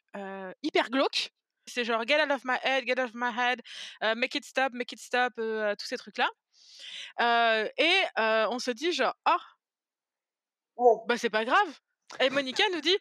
hyper 0.62 0.89
glauque 0.89 1.32
c'est 1.65 1.86
genre 1.86 2.04
get 2.08 2.19
out 2.19 2.32
of 2.32 2.43
my 2.45 2.58
head, 2.63 2.84
get 2.88 2.99
out 2.99 3.10
of 3.10 3.13
my 3.13 3.30
head, 3.30 3.62
make 4.17 4.34
it 4.34 4.43
stop, 4.43 4.73
make 4.73 4.91
it 4.91 4.99
stop, 4.99 5.34
tous 5.36 5.86
ces 5.86 5.97
trucs-là. 5.97 6.28
Et 7.19 8.04
on 8.17 8.60
se 8.60 8.72
dit 8.72 8.91
genre, 8.91 9.15
ah, 9.26 9.39
oh. 10.78 11.04
bah 11.08 11.17
c'est 11.17 11.30
pas 11.30 11.45
grave. 11.45 11.80
Et 12.19 12.30
Monica 12.30 12.63
nous 12.74 12.82
dit, 12.82 12.98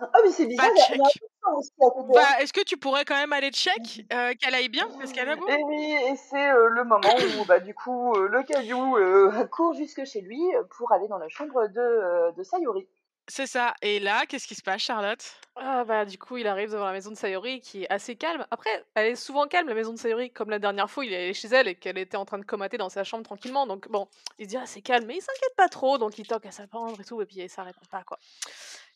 ah 0.00 0.18
mais 0.24 0.32
c'est 0.32 0.46
bizarre, 0.46 0.70
bah, 0.96 1.88
bah, 2.14 2.40
est-ce 2.40 2.52
que 2.52 2.64
tu 2.64 2.76
pourrais 2.76 3.04
quand 3.04 3.16
même 3.16 3.32
aller 3.32 3.50
check 3.50 4.06
qu'elle 4.08 4.54
aille 4.54 4.68
bien? 4.68 4.88
Parce 4.98 5.12
qu'elle 5.12 5.28
a 5.28 5.36
beau 5.36 5.46
Et 5.48 5.62
oui, 5.64 5.94
et 6.08 6.16
c'est 6.16 6.52
le 6.52 6.84
moment 6.84 7.14
où 7.38 7.44
bah, 7.44 7.60
du 7.60 7.74
coup 7.74 8.14
le 8.16 8.42
caillou 8.42 8.96
court 9.50 9.74
jusque 9.74 10.04
chez 10.04 10.20
lui 10.20 10.40
pour 10.76 10.92
aller 10.92 11.08
dans 11.08 11.18
la 11.18 11.28
chambre 11.28 11.68
de, 11.68 12.34
de 12.34 12.42
Sayori. 12.42 12.88
C'est 13.30 13.46
ça. 13.46 13.74
Et 13.80 14.00
là, 14.00 14.26
qu'est-ce 14.26 14.48
qui 14.48 14.56
se 14.56 14.62
passe, 14.62 14.82
Charlotte? 14.82 15.24
Ah 15.54 15.84
bah 15.84 16.04
du 16.04 16.18
coup, 16.18 16.36
il 16.36 16.48
arrive 16.48 16.72
devant 16.72 16.86
la 16.86 16.92
maison 16.92 17.10
de 17.12 17.16
Sayori 17.16 17.60
qui 17.60 17.84
est 17.84 17.92
assez 17.92 18.16
calme. 18.16 18.44
Après, 18.50 18.84
elle 18.94 19.06
est 19.06 19.14
souvent 19.14 19.46
calme 19.46 19.68
la 19.68 19.74
maison 19.74 19.92
de 19.92 19.98
Sayori, 19.98 20.32
comme 20.32 20.50
la 20.50 20.58
dernière 20.58 20.90
fois 20.90 21.04
il 21.04 21.12
est 21.12 21.16
allé 21.16 21.34
chez 21.34 21.46
elle 21.48 21.68
et 21.68 21.76
qu'elle 21.76 21.98
était 21.98 22.16
en 22.16 22.24
train 22.24 22.38
de 22.38 22.44
comater 22.44 22.76
dans 22.76 22.88
sa 22.88 23.04
chambre 23.04 23.22
tranquillement. 23.22 23.68
Donc 23.68 23.88
bon, 23.88 24.08
il 24.38 24.46
se 24.46 24.50
dit 24.50 24.56
ah 24.56 24.66
c'est 24.66 24.80
calme, 24.80 25.06
mais 25.06 25.16
il 25.16 25.20
s'inquiète 25.20 25.54
pas 25.56 25.68
trop, 25.68 25.96
donc 25.96 26.18
il 26.18 26.26
toque 26.26 26.46
à 26.46 26.50
sa 26.50 26.66
chambre 26.66 27.00
et 27.00 27.04
tout, 27.04 27.22
et 27.22 27.26
puis 27.26 27.48
ça 27.48 27.62
répond 27.62 27.84
pas 27.88 28.02
quoi. 28.02 28.18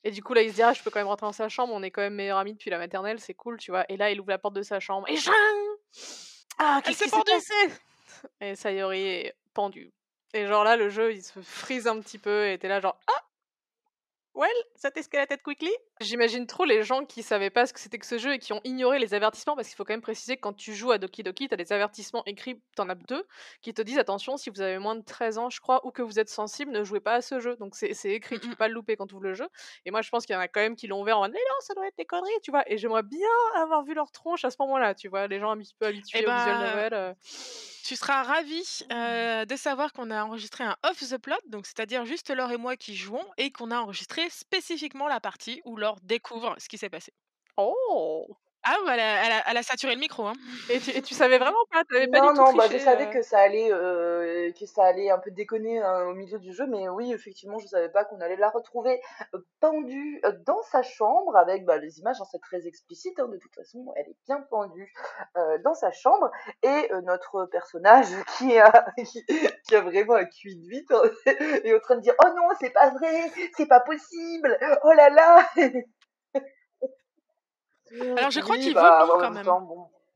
Et 0.03 0.11
du 0.11 0.23
coup 0.23 0.35
là 0.35 0.42
il 0.42 0.51
se 0.51 0.55
dit 0.57 0.62
ah 0.62 0.73
je 0.73 0.83
peux 0.83 0.90
quand 0.90 1.01
même 1.01 1.07
rentrer 1.07 1.27
dans 1.27 1.33
sa 1.33 1.49
chambre, 1.49 1.73
on 1.73 1.83
est 1.83 1.90
quand 1.90 2.03
même 2.03 2.14
meilleurs 2.14 2.38
amis 2.38 2.55
depuis 2.55 2.70
la 2.70 2.79
maternelle, 2.79 3.20
c'est 3.20 3.35
cool, 3.35 3.59
tu 3.59 3.70
vois. 3.70 3.85
Et 3.88 3.97
là 3.97 4.11
il 4.11 4.20
ouvre 4.20 4.31
la 4.31 4.38
porte 4.38 4.55
de 4.55 4.62
sa 4.62 4.81
chambre 4.81 5.09
et 5.09 5.16
Ah 6.59 6.81
qu'est-ce 6.83 7.05
qui 7.05 7.11
s'est 7.11 7.16
passé? 7.25 7.55
Et 8.40 8.57
Sayori 8.57 9.01
est 9.01 9.37
pendu. 9.53 9.92
Et 10.33 10.47
genre 10.47 10.64
là 10.64 10.77
le 10.77 10.88
jeu 10.88 11.12
il 11.12 11.23
se 11.23 11.38
frise 11.40 11.87
un 11.87 12.01
petit 12.01 12.18
peu 12.18 12.49
et 12.49 12.59
t'es 12.59 12.68
là 12.68 12.81
genre 12.81 12.99
ah 13.07 13.23
Well, 14.35 14.51
ça 14.75 14.90
la 15.12 15.27
tête 15.27 15.42
quickly? 15.42 15.70
J'imagine 16.01 16.47
trop 16.49 16.64
les 16.64 16.83
gens 16.83 17.05
qui 17.05 17.23
savaient 17.23 17.51
pas 17.51 17.66
ce 17.66 17.73
que 17.73 17.79
c'était 17.79 17.99
que 17.99 18.07
ce 18.07 18.18
jeu 18.18 18.35
et 18.35 18.38
qui 18.40 18.53
ont 18.53 18.61
ignoré 18.64 18.99
les 18.99 19.14
avertissements 19.14 19.55
parce 19.55 19.68
qu'il 19.68 19.77
faut 19.77 19.85
quand 19.85 19.92
même 19.92 20.01
préciser 20.01 20.37
que 20.37 20.40
quand 20.40 20.53
tu 20.53 20.75
joues 20.75 20.90
à 20.90 20.99
Doki 20.99 21.23
Doki, 21.23 21.47
t'as 21.47 21.57
des 21.57 21.73
avertissements 21.73 22.25
écrits, 22.27 22.61
t'en 22.75 22.88
as 22.88 22.97
deux, 22.97 23.25
qui 23.62 23.73
te 23.73 23.81
disent 23.81 23.99
attention, 23.99 24.37
si 24.37 24.51
vous 24.51 24.61
avez 24.61 24.79
moins 24.79 24.97
de 24.97 25.05
13 25.05 25.38
ans, 25.38 25.51
je 25.51 25.61
crois, 25.61 25.87
ou 25.87 25.92
que 25.92 26.03
vous 26.03 26.18
êtes 26.18 26.29
sensible, 26.29 26.73
ne 26.73 26.83
jouez 26.83 26.99
pas 26.99 27.14
à 27.14 27.23
ce 27.23 27.38
jeu. 27.38 27.57
Donc 27.57 27.77
c'est 27.77 27.92
écrit, 28.07 28.40
tu 28.40 28.49
peux 28.49 28.57
pas 28.57 28.66
le 28.66 28.75
louper 28.75 28.97
quand 28.97 29.07
tu 29.07 29.14
ouvres 29.14 29.23
le 29.23 29.35
jeu. 29.35 29.49
Et 29.87 29.92
moi 29.92 30.03
je 30.03 30.11
pense 30.11 30.27
qu'il 30.27 30.35
y 30.35 30.37
en 30.37 30.42
a 30.42 30.49
quand 30.49 30.61
même 30.61 30.75
qui 30.75 30.88
l'ont 30.88 31.01
ouvert 31.01 31.18
en 31.18 31.23
mode 31.23 31.33
mais 31.33 31.38
non, 31.38 31.57
ça 31.61 31.75
doit 31.75 31.87
être 31.87 31.97
des 31.97 32.05
conneries, 32.05 32.40
tu 32.42 32.51
vois. 32.51 32.64
Et 32.66 32.77
j'aimerais 32.77 33.05
bien 33.05 33.29
avoir 33.55 33.85
vu 33.85 33.94
leur 33.94 34.11
tronche 34.11 34.44
à 34.44 34.51
ce 34.51 34.57
moment-là, 34.61 34.97
tu 34.97 35.07
vois, 35.07 35.29
les 35.29 35.38
gens 35.38 35.53
un 35.53 35.59
petit 35.59 35.77
peu 35.79 35.87
habitués 35.87 36.20
eh 36.23 36.27
au 36.27 36.33
visual 36.33 36.59
ben, 36.59 36.70
novel. 36.70 36.94
Euh. 36.94 37.14
Tu 37.85 37.97
seras 37.97 38.23
ravi 38.23 38.81
euh, 38.90 39.44
de 39.44 39.57
savoir 39.57 39.92
qu'on 39.92 40.11
a 40.11 40.25
enregistré 40.25 40.64
un 40.64 40.75
off 40.85 41.07
the 41.07 41.18
plot, 41.18 41.37
donc 41.49 41.66
c'est-à-dire 41.66 42.07
juste 42.07 42.35
Laure 42.35 42.51
et 42.51 42.57
moi 42.57 42.77
qui 42.77 42.97
jouons, 42.97 43.25
et 43.37 43.51
qu'on 43.53 43.70
a 43.70 43.79
enregistré 43.79 44.23
spécifiquement 44.30 45.08
la 45.08 45.20
partie 45.20 45.60
où 45.64 45.76
Laure 45.76 46.00
découvre 46.02 46.54
ce 46.58 46.68
qui 46.68 46.78
s'est 46.78 46.90
passé. 46.90 47.12
Oh 47.56 48.37
ah, 48.64 48.77
bah, 48.87 48.94
elle 48.94 49.00
a, 49.00 49.42
elle, 49.50 49.57
a, 49.57 49.62
saturé 49.62 49.94
le 49.94 50.00
micro. 50.00 50.24
Hein. 50.24 50.33
Et, 50.70 50.79
tu, 50.79 50.90
et 50.90 51.03
tu 51.03 51.14
savais 51.14 51.38
vraiment 51.38 51.64
pas, 51.70 51.85
pas 51.85 52.07
Non, 52.07 52.33
du 52.33 52.38
tout 52.38 52.44
non, 52.44 52.53
bah, 52.55 52.64
je 52.70 52.79
savais 52.79 53.11
que 53.11 53.22
ça 53.22 53.38
allait, 53.38 53.70
euh, 53.70 54.50
que 54.59 54.66
ça 54.66 54.85
allait 54.85 55.11
un 55.11 55.18
peu 55.18 55.31
déconner 55.31 55.83
hein, 55.83 56.07
au 56.07 56.14
milieu 56.14 56.38
du 56.38 56.53
jeu, 56.53 56.66
mais 56.66 56.88
oui, 56.88 57.12
effectivement, 57.12 57.59
je 57.59 57.66
savais 57.66 57.90
pas 57.90 58.05
qu'on 58.05 58.20
allait 58.20 58.37
la 58.37 58.48
retrouver 58.48 59.00
pendue 59.61 60.22
dans 60.46 60.62
sa 60.62 60.83
chambre 60.83 61.37
avec 61.37 61.64
bah, 61.64 61.79
les 61.79 61.98
images, 61.98 62.20
hein, 62.20 62.27
c'est 62.31 62.40
très 62.40 62.66
explicite, 62.66 63.18
hein, 63.20 63.29
de 63.29 63.37
toute 63.37 63.55
façon, 63.55 63.92
elle 63.96 64.09
est 64.09 64.16
bien 64.27 64.40
pendue 64.50 64.92
dans 65.62 65.74
sa 65.74 65.90
chambre, 65.90 66.31
et 66.62 66.90
notre 67.05 67.46
personnage 67.46 68.07
qui 68.38 68.59
a, 68.59 68.87
qui, 68.96 69.74
a 69.74 69.81
vraiment 69.81 70.14
un 70.14 70.24
cuit 70.24 70.57
de 70.57 70.68
vite 70.68 70.90
est 71.27 71.74
en 71.74 71.81
train 71.81 71.96
de 71.96 72.00
dire 72.00 72.14
oh 72.24 72.29
non, 72.37 72.48
c'est 72.61 72.70
pas 72.70 72.90
vrai, 72.90 73.31
c'est 73.57 73.66
pas 73.66 73.81
possible, 73.81 74.59
oh 74.85 74.92
là 74.92 75.11
là. 75.11 75.46
Alors 78.16 78.31
je 78.31 78.40
crois 78.40 78.57
qu'il 78.57 78.75
bah, 78.75 79.05
vaut 79.07 79.18
quand 79.18 79.31
même. 79.31 79.47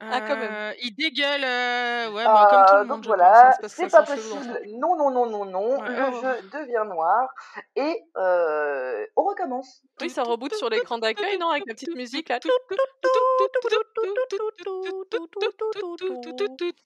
Ah, 0.01 0.21
quand 0.21 0.37
même. 0.37 0.53
Heu, 0.53 0.77
il 0.83 0.95
dégueule, 0.95 1.43
heu, 1.43 2.13
ouais, 2.15 2.25
bah, 2.25 2.47
comme 2.51 2.65
tout 2.67 2.75
le 2.75 2.81
Heu, 2.81 2.87
monde, 2.87 3.03
donc 3.03 3.05
pense, 3.05 3.07
hein, 3.07 3.07
voilà, 3.07 3.59
c'est 3.67 3.83
pas 3.85 3.89
sa 3.89 4.03
possible. 4.03 4.61
Non, 4.79 4.97
non, 4.97 5.11
non, 5.11 5.27
non, 5.27 5.45
non, 5.45 5.81
Ouais, 5.81 5.89
le 5.89 6.13
oh. 6.13 6.21
jeu 6.21 6.43
devient 6.53 6.85
noir 6.89 7.29
et 7.75 8.01
heu, 8.17 9.07
on 9.17 9.25
recommence. 9.25 9.83
Oui, 10.01 10.09
ça 10.11 10.23
reboot 10.23 10.55
sur 10.55 10.71
l'écran 10.71 10.99
d'accueil, 10.99 11.39
non? 11.39 11.49
Avec 11.51 11.65
la 11.67 11.75
petite 11.75 11.95
musique 11.97 12.29
là. 12.29 12.39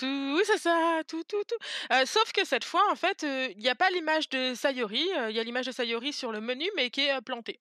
Oui, 0.02 0.42
c'est 0.46 0.58
ça, 0.58 1.02
tout, 1.06 1.22
tout, 1.24 1.42
tout. 1.46 1.56
Heu, 1.92 2.06
sauf 2.06 2.32
que 2.32 2.44
cette 2.46 2.64
fois, 2.64 2.82
en 2.90 2.96
fait, 2.96 3.22
il 3.22 3.60
y 3.62 3.68
a 3.68 3.74
pas 3.74 3.90
l'image 3.90 4.30
de 4.30 4.54
Sayori, 4.54 5.06
il 5.28 5.36
y 5.36 5.40
a 5.40 5.42
l'image 5.42 5.66
de 5.66 5.72
Sayori 5.72 6.12
sur 6.14 6.32
le 6.32 6.40
menu, 6.40 6.64
mais 6.76 6.88
qui 6.90 7.02
est, 7.02 7.20
plantée. 7.20 7.60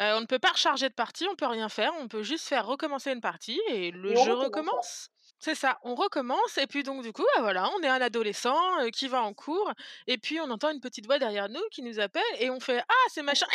On 0.00 0.20
ne 0.20 0.26
peut 0.26 0.38
pas 0.40 0.50
recharger 0.50 0.88
de 0.88 0.94
partie, 0.94 1.26
on 1.30 1.36
peut 1.36 1.46
rien 1.46 1.68
faire, 1.68 1.92
on 2.00 2.08
peut 2.08 2.22
juste 2.22 2.48
faire 2.48 2.66
recommencer 2.66 3.12
une 3.12 3.20
partie 3.20 3.60
et 3.68 3.90
le 3.92 4.12
Et 4.12 4.16
jeu 4.16 4.32
recommence. 4.34 4.79
Recommence. 4.80 5.10
C'est 5.42 5.54
ça, 5.54 5.78
on 5.84 5.94
recommence 5.94 6.58
et 6.58 6.66
puis 6.66 6.82
donc 6.82 7.02
du 7.02 7.12
coup, 7.14 7.24
bah, 7.34 7.40
voilà, 7.42 7.70
on 7.78 7.82
est 7.82 7.88
un 7.88 8.00
adolescent, 8.02 8.54
qui 8.92 9.08
va 9.08 9.22
en 9.22 9.32
cours 9.32 9.72
et 10.06 10.18
puis 10.18 10.38
on 10.40 10.50
entend 10.50 10.70
une 10.70 10.80
petite 10.80 11.06
voix 11.06 11.18
derrière 11.18 11.48
nous 11.48 11.62
qui 11.70 11.82
nous 11.82 11.98
appelle 11.98 12.22
et 12.38 12.50
on 12.50 12.60
fait: 12.60 12.82
«Ah, 12.88 12.94
c'est 13.10 13.22
machin» 13.22 13.46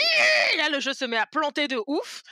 et 0.54 0.58
là, 0.58 0.70
le 0.70 0.80
jeu 0.80 0.94
se 0.94 1.06
met 1.06 1.18
à 1.18 1.28
planter 1.28 1.68
de 1.68 1.80
ouf. 1.88 2.24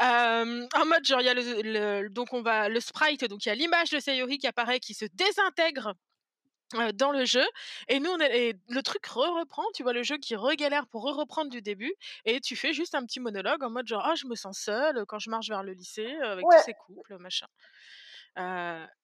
En 0.00 0.86
mode 0.86 1.04
genre, 1.04 1.20
il 1.20 1.26
y 1.26 1.28
a 1.28 1.34
le 1.34 1.62
le 2.02 2.08
donc 2.10 2.32
on 2.32 2.42
va 2.42 2.68
le 2.70 2.80
sprite, 2.80 3.24
donc 3.26 3.44
il 3.46 3.48
y 3.50 3.52
a 3.52 3.54
l'image 3.54 3.90
de 3.90 4.00
Sayori 4.00 4.38
qui 4.38 4.46
apparaît, 4.46 4.80
qui 4.80 4.94
se 4.94 5.04
désintègre, 5.12 5.94
dans 6.94 7.12
le 7.12 7.24
jeu 7.26 7.44
et 7.88 8.00
nous 8.00 8.10
on 8.10 8.18
est 8.20 8.48
et 8.50 8.54
le 8.70 8.82
truc 8.82 9.06
re-reprend, 9.06 9.64
tu 9.74 9.84
vois 9.84 9.92
le 9.92 10.02
jeu 10.02 10.18
qui 10.18 10.36
regalère 10.36 10.86
pour 10.88 11.04
re-reprendre 11.04 11.50
du 11.50 11.62
début 11.62 11.94
et 12.26 12.40
tu 12.40 12.56
fais 12.56 12.72
juste 12.74 12.94
un 12.96 13.04
petit 13.06 13.20
monologue 13.20 13.62
en 13.64 13.70
mode 13.70 13.86
genre: 13.88 14.02
«Ah, 14.04 14.14
je 14.16 14.26
me 14.26 14.34
sens 14.36 14.58
seul, 14.58 14.98
heu, 14.98 15.04
quand 15.06 15.18
je 15.20 15.30
marche 15.30 15.48
vers 15.48 15.62
le 15.62 15.72
lycée, 15.72 16.16
avec 16.24 16.48
tous 16.50 16.58
ces 16.60 16.74
couples, 16.74 17.18
machin». 17.18 17.46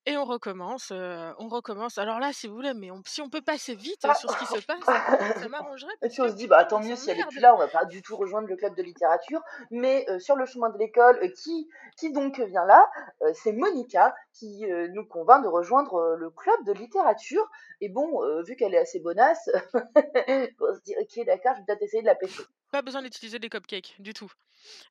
Et 0.06 0.16
on 0.16 0.24
recommence, 0.24 0.92
on 0.92 1.48
recommence. 1.48 1.98
Alors 1.98 2.18
là, 2.18 2.32
si 2.32 2.48
vous 2.48 2.54
voulez, 2.54 2.74
mais 2.74 2.90
on 2.90 3.02
si 3.06 3.20
on 3.20 3.28
peut 3.28 3.42
passer 3.42 3.74
vite, 3.74 4.00
Bah, 4.02 4.14
sur 4.14 4.30
ce 4.30 4.38
qui 4.38 4.46
se 4.46 4.60
passe, 4.66 4.84
ça 4.84 5.48
m'arrangerait 5.48 5.92
et 6.02 6.08
puis 6.08 6.20
on 6.22 6.28
se 6.28 6.34
dit: 6.34 6.46
«Bah, 6.46 6.64
tant 6.64 6.80
mieux 6.80 6.96
si 6.96 7.10
elle 7.10 7.20
est 7.20 7.26
plus 7.26 7.40
là, 7.40 7.54
on 7.54 7.58
va 7.58 7.68
pas 7.68 7.84
du 7.84 8.02
tout 8.02 8.16
rejoindre 8.16 8.48
le 8.48 8.56
club 8.56 8.74
de 8.74 8.82
littérature». 8.82 9.40
Mais 9.70 10.06
sur 10.18 10.36
le 10.36 10.46
chemin 10.46 10.70
de 10.70 10.78
l'école, 10.78 11.20
qui 11.32 11.68
qui 11.96 12.12
donc 12.12 12.40
vient 12.40 12.64
là? 12.64 12.90
C'est 13.34 13.52
Monica 13.52 14.14
qui, 14.32 14.64
nous 14.94 15.04
convainc 15.06 15.42
de 15.44 15.48
rejoindre, 15.48 16.16
le 16.18 16.30
club 16.30 16.64
de 16.64 16.72
littérature 16.72 17.48
et 17.80 17.88
bon, 17.88 18.20
vu 18.42 18.56
qu'elle 18.56 18.74
est 18.74 18.78
assez 18.78 19.00
bonasse, 19.00 19.48
on 19.74 20.74
se 20.74 20.80
dit: 20.84 20.94
«OK, 21.00 21.24
d'accord, 21.26 21.52
je 21.54 21.60
vais 21.60 21.66
peut-être 21.66 21.82
essayer 21.82 22.02
de 22.02 22.06
la 22.06 22.14
pécho». 22.14 22.42
Pas 22.72 22.82
besoin 22.82 23.02
d'utiliser 23.02 23.38
des 23.40 23.48
cupcakes, 23.48 23.96
du 23.98 24.14
tout. 24.14 24.30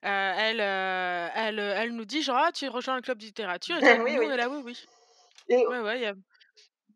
Elle, 0.02 0.60
elle, 0.60 1.58
elle 1.58 1.94
nous 1.94 2.04
dit 2.04 2.22
genre: 2.22 2.38
«Ah, 2.38 2.52
tu 2.52 2.68
rejoins 2.68 2.96
le 2.96 3.02
club 3.02 3.18
de 3.18 3.24
littérature?» 3.24 3.76
et. 3.76 4.00
Oui, 4.00 4.16
Nous, 4.16 4.29
on 4.30 4.32
oui 4.32 4.36
est 4.36 4.36
là: 4.38 4.48
«Oui, 4.50 4.62
oui. 4.64 4.76
et 5.48 5.66
Ouais, 5.68 5.80
ouais, 5.80 5.98
il 6.00 6.02
y 6.02 6.06
a 6.06 6.14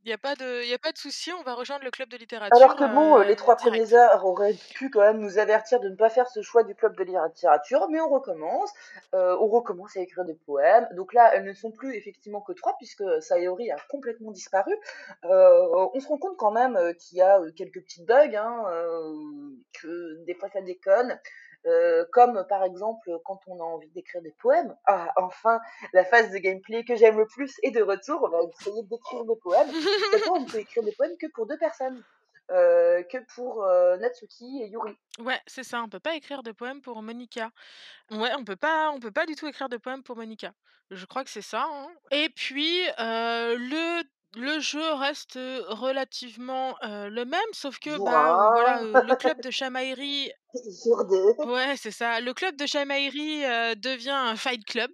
il 0.05 0.11
y 0.11 0.15
a 0.15 0.19
pas 0.19 0.37
de 0.37 0.63
il 0.65 0.69
y 0.71 0.75
a 0.75 0.79
pas 0.81 0.93
de 0.93 0.99
souci, 0.99 1.33
on 1.33 1.43
va 1.45 1.55
rejoindre 1.55 1.85
le 1.85 1.91
club 1.93 2.09
de 2.11 2.17
Alors 2.51 2.77
littérature, 2.77 2.77
que 2.77 2.85
bon, 2.85 3.19
heu, 3.19 3.25
les 3.25 3.37
heu, 3.37 3.37
3 3.37 3.57
premières 3.57 3.95
direct». 3.95 3.95
heures 3.95 4.25
auraient 4.27 4.59
pu 4.75 4.91
quand 4.91 5.01
même 5.01 5.19
nous 5.19 5.39
avertir 5.39 5.81
de 5.81 5.89
ne 5.89 5.97
pas 5.97 6.11
faire 6.11 6.29
ce 6.29 6.43
choix 6.43 6.63
du 6.63 6.75
club 6.75 6.95
de 6.95 7.03
littérature, 7.03 7.89
mais 7.91 8.01
on 8.01 8.09
recommence, 8.11 8.71
heu, 9.15 9.37
on 9.41 9.49
recommence 9.49 9.97
à 9.97 10.01
écrire 10.01 10.25
des 10.27 10.35
poèmes. 10.35 10.87
Donc 10.95 11.15
là, 11.15 11.35
elles 11.35 11.45
ne 11.45 11.55
sont 11.55 11.71
plus 11.73 11.95
effectivement 11.97 12.43
que 12.43 12.53
3 12.53 12.75
puisque 12.77 13.03
Sayori 13.23 13.71
a 13.71 13.77
complètement 13.89 14.31
disparu. 14.31 14.73
Heu, 15.25 15.31
on 15.95 15.99
se 16.01 16.07
rend 16.07 16.19
compte 16.19 16.37
quand 16.37 16.53
même, 16.53 16.79
qu'il 16.99 17.17
y 17.19 17.23
a, 17.23 17.41
quelques 17.57 17.81
petites 17.83 18.05
bugs, 18.07 18.37
hein, 18.37 18.65
que 19.73 20.25
des 20.25 20.35
fois 20.35 20.49
ça 20.51 20.61
déconne. 20.61 21.19
Heu, 21.67 22.07
comme 22.13 22.45
par 22.49 22.65
exemple, 22.65 23.11
quand 23.25 23.41
on 23.47 23.59
a 23.61 23.65
envie 23.65 23.91
d'écrire 23.91 24.23
des 24.23 24.35
poèmes. 24.41 24.77
Ah, 24.87 25.13
enfin, 25.17 25.61
la 25.93 26.05
phase 26.05 26.31
de 26.31 26.39
gameplay 26.39 26.85
que 26.85 26.97
j'aime 26.97 27.19
le 27.19 27.27
plus 27.27 27.55
est 27.63 27.71
de 27.71 27.83
retour. 27.83 28.23
On 28.25 28.29
va 28.29 28.39
essayer 28.43 28.83
d'écrire 28.85 29.25
des 29.25 29.37
poèmes. 29.43 29.75
On 30.27 30.47
peut 30.47 30.59
écrire 30.61 30.85
des 30.85 30.93
poèmes 30.93 31.17
que 31.21 31.27
pour 31.35 31.47
2 31.47 31.59
personnes, 31.59 32.03
heu, 32.53 33.05
que 33.11 33.19
pour, 33.35 33.65
heu, 33.65 33.97
Natsuki 33.99 34.63
et 34.63 34.69
Yuri. 34.69 34.97
Ouais, 35.21 35.41
c'est 35.47 35.63
ça, 35.63 35.81
on 35.83 35.89
peut 35.89 36.01
pas 36.01 36.17
écrire 36.17 36.43
de 36.43 36.51
poèmes 36.51 36.81
pour 36.83 37.01
Monica. 37.01 37.51
Ouais, 38.11 38.33
on 38.39 38.45
peut 38.45 38.57
pas 38.57 38.91
on 38.93 39.01
peut 39.01 39.13
pas 39.13 39.27
du 39.27 39.37
tout 39.37 39.47
écrire 39.49 39.69
de 39.69 39.77
poèmes 39.79 40.03
pour 40.03 40.17
Monica. 40.17 40.55
Je 40.91 41.07
crois 41.07 41.25
que 41.25 41.31
c'est 41.31 41.43
ça, 41.43 41.67
hein 41.71 41.89
et 42.11 42.29
puis, 42.31 42.83
heu, 43.01 43.57
le 43.57 44.03
le 44.37 44.61
jeu 44.61 44.93
reste, 44.95 45.35
relativement, 45.69 46.77
le 46.83 47.25
même, 47.25 47.41
sauf 47.53 47.79
que, 47.79 47.99
bah, 47.99 48.35
voilà, 48.53 48.79
1, 48.79 48.85
heu, 48.85 49.03
le 49.03 49.17
club 49.17 49.41
de 49.41 49.51
2. 51.09 51.35
ouais, 51.43 51.77
c'est 51.77 51.91
ça, 51.91 52.21
le 52.21 52.33
club 52.35 52.57
de 52.57 52.67
chamaillerie, 52.67 53.45
heu, 53.45 53.77
devient 53.77 54.11
un 54.11 54.37
fight 54.37 54.65
club, 54.65 54.91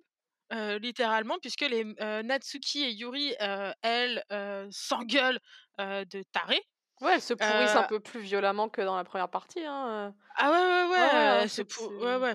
littéralement 0.80 1.38
puisque 1.40 1.60
les, 1.62 1.84
Natsuki 2.24 2.84
et 2.84 2.90
Yuri, 2.92 3.34
elles, 3.82 4.24
s'engueulent, 4.70 5.40
de 5.78 6.22
tarés. 6.32 6.62
Ouais, 7.00 7.14
elles 7.14 7.22
se 7.22 7.34
pourrissent 7.34 7.76
un 7.76 7.84
peu 7.84 8.00
plus 8.00 8.20
violemment 8.20 8.68
que 8.68 8.82
dans 8.82 8.96
la 8.96 9.04
première 9.04 9.30
partie, 9.30 9.64
hein, 9.64 10.14
ah 10.36 10.50
ouais, 10.50 10.58
ouais, 10.58 10.90
Ouais, 10.94 11.02
ouais, 11.02 11.08
ouais, 11.12 11.28
hein, 11.28 11.64
pour 11.64 11.92
ouais, 12.02 12.16
ouais. 12.16 12.34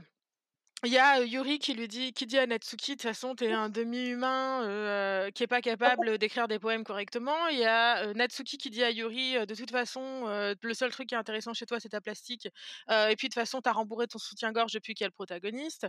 Il 0.84 0.92
y 0.92 0.98
a, 1.00 1.22
Yuri 1.24 1.58
qui 1.58 1.74
lui 1.74 1.88
dit 1.88 2.12
qui 2.14 2.28
dit 2.28 2.38
à 2.38 2.46
Natsuki: 2.46 2.92
«De 2.92 2.96
toute 2.98 3.02
façon, 3.10 3.34
tu 3.36 3.46
es 3.46 3.52
un 3.52 3.70
demi-humain, 3.70 5.32
qui 5.34 5.42
est 5.44 5.48
pas 5.48 5.62
capable, 5.62 6.18
d'écrire 6.20 6.48
des 6.48 6.60
poèmes 6.60 6.84
correctement». 6.84 7.48
Il 7.48 7.58
y 7.58 7.66
a, 7.66 8.14
Natsuki 8.14 8.58
qui 8.58 8.70
dit 8.70 8.84
à 8.84 8.92
Yuri, 8.92 9.46
«De 9.48 9.56
toute 9.56 9.72
façon, 9.72 10.26
le 10.62 10.74
seul 10.74 10.92
truc 10.92 11.08
qui 11.10 11.16
est 11.16 11.18
intéressant 11.18 11.54
chez 11.54 11.66
toi, 11.66 11.80
c'est 11.80 11.90
ta 11.90 12.02
plastique, 12.02 12.48
et 12.90 13.16
puis 13.18 13.30
de 13.30 13.34
toute 13.34 13.36
façon, 13.36 13.62
tu 13.62 13.70
as 13.70 13.72
rembourré 13.72 14.08
ton 14.08 14.20
soutien-gorge 14.20 14.74
depuis 14.74 14.94
qu'il 14.94 15.06
y 15.06 15.06
a 15.06 15.08
le 15.08 15.12
protagoniste». 15.14 15.88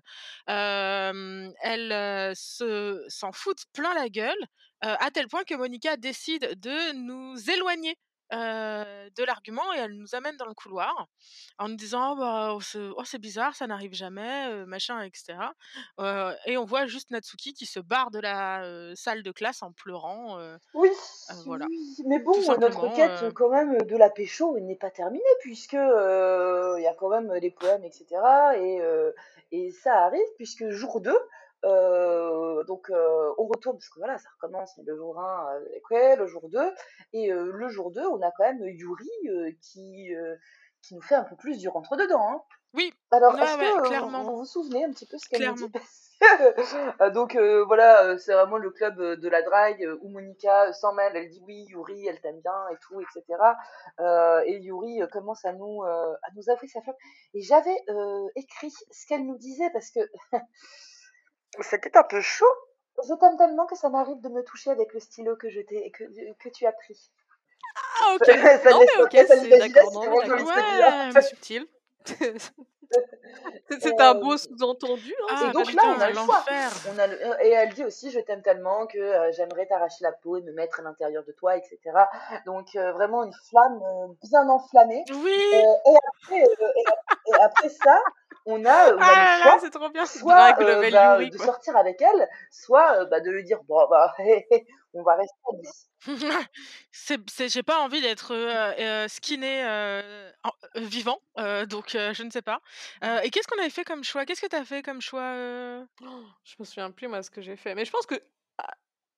Se 2.34 3.04
s'en 3.08 3.32
foutent 3.32 3.64
plein 3.72 3.92
la 3.94 4.08
gueule, 4.08 4.38
à 4.80 5.10
tel 5.10 5.26
point 5.28 5.44
que 5.44 5.54
Monica 5.54 5.96
décide 5.96 6.58
de 6.60 6.92
nous 6.94 7.50
éloigner, 7.50 7.96
heu, 8.32 9.10
de 9.16 9.24
l'argument 9.24 9.72
et 9.74 9.78
elle 9.78 9.96
nous 9.98 10.14
amène 10.14 10.36
dans 10.36 10.46
le 10.46 10.54
couloir 10.54 11.06
en 11.58 11.68
nous 11.68 11.76
disant: 11.76 12.12
«Oh 12.14 12.16
bah, 12.16 12.52
oh 12.54 12.60
c'est 12.60 12.78
oh 12.96 13.04
c'est 13.04 13.18
bizarre, 13.20 13.54
ça 13.56 13.66
n'arrive 13.66 13.94
jamais, 13.94 14.48
heu, 14.50 14.66
machin 14.66 15.02
et 15.02 15.10
cetera». 15.14 15.54
Heu 16.00 16.34
et 16.46 16.56
on 16.58 16.64
voit 16.64 16.86
juste 16.86 17.10
Natsuki 17.10 17.54
qui 17.54 17.66
se 17.66 17.80
barre 17.80 18.10
de 18.10 18.20
la, 18.20 18.92
salle 18.96 19.22
de 19.22 19.32
classe 19.32 19.62
en 19.62 19.72
pleurant, 19.72 20.38
Oui, 20.74 20.90
heu, 21.30 21.34
voilà, 21.44 21.68
oui, 21.68 21.96
mais 22.06 22.18
bon, 22.18 22.56
notre 22.58 22.88
simplement, 22.88 22.88
quête, 22.88 23.22
heu 23.22 23.32
quand 23.34 23.48
même, 23.48 23.78
de 23.84 23.96
la 23.96 24.10
pécho 24.10 24.58
n'est 24.60 24.76
pas 24.76 24.90
terminée 24.90 25.24
puisque, 25.40 25.72
il 25.72 26.82
y 26.82 26.86
a 26.86 26.94
quand 26.94 27.08
même, 27.08 27.32
les 27.34 27.50
poèmes 27.50 27.84
et 27.84 27.90
cetera 27.92 28.56
et 28.58 28.80
et 29.52 29.70
ça 29.70 30.04
arrive 30.04 30.26
puisque 30.36 30.68
jour 30.70 31.00
2, 31.00 31.16
heu, 31.66 32.64
donc 32.66 32.90
heu, 32.90 33.32
on 33.38 33.46
retourne 33.46 33.76
parce 33.76 33.88
que 33.88 33.98
voilà, 33.98 34.18
ça 34.18 34.28
recommence 34.40 34.78
le 34.84 34.96
jour 34.96 35.20
1 35.20 35.56
avec 35.56 35.90
ouais, 35.90 36.16
le 36.16 36.26
jour 36.26 36.48
2 36.48 36.70
et 37.12 37.30
le 37.30 37.68
jour 37.68 37.90
2, 37.90 38.06
on 38.06 38.20
a 38.22 38.30
quand 38.36 38.44
même 38.44 38.62
Yuri, 38.64 39.08
heu, 39.28 39.50
qui, 39.60 40.10
qui 40.82 40.94
nous 40.94 41.02
fait 41.02 41.14
un 41.16 41.24
peu 41.24 41.36
plus 41.36 41.58
du 41.58 41.68
rentre 41.68 41.96
dedans, 41.96 42.28
hein. 42.30 42.42
oui, 42.74 42.92
Alors, 43.10 43.34
ouais, 43.34 43.42
est-ce 43.42 43.56
que, 43.56 43.80
ouais, 43.80 43.88
clairement, 43.88 44.22
vous 44.24 44.36
vous 44.38 44.44
souvenez 44.44 44.84
un 44.84 44.90
petit 44.90 45.06
peu 45.06 45.18
ce 45.18 45.28
qu'elle 45.28 45.42
nous 45.44 45.54
dit? 45.54 45.72
donc 47.14 47.36
voilà, 47.66 48.16
c'est 48.18 48.32
vraiment 48.32 48.56
le 48.56 48.70
club, 48.70 48.96
de 49.00 49.28
la 49.28 49.42
drague, 49.42 49.86
où 50.00 50.08
Monica, 50.08 50.72
s'en 50.72 50.92
mêle. 50.94 51.12
Elle 51.14 51.28
dit: 51.28 51.42
«Oui, 51.46 51.66
Yuri, 51.68 52.06
elle 52.06 52.20
t'aime 52.20 52.40
bien 52.40 52.68
et 52.72 52.76
tout 52.80 53.00
et 53.00 53.04
cetera». 53.12 53.56
Heu 54.00 54.42
et 54.46 54.58
Yuri, 54.58 55.00
commence 55.12 55.44
à 55.44 55.52
nous, 55.52 55.82
à 55.82 56.28
nous 56.34 56.50
avouer 56.50 56.68
sa 56.68 56.80
flamme 56.82 56.96
et 57.34 57.42
j'avais, 57.42 57.76
écrit 58.34 58.70
ce 58.70 59.06
qu'elle 59.06 59.26
nous 59.26 59.38
disait 59.38 59.70
parce 59.72 59.90
que 59.90 60.00
c'était 61.60 61.96
un 61.96 62.02
peu 62.02 62.20
chaud. 62.20 62.46
«Je 63.08 63.14
t'aime 63.14 63.36
tellement 63.36 63.66
que 63.66 63.76
ça 63.76 63.88
m'arrive 63.90 64.20
de 64.20 64.28
me 64.28 64.42
toucher 64.42 64.70
avec 64.70 64.92
le 64.94 65.00
stylo 65.00 65.36
que 65.36 65.50
je 65.50 65.60
t'ai 65.60 65.90
que 65.90 66.04
que 66.38 66.48
tu 66.48 66.66
as 66.66 66.72
pris». 66.72 67.10
Ah 68.00 68.14
OK! 68.14 68.24
Ça 68.24 68.70
Non 68.70 68.78
laisse 68.78 68.90
mais 68.96 69.02
OK, 69.02 69.16
c'est 69.28 69.56
d'accord. 69.58 69.90
Ouais! 70.04 71.20
Subtil. 71.22 71.66
C'est 73.80 74.00
un 74.00 74.14
beau 74.14 74.36
Hem 74.36 74.38
sous-entendu, 74.38 75.14
hein, 75.22 75.34
Et 75.42 75.48
Ah 75.48 75.52
donc 75.52 75.72
là, 75.74 75.82
on 75.88 76.00
a 76.00 76.08
le 76.08 76.14
choix. 76.14 76.44
l'enfer! 76.44 76.70
On 76.88 76.98
a 76.98 77.06
le 77.06 77.20
euh, 77.26 77.36
et 77.40 77.50
elle 77.50 77.72
dit 77.72 77.84
aussi: 77.84 78.10
«Je 78.10 78.20
t'aime 78.20 78.42
tellement 78.42 78.86
que, 78.86 78.98
heu, 78.98 79.32
j'aimerais 79.32 79.66
t'arracher 79.66 80.02
la 80.04 80.12
peau 80.12 80.36
et 80.36 80.42
me 80.42 80.52
mettre 80.52 80.80
à 80.80 80.82
l'intérieur 80.82 81.24
de 81.24 81.32
toi» 81.32 81.56
et 81.56 81.62
cetera. 81.62 82.08
Donc 82.46 82.68
heu, 82.76 82.90
vraiment 82.92 83.24
une 83.24 83.32
flamme, 83.48 83.80
bien 84.22 84.48
enflammée. 84.48 85.04
Oui! 85.08 85.66
et 85.86 85.96
après, 86.08 86.42
heu 86.42 86.72
et 86.76 86.84
ap 86.92 86.98
et 87.26 87.40
après 87.42 87.68
ça, 87.68 88.00
on 88.46 88.64
a, 88.64 88.90
heu, 88.92 88.96
on 89.00 89.08
a 89.08 89.14
le 89.16 89.24
Ah 89.24 89.38
là 89.38 89.38
là, 89.38 89.56
choix, 89.56 89.60
c'est 89.60 89.70
trop 89.70 89.90
bien! 89.90 90.04
soit, 90.04 90.34
Drague 90.34 90.60
level 90.60 90.94
bah, 90.94 91.00
Yuri, 91.00 91.30
de 91.30 91.38
sortir 91.38 91.76
avec 91.76 92.00
elle, 92.02 92.28
soit, 92.50 93.02
heu, 93.02 93.06
bah, 93.06 93.20
de 93.20 93.30
lui 93.30 93.44
dire: 93.44 93.60
«Bon, 93.68 93.86
bah, 93.90 94.14
on 94.94 95.02
va 95.02 95.16
rester 95.16 95.38
amis». 95.52 95.68
C'est 96.92 97.20
c'est 97.30 97.48
j'ai 97.48 97.62
pas 97.62 97.80
envie 97.80 98.00
d'être, 98.00 98.32
heu, 98.34 99.08
skinné, 99.08 99.62
vivant, 100.76 101.20
donc 101.68 101.90
je 101.92 102.22
ne 102.22 102.30
sais 102.30 102.42
pas. 102.42 102.60
Et 103.24 103.30
qu'est-ce 103.30 103.48
qu'on 103.48 103.58
avait 103.60 103.70
fait 103.70 103.84
comme 103.84 104.04
choix? 104.04 104.24
Qu'est-ce 104.26 104.40
que 104.42 104.46
tu 104.48 104.56
as 104.56 104.64
fait 104.64 104.82
comme 104.82 105.00
choix, 105.00 105.34
heu? 105.36 105.86
Je 106.44 106.54
me 106.58 106.64
souviens 106.64 106.90
plus 106.90 107.08
moi 107.08 107.22
ce 107.22 107.30
que 107.30 107.40
j'ai 107.40 107.56
fait, 107.56 107.74
mais 107.74 107.84
je 107.84 107.90
pense 107.90 108.06
que 108.06 108.14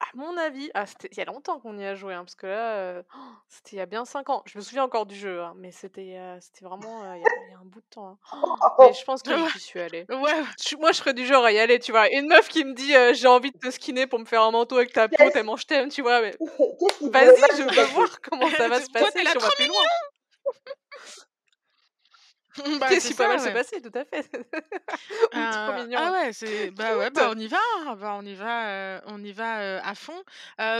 À 0.01 0.07
mon 0.15 0.37
avis, 0.37 0.71
ah 0.75 0.87
c'était 0.87 1.09
il 1.11 1.17
y 1.19 1.21
a 1.21 1.25
longtemps 1.25 1.59
qu'on 1.61 1.77
y 1.77 1.85
a 1.85 1.95
joué, 1.97 2.15
hein, 2.15 2.25
parce 2.25 2.37
que 2.37 2.47
là, 2.47 2.99
heu, 3.01 3.05
c'était 3.49 3.77
il 3.77 3.79
y 3.79 3.81
a 3.83 3.87
bien 3.87 4.05
5 4.05 4.31
ans. 4.31 4.43
Je 4.47 4.57
me 4.57 4.63
souviens 4.63 4.85
encore 4.85 5.07
du 5.07 5.17
jeu, 5.17 5.43
hein, 5.43 5.55
mais 5.57 5.73
c'était, 5.73 6.17
c'était 6.41 6.65
vraiment, 6.65 7.05
heu, 7.05 7.17
il 7.17 7.23
y 7.23 7.27
a 7.27 7.31
il 7.41 7.49
y 7.49 7.53
a 7.53 7.59
un 7.59 7.65
bout 7.65 7.81
de 7.81 7.87
temps, 7.91 8.09
hein. 8.11 8.19
Mais 8.79 8.93
je 8.93 9.05
pense 9.05 9.23
que 9.25 9.37
j'y 9.37 9.59
suis 9.61 9.81
allée. 9.81 10.09
Ouais, 10.11 10.43
Je 10.67 10.77
moi, 10.77 10.93
je 10.93 10.99
serais 10.99 11.13
du 11.15 11.27
genre 11.27 11.45
à 11.45 11.53
y 11.53 11.59
aller, 11.59 11.79
tu 11.79 11.93
vois? 11.93 12.09
Une 12.11 12.29
meuf 12.29 12.49
qui 12.49 12.65
me 12.65 12.73
dit, 12.75 12.95
heu: 12.95 13.13
«J'ai 13.15 13.29
envie 13.29 13.51
de 13.53 13.57
te 13.59 13.71
skinner 13.71 14.07
pour 14.07 14.19
me 14.19 14.25
faire 14.25 14.43
un 14.43 14.51
manteau 14.51 14.77
avec 14.77 14.93
ta 14.93 15.09
peau 15.09 15.31
tellement 15.31 15.57
je 15.57 15.67
t'aime», 15.67 15.89
tu 15.91 16.01
vois? 16.03 16.23
Mais 16.23 16.39
vas-y, 17.13 17.57
je 17.57 17.65
veux 17.65 17.87
voir 17.87 18.21
comment 18.23 18.51
ça 18.51 18.69
va 18.69 18.81
se 18.83 18.91
Toi, 18.97 19.11
t'es 19.13 19.23
passer 19.23 19.27
si 19.27 19.39
on 19.39 19.43
va 19.43 19.53
trop 19.53 19.67
loin. 19.67 19.85
Bah, 22.81 22.89
c'est 23.01 23.15
peut 23.17 23.27
mal 23.27 23.39
ça, 23.39 23.45
se 23.45 23.49
ouais. 23.49 23.55
passer, 23.55 23.83
tout 23.83 23.93
à 23.95 24.05
fait. 24.05 24.29
Trop 25.33 25.73
mignon. 25.75 25.99
ah 26.01 26.13
ouais, 26.13 26.33
c'est 26.33 26.71
bah, 26.71 26.97
ouais, 26.97 27.11
bah, 27.11 27.31
on 27.31 27.39
y 27.39 27.47
va, 27.47 27.59
hein, 27.79 27.97
bah, 27.97 28.17
on 28.19 28.25
y 28.25 28.35
va, 28.35 28.97
heu, 28.97 29.01
on 29.07 29.23
y 29.23 29.33
va, 29.33 29.63
heu, 29.63 29.81
à 29.83 29.95
fond. 29.95 30.23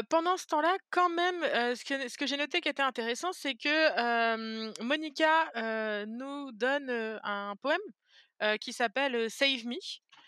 Pendant 0.09 0.37
ce 0.37 0.47
temps-là, 0.47 0.77
quand 0.91 1.09
même, 1.09 1.43
ce 1.43 1.85
que 1.85 2.09
ce 2.09 2.17
que 2.17 2.27
j'ai 2.27 2.37
noté 2.37 2.61
qui 2.61 2.69
était 2.69 2.83
intéressant, 2.83 3.33
c'est 3.33 3.55
que, 3.55 4.83
Monica, 4.83 6.05
nous 6.07 6.53
donne, 6.53 7.19
un 7.23 7.55
poème, 7.61 8.59
qui 8.61 8.73
s'appelle, 8.73 9.31
«Save 9.31 9.67
me», 9.67 9.77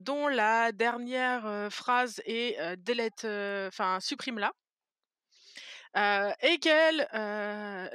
dont 0.00 0.28
la 0.28 0.72
dernière, 0.72 1.68
phrase 1.70 2.20
est, 2.24 2.76
delete, 2.78 3.24
enfin 3.68 3.98
supprime-la. 4.00 4.52
Et 5.96 6.58
qu'elle, 6.60 7.08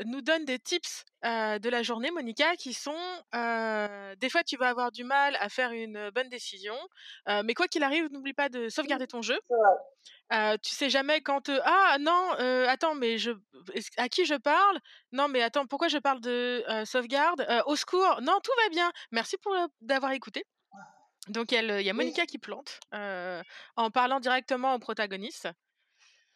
nous 0.05 0.21
donne 0.21 0.45
des 0.45 0.59
tips, 0.59 1.05
de 1.23 1.69
la 1.69 1.81
journée, 1.81 2.11
Monica, 2.11 2.55
qui 2.55 2.73
sont, 2.73 2.91
des 3.33 4.29
fois 4.29 4.43
tu 4.43 4.57
vas 4.57 4.69
avoir 4.69 4.91
du 4.91 5.03
mal 5.03 5.37
à 5.39 5.49
faire 5.49 5.71
une, 5.71 6.09
bonne 6.11 6.29
décision, 6.29 6.75
mais 7.43 7.53
quoi 7.53 7.67
qu'il 7.67 7.83
arrive, 7.83 8.11
n'oublie 8.11 8.33
pas 8.33 8.49
de 8.49 8.65
Mmh, 8.65 8.69
sauvegarder 8.69 9.07
ton 9.07 9.21
jeu. 9.21 9.39
tu 10.61 10.75
sais 10.75 10.89
jamais 10.89 11.21
quand, 11.21 11.49
«Ah 11.63 11.97
non, 11.99 12.31
attends, 12.67 12.95
mais 12.95 13.17
je 13.17 13.31
à 13.97 14.09
qui 14.09 14.25
je 14.25 14.35
parle? 14.35 14.79
Non, 15.11 15.27
mais 15.27 15.41
attends, 15.41 15.65
pourquoi 15.65 15.87
je 15.87 15.97
parle 15.97 16.21
de, 16.21 16.63
sauvegarde? 16.85 17.45
Au 17.65 17.75
secours! 17.75 18.19
Non, 18.21 18.39
tout 18.43 18.51
va 18.63 18.69
bien. 18.69 18.91
Merci 19.11 19.37
pour, 19.37 19.55
d'avoir 19.81 20.11
écouté». 20.11 20.45
Donc 21.27 21.53
elle, 21.53 21.71
heu, 21.71 21.79
il 21.79 21.85
y 21.85 21.89
a. 21.89 21.93
Monica 21.93 22.25
qui 22.25 22.37
plante, 22.37 22.79
en 22.91 23.91
parlant 23.91 24.19
directement 24.19 24.75
au 24.75 24.79
protagoniste. 24.79 25.49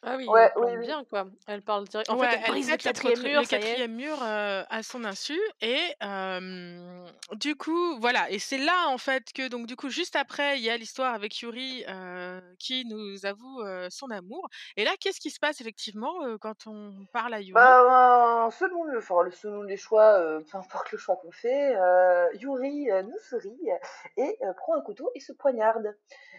Ah 0.03 0.15
oui, 0.17 0.31
Ouais, 0.31 0.51
elle 0.53 0.53
oui, 0.55 0.71
plante 0.71 0.77
oui. 0.77 0.85
bien, 0.85 1.03
quoi. 1.03 1.25
Elle 1.45 1.61
parle 1.61 1.85
direct 1.87 2.13
en 2.13 2.17
fait, 2.17 2.27
Ouais, 2.27 2.33
elle 2.33 2.43
elle 2.43 2.55
brise 2.55 2.71
le 2.71 2.77
pète 2.77 2.85
le 2.85 2.93
4e 2.93 3.21
quatre 3.21 3.21
mur, 3.21 3.43
le 3.43 3.45
ça 3.45 3.59
y 3.59 3.65
est. 3.65 3.79
4e 3.79 3.95
mur, 3.95 4.17
heu, 4.23 4.63
à 4.67 4.81
son 4.81 5.03
insu 5.05 5.37
et 5.61 5.93
du 7.35 7.55
coup, 7.55 7.99
voilà 7.99 8.31
et 8.31 8.39
c'est 8.39 8.57
là, 8.57 8.87
en 8.89 8.97
fait, 8.97 9.25
que 9.33 9.47
donc 9.47 9.67
du 9.67 9.75
coup, 9.75 9.89
juste 9.89 10.15
après, 10.15 10.57
il 10.57 10.63
y 10.63 10.69
a 10.71 10.77
l'histoire 10.77 11.13
avec 11.13 11.39
Yuri, 11.41 11.83
heu, 11.87 12.41
qui 12.57 12.85
nous 12.85 13.25
avoue, 13.27 13.61
heu, 13.61 13.87
son 13.91 14.09
amour 14.09 14.47
et 14.75 14.85
là, 14.85 14.91
qu'est-ce 14.99 15.19
qui 15.19 15.29
se 15.29 15.39
passe 15.39 15.61
effectivement, 15.61 16.15
quand 16.39 16.65
on 16.65 17.05
parle 17.13 17.33
à 17.35 17.41
Yuri? 17.41 17.75
Ben, 17.87 18.49
selon 18.51 18.83
le 18.83 18.99
enfin, 18.99 19.23
le 19.23 19.31
selon 19.31 19.63
les 19.63 19.75
choix, 19.75 20.19
heu, 20.21 20.45
peu 20.51 20.57
importe 20.59 20.91
le 20.91 20.99
choix 20.99 21.15
qu'on 21.15 21.31
fait, 21.31 21.73
Yuri, 22.35 22.87
nous 23.03 23.17
sourit 23.17 23.57
et 24.17 24.37
prend 24.57 24.75
un 24.75 24.81
couteau 24.81 25.09
et 25.15 25.19
se 25.19 25.33
poignarde 25.33 25.95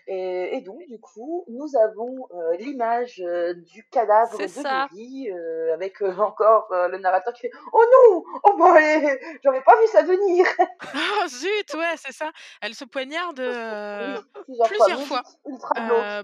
et 0.07 0.57
et 0.57 0.61
donc 0.61 0.79
du 0.87 1.01
coup, 1.01 1.45
nous 1.49 1.67
avons, 1.77 2.29
l'image, 2.61 3.21
heu, 3.51 3.55
du 3.55 3.85
cadavre 3.91 4.39
de 4.39 4.47
ça. 4.47 4.89
Heu, 4.97 5.73
avec, 5.73 6.01
heu, 6.03 6.09
encore, 6.21 6.69
le 6.71 6.99
narrateur 6.99 7.33
qui 7.35 7.43
fait: 7.43 7.51
«Oh 7.73 7.85
non! 7.93 8.23
Oh 8.45 8.57
bah, 8.59 8.81
j'avais 9.43 9.63
pas 9.63 9.81
vu 9.81 9.87
ça 9.89 10.03
venir!» 10.03 10.47
Oh 10.95 11.29
zut! 11.29 11.75
Ouais, 11.75 11.95
c'est 11.97 12.13
ça. 12.13 12.31
Elle 12.63 12.75
se 12.75 12.85
poignarde, 12.85 13.37
plusieurs 14.65 15.01
fois. 15.03 15.23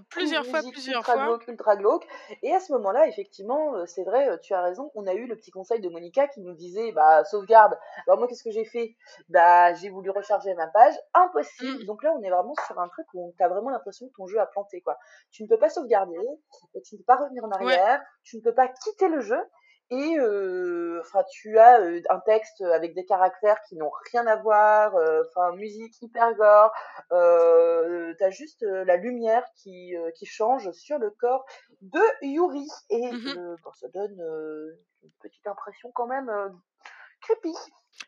plusieurs 0.09 0.45
fois, 0.45 0.61
plusieurs 0.61 1.05
fois, 1.05 1.17
ultra 1.21 1.25
glauque, 1.25 1.47
ultra 1.47 1.75
glauque. 1.75 2.07
Et 2.41 2.53
à 2.53 2.59
ce 2.59 2.71
moment-là, 2.73 3.07
effectivement, 3.07 3.85
c'est 3.85 4.03
vrai, 4.03 4.39
tu 4.41 4.53
as 4.53 4.61
raison, 4.61 4.91
on 4.95 5.05
a 5.07 5.13
eu 5.13 5.27
le 5.27 5.35
petit 5.35 5.51
conseil 5.51 5.79
de 5.79 5.89
Monica 5.89 6.27
qui 6.27 6.41
nous 6.41 6.53
disait: 6.53 6.91
«Bah, 6.91 7.23
sauvegarde». 7.25 7.77
Alors 8.07 8.17
moi, 8.19 8.27
qu'est-ce 8.27 8.43
que 8.43 8.51
j'ai 8.51 8.65
fait? 8.65 8.95
Bah, 9.29 9.73
j'ai 9.73 9.89
voulu 9.89 10.09
recharger 10.09 10.53
ma 10.55 10.67
page, 10.67 10.93
impossible. 11.13 11.83
Mmh. 11.83 11.85
Donc 11.85 12.03
là, 12.03 12.13
on 12.17 12.21
est 12.21 12.29
vraiment 12.29 12.53
sur 12.65 12.79
un 12.79 12.87
truc 12.87 13.05
où 13.13 13.33
tu 13.37 13.43
as 13.43 13.47
vraiment 13.47 13.69
l'impression 13.69 14.07
que 14.07 14.13
ton 14.15 14.27
jeu 14.27 14.39
a 14.39 14.45
planté, 14.45 14.81
quoi. 14.81 14.97
Tu 15.31 15.43
ne 15.43 15.47
peux 15.47 15.57
pas 15.57 15.69
sauvegarder, 15.69 16.17
et 16.75 16.81
tu 16.81 16.95
ne 16.95 16.99
peux 16.99 17.05
pas 17.05 17.16
revenir 17.17 17.43
en 17.45 17.51
Ouais. 17.59 17.79
arrière, 17.81 18.01
tu 18.23 18.37
ne 18.37 18.41
peux 18.41 18.53
pas 18.53 18.67
quitter 18.67 19.09
le 19.09 19.21
jeu 19.21 19.39
et 19.89 20.17
heu, 20.19 20.99
enfin, 21.01 21.23
tu 21.31 21.57
as, 21.59 21.79
heu, 21.81 22.01
un 22.09 22.19
texte 22.21 22.61
avec 22.61 22.93
des 22.93 23.05
caractères 23.05 23.61
qui 23.69 23.77
n'ont 23.77 23.91
rien 24.11 24.27
à 24.27 24.35
voir, 24.35 24.95
heu, 24.97 25.23
enfin, 25.29 25.55
musique 25.55 26.01
hyper 26.01 26.33
gore, 26.35 26.71
heu, 27.13 28.13
tu 28.17 28.23
as 28.23 28.29
juste, 28.29 28.63
la 28.63 28.97
lumière 28.97 29.45
qui, 29.55 29.93
qui 30.15 30.25
change 30.25 30.71
sur 30.73 30.97
le 30.99 31.11
corps 31.11 31.45
de 31.81 32.01
Yuri 32.21 32.67
et 32.89 33.11
Mmh 33.11 33.37
heu, 33.37 33.55
bah, 33.63 33.71
ça 33.79 33.87
donne, 33.93 34.19
une 35.03 35.11
petite 35.21 35.47
impression 35.47 35.91
quand 35.93 36.07
même, 36.07 36.29
creepy. 37.21 37.53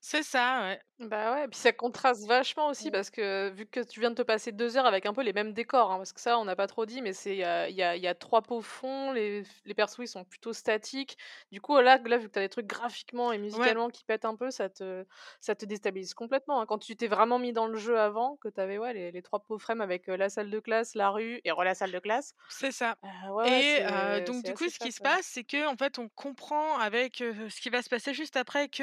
C'est 0.02 0.24
ça, 0.24 0.62
ouais. 0.64 0.82
Bah, 1.00 1.34
ouais, 1.34 1.48
puis 1.48 1.58
ça 1.58 1.72
contraste 1.72 2.28
vachement 2.28 2.68
aussi 2.68 2.92
Mmh. 2.92 2.92
parce 2.92 3.10
que 3.10 3.50
vu 3.52 3.66
que 3.66 3.80
tu 3.80 4.02
viens 4.02 4.10
de 4.10 4.16
te 4.16 4.22
passer 4.22 4.52
2 4.52 4.76
heures 4.76 4.86
avec 4.86 5.06
un 5.06 5.14
peu 5.14 5.22
les 5.24 5.32
mêmes 5.32 5.54
décors, 5.54 5.92
hein, 5.94 5.98
parce 5.98 6.12
que 6.12 6.20
ça, 6.20 6.38
on 6.38 6.44
n'a 6.44 6.58
pas 6.58 6.68
trop 6.68 6.86
dit, 6.86 7.02
mais 7.02 7.14
c'est, 7.14 7.32
il 7.36 7.38
y 7.40 7.44
a 7.46 7.70
y 7.96 8.06
a 8.08 8.16
3 8.16 8.42
pots 8.42 8.62
fonds, 8.62 9.14
les 9.14 9.44
les 9.64 9.74
persos, 9.74 10.00
ils 10.04 10.08
sont 10.10 10.26
plutôt 10.26 10.52
statiques. 10.52 11.18
Du 11.54 11.62
coup, 11.62 11.80
là 11.80 11.98
là, 12.04 12.18
vu 12.18 12.28
que 12.28 12.34
tu 12.34 12.40
as 12.40 12.42
des 12.42 12.50
trucs 12.50 12.66
graphiquement 12.68 13.32
et 13.32 13.38
Ouais. 13.52 13.76
musicalement 13.78 13.88
qui 13.90 14.04
pètent 14.04 14.26
un 14.26 14.36
peu, 14.36 14.52
ça 14.52 14.68
te 14.70 15.06
ça 15.40 15.56
te 15.56 15.66
déstabilise 15.66 16.14
complètement, 16.14 16.60
hein. 16.60 16.66
Quand 16.66 16.80
tu 16.80 16.98
t'es 16.98 17.08
vraiment 17.08 17.40
mis 17.40 17.54
dans 17.54 17.68
le 17.68 17.78
jeu 17.78 17.98
avant, 17.98 18.36
que 18.36 18.50
tu 18.50 18.60
avais, 18.60 18.78
ouais, 18.78 18.92
les 18.94 19.14
les 19.14 19.22
3 19.22 19.40
pots 19.40 19.58
frames 19.58 19.80
avec, 19.80 20.10
heu, 20.10 20.18
la 20.18 20.28
salle 20.28 20.50
de 20.50 20.60
classe, 20.60 20.96
la 20.96 21.12
rue 21.12 21.40
et 21.46 21.52
re 21.52 21.64
la 21.64 21.76
salle 21.76 21.92
de 21.94 22.00
classe, 22.00 22.34
C'est 22.52 22.72
ça. 22.72 22.98
ouais, 23.04 23.30
ouais, 23.30 23.42
Et 23.44 23.80
donc 24.22 24.44
du 24.44 24.54
coup, 24.54 24.68
ce 24.70 24.80
qui 24.80 24.92
se 24.92 25.00
passe, 25.00 25.26
c'est 25.28 25.44
qu'en 25.44 25.76
fait, 25.78 26.00
on 26.00 26.10
comprend 26.10 26.78
avec, 26.80 27.18
ce 27.18 27.62
qui 27.62 27.70
va 27.70 27.82
se 27.82 27.90
passer 27.90 28.14
juste 28.14 28.36
après 28.36 28.70
que, 28.70 28.82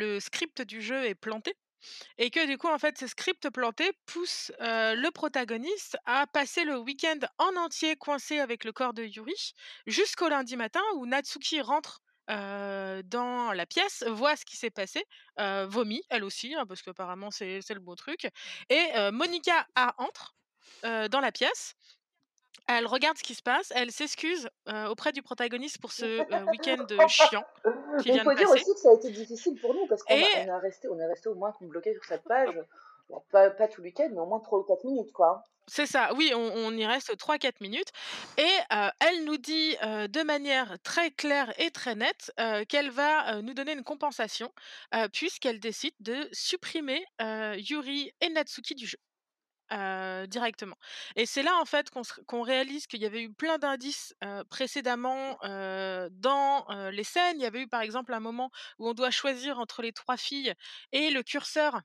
le 0.00 0.18
script 0.20 0.62
du 0.62 0.80
jeu 0.82 1.04
est 1.04 1.14
planté 1.14 1.54
et 2.18 2.30
que 2.30 2.46
du 2.46 2.58
coup, 2.58 2.68
en 2.68 2.78
fait, 2.78 2.98
ce 2.98 3.06
script 3.06 3.48
planté 3.50 3.90
pousse, 4.06 4.52
le 4.60 5.10
protagoniste 5.10 5.96
à 6.04 6.26
passer 6.26 6.64
le 6.64 6.78
week-end 6.78 7.18
en 7.38 7.56
entier 7.56 7.96
coincé 7.96 8.38
avec 8.38 8.64
le 8.64 8.72
corps 8.72 8.92
de 8.92 9.04
Yuri, 9.04 9.54
jusqu'au 9.86 10.28
lundi 10.28 10.56
matin 10.56 10.82
où 10.96 11.06
Natsuki 11.06 11.60
rentre, 11.60 12.00
dans 12.28 13.52
la 13.54 13.66
pièce, 13.66 14.04
voit 14.06 14.36
ce 14.36 14.44
qui 14.44 14.56
s'est 14.56 14.70
passé, 14.70 15.04
vomit 15.38 16.02
elle 16.10 16.24
aussi, 16.24 16.54
hein, 16.54 16.66
parce 16.66 16.82
qu'apparemment 16.82 17.30
c'est 17.30 17.60
le 17.70 17.80
beau 17.80 17.94
truc 17.94 18.28
et 18.68 19.10
Monica 19.10 19.66
a 19.74 19.94
entre, 19.98 20.36
dans 20.82 21.20
la 21.20 21.32
pièce 21.32 21.74
elle 22.68 22.86
regarde 22.86 23.18
ce 23.18 23.22
qui 23.22 23.34
se 23.34 23.42
passe, 23.42 23.72
elle 23.74 23.90
s'excuse, 23.90 24.48
auprès 24.88 25.12
du 25.12 25.22
protagoniste 25.22 25.78
pour 25.80 25.92
ce, 25.92 26.20
week-end, 26.50 26.86
chiant 27.08 27.44
qui 28.00 28.12
vient 28.12 28.24
de 28.24 28.28
faut 28.28 28.34
dire 28.34 28.48
passer 28.48 28.62
aussi 28.62 28.74
que 28.74 28.80
ça 28.80 28.90
a 28.90 28.94
été 28.94 29.10
difficile 29.10 29.58
pour 29.60 29.74
nous 29.74 29.86
parce 29.86 30.02
qu'on 30.02 30.14
a 30.14 30.18
et 30.18 30.48
on 30.48 30.52
a 30.52 30.58
resté 30.58 30.88
on 30.88 30.98
est 30.98 31.06
resté 31.06 31.28
au 31.28 31.34
moins 31.34 31.52
bloqué 31.60 31.92
sur 31.94 32.04
cette 32.04 32.22
page, 32.24 32.54
bon 33.08 33.22
pas 33.32 33.50
pas 33.50 33.66
tout 33.66 33.80
le 33.80 33.86
week-end, 33.86 34.08
mais 34.12 34.20
au 34.20 34.26
moins 34.26 34.40
3 34.40 34.60
ou 34.60 34.62
4 34.62 34.84
minutes, 34.84 35.12
quoi, 35.12 35.42
hein. 35.44 35.50
c'est 35.66 35.86
ça, 35.86 36.10
oui, 36.14 36.32
on 36.34 36.40
on 36.40 36.72
y 36.72 36.86
reste 36.86 37.16
trois 37.16 37.38
quatre 37.38 37.60
minutes 37.60 37.90
et 38.38 38.76
elle 39.00 39.24
nous 39.24 39.38
dit, 39.38 39.76
de 39.82 40.22
manière 40.22 40.78
très 40.84 41.10
claire 41.10 41.52
et 41.58 41.70
très 41.70 41.96
nette, 41.96 42.32
qu'elle 42.68 42.90
va, 42.90 43.42
nous 43.42 43.54
donner 43.54 43.72
une 43.72 43.84
compensation, 43.84 44.52
puisqu'elle 45.12 45.58
décide 45.58 45.94
de 45.98 46.28
supprimer, 46.32 47.04
Yuri 47.56 48.12
et 48.20 48.28
Natsuki 48.28 48.74
du 48.74 48.86
jeu. 48.86 48.98
Directement 50.28 50.76
et 51.16 51.26
c'est 51.26 51.42
là, 51.42 51.56
en 51.60 51.64
fait, 51.64 51.90
qu'on 51.90 52.02
se 52.02 52.20
qu'on 52.22 52.42
réalise 52.42 52.86
qu'il 52.86 53.00
y 53.00 53.06
avait 53.06 53.22
eu 53.22 53.32
plein 53.32 53.58
d'indices, 53.58 54.14
précédemment, 54.48 55.38
dans, 55.42 56.66
les 56.92 57.04
scènes. 57.04 57.38
Il 57.38 57.42
y 57.42 57.46
avait 57.46 57.62
eu, 57.62 57.68
par 57.68 57.82
exemple, 57.82 58.12
un 58.12 58.20
moment 58.20 58.50
où 58.78 58.88
on 58.88 58.94
doit 58.94 59.10
choisir 59.10 59.58
entre 59.58 59.82
les 59.82 59.92
3 59.92 60.16
filles 60.16 60.54
et 60.92 61.10
le 61.10 61.22
curseur, 61.22 61.80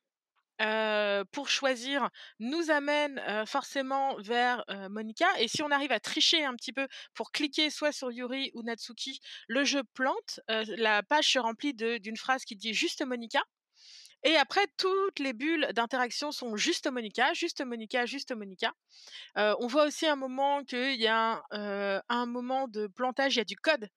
pour 1.32 1.50
choisir 1.50 2.10
nous 2.40 2.72
amène, 2.72 3.22
forcément 3.46 4.16
vers, 4.20 4.64
Monica 4.90 5.28
et 5.40 5.48
si 5.48 5.62
on 5.62 5.72
arrive 5.72 5.92
à 5.92 6.00
tricher 6.00 6.46
un 6.46 6.56
petit 6.56 6.74
peu 6.74 6.88
pour 7.14 7.32
cliquer 7.32 7.70
soit 7.70 7.92
sur 7.92 8.12
Yuri 8.12 8.52
ou 8.54 8.64
Natsuki, 8.64 9.20
le 9.48 9.64
jeu 9.66 9.84
plante, 9.94 10.40
la 10.48 11.04
page 11.04 11.32
se 11.34 11.40
remplit 11.40 11.74
d'une 11.74 12.18
phrase 12.18 12.46
qui 12.46 12.56
dit 12.56 12.74
juste 12.74 13.06
Monica 13.06 13.42
et 14.26 14.38
après 14.38 14.66
toutes 14.78 15.20
les 15.20 15.34
bulles 15.34 15.68
d'interaction 15.74 16.32
sont 16.32 16.58
juste 16.58 16.92
Monica, 16.92 17.34
juste 17.34 17.64
Monica, 17.64 18.06
juste 18.06 18.36
Monica. 18.36 18.74
On 19.36 19.68
voit 19.68 19.86
aussi 19.86 20.08
un 20.08 20.16
moment 20.16 20.64
qu'il 20.64 21.00
y 21.00 21.08
a 21.08 21.44
un, 21.52 22.26
moment 22.26 22.68
de 22.68 22.88
plantage, 22.88 23.36
il 23.36 23.38
y 23.38 23.42
a 23.42 23.46
du 23.46 23.56
code, 23.56 23.88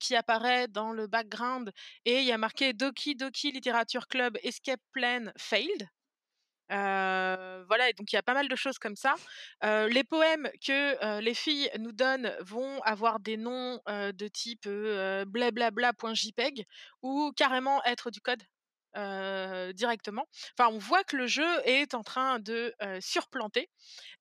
qui 0.00 0.14
apparaît 0.14 0.68
dans 0.68 0.92
le 0.92 1.08
background 1.08 1.72
et 2.04 2.20
il 2.20 2.24
y 2.24 2.32
a 2.32 2.38
marqué 2.38 2.72
Doki 2.72 3.16
Doki 3.16 3.50
Literature 3.50 4.06
Club 4.06 4.38
Escape 4.44 4.80
Plan 4.92 5.32
Failed. 5.36 5.88
Voilà 6.68 7.92
donc 7.98 8.12
il 8.12 8.14
y 8.14 8.18
a 8.18 8.22
pas 8.22 8.34
mal 8.34 8.48
de 8.48 8.56
choses 8.56 8.78
comme 8.78 8.96
ça. 8.96 9.16
Les 9.62 10.04
poèmes 10.04 10.48
que, 10.64 11.18
les 11.20 11.34
filles 11.34 11.68
nous 11.80 11.92
donnent 11.92 12.32
vont 12.40 12.80
avoir 12.82 13.18
des 13.18 13.36
noms, 13.36 13.80
de 13.88 14.28
type, 14.28 14.66
heu, 14.66 15.24
blablabla.jpg 15.26 16.64
ou 17.02 17.32
carrément 17.36 17.82
être 17.84 18.12
du 18.12 18.20
code. 18.20 18.42
Directement. 19.74 20.26
Enfin, 20.58 20.70
on 20.72 20.78
voit 20.78 21.04
que 21.04 21.16
le 21.16 21.26
jeu 21.26 21.46
est 21.64 21.94
en 21.94 22.02
train 22.02 22.38
de 22.38 22.74
surplanter 23.00 23.70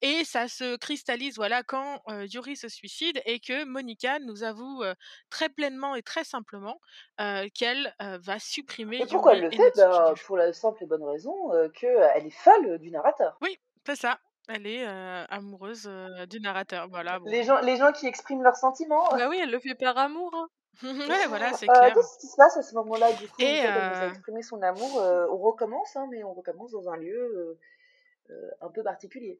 et 0.01 0.23
ça 0.23 0.47
se 0.47 0.77
cristallise 0.77 1.35
voilà 1.35 1.63
quand 1.63 2.01
Yuri 2.31 2.55
se 2.55 2.67
suicide 2.69 3.21
et 3.25 3.39
que 3.39 3.63
Monica 3.65 4.19
nous 4.19 4.43
avoue 4.43 4.83
très 5.29 5.49
pleinement 5.49 5.95
et 5.95 6.01
très 6.03 6.23
simplement 6.23 6.79
qu'elle 7.53 7.93
va 7.99 8.39
supprimer. 8.39 9.01
Et 9.01 9.05
pourquoi 9.05 9.33
elle 9.35 9.43
le 9.43 9.51
fait? 9.51 9.71
bah, 9.75 10.13
Pour 10.25 10.37
la 10.37 10.53
simple 10.53 10.83
et 10.83 10.87
bonne 10.87 11.03
raison 11.03 11.35
qu'elle 11.73 12.25
est 12.25 12.29
folle 12.31 12.77
du 12.79 12.91
narrateur. 12.91 13.37
Oui, 13.41 13.57
c'est 13.85 13.95
ça. 13.95 14.19
Elle 14.47 14.65
est 14.67 14.85
amoureuse 15.29 15.89
du 16.29 16.39
narrateur. 16.39 16.87
Voilà. 16.89 17.19
Les 17.25 17.43
gens, 17.43 17.59
les 17.61 17.77
gens 17.77 17.91
qui 17.91 18.07
expriment 18.07 18.43
leurs 18.43 18.55
sentiments. 18.57 19.07
Bah 19.11 19.29
oui, 19.29 19.39
elle 19.41 19.51
le 19.51 19.59
fait 19.59 19.75
par 19.75 19.97
amour. 19.97 20.31
Hein. 20.33 20.47
Ouais, 20.83 21.27
voilà, 21.27 21.53
c'est 21.53 21.67
clair. 21.67 21.93
Qu'est-ce 21.93 22.19
qui 22.19 22.27
se 22.27 22.35
passe 22.35 22.57
à 22.57 22.61
ce 22.61 22.73
moment-là 22.75 23.11
Du 23.13 23.27
coup, 23.27 23.35
et 23.39 23.57
elle 23.57 23.73
nous 23.73 23.99
a 23.99 24.07
exprimé 24.07 24.41
son 24.41 24.61
amour. 24.61 24.95
on 25.31 25.37
recommence, 25.37 25.95
hein, 25.95 26.07
mais 26.09 26.23
on 26.23 26.33
recommence 26.33 26.71
dans 26.71 26.89
un 26.89 26.97
lieu 26.97 27.57
un 28.61 28.69
peu 28.69 28.83
particulier. 28.83 29.39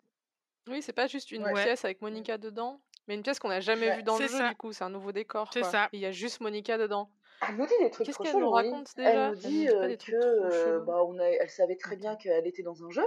Oui, 0.68 0.82
c'est 0.82 0.94
pas 0.94 1.08
juste 1.08 1.32
une 1.32 1.52
pièce 1.54 1.86
avec 1.86 2.02
Monica 2.02 2.38
dedans, 2.38 2.82
mais 3.08 3.16
une 3.16 3.24
pièce 3.24 3.40
qu'on 3.40 3.50
n'a 3.50 3.62
jamais 3.62 3.96
vue 3.96 4.04
dans 4.04 4.18
le 4.18 4.28
jeu, 4.28 4.50
du 4.50 4.56
coup, 4.56 4.74
c'est 4.74 4.84
un 4.84 4.90
nouveau 4.90 5.12
décor. 5.12 5.50
C'est 5.54 5.64
ça. 5.64 5.90
Il 5.92 6.00
y 6.00 6.06
a 6.06 6.12
juste 6.12 6.42
Monica 6.42 6.78
dedans. 6.78 7.10
Elle 7.48 7.56
nous 7.56 7.66
dit 7.66 7.74
des 7.80 7.90
trucs 7.90 8.06
Qu'est-ce 8.06 8.20
qu'elle 8.20 8.38
nous 8.38 8.52
raconte 8.52 8.96
déjà? 8.96 9.10
Elle 9.10 9.30
nous 9.32 9.36
dit, 9.36 9.66
que 9.66 10.80
bah, 10.80 11.04
on 11.04 11.18
a, 11.18 11.26
elle 11.26 11.50
savait 11.50 11.76
très 11.76 11.96
bien 11.96 12.16
qu'elle 12.16 12.46
était 12.46 12.62
dans 12.62 12.84
un 12.84 12.90
jeu, 12.92 13.06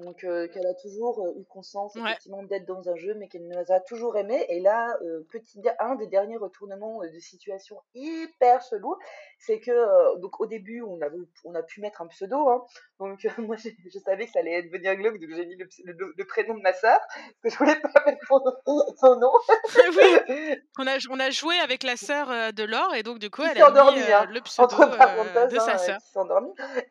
donc 0.00 0.24
euh, 0.24 0.48
qu'elle 0.48 0.66
a 0.66 0.74
toujours 0.74 1.26
euh, 1.26 1.40
eu 1.40 1.44
conscience 1.44 1.94
effectivement 1.96 2.42
d'être 2.42 2.66
dans 2.66 2.88
un 2.88 2.96
jeu, 2.96 3.14
mais 3.14 3.28
qu'elle 3.28 3.46
nous 3.46 3.72
a 3.72 3.80
toujours 3.80 4.16
aimé. 4.16 4.44
Et 4.48 4.60
là, 4.60 4.96
euh, 5.02 5.26
petit, 5.30 5.60
un 5.78 5.94
des 5.94 6.06
derniers 6.06 6.36
retournements 6.36 7.00
de 7.00 7.18
situation 7.18 7.80
hyper 7.94 8.62
chelou, 8.62 8.96
c'est 9.38 9.60
que 9.60 10.18
donc 10.18 10.40
au 10.40 10.46
début 10.46 10.82
on 10.82 11.00
a, 11.02 11.08
on 11.44 11.54
a 11.54 11.62
pu 11.62 11.80
mettre 11.80 12.02
un 12.02 12.06
pseudo, 12.08 12.48
hein. 12.48 12.64
donc 12.98 13.24
moi 13.38 13.56
je 13.56 13.98
savais 13.98 14.26
que 14.26 14.32
ça 14.32 14.40
allait 14.40 14.62
devenir 14.62 14.96
glauque, 14.96 15.18
donc 15.18 15.30
j'ai 15.34 15.46
mis 15.46 15.56
le, 15.56 16.24
prénom 16.24 16.54
de 16.54 16.62
ma 16.62 16.72
sœur, 16.72 16.98
parce 17.42 17.56
que 17.56 17.64
je 17.64 17.70
voulais 17.70 17.80
pas 17.80 18.04
mettre 18.06 18.26
son, 18.26 19.16
nom. 19.16 19.32
oui. 19.96 20.56
on, 20.78 20.86
a, 20.86 20.98
on 21.10 21.20
a 21.20 21.30
joué 21.30 21.56
avec 21.58 21.82
la 21.82 21.96
sœur 21.96 22.52
de 22.52 22.64
Laure, 22.64 22.94
et 22.94 23.02
donc 23.02 23.18
du 23.18 23.30
coup 23.30 23.42
elle 23.42 23.60
a 23.60 23.70
mis 23.70 24.00
hein, 24.00 24.26
le 24.30 24.40
pseudo 24.40 24.66
de 24.66 25.58
sa 25.58 25.74
hein, 25.74 25.78
sœur. 25.78 25.98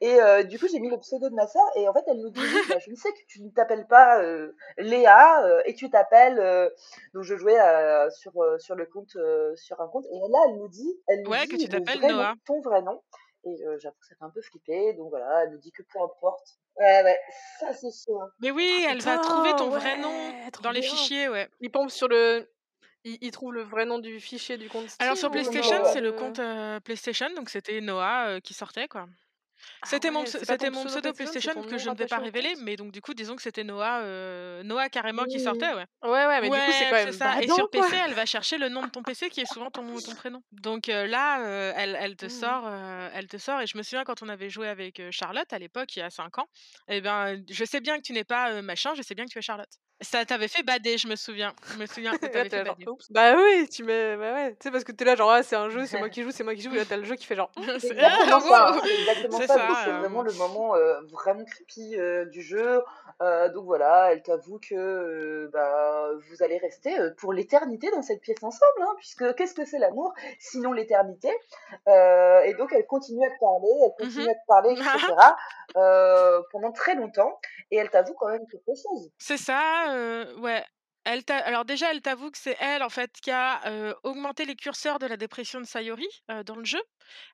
Et 0.01 0.43
du 0.45 0.59
coup 0.59 0.67
j'ai 0.71 0.79
mis 0.79 0.89
le 0.89 0.99
pseudo 0.99 1.29
de 1.29 1.35
ma 1.35 1.47
sœur, 1.47 1.65
et 1.75 1.87
en 1.87 1.93
fait 1.93 2.03
elle 2.07 2.19
nous 2.19 2.29
dit, 2.29 2.41
bah, 2.69 2.75
je 2.79 2.89
ne 2.91 2.95
sais 2.99 3.11
que 3.11 3.25
tu 3.27 3.41
ne 3.41 3.49
t'appelles 3.49 3.87
pas 3.87 4.21
Léa, 4.77 5.61
et 5.65 5.73
tu 5.73 5.89
t'appelles... 5.89 6.71
donc 7.13 7.23
je 7.23 7.35
jouais 7.35 7.59
sur, 8.11 8.33
sur 8.59 8.75
le 8.75 8.85
compte, 8.85 9.17
sur 9.55 9.81
un 9.81 9.87
compte, 9.87 10.05
et 10.05 10.19
là 10.31 10.39
elle 10.47 10.57
nous 10.57 10.69
dit, 10.69 10.99
elle 11.07 11.23
nous 11.23 11.31
ouais, 11.31 11.45
dit 11.47 11.57
que 11.57 11.61
tu 11.63 11.69
t'appelles 11.69 12.01
Noah 12.01 12.33
ton 12.45 12.61
vrai 12.61 12.81
nom. 12.81 13.01
Et 13.45 13.55
j'avoue 13.79 13.95
que 13.99 14.05
ça 14.05 14.15
fait 14.15 14.25
un 14.25 14.29
peu 14.29 14.41
flipper. 14.41 14.93
Donc 14.93 15.09
voilà, 15.09 15.43
elle 15.43 15.51
nous 15.51 15.59
dit 15.59 15.71
que 15.71 15.83
peu 15.83 15.99
importe. 16.01 16.59
Ouais, 16.75 17.03
ouais, 17.03 17.19
ça 17.59 17.73
c'est 17.73 17.91
sûr. 17.91 18.19
Mais 18.41 18.51
oui, 18.51 18.85
ah, 18.85 18.91
elle 18.91 19.01
va 19.01 19.17
trouver 19.19 19.51
ton 19.57 19.69
vrai 19.69 19.97
nom 19.97 20.11
dans 20.61 20.71
les 20.71 20.81
fichiers, 20.81 21.29
ouais. 21.29 21.49
Il 21.59 21.71
pompe 21.71 21.89
sur 21.89 22.07
le. 22.07 22.49
Il, 23.05 23.31
trouve 23.31 23.53
le 23.53 23.61
vrai 23.61 23.85
nom 23.85 23.97
du 23.97 24.19
fichier 24.19 24.57
du 24.57 24.69
compte 24.69 24.85
Alors 24.99 25.15
sur 25.15 25.31
PlayStation, 25.31 25.85
c'est 25.85 26.01
le 26.01 26.11
compte 26.11 26.41
PlayStation, 26.83 27.29
donc 27.33 27.49
c'était 27.49 27.79
Noah 27.79 28.41
qui 28.41 28.53
sortait, 28.53 28.89
quoi. 28.89 29.07
Ah 29.81 29.87
c'était 29.87 30.11
mon, 30.11 30.25
c'était 30.25 30.69
mon 30.69 30.85
pseudo 30.85 31.13
PlayStation 31.13 31.61
que 31.63 31.77
je 31.77 31.89
ne 31.89 31.95
vais 31.95 32.05
pas 32.05 32.17
révéler, 32.17 32.55
mais 32.61 32.75
donc 32.75 32.91
du 32.91 33.01
coup, 33.01 33.13
disons 33.13 33.35
que 33.35 33.41
c'était 33.41 33.63
Noah, 33.63 34.01
euh, 34.01 34.63
Noah 34.63 34.89
carrément 34.89 35.25
qui 35.25 35.39
sortait, 35.39 35.73
ouais. 35.73 35.85
Ouais, 36.03 36.25
ouais, 36.25 36.41
mais 36.41 36.49
du 36.49 36.55
coup, 36.55 36.71
c'est 36.71 36.89
quand 36.89 36.95
même. 36.95 37.11
Ça. 37.13 37.41
Et 37.41 37.47
sur 37.47 37.69
PC, 37.69 37.95
elle 38.05 38.13
va 38.13 38.25
chercher 38.25 38.57
le 38.57 38.69
nom 38.69 38.83
de 38.83 38.89
ton 38.89 39.03
PC 39.03 39.29
qui 39.29 39.41
est 39.41 39.51
souvent 39.51 39.69
ton, 39.71 39.99
ton 39.99 40.15
prénom. 40.15 40.41
Donc 40.51 40.89
euh, 40.89 41.07
là, 41.07 41.41
euh, 41.41 41.73
elle, 41.75 41.97
elle, 41.99 42.15
te 42.15 42.25
mmh. 42.25 42.29
sort, 42.29 42.69
elle 43.13 43.27
te 43.27 43.37
sort. 43.37 43.61
Et 43.61 43.67
je 43.67 43.77
me 43.77 43.83
souviens 43.83 44.03
quand 44.03 44.21
on 44.21 44.29
avait 44.29 44.49
joué 44.49 44.67
avec 44.67 45.01
Charlotte 45.11 45.51
à 45.53 45.59
l'époque, 45.59 45.95
il 45.95 45.99
y 45.99 46.03
a 46.03 46.09
5 46.09 46.39
ans, 46.39 46.47
et 46.87 46.97
eh 46.97 47.01
ben, 47.01 47.41
je 47.49 47.65
sais 47.65 47.79
bien 47.79 47.97
que 47.97 48.03
tu 48.03 48.13
n'es 48.13 48.23
pas 48.23 48.61
machin, 48.61 48.93
je 48.95 49.01
sais 49.01 49.15
bien 49.15 49.25
que 49.25 49.31
tu 49.31 49.39
es 49.39 49.41
Charlotte. 49.41 49.69
Ça 50.01 50.23
t'avait 50.23 50.47
fait 50.47 50.63
bader, 50.63 50.97
je 50.97 51.09
me 51.09 51.17
souviens. 51.17 51.53
Je 51.73 51.77
me 51.77 51.85
souviens 51.85 52.13
que 52.13 52.25
t'avais 52.25 52.49
fait 52.49 52.63
bader. 52.63 52.85
Bah 53.09 53.35
oui, 53.35 53.67
tu 53.67 53.83
mets. 53.83 54.15
Bah 54.15 54.33
ouais. 54.33 54.51
Tu 54.51 54.57
sais, 54.61 54.71
parce 54.71 54.85
que 54.85 54.93
t'es 54.93 55.03
là, 55.03 55.15
genre, 55.15 55.29
ah, 55.29 55.43
c'est 55.43 55.57
un 55.57 55.69
jeu, 55.69 55.85
c'est 55.85 55.99
moi 55.99 56.07
qui 56.09 56.23
joue, 56.23 56.31
c'est 56.31 56.45
moi 56.45 56.55
qui 56.55 56.61
joue. 56.61 56.73
Et 56.73 56.77
là, 56.77 56.85
t'as 56.87 56.95
le 56.95 57.03
jeu 57.03 57.15
qui 57.15 57.25
fait 57.25 57.35
genre. 57.35 57.51
c'est 57.79 57.91
exactement 57.91 58.39
ça. 58.39 58.79
C'est 58.81 58.99
exactement 58.99 59.39
ça. 59.41 59.67
C'est 59.83 59.91
vraiment 59.91 60.21
le 60.21 60.31
moment 60.33 60.75
euh, 60.75 61.01
vraiment 61.11 61.43
creepy 61.43 61.99
euh, 61.99 62.25
du 62.25 62.41
jeu. 62.41 62.81
Euh, 63.21 63.49
donc 63.49 63.65
voilà, 63.65 64.13
elle 64.13 64.21
t'avoue 64.21 64.59
que 64.59 65.49
bah, 65.51 66.09
vous 66.29 66.43
allez 66.43 66.57
rester 66.59 66.95
pour 67.17 67.33
l'éternité 67.33 67.91
dans 67.91 68.01
cette 68.01 68.21
pièce 68.21 68.41
ensemble. 68.41 68.81
Hein, 68.81 68.93
puisque 68.97 69.35
qu'est-ce 69.35 69.53
que 69.53 69.65
c'est 69.65 69.79
l'amour 69.79 70.13
sinon 70.39 70.71
l'éternité? 70.71 71.29
Et 71.87 72.53
donc, 72.57 72.71
elle 72.71 72.85
continue 72.85 73.25
à 73.25 73.29
te 73.29 73.39
parler, 73.39 73.69
elle 73.83 74.05
continue 74.05 74.25
mmh 74.25 74.29
à 74.29 74.33
te 74.33 74.47
parler, 74.47 74.71
etc. 74.71 76.43
pendant 76.53 76.71
très 76.71 76.95
longtemps. 76.95 77.37
Et 77.71 77.77
elle 77.77 77.89
t'avoue 77.89 78.13
quand 78.13 78.29
même 78.29 78.47
quelque 78.47 78.75
chose. 78.75 79.11
C'est 79.17 79.37
ça 79.37 79.88
ouais. 80.37 80.65
Elle 81.05 81.23
alors 81.27 81.65
déjà, 81.65 81.91
elle 81.91 82.01
t'avoue 82.01 82.29
que 82.29 82.37
c'est 82.37 82.57
elle, 82.59 82.83
en 82.83 82.89
fait, 82.89 83.11
qui 83.21 83.31
a, 83.31 83.95
augmenté 84.03 84.45
les 84.45 84.55
curseurs 84.55 84.99
de 84.99 85.07
la 85.07 85.17
dépression 85.17 85.59
de 85.59 85.65
Sayori, 85.65 86.07
dans 86.45 86.55
le 86.55 86.65
jeu. 86.65 86.81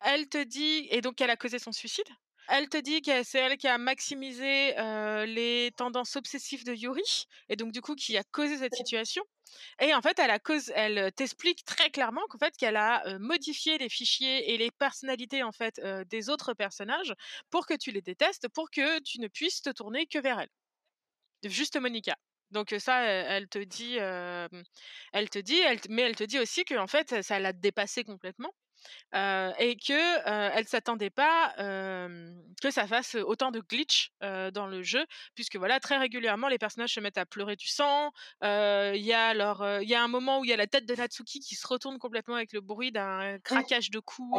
Elle 0.02 0.30
te 0.30 0.42
dit 0.44 0.88
et 0.92 1.02
donc 1.02 1.20
elle 1.20 1.32
a 1.32 1.36
causé 1.36 1.60
son 1.60 1.72
suicide. 1.72 2.08
Elle 2.48 2.70
te 2.70 2.78
dit 2.78 3.02
que 3.02 3.24
c'est 3.24 3.40
elle 3.40 3.58
qui 3.58 3.68
a 3.68 3.78
maximisé, 3.78 4.76
les 5.26 5.72
tendances 5.78 6.16
obsessives 6.16 6.64
de 6.64 6.74
Yuri 6.74 7.26
et 7.50 7.56
donc 7.56 7.72
du 7.72 7.82
coup 7.82 7.96
qui 7.96 8.18
a 8.18 8.24
causé 8.24 8.58
cette 8.58 8.76
situation 8.76 9.24
et 9.80 9.94
en 9.94 10.02
fait, 10.02 10.20
elle 10.20 10.32
a 10.32 10.40
cause 10.40 10.72
elle, 10.76 11.12
t'explique 11.14 11.66
très 11.66 11.90
clairement 11.90 12.22
qu'en 12.30 12.38
fait, 12.38 12.56
qu'elle 12.58 12.76
a, 12.78 13.18
modifié 13.20 13.78
les 13.78 13.90
fichiers 13.90 14.54
et 14.54 14.58
les 14.58 14.72
personnalités, 14.72 15.44
en 15.44 15.52
fait, 15.52 15.80
des 16.08 16.30
autres 16.30 16.54
personnages 16.54 17.14
pour 17.50 17.66
que 17.66 17.74
tu 17.76 17.92
les 17.92 18.02
détestes, 18.02 18.48
pour 18.50 18.70
que 18.70 19.00
tu 19.02 19.20
ne 19.20 19.28
puisses 19.28 19.62
te 19.62 19.70
tourner 19.70 20.08
que 20.08 20.20
vers 20.20 20.40
elle. 20.40 20.50
Juste 21.44 21.78
Monica. 21.80 22.16
Donc 22.52 22.74
ça, 22.80 23.04
elle, 23.04 23.48
te 23.48 23.60
dit, 23.60 23.98
elle 23.98 25.30
te 25.30 25.40
dit, 25.40 25.60
elle, 25.60 25.80
mais 25.90 26.04
elle 26.04 26.16
te 26.16 26.24
dit 26.24 26.40
aussi 26.40 26.64
que 26.64 26.76
en 26.76 26.88
fait, 26.88 27.22
ça 27.24 27.40
l'a 27.40 27.54
dépassé 27.54 28.04
complètement 28.04 28.52
et 29.14 29.78
que 29.78 30.56
elle 30.56 30.68
s'attendait 30.68 31.10
pas 31.10 31.54
que 31.58 32.72
ça 32.72 32.88
fasse 32.88 33.16
autant 33.16 33.52
de 33.52 33.60
glitch 33.60 34.12
dans 34.22 34.68
le 34.68 34.84
jeu, 34.84 35.06
puisque 35.36 35.56
voilà 35.56 35.80
très 35.80 35.98
régulièrement 35.98 36.48
les 36.48 36.58
personnages 36.58 36.94
se 36.94 37.00
mettent 37.00 37.18
à 37.18 37.26
pleurer 37.26 37.56
du 37.56 37.68
sang. 37.68 38.12
Il 38.42 39.06
y 39.06 39.14
a 39.14 39.28
alors 39.28 39.66
il 39.82 39.90
y 39.90 39.96
a 39.96 40.04
un 40.04 40.08
moment 40.08 40.40
où 40.40 40.46
il 40.46 40.50
y 40.50 40.54
a 40.54 40.58
la 40.58 40.68
tête 40.68 40.86
de 40.86 40.96
Natsuki 40.96 41.40
qui 41.40 41.56
se 41.56 41.68
retourne 41.68 41.98
complètement 42.00 42.36
avec 42.36 42.54
le 42.54 42.62
bruit 42.62 42.92
d'un 42.92 43.40
craquage 43.40 43.90
de 43.92 44.00
coups 44.00 44.38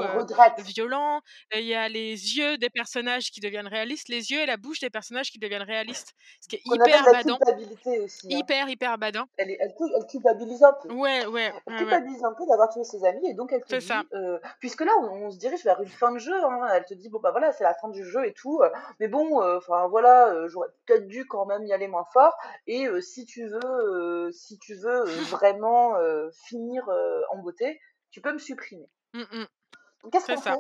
violent. 0.63 1.21
Il 1.55 1.65
y 1.65 1.75
a 1.75 1.89
les 1.89 2.37
yeux 2.37 2.59
des 2.59 2.71
personnages 2.71 3.31
qui 3.31 3.41
deviennent 3.41 3.67
réalistes, 3.67 4.09
les 4.09 4.31
yeux 4.31 4.41
et 4.41 4.47
la 4.47 4.57
bouche 4.57 4.81
des 4.81 4.91
personnages 4.91 5.31
qui 5.31 5.39
deviennent 5.39 5.63
réalistes, 5.63 6.15
ce 6.41 6.49
qui 6.49 6.57
est 6.57 6.63
hyper 6.65 7.05
badant. 7.05 7.39
Aussi, 7.87 8.27
hein. 8.27 8.39
Hyper 8.39 8.69
hyper 8.69 8.99
badant. 8.99 9.27
Elle, 9.37 9.51
elle, 9.51 9.59
elle, 9.79 10.07
culpabilise 10.07 10.63
un 10.63 10.75
peu. 10.83 10.93
Ouais 10.93 11.27
ouais. 11.27 11.53
Elle 11.67 11.77
culpabilise 11.77 12.25
un 12.25 12.35
peu 12.35 12.47
d'avoir 12.47 12.69
tué 12.73 12.85
ses 12.85 13.05
amis 13.05 13.31
et 13.31 13.35
donc 13.35 13.53
elle 13.53 13.63
te 13.63 13.77
dit 13.77 13.85
ça 13.85 14.03
puisque 14.61 14.83
là, 14.83 14.93
on, 14.99 15.31
se 15.31 15.39
dirige 15.39 15.65
vers 15.65 15.81
une 15.81 15.89
fin 15.89 16.13
de 16.13 16.19
jeu. 16.19 16.45
Hein. 16.45 16.67
Elle 16.73 16.85
te 16.85 16.95
dit 16.95 17.09
bon 17.09 17.21
bah 17.21 17.31
voilà, 17.31 17.53
c'est 17.53 17.65
la 17.65 17.75
fin 17.75 17.89
du 17.89 18.05
jeu 18.05 18.27
et 18.27 18.33
tout. 18.33 18.61
Euh, 18.63 18.71
mais 19.01 19.09
bon, 19.09 19.43
euh, 19.43 19.59
enfin 19.59 19.89
voilà, 19.89 20.29
euh, 20.29 20.49
j'aurais 20.49 20.69
peut-être 20.87 21.07
dû 21.07 21.27
quand 21.27 21.47
même 21.47 21.65
y 21.65 21.73
aller 21.73 21.89
moins 21.89 22.05
fort. 22.13 22.37
Et 22.67 22.89
si 23.01 23.27
tu 23.27 23.47
veux, 23.47 24.31
si 24.33 24.59
tu 24.59 24.75
veux 24.75 25.05
vraiment 25.31 25.97
finir 26.33 26.89
en 27.31 27.39
beauté, 27.39 27.81
tu 28.11 28.21
peux 28.21 28.33
me 28.33 28.39
supprimer. 28.39 28.89
Mmh, 29.15 29.21
mmh. 29.21 30.11
Qu'est-ce 30.11 30.27
qu'on 30.27 30.41
fait? 30.41 30.57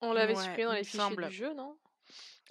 On 0.00 0.12
l'avait 0.12 0.34
supprimé 0.34 0.64
dans 0.64 0.72
les 0.72 0.84
fichiers 0.84 1.16
du 1.16 1.30
jeu, 1.30 1.54
non? 1.54 1.76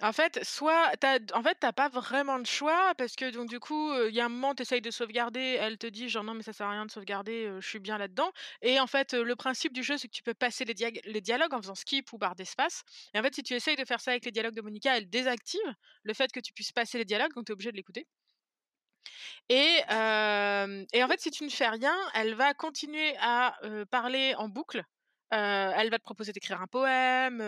En 0.02 0.12
fait, 0.12 0.42
soit 0.44 0.92
t'as 0.98 1.18
en 1.32 1.42
fait, 1.42 1.56
t'as 1.60 1.72
pas 1.72 1.88
vraiment 1.88 2.38
de 2.40 2.46
choix 2.46 2.94
parce 2.96 3.14
que 3.16 3.30
donc 3.30 3.48
du 3.48 3.60
coup, 3.60 3.94
il 4.08 4.14
y 4.14 4.20
a 4.20 4.24
un 4.26 4.28
moment, 4.28 4.54
tu 4.54 4.62
essayes 4.62 4.80
de 4.80 4.90
sauvegarder, 4.90 5.56
elle 5.60 5.78
te 5.78 5.86
dit 5.86 6.08
genre: 6.08 6.24
«Non 6.24 6.34
mais 6.34 6.42
ça 6.42 6.52
sert 6.52 6.66
à 6.66 6.72
rien 6.72 6.84
de 6.86 6.90
sauvegarder, 6.90 7.50
je 7.60 7.66
suis 7.68 7.78
bien 7.78 7.98
là-dedans» 7.98 8.30
et 8.62 8.80
en 8.80 8.86
fait, 8.88 9.12
le 9.14 9.36
principe 9.36 9.72
du 9.72 9.82
jeu, 9.82 9.96
c'est 9.98 10.08
que 10.08 10.12
tu 10.14 10.22
peux 10.22 10.34
passer 10.34 10.64
les 10.64 11.20
dialogues 11.20 11.54
en 11.54 11.62
faisant 11.62 11.74
skip 11.76 12.12
ou 12.12 12.18
barre 12.18 12.34
d'espace. 12.34 12.82
Et 13.14 13.18
en 13.20 13.22
fait, 13.22 13.34
si 13.34 13.42
tu 13.42 13.54
essayes 13.54 13.76
de 13.76 13.84
faire 13.84 14.00
ça 14.00 14.10
avec 14.12 14.24
les 14.24 14.32
dialogues 14.32 14.54
de 14.54 14.62
Monica, 14.62 14.96
elle 14.96 15.08
désactive 15.08 15.60
le 16.02 16.14
fait 16.14 16.32
que 16.32 16.40
tu 16.40 16.52
puisses 16.52 16.72
passer 16.72 16.98
les 16.98 17.04
dialogues, 17.04 17.32
donc 17.34 17.46
tu 17.46 17.52
es 17.52 17.54
obligé 17.54 17.70
de 17.72 17.76
l'écouter. 17.76 18.06
Et 19.48 19.82
et 20.92 21.02
en 21.04 21.08
fait, 21.08 21.20
si 21.20 21.30
tu 21.30 21.44
ne 21.44 21.48
fais 21.50 21.68
rien, 21.68 21.96
elle 22.14 22.34
va 22.34 22.54
continuer 22.54 23.14
à, 23.20 23.56
parler 23.90 24.34
en 24.36 24.48
boucle 24.48 24.84
elle 25.32 25.90
va 25.90 25.98
te 25.98 26.02
proposer 26.02 26.32
d'écrire 26.32 26.60
un 26.60 26.66
poème. 26.66 27.40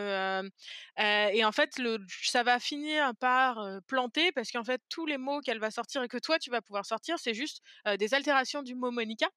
et 0.99 1.45
en 1.45 1.53
fait, 1.53 1.71
ça 2.09 2.43
va 2.43 2.59
finir 2.59 3.13
par 3.21 3.81
planter 3.87 4.33
parce 4.33 4.51
qu'en 4.51 4.65
fait, 4.65 4.81
tous 4.89 5.07
les 5.07 5.19
mots 5.19 5.41
qu'elle 5.41 5.59
va 5.59 5.71
sortir 5.71 6.03
et 6.03 6.09
que 6.09 6.19
toi, 6.19 6.39
tu 6.39 6.51
vas 6.51 6.63
pouvoir 6.63 6.87
sortir, 6.87 7.19
c'est 7.19 7.35
juste 7.35 7.63
des 7.99 8.15
altérations 8.15 8.63
du 8.63 8.75
mot 8.75 8.91
Monica. 8.91 9.29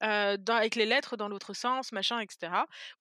avec 0.00 0.74
les 0.74 0.86
lettres 0.86 1.16
dans 1.16 1.28
l'autre 1.28 1.54
sens, 1.54 1.92
machin, 1.92 2.20
etc. 2.20 2.52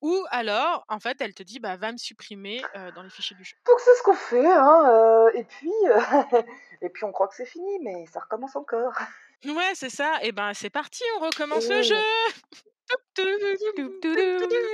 Ou 0.01 0.23
alors, 0.29 0.85
en 0.87 0.99
fait, 0.99 1.17
elle 1.21 1.33
te 1.33 1.43
dit, 1.43 1.59
bah, 1.59 1.75
va 1.77 1.91
me 1.91 1.97
supprimer 1.97 2.61
dans 2.95 3.03
les 3.03 3.09
fichiers 3.09 3.35
du 3.35 3.43
jeu. 3.43 3.55
Donc 3.65 3.79
c'est 3.79 3.95
ce 3.95 4.03
qu'on 4.03 4.13
fait, 4.13 4.47
hein, 4.47 5.29
et 5.33 5.43
puis, 5.43 5.73
et 6.81 6.89
puis 6.89 7.03
on 7.03 7.11
croit 7.11 7.27
que 7.27 7.35
c'est 7.35 7.45
fini, 7.45 7.79
mais 7.83 8.05
ça 8.07 8.19
recommence 8.19 8.55
encore. 8.55 8.93
Ouais, 9.45 9.71
c'est 9.75 9.89
ça. 9.89 10.19
Et 10.23 10.31
ben 10.31 10.53
c'est 10.53 10.69
parti, 10.69 11.03
on 11.17 11.25
recommence 11.25 11.69
le 11.69 11.81
jeu. 11.81 11.95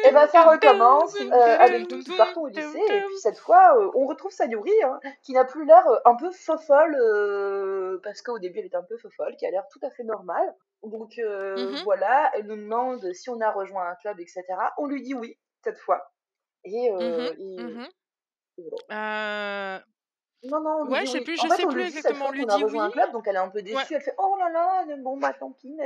Et 0.06 0.12
ben 0.12 0.28
ça 0.28 0.44
recommence 0.44 1.16
avec 1.32 1.90
nous 1.90 2.00
qui 2.04 2.16
partons 2.16 2.42
au 2.42 2.48
lycée 2.48 2.80
et 2.92 3.02
puis 3.02 3.18
cette 3.18 3.40
fois 3.40 3.76
on 3.96 4.06
retrouve 4.06 4.32
Sayuri 4.32 4.72
hein, 4.84 5.00
qui 5.24 5.34
n'a 5.34 5.46
plus 5.46 5.66
l'air 5.66 5.84
un 6.06 6.16
peu 6.16 6.30
fofolle 6.32 8.00
parce 8.04 8.22
qu'au 8.22 8.38
début 8.38 8.60
elle 8.60 8.66
était 8.66 8.76
un 8.76 8.84
peu 8.84 8.98
fofolle 8.98 9.36
qui 9.38 9.48
a 9.48 9.52
l'air 9.52 9.64
tout 9.72 9.80
à 9.82 9.90
fait 9.90 10.04
normale. 10.04 10.54
Donc 10.84 11.18
mmh 11.18 11.84
voilà 11.84 12.32
elle 12.36 12.46
nous 12.46 12.56
demande 12.56 13.14
si 13.14 13.30
on 13.30 13.42
a 13.42 13.52
rejoint 13.52 13.90
un 13.90 13.96
club 13.96 14.20
etc 14.20 14.44
on 14.78 14.86
lui 14.86 15.02
dit 15.02 15.16
oui 15.16 15.38
cette 15.64 15.80
fois. 15.80 16.14
Et, 16.66 16.92
mmh 16.92 17.88
et... 18.92 19.80
Non, 20.46 20.60
non, 20.60 20.86
ouais, 20.90 21.06
je 21.06 21.12
sais 21.12 21.22
plus, 21.22 21.38
je 21.38 21.48
sais 21.48 21.66
plus 21.68 21.84
exactement. 21.84 22.26
On 22.28 22.32
lui 22.32 22.46
dit 22.46 22.64
oui. 22.66 22.80
un 22.80 22.90
club, 22.90 23.12
donc 23.12 23.28
elle 23.28 23.36
est 23.36 23.40
un 23.40 23.50
peu 23.50 23.62
déçue. 23.62 23.94
Elle 23.94 24.02
fait 24.02 24.16
Oh 24.18 24.36
là 24.38 24.50
là, 24.50 24.86
bon, 24.98 25.18
bah 25.18 25.34
tant 25.40 25.52
pis. 25.52 25.78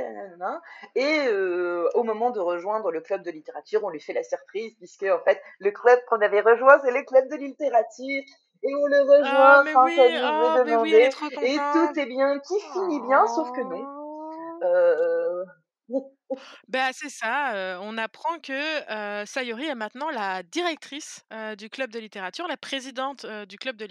Et 0.96 1.26
euh, 1.28 1.88
au 1.94 2.02
moment 2.02 2.30
de 2.30 2.40
rejoindre 2.40 2.90
le 2.90 3.00
club 3.00 3.22
de 3.22 3.30
littérature, 3.30 3.84
on 3.84 3.90
lui 3.90 4.00
fait 4.00 4.12
la 4.12 4.24
surprise, 4.24 4.74
puisque 4.78 5.04
en 5.04 5.20
fait, 5.24 5.40
le 5.60 5.70
club 5.70 6.00
qu'on 6.08 6.20
avait 6.20 6.40
rejoint, 6.40 6.78
c'est 6.82 6.90
le 6.90 7.02
club 7.04 7.28
de 7.28 7.36
littérature. 7.36 8.22
Et 8.64 8.74
on 8.74 8.86
le 8.86 9.00
rejoint 9.02 9.30
ah, 9.30 9.64
sans 9.72 9.84
oui, 9.84 9.96
ah, 10.20 10.64
demander. 10.64 10.76
Oui, 10.76 10.94
et 10.94 11.08
tout 11.10 11.30
est 12.00 12.06
bien, 12.06 12.40
qui 12.40 12.60
finit 12.72 13.00
bien, 13.02 13.26
sauf 13.28 13.52
que 13.52 13.60
non. 13.60 13.84
Oh. 13.86 14.64
Euh... 14.64 15.44
Bah, 16.68 16.90
c'est 16.92 17.08
ça, 17.08 17.78
on 17.82 17.96
apprend 17.98 18.38
que, 18.40 19.24
Sayori 19.26 19.64
est 19.66 19.74
maintenant 19.74 20.10
la 20.10 20.42
directrice, 20.42 21.24
du 21.56 21.70
club 21.70 21.90
de 21.90 21.98
littérature, 21.98 22.46
la 22.46 22.56
présidente, 22.56 23.24
du 23.26 23.56
club 23.58 23.76
de 23.76 23.86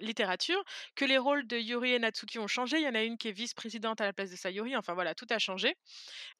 littérature, 0.00 0.62
que 0.96 1.04
les 1.04 1.18
rôles 1.18 1.46
de 1.46 1.56
Yuri 1.58 1.92
et 1.92 1.98
Natsuki 1.98 2.38
ont 2.38 2.46
changé. 2.46 2.78
Il 2.78 2.84
y 2.84 2.88
en 2.88 2.94
a 2.94 3.02
une 3.02 3.18
qui 3.18 3.28
est 3.28 3.32
vice-présidente 3.32 4.00
à 4.00 4.04
la 4.04 4.12
place 4.12 4.30
de 4.30 4.36
Sayori, 4.36 4.76
enfin 4.76 4.94
voilà, 4.94 5.14
tout 5.14 5.26
a 5.30 5.38
changé 5.38 5.76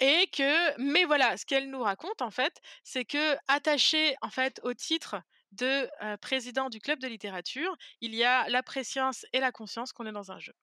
et 0.00 0.28
que 0.32 0.80
mais 0.80 1.04
voilà, 1.04 1.36
ce 1.36 1.46
qu'elle 1.46 1.70
nous 1.70 1.82
raconte 1.82 2.22
en 2.22 2.30
fait, 2.30 2.54
c'est 2.84 3.04
que 3.04 3.36
attaché 3.48 4.16
en 4.22 4.30
fait, 4.30 4.60
au 4.64 4.74
titre 4.74 5.16
de, 5.52 5.88
président 6.18 6.70
du 6.70 6.80
club 6.80 7.00
de 7.00 7.08
littérature, 7.08 7.76
il 8.00 8.14
y 8.14 8.24
a 8.24 8.48
la 8.50 8.62
préscience 8.62 9.26
et 9.32 9.40
la 9.40 9.52
conscience 9.52 9.92
qu'on 9.92 10.06
est 10.06 10.12
dans 10.12 10.32
un 10.32 10.38
jeu. 10.40 10.54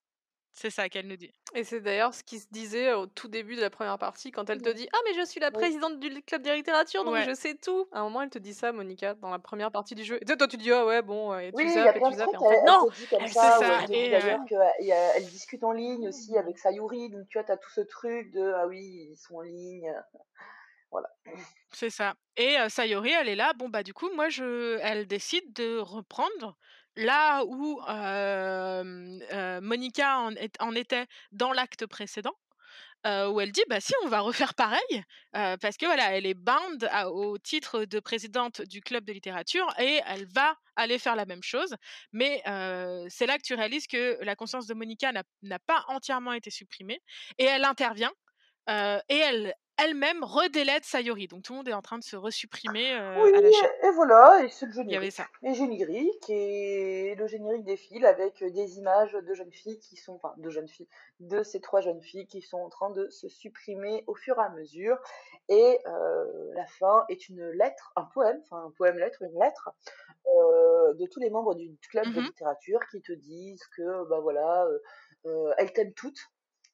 C'est 0.54 0.70
ça 0.70 0.90
qu'elle 0.90 1.08
nous 1.08 1.16
dit. 1.16 1.32
Et 1.56 1.64
c'est 1.64 1.80
d'ailleurs 1.80 2.14
ce 2.14 2.24
qui 2.24 2.40
se 2.40 2.48
disait 2.52 2.94
au 2.94 3.06
tout 3.06 3.28
début 3.28 3.56
de 3.56 3.62
la 3.62 3.70
première 3.70 3.98
partie 3.98 4.32
quand 4.32 4.50
elle 4.50 4.62
te 4.62 4.70
dit 4.70 4.88
Ah, 4.92 4.98
mais 5.06 5.14
je 5.14 5.26
suis 5.26 5.40
la 5.40 5.50
présidente 5.50 6.00
du 6.00 6.22
club 6.24 6.42
de 6.42 6.52
littérature, 6.52 7.04
donc 7.04 7.18
je 7.26 7.34
sais 7.34 7.56
tout. 7.56 7.88
À 7.92 8.02
un 8.02 8.04
moment, 8.04 8.22
elle 8.22 8.30
te 8.30 8.40
dit 8.40 8.54
ça, 8.54 8.72
Monica, 8.72 9.14
dans 9.16 9.30
la 9.30 9.40
première 9.40 9.72
partie 9.72 9.96
du 9.96 10.04
jeu. 10.04 10.20
Et 10.22 10.26
toi, 10.26 10.48
tu 10.48 10.58
dis 10.58 10.72
Ah, 10.72 10.86
ouais, 10.86 11.02
bon, 11.02 11.38
et 11.38 11.52
tu 11.54 11.70
zappes, 11.70 11.96
et 11.96 12.00
tu 12.00 12.14
zappes. 12.16 12.30
Et 12.34 12.38
en 12.38 12.50
fait, 12.50 12.64
non 12.64 12.88
C'est 12.92 13.30
ça. 13.30 13.86
Et 13.90 14.10
d'ailleurs, 14.10 14.46
qu'elle 14.46 15.26
discute 15.26 15.64
en 15.64 15.72
ligne 15.72 16.10
aussi 16.10 16.38
avec 16.38 16.58
Sayuri, 16.60 17.10
donc 17.10 17.28
tu 17.30 17.38
vois, 17.38 17.46
tu 17.46 17.52
as 17.52 17.58
tout 17.58 17.72
ce 17.72 17.82
truc 17.82 18.32
de 18.32 18.54
Ah 18.56 18.68
oui, 18.68 19.10
ils 19.12 19.18
sont 19.18 19.36
en 19.36 19.42
ligne. 19.42 19.94
Voilà. 20.92 21.10
C'est 21.72 21.90
ça. 21.90 22.16
Et 22.36 22.58
Sayori, 22.68 23.12
elle 23.12 23.30
est 23.30 23.36
là. 23.36 23.54
Bon, 23.54 23.70
bah, 23.70 23.84
du 23.84 23.94
coup, 23.94 24.10
moi, 24.14 24.28
je... 24.28 24.78
elle 24.82 25.08
décide 25.08 25.54
de 25.54 25.78
reprendre 25.80 26.58
là 26.96 27.44
où 27.46 27.80
Monica 29.62 30.20
en, 30.60 30.76
était 30.76 31.08
dans 31.32 31.52
l'acte 31.54 31.86
précédent, 31.86 32.36
où 33.06 33.42
elle 33.42 33.52
dit 33.52 33.64
bah 33.68 33.80
si 33.80 33.94
on 34.04 34.08
va 34.08 34.20
refaire 34.20 34.54
pareil 34.54 35.04
parce 35.32 35.78
que 35.78 35.86
voilà 35.86 36.16
elle 36.16 36.26
est 36.26 36.36
bound 36.36 36.90
au 37.08 37.38
titre 37.38 37.86
de 37.86 38.00
présidente 38.00 38.62
du 38.62 38.82
club 38.82 39.06
de 39.06 39.14
littérature 39.14 39.68
et 39.80 40.02
elle 40.08 40.26
va 40.28 40.56
aller 40.76 41.00
faire 41.00 41.16
la 41.16 41.26
même 41.26 41.44
chose 41.44 41.76
mais 42.12 42.42
c'est 43.10 43.26
là 43.26 43.38
que 43.38 43.44
tu 43.44 43.56
réalises 43.56 43.88
que 43.88 44.18
la 44.24 44.36
conscience 44.36 44.68
de 44.68 44.74
Monica 44.74 45.12
n'a 45.12 45.60
pas 45.60 45.84
entièrement 45.88 46.34
été 46.34 46.52
supprimée 46.52 47.02
et 47.40 47.46
elle 47.46 47.66
intervient 47.66 48.14
et 48.68 49.18
elle 49.18 49.56
elle-même 49.78 50.24
redélète 50.24 50.84
Sayori. 50.84 51.28
Donc 51.28 51.44
tout 51.44 51.54
le 51.54 51.58
monde 51.58 51.68
est 51.68 51.74
en 51.74 51.82
train 51.82 51.98
de 51.98 52.04
se 52.04 52.16
resupprimer 52.16 52.94
oui, 53.18 53.34
à 53.36 53.42
la 53.42 53.52
chaîne. 53.52 53.70
Et 53.84 53.92
voilà, 53.92 54.44
et 54.44 54.50
c'est 54.50 54.66
le 54.66 54.72
générique. 54.72 54.92
Il 54.92 54.94
y 54.94 54.98
avait 54.98 55.12
ça. 55.12 55.28
Et 55.44 55.54
générique, 55.54 56.30
et 56.30 57.16
le 57.16 57.28
générique 57.28 57.64
défile 57.64 58.06
avec 58.06 58.44
des 58.44 58.78
images 58.78 59.14
de 59.14 59.34
jeunes 59.34 59.52
filles 59.52 59.80
qui 59.80 59.96
sont, 59.96 60.16
enfin 60.16 60.34
de 60.38 60.50
jeunes 60.50 60.68
filles, 60.68 60.88
de 61.20 61.44
ces 61.44 61.62
trois 61.62 61.82
jeunes 61.82 62.02
filles 62.02 62.28
qui 62.28 62.42
sont 62.42 62.60
en 62.60 62.70
train 62.70 62.92
de 62.92 63.10
se 63.10 63.28
supprimer 63.28 64.04
au 64.08 64.16
fur 64.16 64.38
et 64.38 64.44
à 64.44 64.50
mesure. 64.50 64.98
Et 65.50 65.80
la 65.86 66.66
fin 66.66 67.06
est 67.10 67.30
une 67.30 67.50
lettre, 67.52 67.92
un 67.96 68.04
poème, 68.04 68.40
enfin 68.44 68.66
un 68.66 68.72
poème-lettre, 68.72 69.22
une 69.22 69.40
lettre, 69.40 69.72
de 70.26 71.06
tous 71.08 71.20
les 71.20 71.30
membres 71.30 71.56
du 71.56 71.76
club 71.90 72.06
de 72.14 72.20
mmh 72.22 72.26
littérature 72.26 72.80
qui 72.92 73.02
te 73.02 73.12
disent 73.12 73.66
que, 73.76 74.08
bah 74.10 74.20
voilà, 74.20 74.68
elles 75.58 75.74
t'aiment 75.74 75.94
toutes 75.94 76.30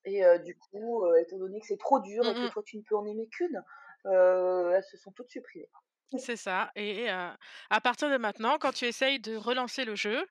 et 0.08 0.24
du 0.40 0.58
coup, 0.58 1.06
étant 1.18 1.38
donné 1.38 1.60
que 1.60 1.68
c'est 1.68 1.78
trop 1.78 2.00
dur 2.00 2.28
et 2.28 2.34
que 2.34 2.48
mmh 2.48 2.50
toi 2.50 2.64
tu 2.66 2.78
ne 2.78 2.82
peux 2.82 2.96
en 2.96 3.06
aimer 3.06 3.28
qu'une, 3.28 3.64
elles 4.06 4.84
se 4.84 4.98
sont 4.98 5.12
toutes 5.12 5.30
supprimées. 5.30 5.70
C'est 6.18 6.38
ça. 6.38 6.72
Et 6.76 7.10
à 7.10 7.38
partir 7.84 8.10
de 8.10 8.18
maintenant, 8.18 8.58
quand 8.58 8.72
tu 8.72 8.86
essayes 8.86 9.20
de 9.20 9.36
relancer 9.36 9.84
le 9.84 9.96
jeu, 9.96 10.26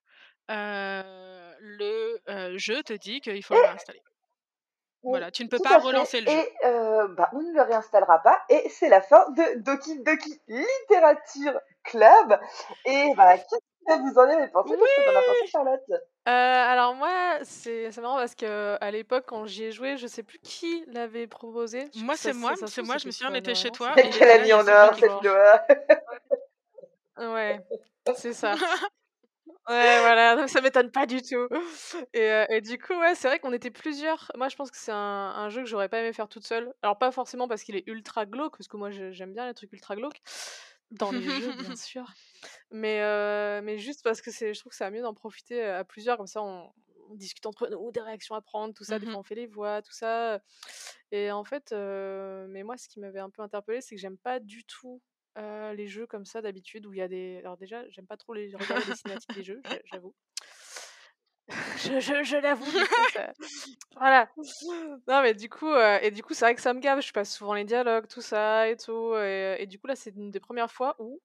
le 0.48 2.56
jeu 2.56 2.82
te 2.82 2.94
dit 2.94 3.20
qu'il 3.20 3.42
faut 3.42 3.54
le 3.54 3.60
réinstaller. 3.60 4.02
Voilà, 5.02 5.30
tu 5.30 5.44
ne 5.44 5.48
peux 5.48 5.58
pas 5.58 5.78
relancer 5.78 6.20
le 6.20 6.26
jeu. 6.26 6.36
Et 6.36 6.52
bah, 6.62 7.30
on 7.32 7.42
ne 7.42 7.52
le 7.52 7.62
réinstallera 7.62 8.22
pas. 8.22 8.42
Et 8.48 8.68
c'est 8.70 8.88
la 8.88 9.02
fin 9.02 9.30
de 9.30 9.60
Doki 9.60 10.02
Doki 10.02 10.40
Littérature 10.48 11.60
Club. 11.84 12.40
Et 12.86 13.12
bah, 13.16 13.38
qu'est-ce 13.38 13.84
que 13.86 14.00
vous 14.00 14.18
en 14.18 14.22
avez 14.22 14.48
pensé 14.48 14.74
Qu'est-ce 14.74 14.80
que 14.80 15.12
t'en 15.12 15.18
as 15.18 15.22
pensé, 15.22 15.46
Charlotte? 15.46 15.84
Euh, 16.26 16.30
alors 16.30 16.94
moi, 16.94 17.38
c'est 17.42 17.96
marrant 17.98 18.16
parce 18.16 18.34
que 18.34 18.76
à 18.80 18.90
l'époque, 18.90 19.24
quand 19.26 19.46
j'y 19.46 19.64
ai 19.64 19.72
joué, 19.72 19.96
je 19.96 20.06
sais 20.06 20.22
plus 20.22 20.38
qui 20.38 20.84
l'avait 20.88 21.26
proposé. 21.26 21.88
Moi, 21.96 22.16
c'est 22.16 22.32
moi, 22.32 22.54
c'est 22.66 22.82
moi. 22.82 22.98
Je 22.98 23.06
me 23.06 23.12
souviens, 23.12 23.32
on 23.32 23.34
était 23.34 23.54
chez 23.54 23.70
toi. 23.70 23.92
Et 23.96 24.10
qu'elle 24.10 24.30
a 24.30 24.38
mis 24.42 24.52
en 24.52 24.66
or 24.66 24.94
cette 24.94 25.22
loi. 25.22 25.62
Ouais, 27.18 27.60
c'est 28.14 28.32
ça. 28.32 28.54
Ouais, 29.68 29.98
voilà, 29.98 30.36
donc 30.36 30.48
ça 30.48 30.60
m'étonne 30.60 30.92
pas 30.92 31.06
du 31.06 31.22
tout. 31.22 31.48
Et, 32.12 32.20
euh, 32.20 32.44
et 32.50 32.60
du 32.60 32.78
coup, 32.78 32.94
ouais, 32.94 33.16
c'est 33.16 33.26
vrai 33.26 33.40
qu'on 33.40 33.52
était 33.52 33.72
plusieurs. 33.72 34.30
Moi, 34.36 34.48
je 34.48 34.54
pense 34.54 34.70
que 34.70 34.76
c'est 34.76 34.92
un, 34.92 34.96
un 34.96 35.48
jeu 35.48 35.62
que 35.62 35.68
j'aurais 35.68 35.88
pas 35.88 35.98
aimé 35.98 36.12
faire 36.12 36.28
toute 36.28 36.46
seule. 36.46 36.72
Alors, 36.82 36.98
pas 36.98 37.10
forcément 37.10 37.48
parce 37.48 37.64
qu'il 37.64 37.74
est 37.74 37.82
ultra 37.88 38.26
glauque, 38.26 38.56
parce 38.56 38.68
que 38.68 38.76
moi, 38.76 38.90
j'aime 38.90 39.32
bien 39.32 39.44
les 39.44 39.54
trucs 39.54 39.72
ultra 39.72 39.96
glauques. 39.96 40.20
Dans 40.92 41.10
les 41.10 41.28
jeux, 41.28 41.52
bien 41.52 41.74
sûr. 41.76 42.04
Mais, 42.70 43.02
euh, 43.02 43.60
mais 43.62 43.78
juste 43.78 44.02
parce 44.02 44.20
que 44.20 44.30
je 44.30 44.58
trouve 44.58 44.70
que 44.70 44.76
c'est 44.76 44.90
mieux 44.90 45.02
d'en 45.02 45.14
profiter 45.14 45.62
à 45.64 45.84
plusieurs, 45.84 46.16
comme 46.16 46.26
ça 46.26 46.42
on, 46.42 46.72
discute 47.14 47.46
entre 47.46 47.68
nous, 47.68 47.92
des 47.92 48.00
réactions 48.00 48.34
à 48.34 48.40
prendre, 48.40 48.74
tout 48.74 48.82
ça, 48.82 48.98
des 48.98 49.06
mmh 49.06 49.10
fois 49.10 49.20
on 49.20 49.22
fait 49.22 49.36
les 49.36 49.46
voix, 49.46 49.80
tout 49.80 49.92
ça. 49.92 50.40
Et 51.12 51.30
en 51.30 51.44
fait, 51.44 51.72
mais 51.72 52.64
moi 52.64 52.76
ce 52.76 52.88
qui 52.88 52.98
m'avait 52.98 53.20
un 53.20 53.30
peu 53.30 53.42
interpellé, 53.42 53.80
c'est 53.80 53.94
que 53.94 54.00
j'aime 54.00 54.18
pas 54.18 54.40
du 54.40 54.64
tout 54.64 55.00
les 55.36 55.86
jeux 55.86 56.06
comme 56.06 56.24
ça 56.24 56.42
d'habitude 56.42 56.86
où 56.86 56.92
il 56.92 56.98
y 56.98 57.02
a 57.02 57.08
des. 57.08 57.38
Alors 57.38 57.56
déjà, 57.56 57.88
j'aime 57.90 58.06
pas 58.06 58.16
trop 58.16 58.34
les, 58.34 58.52
regarder 58.54 58.86
les 58.88 58.96
cinématiques 58.96 59.34
des 59.34 59.44
jeux, 59.44 59.62
j'avoue. 59.84 60.14
je, 61.78 62.00
je, 62.00 62.24
je 62.24 62.36
l'avoue. 62.38 62.64
voilà. 63.96 64.28
Non, 65.06 65.22
mais 65.22 65.34
du 65.34 65.48
coup, 65.48 65.72
et 66.02 66.10
du 66.10 66.22
coup, 66.22 66.34
c'est 66.34 66.44
vrai 66.44 66.54
que 66.54 66.60
ça 66.60 66.74
me 66.74 66.80
gave. 66.80 67.00
Je 67.00 67.12
passe 67.12 67.32
souvent 67.32 67.54
les 67.54 67.64
dialogues, 67.64 68.08
tout 68.08 68.20
ça 68.20 68.68
et 68.68 68.76
tout. 68.76 69.14
Et, 69.16 69.56
et 69.60 69.66
du 69.66 69.78
coup, 69.78 69.86
là, 69.86 69.94
c'est 69.94 70.10
une 70.10 70.30
des 70.30 70.40
premières 70.40 70.72
fois 70.72 70.96
où 70.98 71.20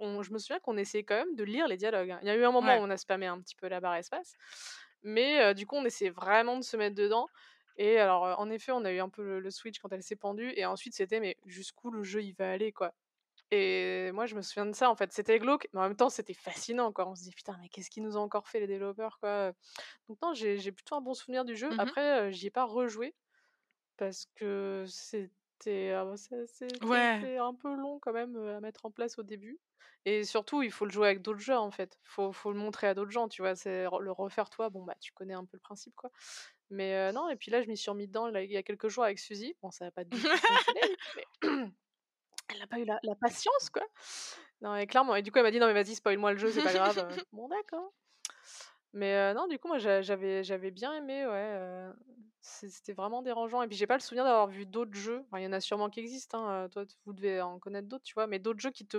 je 0.00 0.32
me 0.32 0.38
souviens 0.38 0.60
qu'on 0.60 0.76
essayait 0.76 1.04
quand 1.04 1.16
même 1.16 1.34
de 1.34 1.44
lire 1.44 1.68
les 1.68 1.76
dialogues. 1.76 2.10
Hein. 2.10 2.18
Il 2.22 2.28
y 2.28 2.30
a 2.30 2.36
eu 2.36 2.44
un 2.44 2.52
moment 2.52 2.76
où 2.76 2.80
on 2.80 2.90
a 2.90 2.96
spammé 2.96 3.26
un 3.26 3.40
petit 3.40 3.54
peu 3.54 3.68
la 3.68 3.80
barre 3.80 3.96
espace, 3.96 4.34
mais 5.02 5.54
du 5.54 5.66
coup, 5.66 5.76
on 5.76 5.84
essayait 5.84 6.10
vraiment 6.10 6.56
de 6.56 6.62
se 6.62 6.76
mettre 6.76 6.96
dedans. 6.96 7.28
Et 7.76 7.98
alors, 7.98 8.38
en 8.38 8.50
effet, 8.50 8.72
on 8.72 8.84
a 8.84 8.92
eu 8.92 8.98
un 8.98 9.08
peu 9.08 9.38
le, 9.38 9.50
switch 9.50 9.78
quand 9.78 9.90
elle 9.92 10.02
s'est 10.02 10.16
pendue, 10.16 10.52
et 10.56 10.66
ensuite, 10.66 10.94
c'était 10.94 11.20
mais 11.20 11.36
jusqu'où 11.46 11.90
le 11.90 12.02
jeu 12.02 12.22
il 12.22 12.32
va 12.32 12.50
aller, 12.50 12.72
quoi? 12.72 12.92
Et 13.50 14.12
moi, 14.12 14.26
je 14.26 14.36
me 14.36 14.42
souviens 14.42 14.66
de 14.66 14.74
ça, 14.74 14.90
en 14.90 14.94
fait. 14.94 15.12
C'était 15.12 15.38
glauque, 15.38 15.66
mais 15.72 15.80
en 15.80 15.84
même 15.84 15.96
temps, 15.96 16.10
c'était 16.10 16.34
fascinant, 16.34 16.92
quoi. 16.92 17.08
On 17.08 17.14
se 17.14 17.22
dit, 17.22 17.30
putain, 17.30 17.56
mais 17.60 17.68
qu'est-ce 17.68 17.90
qu'ils 17.90 18.02
nous 18.02 18.16
ont 18.16 18.20
encore 18.20 18.48
fait, 18.48 18.60
les 18.60 18.66
développeurs, 18.66 19.18
quoi? 19.18 19.52
Donc, 20.08 20.18
non, 20.22 20.34
j'ai 20.34 20.72
plutôt 20.72 20.94
un 20.94 21.00
bon 21.00 21.14
souvenir 21.14 21.44
du 21.44 21.56
jeu. 21.56 21.70
Mmh 21.70 21.80
Après, 21.80 22.32
j'y 22.32 22.46
ai 22.46 22.50
pas 22.50 22.64
rejoué, 22.64 23.14
parce 23.96 24.26
que 24.36 24.84
c'était 24.86 25.92
ah, 25.92 26.04
ouais. 26.84 27.38
un 27.38 27.54
peu 27.54 27.74
long, 27.74 27.98
quand 27.98 28.12
même, 28.12 28.36
à 28.36 28.60
mettre 28.60 28.86
en 28.86 28.90
place 28.90 29.18
au 29.18 29.22
début. 29.22 29.58
Et 30.06 30.24
surtout, 30.24 30.62
il 30.62 30.70
faut 30.70 30.86
le 30.86 30.90
jouer 30.90 31.08
avec 31.08 31.22
d'autres 31.22 31.40
joueurs, 31.40 31.62
en 31.62 31.70
fait. 31.70 31.98
Faut, 32.02 32.32
faut 32.32 32.52
le 32.52 32.58
montrer 32.58 32.86
à 32.86 32.94
d'autres 32.94 33.10
gens, 33.10 33.28
tu 33.28 33.42
vois. 33.42 33.54
C'est 33.54 33.84
le 33.84 34.12
refaire 34.12 34.48
toi, 34.48 34.70
bon, 34.70 34.82
bah, 34.82 34.94
tu 35.00 35.12
connais 35.12 35.34
un 35.34 35.44
peu 35.44 35.56
le 35.56 35.60
principe, 35.60 35.94
quoi. 35.94 36.10
Mais 36.70 37.12
non, 37.12 37.28
et 37.28 37.36
puis 37.36 37.50
là, 37.50 37.62
je 37.62 37.68
m'y 37.68 37.76
suis 37.76 37.90
remis 37.90 38.06
dedans 38.06 38.28
il 38.28 38.50
y 38.50 38.56
a 38.56 38.62
quelques 38.62 38.88
jours 38.88 39.04
avec 39.04 39.18
Suzy. 39.18 39.54
Bon, 39.62 39.70
ça 39.70 39.84
n'a 39.84 39.90
pas 39.90 40.04
du 40.04 40.10
tout 40.10 40.26
fonctionné, 40.26 40.80
mais 41.16 41.24
elle 42.48 42.58
n'a 42.58 42.66
pas 42.66 42.78
eu 42.78 42.84
la, 42.84 42.98
patience, 43.20 43.68
quoi. 43.70 43.82
Non, 44.62 44.76
et 44.76 44.86
clairement. 44.86 45.16
Et 45.16 45.22
du 45.22 45.30
coup, 45.30 45.38
elle 45.38 45.44
m'a 45.44 45.50
dit, 45.50 45.58
non, 45.58 45.66
mais 45.66 45.82
vas-y, 45.82 45.96
spoil-moi 45.96 46.32
le 46.32 46.38
jeu, 46.38 46.50
c'est 46.50 46.62
pas 46.62 46.72
grave. 46.72 46.94
bon, 47.32 47.48
d'accord. 47.48 47.92
Mais 48.92 49.34
non, 49.34 49.46
du 49.48 49.58
coup, 49.58 49.68
moi, 49.68 49.78
j'avais, 49.78 50.42
j'avais 50.42 50.70
bien 50.70 50.94
aimé, 50.94 51.26
ouais. 51.26 51.90
c'était 52.40 52.92
vraiment 52.92 53.22
dérangeant 53.22 53.62
et 53.62 53.68
puis 53.68 53.76
j'ai 53.76 53.86
pas 53.86 53.94
le 53.94 54.00
souvenir 54.00 54.24
d'avoir 54.24 54.48
vu 54.48 54.66
d'autres 54.66 54.94
jeux, 54.94 55.24
il 55.36 55.42
y 55.42 55.46
en 55.46 55.52
a 55.52 55.60
sûrement 55.60 55.90
qui 55.90 56.00
existent, 56.00 56.44
hein, 56.44 56.68
toi 56.70 56.84
vous 57.04 57.12
devez 57.12 57.40
en 57.40 57.60
connaître 57.60 57.86
d'autres, 57.86 58.02
tu 58.02 58.14
vois? 58.14 58.26
Mais 58.26 58.40
d'autres 58.40 58.58
jeux 58.58 58.72
qui 58.72 58.86
te 58.86 58.96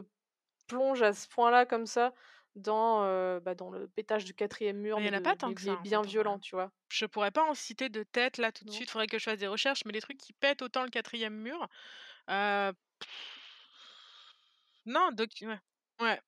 plongent 0.72 1.02
à 1.04 1.14
ce 1.14 1.28
point-là 1.28 1.66
comme 1.66 1.86
ça 1.86 2.14
dans, 2.56 3.02
bah, 3.42 3.56
dans 3.56 3.70
le 3.72 3.88
pétage 3.88 4.26
du 4.26 4.34
quatrième 4.34 4.78
mur, 4.78 5.00
il 5.00 5.06
y 5.06 5.10
mais 5.10 5.10
en 5.10 5.14
a 5.14 5.22
pas 5.22 5.36
tant 5.36 5.54
que 5.54 5.62
ça, 5.62 5.78
bien 5.82 6.02
violent, 6.02 6.40
tu 6.40 6.56
vois? 6.56 6.72
Je 6.92 7.06
pourrais 7.06 7.32
pas 7.32 7.44
en 7.50 7.54
citer 7.56 7.90
de 7.90 8.04
tête 8.04 8.38
là 8.38 8.52
tout 8.52 8.66
de 8.66 8.72
suite, 8.72 8.92
faudrait 8.92 9.08
que 9.08 9.18
je 9.20 9.24
fasse 9.24 9.40
des 9.40 9.48
recherches, 9.48 9.84
mais 9.86 9.94
les 9.94 10.02
trucs 10.02 10.18
qui 10.20 10.34
pètent 10.34 10.62
autant 10.62 10.84
le 10.84 10.90
quatrième 10.90 11.36
mur, 11.36 11.68
non, 14.86 15.12
donc 15.12 15.30
ouais. 15.42 15.60
Ouais. 16.00 16.22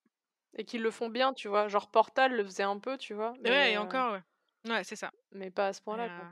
Et 0.56 0.64
qu'ils 0.64 0.82
le 0.82 0.90
font 0.90 1.10
bien, 1.10 1.32
tu 1.32 1.46
vois? 1.46 1.68
Genre 1.68 1.90
Portal 1.92 2.34
le 2.34 2.42
faisait 2.44 2.64
un 2.64 2.78
peu, 2.80 2.98
tu 2.98 3.14
vois? 3.14 3.34
Ouais 3.44 3.72
et 3.72 3.78
encore, 3.78 4.12
ouais. 4.14 4.22
Ouais, 4.70 4.84
c'est 4.84 4.96
ça. 4.96 5.10
Mais 5.32 5.50
pas 5.50 5.68
à 5.68 5.72
ce 5.74 5.82
point-là, 5.82 6.08
quoi. 6.10 6.28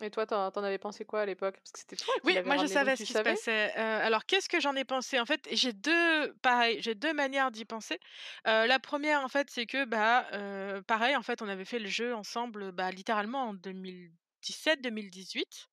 Et 0.00 0.10
toi, 0.10 0.26
tu 0.26 0.34
en 0.34 0.48
avais 0.64 0.78
pensé 0.78 1.04
quoi 1.04 1.20
à 1.20 1.26
l'époque? 1.26 1.56
Parce 1.58 1.72
que 1.72 1.78
c'était 1.80 1.96
toi 1.98 2.14
qui 2.20 2.24
Oui, 2.24 2.38
moi 2.44 2.56
je 2.56 2.66
savais 2.66 2.94
ce 2.96 3.04
qui 3.04 3.14
se 3.14 3.22
passait. 3.22 3.72
Heu, 3.76 3.80
alors 3.80 4.24
qu'est-ce 4.26 4.48
que 4.48 4.60
j'en 4.60 4.74
ai 4.76 4.84
pensé? 4.84 5.18
En 5.18 5.26
fait, 5.26 5.48
j'ai 5.52 5.72
2 5.72 6.32
pareil, 6.42 6.80
j'ai 6.80 6.94
2 6.94 7.12
manières 7.12 7.50
d'y 7.50 7.64
penser. 7.64 7.98
Heu, 8.46 8.66
la 8.66 8.78
1re 8.78 9.22
en 9.24 9.28
fait, 9.28 9.48
c'est 9.50 9.66
que, 9.66 9.84
bah, 9.84 10.26
heu, 10.32 10.82
pareil 10.86 11.16
en 11.16 11.22
fait, 11.22 11.42
on 11.42 11.48
avait 11.48 11.64
fait 11.64 11.78
le 11.80 11.88
jeu 11.88 12.14
ensemble, 12.14 12.70
bah, 12.72 12.90
littéralement 12.92 13.48
en 13.48 13.54
2017-2018. 13.54 15.66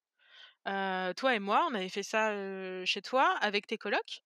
Heu, 0.68 1.14
toi 1.16 1.36
et 1.36 1.40
moi, 1.40 1.68
on 1.72 1.76
avait 1.76 1.90
fait 1.90 2.04
ça, 2.04 2.34
chez 2.86 3.02
toi 3.02 3.36
avec 3.42 3.68
tes 3.68 3.78
colocs. 3.78 4.22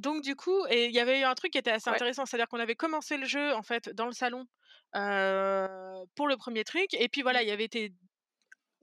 Donc 0.00 0.22
du 0.24 0.34
coup 0.36 0.64
et 0.70 0.86
il 0.86 0.92
y 0.92 1.00
avait 1.00 1.20
eu 1.20 1.24
un 1.24 1.34
truc 1.34 1.52
qui 1.52 1.58
était 1.58 1.70
assez 1.72 1.88
Ouais. 1.88 1.90
intéressant, 1.90 2.24
c'est-à-dire 2.26 2.48
qu'on 2.48 2.60
avait 2.60 2.76
commencé 2.76 3.16
le 3.18 3.26
jeu 3.26 3.52
en 3.54 3.62
fait 3.62 3.90
dans 3.90 4.06
le 4.06 4.12
salon, 4.12 4.46
pour 6.16 6.28
le 6.28 6.36
1er 6.38 6.64
truc 6.64 6.94
et 6.94 7.08
puis 7.10 7.20
voilà, 7.22 7.32
Mmh. 7.32 7.42
il 7.42 7.48
y 7.48 7.52
avait 7.52 7.68
tes 7.68 7.92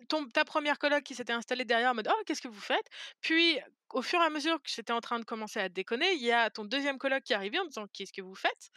ton 0.08 0.28
ta 0.30 0.46
1re 0.46 0.80
coloc 0.80 1.04
qui 1.04 1.16
s'était 1.16 1.34
installée 1.34 1.66
derrière 1.66 1.92
en 1.92 1.96
mode: 1.96 2.10
«Oh 2.12 2.24
qu'est-ce 2.26 2.42
que 2.42 2.48
vous 2.50 2.60
faites?» 2.62 2.88
puis 3.22 3.60
au 3.92 4.02
fur 4.02 4.20
et 4.22 4.26
à 4.26 4.30
mesure 4.32 4.62
que 4.64 4.72
c'était 4.72 4.94
en 4.94 5.02
train 5.02 5.20
de 5.20 5.26
commencer 5.26 5.60
à 5.60 5.70
déconner, 5.70 6.14
il 6.14 6.22
y 6.24 6.32
a 6.32 6.50
ton 6.50 6.66
2e 6.66 6.98
coloc 6.98 7.24
qui 7.24 7.34
est 7.34 7.36
arrivé 7.36 7.60
en 7.60 7.66
disant: 7.66 7.86
«Qu'est-ce 7.94 8.14
que 8.14 8.22
vous 8.24 8.36
faites?» 8.36 8.70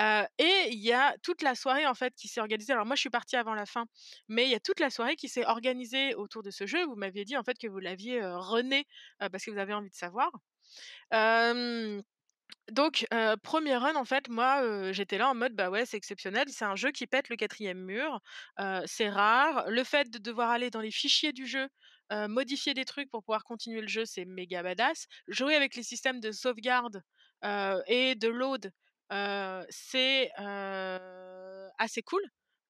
heu 0.00 0.24
et 0.38 0.68
il 0.72 0.78
y 0.80 0.92
a 0.92 1.16
toute 1.22 1.42
la 1.42 1.54
soirée 1.56 1.86
en 1.86 1.94
fait 1.94 2.14
qui 2.16 2.28
s'est 2.28 2.40
organisée. 2.40 2.72
Alors 2.74 2.86
moi 2.86 2.96
je 2.96 3.00
suis 3.02 3.10
partie 3.10 3.36
avant 3.36 3.54
la 3.54 3.66
fin, 3.66 3.86
mais 4.28 4.44
il 4.46 4.50
y 4.50 4.54
a 4.54 4.60
toute 4.60 4.80
la 4.80 4.90
soirée 4.90 5.16
qui 5.16 5.28
s'est 5.28 5.44
organisée 5.46 6.14
autour 6.16 6.42
de 6.42 6.50
ce 6.50 6.66
jeu. 6.66 6.84
Vous 6.86 6.96
m'aviez 6.96 7.24
dit 7.24 7.36
en 7.36 7.44
fait 7.44 7.58
que 7.58 7.68
vous 7.68 7.78
l'aviez, 7.80 8.20
heu, 8.22 8.36
runné, 8.38 8.86
heu, 9.22 9.28
parce 9.30 9.44
que 9.44 9.50
vous 9.52 9.58
avez 9.58 9.74
envie 9.74 9.90
de 9.90 9.94
savoir. 9.96 10.30
Donc 12.72 13.06
1er 13.42 13.76
run 13.76 13.94
en 13.96 14.04
fait, 14.04 14.28
moi, 14.28 14.92
j'étais 14.92 15.18
là 15.18 15.28
en 15.28 15.34
mode: 15.34 15.54
«Bah 15.54 15.70
ouais, 15.70 15.86
c'est 15.86 15.96
exceptionnel, 15.96 16.46
c'est 16.48 16.64
un 16.64 16.76
jeu 16.76 16.90
qui 16.90 17.06
pète 17.06 17.28
le 17.28 17.36
4e 17.36 17.78
mur, 17.78 18.20
c'est 18.86 19.08
rare». 19.08 19.64
Le 19.70 19.84
fait 19.84 20.10
de 20.10 20.18
devoir 20.18 20.50
aller 20.50 20.70
dans 20.70 20.80
les 20.80 20.90
fichiers 20.90 21.32
du 21.32 21.46
jeu, 21.46 21.68
modifier 22.10 22.74
des 22.74 22.84
trucs 22.84 23.10
pour 23.10 23.22
pouvoir 23.22 23.44
continuer 23.44 23.80
le 23.80 23.88
jeu, 23.88 24.04
c'est 24.04 24.24
méga 24.24 24.62
badass. 24.62 25.06
Jouer 25.28 25.54
avec 25.54 25.76
les 25.76 25.82
systèmes 25.84 26.20
de 26.20 26.32
sauvegarde, 26.32 27.02
et 27.86 28.14
de 28.16 28.28
load, 28.28 28.72
c'est, 29.70 30.30
assez 31.78 32.02
cool. 32.02 32.22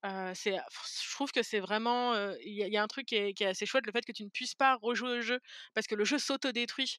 Je 0.09 1.15
trouve 1.15 1.33
que 1.33 1.43
c'est 1.43 1.61
vraiment, 1.61 2.15
il 2.45 2.53
y 2.55 2.77
a 2.77 2.83
un 2.83 2.87
truc 2.87 3.07
qui 3.07 3.17
est 3.17 3.43
assez 3.43 3.67
chouette, 3.67 3.87
le 3.87 3.93
fait 3.93 4.05
que 4.05 4.13
tu 4.13 4.25
ne 4.25 4.31
puisses 4.31 4.55
pas 4.55 4.77
rejouer 4.77 5.19
au 5.19 5.21
jeu 5.23 5.41
parce 5.75 5.87
que 5.87 5.95
le 5.95 6.05
jeu 6.05 6.19
s'autodétruit, 6.19 6.99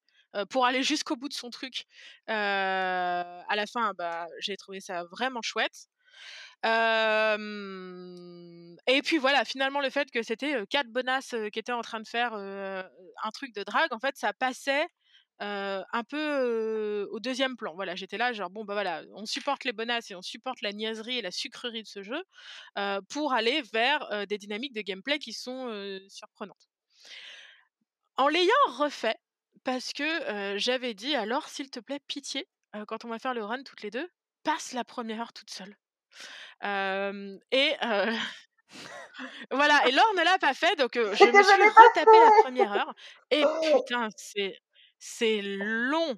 pour 0.49 0.65
aller 0.65 0.83
jusqu'au 0.83 1.15
bout 1.15 1.29
de 1.29 1.33
son 1.33 1.49
truc. 1.49 1.85
À 2.27 3.55
la 3.55 3.65
fin, 3.67 3.93
bah, 3.97 4.27
j'ai 4.39 4.57
trouvé 4.57 4.79
ça 4.81 5.03
vraiment 5.05 5.41
chouette. 5.41 5.87
Et 6.63 7.37
puis 9.03 9.17
voilà, 9.19 9.45
finalement 9.45 9.79
le 9.81 9.89
fait 9.89 10.09
que 10.11 10.21
c'était, 10.23 10.65
4 10.69 10.87
bonasses, 10.89 11.35
qui 11.53 11.59
étaient 11.59 11.71
en 11.71 11.81
train 11.81 11.99
de 12.01 12.07
faire, 12.07 12.33
un 12.33 13.31
truc 13.33 13.53
de 13.53 13.63
drague, 13.63 13.93
en 13.93 13.99
fait, 13.99 14.17
ça 14.17 14.33
passait, 14.33 14.85
un 15.39 16.03
peu, 16.09 17.07
au 17.11 17.19
2e 17.19 17.57
plan. 17.57 17.75
Voilà, 17.75 17.95
j'étais 17.95 18.17
là 18.17 18.33
genre: 18.33 18.49
«Bon, 18.49 18.65
bah, 18.65 18.73
voilà, 18.73 19.03
on 19.15 19.25
supporte 19.25 19.63
les 19.65 19.73
bonasses 19.73 20.11
et 20.11 20.15
on 20.15 20.21
supporte 20.21 20.61
la 20.61 20.73
niaiserie 20.73 21.19
et 21.19 21.21
la 21.21 21.31
sucrerie 21.31 21.83
de 21.83 21.87
ce 21.87 22.03
jeu, 22.03 22.23
pour 23.09 23.33
aller 23.33 23.61
vers, 23.73 24.27
des 24.27 24.37
dynamiques 24.37 24.73
de 24.73 24.81
gameplay 24.81 25.19
qui 25.19 25.33
sont, 25.33 25.69
surprenantes». 26.09 26.65
En 28.19 28.29
l'ayant 28.29 28.51
refait, 28.69 29.15
parce 29.63 29.93
que, 29.93 30.57
j'avais 30.57 30.93
dit: 30.95 31.15
«Alors 31.15 31.47
s'il 31.49 31.69
te 31.69 31.79
plaît, 31.79 31.99
pitié, 32.07 32.47
quand 32.87 33.05
on 33.05 33.09
va 33.09 33.19
faire 33.19 33.35
le 33.35 33.43
run 33.45 33.61
toutes 33.63 33.83
les 33.83 33.91
2, 33.91 34.09
passe 34.43 34.73
la 34.73 34.83
1re 34.83 35.21
heure 35.21 35.33
toute 35.33 35.51
seule». 35.51 35.75
Et 37.51 37.75
voilà 39.51 39.87
et 39.87 39.91
Laure 39.91 40.13
ne 40.17 40.23
l'a 40.23 40.39
pas 40.39 40.53
fait 40.53 40.75
donc 40.77 40.97
heu, 40.97 41.15
je 41.15 41.29
me 41.29 41.43
suis 41.43 41.61
retapée 41.63 42.19
la 42.19 42.31
1re 42.33 42.73
heure 42.73 42.93
et 43.31 43.47
putain, 43.61 44.09
c'est 44.17 44.57
c'est 44.99 45.41
long, 45.41 46.15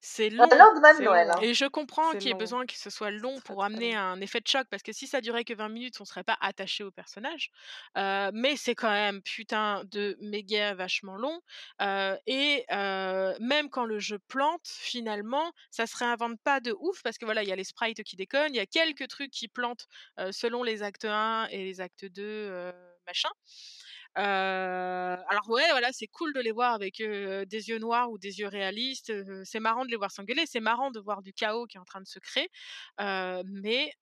c'est 0.00 0.30
long 0.30 0.60
Noël, 0.98 1.30
hein. 1.30 1.40
et 1.40 1.54
je 1.54 1.66
comprends 1.66 2.14
qu'il 2.16 2.30
y 2.30 2.32
ait 2.32 2.34
long. 2.34 2.36
besoin 2.36 2.66
que 2.66 2.74
ce 2.76 2.90
soit 2.90 3.10
long 3.12 3.40
pour 3.42 3.64
amener 3.64 3.94
un 3.94 4.20
effet 4.20 4.40
de 4.40 4.48
choc 4.48 4.66
parce 4.70 4.82
que 4.82 4.92
si 4.92 5.06
ça 5.06 5.20
durait 5.20 5.44
que 5.44 5.54
20 5.54 5.68
minutes, 5.68 6.00
on 6.00 6.04
serait 6.04 6.24
pas 6.24 6.36
attachés 6.40 6.84
au 6.84 6.90
personnage. 6.90 7.50
Mais 7.96 8.56
c'est 8.56 8.74
quand 8.74 8.90
même 8.90 9.22
putain 9.22 9.84
de 9.86 10.16
méga 10.20 10.74
vachement 10.74 11.16
long, 11.16 11.40
et 12.26 12.64
même 13.40 13.70
quand 13.70 13.84
le 13.86 13.98
jeu 14.00 14.18
plante, 14.28 14.66
finalement, 14.66 15.52
ça 15.70 15.86
se 15.86 15.96
réinvente 15.96 16.40
pas 16.42 16.60
de 16.60 16.74
ouf 16.80 17.02
parce 17.04 17.18
que 17.18 17.24
voilà, 17.24 17.42
il 17.44 17.48
y 17.48 17.52
a 17.52 17.56
les 17.56 17.64
sprites 17.64 18.02
qui 18.04 18.16
déconnent, 18.16 18.54
il 18.54 18.58
y 18.58 18.60
a 18.60 18.66
quelques 18.66 19.08
trucs 19.08 19.30
qui 19.32 19.48
plantent, 19.48 19.86
selon 20.32 20.62
les 20.64 20.82
actes 20.82 21.04
1 21.06 21.46
et 21.50 21.64
les 21.64 21.80
actes 21.80 22.04
2, 22.06 22.22
heu, 22.50 22.72
machin. 23.06 23.30
Heu, 24.18 24.22
alors 25.28 25.48
ouais, 25.48 25.68
voilà, 25.70 25.92
c'est 25.92 26.08
cool 26.08 26.32
de 26.34 26.40
les 26.40 26.50
voir 26.52 26.74
avec, 26.74 26.96
des 27.00 27.68
yeux 27.68 27.78
noirs 27.78 28.10
ou 28.10 28.18
des 28.18 28.40
yeux 28.40 28.48
réalistes, 28.48 29.12
c'est 29.44 29.60
marrant 29.60 29.84
de 29.84 29.90
les 29.90 29.96
voir 29.96 30.10
s'engueuler, 30.10 30.44
c'est 30.46 30.60
marrant 30.60 30.90
de 30.90 30.98
voir 31.00 31.22
du 31.22 31.32
chaos 31.32 31.66
qui 31.66 31.76
est 31.76 31.80
en 31.80 31.84
train 31.84 32.00
de 32.00 32.06
se 32.08 32.18
créer, 32.18 32.48
mais 32.98 33.92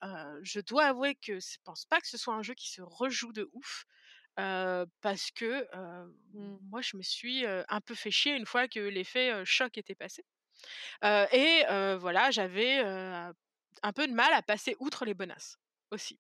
je 0.42 0.60
dois 0.60 0.84
avouer 0.86 1.14
que 1.16 1.38
je 1.40 1.56
pense 1.64 1.84
pas 1.84 2.00
que 2.00 2.08
ce 2.08 2.16
soit 2.18 2.34
un 2.34 2.42
jeu 2.42 2.54
qui 2.54 2.70
se 2.70 2.80
rejoue 2.82 3.32
de 3.32 3.48
ouf, 3.52 3.84
parce 4.36 5.30
que, 5.32 5.66
Mmh. 6.32 6.56
moi 6.70 6.80
je 6.82 6.96
me 6.96 7.02
suis, 7.02 7.44
un 7.46 7.80
peu 7.82 7.94
fait 7.94 8.10
chier 8.10 8.34
une 8.36 8.46
fois 8.46 8.68
que 8.68 8.80
l'effet, 8.80 9.44
choc 9.44 9.78
était 9.78 9.94
passé. 9.96 10.24
Et 11.04 11.64
voilà, 11.98 12.30
j'avais, 12.32 12.80
un 13.82 13.92
peu 13.94 14.08
de 14.08 14.12
mal 14.14 14.32
à 14.34 14.42
passer 14.42 14.76
outre 14.80 15.04
les 15.06 15.14
bonasses, 15.14 15.58
aussi. 15.90 16.18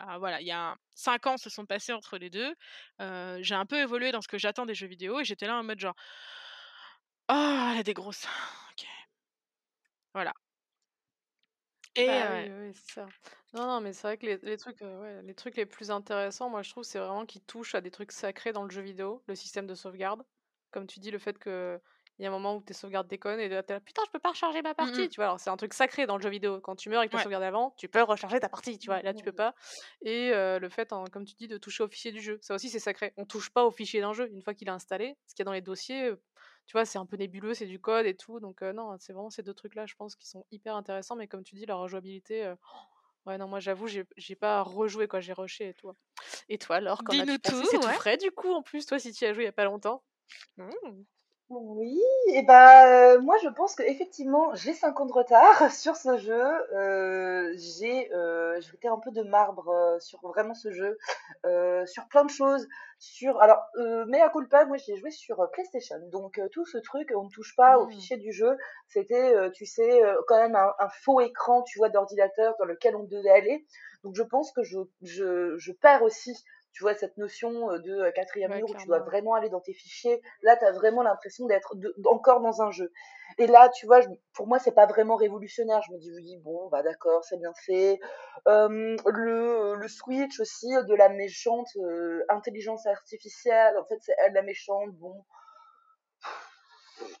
Ah 0.00 0.18
voilà, 0.18 0.40
il 0.40 0.46
y 0.46 0.52
a 0.52 0.76
5 0.94 1.26
ans 1.26 1.36
se 1.36 1.50
sont 1.50 1.66
passés 1.66 1.92
entre 1.92 2.18
les 2.18 2.30
2, 2.30 2.54
heu, 3.00 3.38
j'ai 3.42 3.54
un 3.54 3.66
peu 3.66 3.76
évolué 3.80 4.12
dans 4.12 4.20
ce 4.22 4.28
que 4.28 4.38
j'attends 4.38 4.66
des 4.66 4.74
jeux 4.74 4.86
vidéo 4.86 5.20
et 5.20 5.24
j'étais 5.24 5.46
là 5.46 5.56
en 5.58 5.64
mode 5.64 5.80
genre: 5.80 5.94
«Oh, 7.30 7.68
elle 7.72 7.78
a 7.78 7.82
des 7.82 7.94
gros 7.94 8.12
seins, 8.12 8.28
OK». 8.72 8.86
Voilà. 10.14 10.32
Et 11.96 12.06
Bah, 12.06 12.26
ouais. 12.26 12.46
oui, 12.46 12.50
oui, 12.50 12.68
oui, 12.68 12.74
c'est 12.74 12.92
ça. 12.94 13.12
Non, 13.52 13.66
non, 13.66 13.80
mais 13.80 13.92
c'est 13.92 14.02
vrai 14.06 14.18
que 14.18 14.26
les 14.26 14.38
les 14.38 14.56
trucs, 14.56 14.80
ouais, 14.80 15.20
les 15.22 15.34
trucs 15.34 15.56
les 15.56 15.66
plus 15.66 15.90
intéressants, 15.90 16.48
moi, 16.48 16.62
je 16.62 16.70
trouve, 16.70 16.84
c'est 16.84 16.98
vraiment 16.98 17.26
qu'ils 17.26 17.42
touchent 17.44 17.74
à 17.74 17.80
des 17.80 17.90
trucs 17.90 18.12
sacrés 18.12 18.52
dans 18.52 18.62
le 18.64 18.70
jeu 18.70 18.82
vidéo, 18.82 19.22
le 19.26 19.34
système 19.34 19.66
de 19.66 19.74
sauvegarde. 19.74 20.24
Comme 20.70 20.86
tu 20.86 21.00
dis, 21.00 21.10
le 21.10 21.18
fait 21.18 21.38
qu'il 22.18 22.24
y 22.24 22.26
a 22.26 22.30
un 22.30 22.32
moment 22.32 22.56
où 22.56 22.62
tes 22.62 22.74
sauvegardes 22.74 23.08
déconnent 23.08 23.40
et 23.40 23.48
là, 23.48 23.62
tu 23.62 23.72
es 23.72 23.76
là: 23.76 23.80
«Putain, 23.80 24.02
je 24.06 24.10
peux 24.10 24.18
pas 24.18 24.30
recharger 24.30 24.62
ma 24.62 24.74
Mmh 24.80 24.86
partie!» 24.86 25.08
mh. 25.08 25.10
tu 25.10 25.16
vois? 25.16 25.26
Alors 25.26 25.40
c'est 25.40 25.50
un 25.50 25.56
truc 25.56 25.72
sacré 25.74 26.06
dans 26.06 26.16
le 26.16 26.22
jeu 26.22 26.30
vidéo. 26.30 26.60
Quand 26.60 26.76
tu 26.76 26.90
meurs 26.90 27.02
et 27.02 27.06
que 27.06 27.12
tu 27.12 27.18
Ouais. 27.18 27.28
sauvegardé 27.28 27.46
avant, 27.46 27.74
tu 27.78 27.88
peux 27.88 28.02
recharger 28.02 28.40
ta 28.40 28.48
partie, 28.48 28.78
tu 28.78 28.90
vois? 28.90 29.00
Et 29.00 29.02
là, 29.04 29.14
tu 29.14 29.22
peux 29.24 29.32
pas 29.32 29.54
et 30.02 30.30
le 30.32 30.68
fait, 30.68 30.92
hein, 30.92 31.04
comme 31.12 31.24
tu 31.24 31.34
dis, 31.36 31.48
de 31.48 31.58
toucher 31.58 31.82
aux 31.84 31.88
fichiers 31.88 32.12
du 32.12 32.20
jeu, 32.20 32.38
ça 32.42 32.54
aussi, 32.54 32.68
c'est 32.70 32.78
sacré. 32.80 33.12
On 33.16 33.24
touche 33.26 33.50
pas 33.50 33.64
aux 33.64 33.70
fichiers 33.70 34.00
d'un 34.00 34.12
jeu 34.12 34.28
une 34.32 34.42
fois 34.42 34.54
qu'il 34.54 34.68
est 34.68 34.70
installé. 34.72 35.16
Ce 35.26 35.34
qu'il 35.34 35.42
y 35.42 35.44
a 35.44 35.46
dans 35.46 35.52
les 35.52 35.62
dossiers, 35.62 36.12
tu 36.66 36.72
vois, 36.72 36.84
c'est 36.84 36.98
un 36.98 37.06
peu 37.06 37.16
nébuleux, 37.16 37.54
c'est 37.54 37.66
du 37.66 37.80
code 37.80 38.06
et 38.06 38.16
tout 38.16 38.40
donc 38.40 38.62
non, 38.62 38.96
c'est 39.00 39.12
vraiment 39.12 39.30
ces 39.30 39.42
2 39.42 39.54
trucs-là, 39.54 39.86
je 39.86 39.94
pense, 39.94 40.16
qui 40.16 40.28
sont 40.28 40.44
hyper 40.50 40.76
intéressants 40.76 41.16
mais 41.16 41.28
comme 41.28 41.44
tu 41.44 41.54
dis, 41.56 41.66
la 41.66 41.76
rejouabilité, 41.76 42.54
ouais, 43.26 43.38
non, 43.38 43.48
moi, 43.48 43.60
j'avoue, 43.60 43.86
j'ai 43.88 44.36
pas 44.36 44.62
rejoué, 44.62 45.08
quoi, 45.08 45.20
j'ai 45.20 45.32
rushé 45.32 45.68
et 45.70 45.74
tout. 45.74 45.92
Et 46.48 46.58
toi, 46.58 46.76
alors, 46.76 47.02
as-tu 47.18 47.38
pensé? 47.40 47.64
tout, 47.64 47.64
C'est 47.66 47.78
tout 47.78 47.92
frais, 47.92 48.16
du 48.16 48.30
coup, 48.30 48.52
en 48.52 48.62
plus, 48.62 48.86
toi, 48.86 48.98
si 48.98 49.12
tu 49.12 49.24
y 49.24 49.28
as 49.28 49.32
joué 49.34 49.44
il 49.44 49.46
y 49.46 49.48
a 49.48 49.52
pas 49.52 49.64
longtemps? 49.64 50.04
Mmh. 50.56 51.04
Oui 51.50 51.98
et 52.34 52.42
bah, 52.42 53.14
heu, 53.14 53.20
moi, 53.20 53.36
je 53.42 53.48
pense 53.48 53.74
qu'effectivement, 53.74 54.54
j'ai 54.54 54.74
5 54.74 55.00
ans 55.00 55.06
de 55.06 55.12
retard 55.14 55.72
sur 55.72 55.96
ce 55.96 56.18
jeu. 56.18 56.42
Heu, 56.74 57.52
j'ai, 57.56 58.10
j'étais 58.60 58.88
un 58.88 58.98
peu 58.98 59.10
de 59.12 59.22
marbre, 59.22 59.96
sur 59.98 60.20
vraiment 60.28 60.52
ce 60.54 60.70
jeu, 60.70 60.98
sur 61.86 62.06
plein 62.08 62.24
de 62.26 62.30
choses, 62.30 62.68
sur 62.98 63.40
alors, 63.40 63.62
heu, 63.78 64.04
mea 64.06 64.28
culpa, 64.28 64.66
moi, 64.66 64.76
j'y 64.76 64.92
ai 64.92 64.96
joué 64.96 65.10
sur, 65.10 65.38
PlayStation. 65.52 65.96
Donc 66.12 66.38
tout 66.52 66.66
ce 66.66 66.76
truc, 66.78 67.10
on 67.16 67.24
ne 67.24 67.30
touche 67.30 67.56
pas 67.56 67.78
aux 67.78 67.86
Mmh. 67.86 67.90
fichiers 67.92 68.18
du 68.18 68.30
jeu, 68.32 68.54
c'était, 68.86 69.50
tu 69.52 69.64
sais, 69.64 70.02
quand 70.26 70.36
même 70.38 70.54
un 70.54 70.72
un 70.78 70.88
faux 71.02 71.20
écran, 71.22 71.62
tu 71.62 71.78
vois, 71.78 71.88
d'ordinateur 71.88 72.56
dans 72.58 72.66
lequel 72.66 72.94
on 72.94 73.04
devait 73.04 73.30
aller. 73.30 73.66
Donc 74.04 74.14
je 74.16 74.22
pense 74.22 74.52
que 74.52 74.62
je 74.62 74.78
je 75.02 75.56
je 75.56 75.72
perds 75.72 76.02
aussi 76.02 76.34
tu 76.72 76.82
vois, 76.82 76.94
cette 76.94 77.16
notion 77.16 77.68
de 77.78 78.10
quatrième 78.10 78.54
mur 78.54 78.66
où 78.68 78.74
tu 78.74 78.86
dois 78.86 79.00
vraiment 79.00 79.34
aller 79.34 79.48
dans 79.48 79.60
tes 79.60 79.74
fichiers. 79.74 80.20
Là, 80.42 80.56
tu 80.56 80.64
as 80.64 80.72
vraiment 80.72 81.02
l'impression 81.02 81.46
d'être 81.46 81.74
encore 82.06 82.40
dans 82.40 82.62
un 82.62 82.70
jeu. 82.70 82.92
Et 83.38 83.46
là, 83.46 83.68
tu 83.68 83.86
vois, 83.86 84.00
pour 84.34 84.46
moi, 84.46 84.58
c'est 84.58 84.74
pas 84.74 84.86
vraiment 84.86 85.16
révolutionnaire. 85.16 85.80
Je 85.86 85.92
me 85.92 85.98
dis, 85.98 86.10
oui, 86.14 86.36
bon, 86.44 86.68
bah 86.68 86.82
d'accord, 86.82 87.24
c'est 87.24 87.38
bien 87.38 87.52
fait. 87.66 87.98
le, 88.46 89.74
le 89.74 89.88
switch 89.88 90.40
aussi 90.40 90.68
de 90.68 90.94
la 90.94 91.08
méchante 91.08 91.68
intelligence 92.28 92.86
artificielle, 92.86 93.76
en 93.78 93.84
fait, 93.84 93.98
c'est 94.00 94.14
elle 94.24 94.34
la 94.34 94.42
méchante, 94.42 94.90
bon 94.92 95.24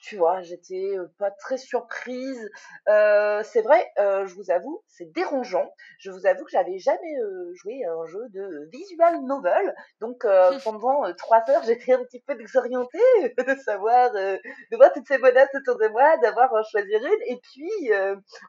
tu 0.00 0.16
vois, 0.16 0.42
j'étais 0.42 0.96
pas 1.18 1.30
très 1.30 1.58
surprise. 1.58 2.50
c'est 2.86 3.62
vrai, 3.62 3.92
je 3.96 4.34
vous 4.34 4.50
avoue, 4.50 4.82
c'est 4.88 5.12
dérangeant. 5.12 5.72
Je 5.98 6.10
vous 6.10 6.26
avoue 6.26 6.44
que 6.44 6.50
j'avais 6.50 6.78
jamais 6.78 7.14
joué 7.54 7.84
à 7.84 7.92
un 7.92 8.06
jeu 8.06 8.28
de 8.30 8.68
visual 8.72 9.20
novel, 9.22 9.74
donc 10.00 10.26
pendant 10.64 11.12
trois 11.14 11.42
heures, 11.50 11.62
j'étais 11.64 11.92
un 11.92 12.04
petit 12.04 12.20
peu 12.20 12.34
désorientée 12.34 12.98
de 13.38 13.54
savoir, 13.60 14.12
de 14.12 14.76
voir 14.76 14.92
toutes 14.92 15.06
ces 15.06 15.18
menaces 15.18 15.54
autour 15.54 15.78
de 15.78 15.88
moi, 15.88 16.16
d'avoir 16.18 16.54
à 16.54 16.62
choisir 16.62 17.00
une. 17.04 17.22
Et 17.26 17.40
puis, 17.42 17.90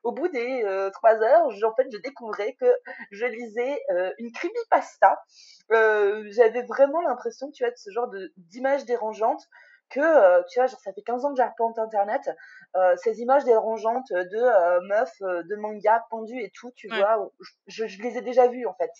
au 0.03 0.11
bout 0.11 0.27
des 0.27 0.89
trois 0.93 1.15
heures, 1.21 1.45
en 1.45 1.75
fait, 1.75 1.87
je 1.91 1.97
découvrais 1.97 2.55
que 2.59 2.71
je 3.11 3.25
lisais 3.25 3.81
une 4.17 4.31
creepypasta. 4.31 5.21
j'avais 5.69 6.63
vraiment 6.63 7.01
l'impression, 7.01 7.51
tu 7.51 7.63
vois, 7.63 7.71
de 7.71 7.77
ce 7.77 7.91
genre 7.91 8.09
de 8.09 8.31
d'images 8.37 8.85
dérangeantes 8.85 9.47
que, 9.89 9.99
euh, 9.99 10.43
tu 10.49 10.59
vois, 10.59 10.67
genre, 10.67 10.79
ça 10.79 10.93
fait 10.93 11.01
15 11.01 11.25
ans 11.25 11.31
que 11.31 11.37
j'arpente 11.37 11.77
Internet, 11.79 12.29
euh, 12.75 12.95
ces 12.97 13.19
images 13.21 13.43
dérangeantes 13.45 14.11
de 14.11 14.37
euh, 14.37 14.81
meufs 14.81 15.19
de 15.19 15.55
manga 15.55 16.05
pendues 16.09 16.41
et 16.41 16.51
tout, 16.51 16.71
tu 16.75 16.87
vois, 16.87 17.31
je, 17.67 17.87
je, 17.87 18.01
les 18.01 18.17
ai 18.17 18.21
déjà 18.21 18.47
vues, 18.47 18.65
en 18.67 18.73
fait. 18.75 18.91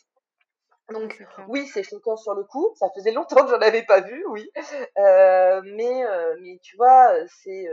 Donc 0.92 1.24
oui, 1.48 1.68
c'est 1.68 1.84
choquant 1.84 2.18
sur 2.18 2.34
le 2.34 2.44
coup. 2.44 2.74
Ça 2.76 2.90
faisait 2.96 3.12
longtemps 3.12 3.46
que 3.46 3.52
j'en 3.52 3.62
avais 3.62 3.84
pas 3.84 4.02
vu, 4.02 4.26
oui. 4.30 4.50
Euh, 4.98 5.62
mais 5.64 6.04
mais 6.42 6.60
tu 6.64 6.76
vois, 6.78 7.14
c'est 7.28 7.68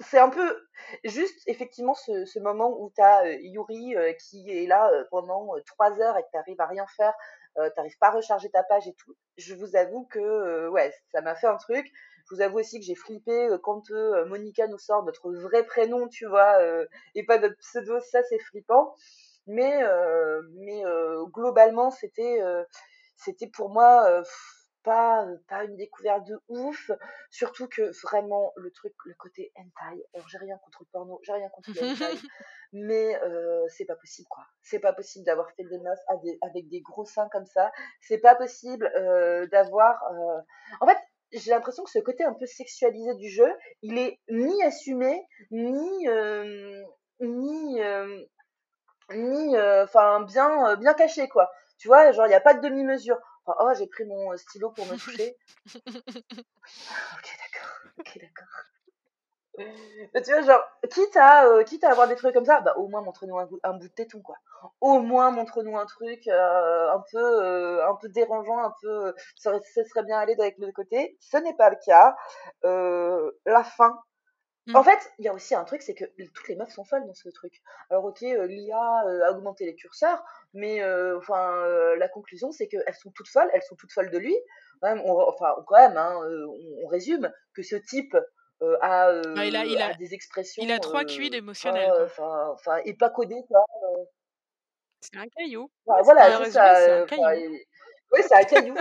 c'est 0.00 0.18
un 0.18 0.30
peu 0.30 0.66
juste 1.04 1.38
effectivement 1.46 1.92
ce, 1.92 2.24
ce 2.24 2.38
moment 2.38 2.74
où 2.80 2.90
tu 2.96 3.02
as 3.02 3.30
Yuri 3.42 3.94
qui 4.18 4.50
est 4.50 4.66
là 4.66 4.90
pendant 5.10 5.50
trois 5.66 6.00
heures 6.00 6.16
et 6.16 6.22
que 6.22 6.28
tu 6.32 6.38
arrives 6.38 6.60
à 6.62 6.66
rien 6.66 6.86
faire 6.96 7.12
euh, 7.58 7.68
t'arrives 7.76 7.98
pas 7.98 8.08
à 8.08 8.12
recharger 8.12 8.50
ta 8.50 8.62
page 8.62 8.88
et 8.88 8.94
tout. 8.94 9.14
Je 9.36 9.54
vous 9.54 9.76
avoue 9.76 10.06
que 10.06 10.18
euh, 10.18 10.70
ouais, 10.70 10.92
ça 11.12 11.20
m'a 11.20 11.34
fait 11.34 11.46
un 11.46 11.56
truc. 11.56 11.86
Je 12.28 12.36
vous 12.36 12.40
avoue 12.40 12.60
aussi 12.60 12.78
que 12.78 12.86
j'ai 12.86 12.94
flippé 12.94 13.32
euh, 13.32 13.58
quand 13.58 13.90
Monica 14.26 14.66
nous 14.68 14.78
sort 14.78 15.04
notre 15.04 15.32
vrai 15.32 15.64
prénom, 15.64 16.08
tu 16.08 16.26
vois, 16.26 16.58
et 17.14 17.24
pas 17.24 17.38
notre 17.38 17.56
pseudo. 17.58 18.00
Ça, 18.00 18.22
c'est 18.28 18.38
flippant. 18.38 18.94
Mais 19.46 19.82
mais 20.60 20.82
globalement, 21.32 21.90
c'était 21.90 22.40
c'était 23.16 23.48
pour 23.48 23.70
moi 23.70 24.22
pas, 24.82 25.26
pas 25.48 25.64
une 25.64 25.76
découverte 25.76 26.26
de 26.26 26.40
ouf. 26.48 26.90
Surtout 27.30 27.68
que 27.68 27.90
vraiment, 28.02 28.52
le 28.56 28.70
truc, 28.70 28.94
le 29.04 29.14
côté 29.14 29.52
hentai, 29.56 30.04
alors 30.14 30.28
j'ai 30.28 30.38
rien 30.38 30.58
contre 30.58 30.82
le 30.82 30.88
porno, 30.92 31.20
j'ai 31.22 31.32
rien 31.32 31.48
contre 31.50 31.70
le 31.74 31.82
hentai, 31.82 32.18
mais 32.72 33.20
c'est 33.68 33.84
pas 33.84 33.96
possible, 33.96 34.28
quoi. 34.28 34.44
C'est 34.62 34.80
pas 34.80 34.92
possible 34.92 35.24
d'avoir 35.24 35.50
fait 35.52 35.64
des 35.64 35.78
meufs 35.78 36.04
avec 36.42 36.68
des 36.68 36.80
gros 36.80 37.04
seins 37.04 37.28
comme 37.30 37.46
ça. 37.46 37.72
C'est 38.00 38.18
pas 38.18 38.34
possible 38.34 38.90
d'avoir. 39.50 40.02
En 40.80 40.86
fait, 40.86 40.98
j'ai 41.32 41.50
l'impression 41.50 41.84
que 41.84 41.90
ce 41.90 41.98
côté 41.98 42.24
un 42.24 42.34
peu 42.34 42.46
sexualisé 42.46 43.14
du 43.14 43.28
jeu, 43.28 43.50
il 43.82 43.98
est 43.98 44.20
ni 44.28 44.62
assumé, 44.62 45.26
ni. 45.50 46.06
ni 47.20 47.80
ni 49.14 49.58
enfin 49.58 50.20
bien 50.22 50.76
bien 50.76 50.94
caché 50.94 51.28
quoi 51.28 51.50
tu 51.78 51.88
vois 51.88 52.12
genre 52.12 52.26
il 52.26 52.30
n'y 52.30 52.34
a 52.34 52.40
pas 52.40 52.54
de 52.54 52.60
demi 52.60 52.84
mesure 52.84 53.18
oh, 53.46 53.72
j'ai 53.78 53.86
pris 53.86 54.04
mon 54.04 54.36
stylo 54.36 54.70
pour 54.70 54.86
me 54.86 54.96
toucher. 54.96 55.36
ok, 55.74 55.84
d'accord. 57.38 57.70
Ok, 57.98 58.18
d'accord. 58.20 58.64
Mais 60.14 60.22
tu 60.22 60.30
vois, 60.32 60.40
genre, 60.42 60.62
quitte 60.90 61.16
à, 61.16 61.62
quitte 61.64 61.84
à 61.84 61.90
avoir 61.90 62.08
des 62.08 62.16
trucs 62.16 62.32
comme 62.32 62.46
ça, 62.46 62.60
bah 62.60 62.74
au 62.78 62.88
moins 62.88 63.02
montre-nous 63.02 63.38
un, 63.38 63.48
un, 63.64 63.72
bout 63.74 63.88
de 63.88 63.92
téton, 63.92 64.22
quoi. 64.22 64.36
Au 64.80 64.98
moins 65.00 65.30
montre-nous 65.30 65.76
un 65.76 65.84
truc 65.84 66.26
un 66.26 67.02
peu 67.10 67.84
un 67.84 67.94
peu 67.96 68.08
dérangeant, 68.08 68.58
un 68.58 68.72
peu. 68.80 69.14
Ça, 69.36 69.50
serait, 69.50 69.60
ça 69.74 69.84
serait 69.84 70.04
bien 70.04 70.18
aller 70.18 70.34
avec 70.38 70.56
le 70.58 70.72
côté. 70.72 71.18
Ce 71.20 71.36
n'est 71.36 71.54
pas 71.54 71.68
le 71.68 71.76
cas. 71.84 72.16
la 72.64 73.64
fin, 73.64 74.00
en 74.72 74.80
mmh. 74.80 74.84
fait, 74.84 75.12
il 75.18 75.24
y 75.24 75.28
a 75.28 75.34
aussi 75.34 75.54
un 75.54 75.64
truc, 75.64 75.82
c'est 75.82 75.94
que 75.94 76.04
toutes 76.34 76.48
les 76.48 76.54
meufs 76.54 76.70
sont 76.70 76.84
folles 76.84 77.04
dans 77.06 77.14
ce 77.14 77.28
truc. 77.30 77.52
Alors 77.90 78.04
ok, 78.04 78.20
l'IA 78.20 78.78
a 79.26 79.32
augmenté 79.32 79.64
les 79.64 79.74
curseurs, 79.74 80.22
mais 80.54 80.84
enfin 81.16 81.66
la 81.96 82.08
conclusion 82.08 82.52
c'est 82.52 82.68
qu'elles 82.68 82.94
sont 82.94 83.10
toutes 83.10 83.28
folles, 83.28 83.50
elles 83.54 83.62
sont 83.62 83.74
toutes 83.74 83.92
folles 83.92 84.10
de 84.10 84.18
lui. 84.18 84.36
enfin 84.82 85.54
quand 85.66 85.76
même, 85.76 85.96
hein, 85.96 86.16
on, 86.84 86.86
résume 86.86 87.32
que 87.54 87.62
ce 87.62 87.74
type 87.74 88.16
a, 88.82 89.12
il 89.44 89.56
a, 89.56 89.64
il 89.64 89.82
a, 89.82 89.94
des 89.94 90.14
expressions. 90.14 90.62
Il 90.62 90.70
a 90.70 90.78
trois 90.78 91.04
QI 91.04 91.34
émotionnels. 91.34 91.90
Enfin, 92.04 92.50
enfin, 92.52 92.76
et 92.84 92.94
pas 92.94 93.10
codé 93.10 93.42
quoi. 93.48 93.64
C'est 95.00 95.18
un 95.18 95.26
caillou. 95.36 95.68
voilà, 95.84 96.44
c'est 96.44 96.52
ça. 96.52 97.04
Oui, 98.12 98.20
c'est 98.28 98.34
un 98.34 98.44
caillou. 98.44 98.74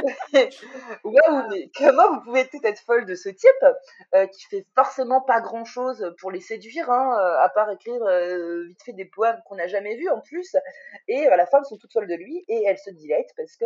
Waouh, 1.04 1.48
mais 1.50 1.72
comment 1.76 2.16
vous 2.16 2.22
pouvez 2.22 2.48
tout 2.48 2.60
être 2.64 2.82
folle 2.82 3.06
de 3.06 3.16
ce 3.16 3.30
type 3.30 3.66
euh, 4.14 4.28
qui 4.28 4.46
fait 4.48 4.66
forcément 4.76 5.22
pas 5.22 5.40
grand 5.40 5.64
chose 5.64 6.14
pour 6.20 6.32
les 6.32 6.42
séduire, 6.42 6.90
hein, 6.92 7.18
euh, 7.18 7.40
à 7.40 7.50
part 7.50 7.72
écrire 7.72 8.04
euh, 8.04 8.66
vite 8.66 8.84
fait 8.84 8.94
des 8.94 9.06
poèmes 9.06 9.42
qu'on 9.46 9.56
n'a 9.56 9.68
jamais 9.68 9.96
vus 9.96 10.10
en 10.10 10.20
plus. 10.20 10.56
Et 11.08 11.28
à 11.28 11.38
la 11.38 11.46
fin, 11.46 11.60
elles 11.60 11.66
sont 11.66 11.78
toutes 11.78 11.94
folles 11.94 12.10
de 12.10 12.16
lui 12.16 12.44
et 12.50 12.64
elles 12.66 12.78
se 12.78 12.90
dilatent 12.90 13.34
parce 13.38 13.56
que 13.56 13.66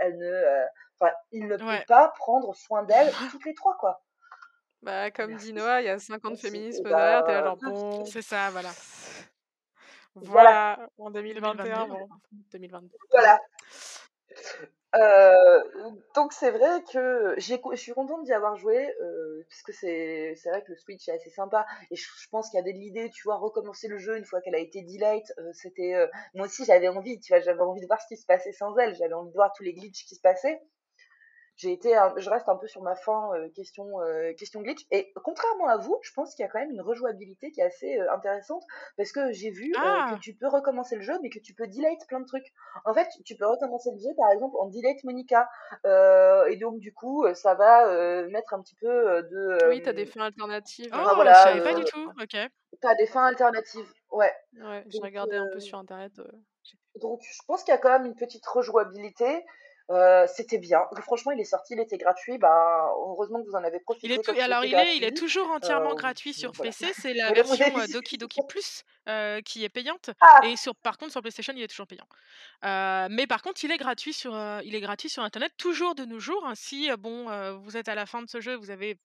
elles 0.00 0.18
ne, 0.18 0.64
enfin, 1.00 1.12
il 1.32 1.46
ne 1.46 1.56
peut 1.56 1.84
pas 1.86 2.12
prendre 2.16 2.54
soin 2.54 2.82
d'elles 2.82 3.10
toutes 3.30 3.46
les 3.46 3.54
trois, 3.54 3.76
quoi. 3.78 4.02
Bah, 4.82 5.10
comme 5.10 5.34
dit 5.34 5.52
Noah, 5.52 5.80
il 5.80 5.86
y 5.86 5.90
a 5.90 5.98
50 5.98 6.38
féminismes 6.38 6.84
derrière, 6.84 7.24
t'es 7.24 7.32
là 7.32 7.42
genre 7.44 7.56
bon. 7.56 8.04
C'est 8.04 8.22
ça, 8.22 8.50
voilà. 8.50 8.70
Voilà, 10.14 10.88
en 10.98 11.10
2021, 11.10 11.86
bon, 11.86 12.08
2022. 12.52 12.96
Voilà. 13.12 13.40
Euh, 14.94 15.62
donc 16.14 16.32
c'est 16.32 16.50
vrai 16.50 16.82
que 16.90 17.34
je 17.36 17.76
suis 17.76 17.92
contente 17.92 18.24
d'y 18.24 18.32
avoir 18.32 18.56
joué, 18.56 18.88
euh, 19.02 19.44
puisque 19.48 19.74
c'est, 19.74 20.34
c'est 20.36 20.48
vrai 20.48 20.62
que 20.62 20.70
le 20.70 20.76
Switch 20.76 21.06
est 21.08 21.12
assez 21.12 21.28
sympa, 21.28 21.66
et 21.90 21.96
je, 21.96 22.06
pense 22.30 22.48
qu'il 22.48 22.56
y 22.56 22.60
a 22.60 22.64
des 22.64 22.72
l'idée, 22.72 23.10
tu 23.10 23.22
vois, 23.24 23.36
recommencer 23.36 23.86
le 23.88 23.98
jeu 23.98 24.16
une 24.16 24.24
fois 24.24 24.40
qu'elle 24.40 24.54
a 24.54 24.58
été 24.58 24.82
delete, 24.82 25.32
euh, 25.38 25.50
c'était, 25.52 25.94
euh, 25.94 26.06
moi 26.34 26.46
aussi 26.46 26.64
j'avais 26.64 26.88
envie, 26.88 27.20
tu 27.20 27.32
vois, 27.32 27.40
j'avais 27.40 27.60
envie 27.60 27.82
de 27.82 27.86
voir 27.86 28.00
ce 28.00 28.08
qui 28.08 28.16
se 28.16 28.24
passait 28.24 28.52
sans 28.52 28.74
elle, 28.78 28.94
j'avais 28.94 29.12
envie 29.12 29.30
de 29.30 29.36
voir 29.36 29.52
tous 29.52 29.62
les 29.62 29.74
glitches 29.74 30.06
qui 30.06 30.14
se 30.14 30.22
passaient, 30.22 30.58
j'ai 31.58 31.72
été, 31.72 31.92
je 32.16 32.30
reste 32.30 32.48
un 32.48 32.56
peu 32.56 32.68
sur 32.68 32.82
ma 32.82 32.94
fin 32.94 33.34
euh, 33.34 33.48
question 33.50 34.00
euh, 34.00 34.32
question 34.34 34.62
glitch. 34.62 34.86
Et 34.92 35.12
contrairement 35.24 35.66
à 35.66 35.76
vous, 35.76 35.98
je 36.02 36.12
pense 36.12 36.34
qu'il 36.34 36.44
y 36.44 36.46
a 36.46 36.48
quand 36.48 36.60
même 36.60 36.70
une 36.70 36.80
rejouabilité 36.80 37.50
qui 37.50 37.60
est 37.60 37.64
assez 37.64 37.98
euh, 37.98 38.12
intéressante 38.12 38.62
parce 38.96 39.10
que 39.10 39.32
j'ai 39.32 39.50
vu 39.50 39.72
que 39.72 39.78
ah! 39.78 40.16
tu 40.22 40.34
peux 40.34 40.46
recommencer 40.46 40.94
le 40.94 41.02
jeu, 41.02 41.18
mais 41.20 41.30
que 41.30 41.40
tu 41.40 41.54
peux 41.54 41.66
delete 41.66 42.06
plein 42.06 42.20
de 42.20 42.26
trucs. 42.26 42.46
En 42.84 42.94
fait, 42.94 43.08
tu 43.24 43.34
peux 43.34 43.46
recommencer 43.46 43.90
le 43.90 43.98
jeu 43.98 44.10
par 44.16 44.30
exemple 44.30 44.54
en 44.60 44.68
delete 44.68 45.02
Monica, 45.02 45.48
et 45.84 46.56
donc 46.56 46.78
du 46.78 46.94
coup, 46.94 47.26
ça 47.34 47.54
va 47.54 48.26
mettre 48.28 48.54
un 48.54 48.62
petit 48.62 48.76
peu 48.76 49.22
de. 49.24 49.68
oui, 49.68 49.82
t'as 49.82 49.92
des 49.92 50.06
fins 50.06 50.22
alternatives. 50.22 50.92
Oh, 50.94 51.14
voilà, 51.16 51.32
je 51.32 51.48
savais 51.48 51.62
pas 51.62 51.74
du 51.74 51.84
tout. 51.84 52.12
Ok. 52.22 52.36
T'as 52.80 52.94
des 52.94 53.06
fins 53.06 53.24
alternatives, 53.24 53.92
ouais. 54.12 54.32
Ouais, 54.60 54.84
j'ai 54.86 55.00
regardé 55.00 55.36
un 55.36 55.48
peu 55.52 55.58
sur 55.58 55.78
internet. 55.78 56.12
donc, 57.00 57.20
je 57.22 57.40
pense 57.48 57.64
qu'il 57.64 57.72
y 57.72 57.76
a 57.76 57.78
quand 57.78 57.90
même 57.90 58.06
une 58.06 58.16
petite 58.16 58.46
rejouabilité. 58.46 59.44
Euh, 59.90 60.26
c'était 60.26 60.58
bien. 60.58 60.82
Franchement, 61.00 61.32
il 61.32 61.40
est 61.40 61.44
sorti, 61.44 61.72
il 61.72 61.80
était 61.80 61.96
gratuit. 61.96 62.36
Bah, 62.36 62.90
heureusement 62.94 63.42
que 63.42 63.48
vous 63.48 63.54
en 63.54 63.64
avez 63.64 63.80
profité. 63.80 64.06
Il 64.06 64.12
est 64.12 64.40
alors, 64.40 64.64
il 64.64 64.74
est, 64.74 64.96
il 64.98 65.04
est 65.04 65.16
toujours 65.16 65.50
entièrement 65.50 65.92
euh, 65.92 65.94
gratuit 65.94 66.34
sur 66.34 66.52
PC. 66.52 66.92
C'est 66.92 67.14
la 67.14 67.32
version 67.32 67.78
euh, 67.78 67.86
Doki 67.86 68.18
Doki 68.18 68.40
Plus 68.46 68.84
qui 69.44 69.64
est 69.64 69.70
payante. 69.70 70.10
Ah! 70.20 70.40
Et 70.44 70.56
sur, 70.56 70.74
par 70.76 70.98
contre, 70.98 71.12
sur 71.12 71.22
PlayStation, 71.22 71.54
il 71.56 71.62
est 71.62 71.68
toujours 71.68 71.86
payant. 71.86 72.06
mais 72.62 73.26
par 73.26 73.40
contre, 73.40 73.64
il 73.64 73.70
est 73.70 73.78
gratuit 73.78 74.12
sur, 74.12 74.32
il 74.62 74.74
est 74.74 74.80
gratuit 74.80 75.08
sur 75.08 75.22
Internet 75.22 75.52
toujours 75.56 75.94
de 75.94 76.04
nos 76.04 76.18
jours. 76.18 76.44
Hein. 76.46 76.54
Si 76.54 76.90
bon, 76.98 77.56
vous 77.58 77.76
êtes 77.76 77.88
à 77.88 77.94
la 77.94 78.04
fin 78.04 78.20
de 78.20 78.28
ce 78.28 78.40
jeu, 78.40 78.56
vous 78.56 78.70
avez 78.70 78.98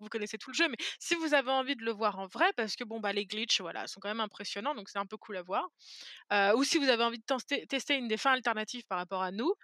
vous 0.00 0.08
connaissez 0.08 0.36
tout 0.36 0.50
le 0.50 0.56
jeu, 0.56 0.68
mais 0.68 0.76
si 0.98 1.14
vous 1.14 1.32
avez 1.32 1.52
envie 1.52 1.76
de 1.76 1.84
le 1.84 1.92
voir 1.92 2.18
en 2.18 2.26
vrai, 2.26 2.52
parce 2.56 2.74
que 2.74 2.82
bon 2.82 2.98
bah 2.98 3.12
les 3.12 3.24
glitches 3.24 3.60
voilà 3.60 3.86
sont 3.86 4.00
quand 4.00 4.08
même 4.08 4.18
impressionnants, 4.18 4.74
donc 4.74 4.88
c'est 4.88 4.98
un 4.98 5.06
peu 5.06 5.16
cool 5.16 5.36
à 5.36 5.42
voir. 5.42 5.68
ou 6.56 6.64
si 6.64 6.78
vous 6.78 6.88
avez 6.88 7.04
envie 7.04 7.18
de 7.18 7.64
tester 7.66 7.94
une 7.94 8.08
des 8.08 8.16
fins 8.16 8.32
alternatives 8.32 8.84
par 8.88 8.98
rapport 8.98 9.22
à 9.22 9.30
nous, 9.30 9.54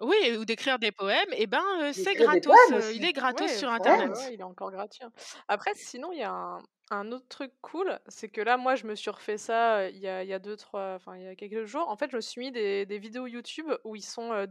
oui, 0.00 0.36
ou 0.38 0.44
d'écrire 0.44 0.78
des 0.78 0.92
poèmes, 0.92 1.28
et 1.32 1.46
ben, 1.46 1.92
c'est 1.92 2.14
gratos, 2.14 2.54
il 2.94 3.04
est 3.04 3.12
gratos 3.12 3.50
sur 3.50 3.68
internet. 3.70 4.12
il 4.32 4.40
est 4.40 4.44
encore 4.44 4.70
gratuit, 4.70 5.04
hein. 5.04 5.12
Après 5.48 5.72
sinon 5.74 6.12
il 6.12 6.18
y 6.18 6.22
a 6.22 6.58
un 6.90 7.12
autre 7.12 7.26
truc 7.28 7.52
cool, 7.62 7.98
c'est 8.06 8.28
que 8.28 8.40
là 8.40 8.56
moi 8.56 8.76
je 8.76 8.86
me 8.86 8.94
suis 8.94 9.10
refait 9.10 9.38
ça, 9.38 9.88
il 9.88 9.98
y 9.98 10.06
a 10.08 10.22
il 10.22 10.28
y 10.28 10.32
a 10.32 10.38
2-3 10.38 10.94
enfin 10.94 11.16
il 11.16 11.24
y 11.24 11.26
a 11.26 11.34
quelques 11.34 11.64
jours. 11.64 11.88
En 11.88 11.96
fait, 11.96 12.10
je 12.10 12.16
me 12.16 12.20
suis 12.20 12.40
mis 12.40 12.52
des 12.52 12.86
des 12.86 12.98
vidéos 12.98 13.26
YouTube 13.26 13.70
où 13.84 13.96
ils 13.96 14.02
sont, 14.02 14.32
euh, 14.32 14.46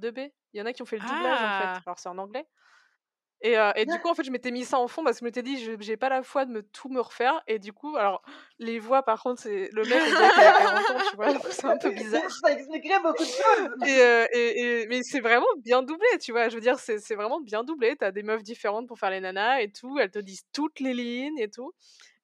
Il 0.54 0.60
y 0.60 0.62
en 0.62 0.66
a 0.66 0.74
qui 0.74 0.82
ont 0.82 0.86
fait 0.86 0.98
le 0.98 1.06
doublage 1.06 1.44
en 1.44 1.50
fait, 1.52 1.70
ah! 1.70 1.82
alors 1.86 1.98
c'est 2.00 2.10
en 2.10 2.18
anglais. 2.18 2.46
Et, 3.42 3.58
euh, 3.58 3.72
et, 3.76 3.86
du 3.86 4.00
coup, 4.00 4.10
en 4.10 4.16
fait, 4.16 4.24
je 4.24 4.32
m'étais 4.32 4.50
mis 4.50 4.66
ça 4.66 4.80
en 4.80 4.88
fond 4.88 5.04
parce 5.04 5.18
que 5.18 5.20
je 5.20 5.26
m'étais 5.26 5.44
dit, 5.44 5.58
j'ai 5.80 5.98
pas 5.98 6.10
la 6.10 6.24
foi 6.24 6.46
de 6.46 6.52
me 6.52 6.64
tout 6.64 6.90
me 6.90 7.00
refaire. 7.00 7.44
Et 7.48 7.60
du 7.60 7.72
coup, 7.72 7.96
alors, 7.96 8.24
les 8.58 8.80
voix, 8.80 9.04
par 9.04 9.22
contre, 9.22 9.42
c'est 9.42 9.70
le 9.74 9.84
mec, 9.84 10.04
qu'il 10.04 10.16
a 10.16 10.54
40 10.54 10.90
ans, 10.90 11.04
tu 11.10 11.16
vois, 11.16 11.28
c'est 11.52 11.66
un 11.66 11.78
peu 11.78 11.90
bizarre. 11.92 12.32
Ça 12.32 12.52
expliquerait 12.52 13.00
beaucoup 13.02 13.24
de 13.24 13.30
choses. 13.30 13.70
Et, 13.86 14.00
euh, 14.00 14.26
et, 14.34 14.82
et 14.82 14.88
mais 14.88 15.04
c'est 15.04 15.20
vraiment 15.20 15.46
bien 15.60 15.84
doublé, 15.84 16.08
tu 16.20 16.32
vois. 16.32 16.50
Je 16.50 16.56
veux 16.56 16.62
dire, 16.62 16.80
c'est 16.80 17.16
vraiment 17.16 17.40
bien 17.40 17.64
doublé. 17.64 17.96
T'as 17.96 18.12
des 18.12 18.24
meufs 18.24 18.44
différentes 18.44 18.88
pour 18.88 18.98
faire 18.98 19.12
les 19.12 19.20
nanas 19.20 19.62
et 19.62 19.72
tout. 19.72 20.00
Elles 20.00 20.12
te 20.12 20.20
disent 20.20 20.46
toutes 20.52 20.80
les 20.80 20.96
lignes 20.96 21.38
et 21.38 21.50
tout. 21.50 21.74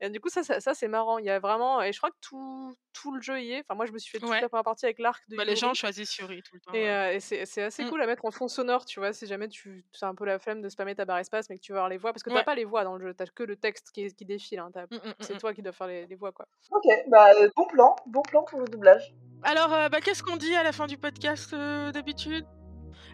Et 0.04 0.10
du 0.10 0.20
coup, 0.20 0.28
ça, 0.28 0.44
ça, 0.44 0.74
c'est 0.74 0.90
marrant. 0.90 1.18
Il 1.18 1.24
y 1.24 1.30
a 1.30 1.40
vraiment. 1.40 1.82
Et 1.82 1.94
je 1.94 1.98
crois 1.98 2.12
que 2.12 2.18
tout, 2.20 2.76
tout 2.92 3.16
le 3.16 3.22
jeu 3.22 3.42
y 3.42 3.54
est. 3.54 3.62
Enfin, 3.62 3.76
moi, 3.76 3.86
je 3.86 3.94
me 3.94 3.98
suis 3.98 4.12
fait 4.12 4.20
toute 4.20 4.30
la 4.30 4.50
première 4.50 4.66
partie 4.66 4.86
avec 4.86 5.00
l'arc 5.00 5.24
de. 5.30 5.38
Bah, 5.38 5.46
les 5.46 5.56
gens 5.56 5.74
choisissent 5.74 6.18
Yuri 6.18 6.44
tout 6.44 6.56
le 6.56 6.60
temps. 6.60 6.74
Et, 6.74 6.90
euh, 6.90 7.14
et 7.14 7.22
c'est 7.22 7.62
assez 7.62 7.86
mmh. 7.86 7.90
cool 7.90 8.02
à 8.02 8.06
mettre 8.06 8.26
en 8.26 8.32
fond 8.32 8.50
sonore, 8.50 8.84
tu 8.84 9.00
vois, 9.00 9.14
si 9.14 9.28
jamais 9.28 9.48
tu 9.48 9.86
as 10.02 10.08
un 10.08 10.14
peu 10.14 10.26
la 10.26 10.40
flemme 10.40 10.62
de 10.62 10.68
spammer 10.68 10.94
ta 10.94 11.06
barre 11.06 11.20
espace, 11.20 11.50
mais 11.50 11.56
que 11.56 11.62
tu 11.62 11.72
veux 11.72 11.78
avoir 11.78 11.88
les 11.88 11.96
voix. 11.98 12.12
Parce 12.12 12.22
que 12.22 12.32
t'as 12.32 12.44
pas 12.44 12.54
les 12.54 12.66
voix 12.66 12.84
dans 12.84 12.98
le 12.98 13.08
jeu, 13.08 13.14
t'as 13.14 13.28
que 13.28 13.44
le 13.44 13.56
texte 13.56 13.92
qui, 13.94 14.14
qui 14.14 14.26
défile. 14.26 14.60
Hein, 14.60 14.72
mmh, 14.76 14.96
mmh, 14.96 15.14
c'est 15.22 15.38
toi 15.38 15.54
qui 15.54 15.62
dois 15.62 15.72
faire 15.72 15.88
les, 15.88 16.06
les, 16.06 16.16
voix, 16.16 16.34
quoi. 16.34 16.48
Ok, 16.72 16.84
bah, 17.08 17.32
euh, 17.40 17.50
bon 17.56 17.66
plan. 17.68 17.96
Bon 18.06 18.24
plan 18.24 18.44
pour 18.44 18.60
le 18.60 18.68
doublage. 18.68 19.14
Alors, 19.44 19.74
euh, 19.74 19.88
bah, 19.88 20.02
qu'est-ce 20.02 20.22
qu'on 20.22 20.36
dit 20.36 20.54
à 20.54 20.64
la 20.64 20.74
fin 20.74 20.86
du 20.86 20.98
podcast 20.98 21.56
d'habitude? 21.56 22.46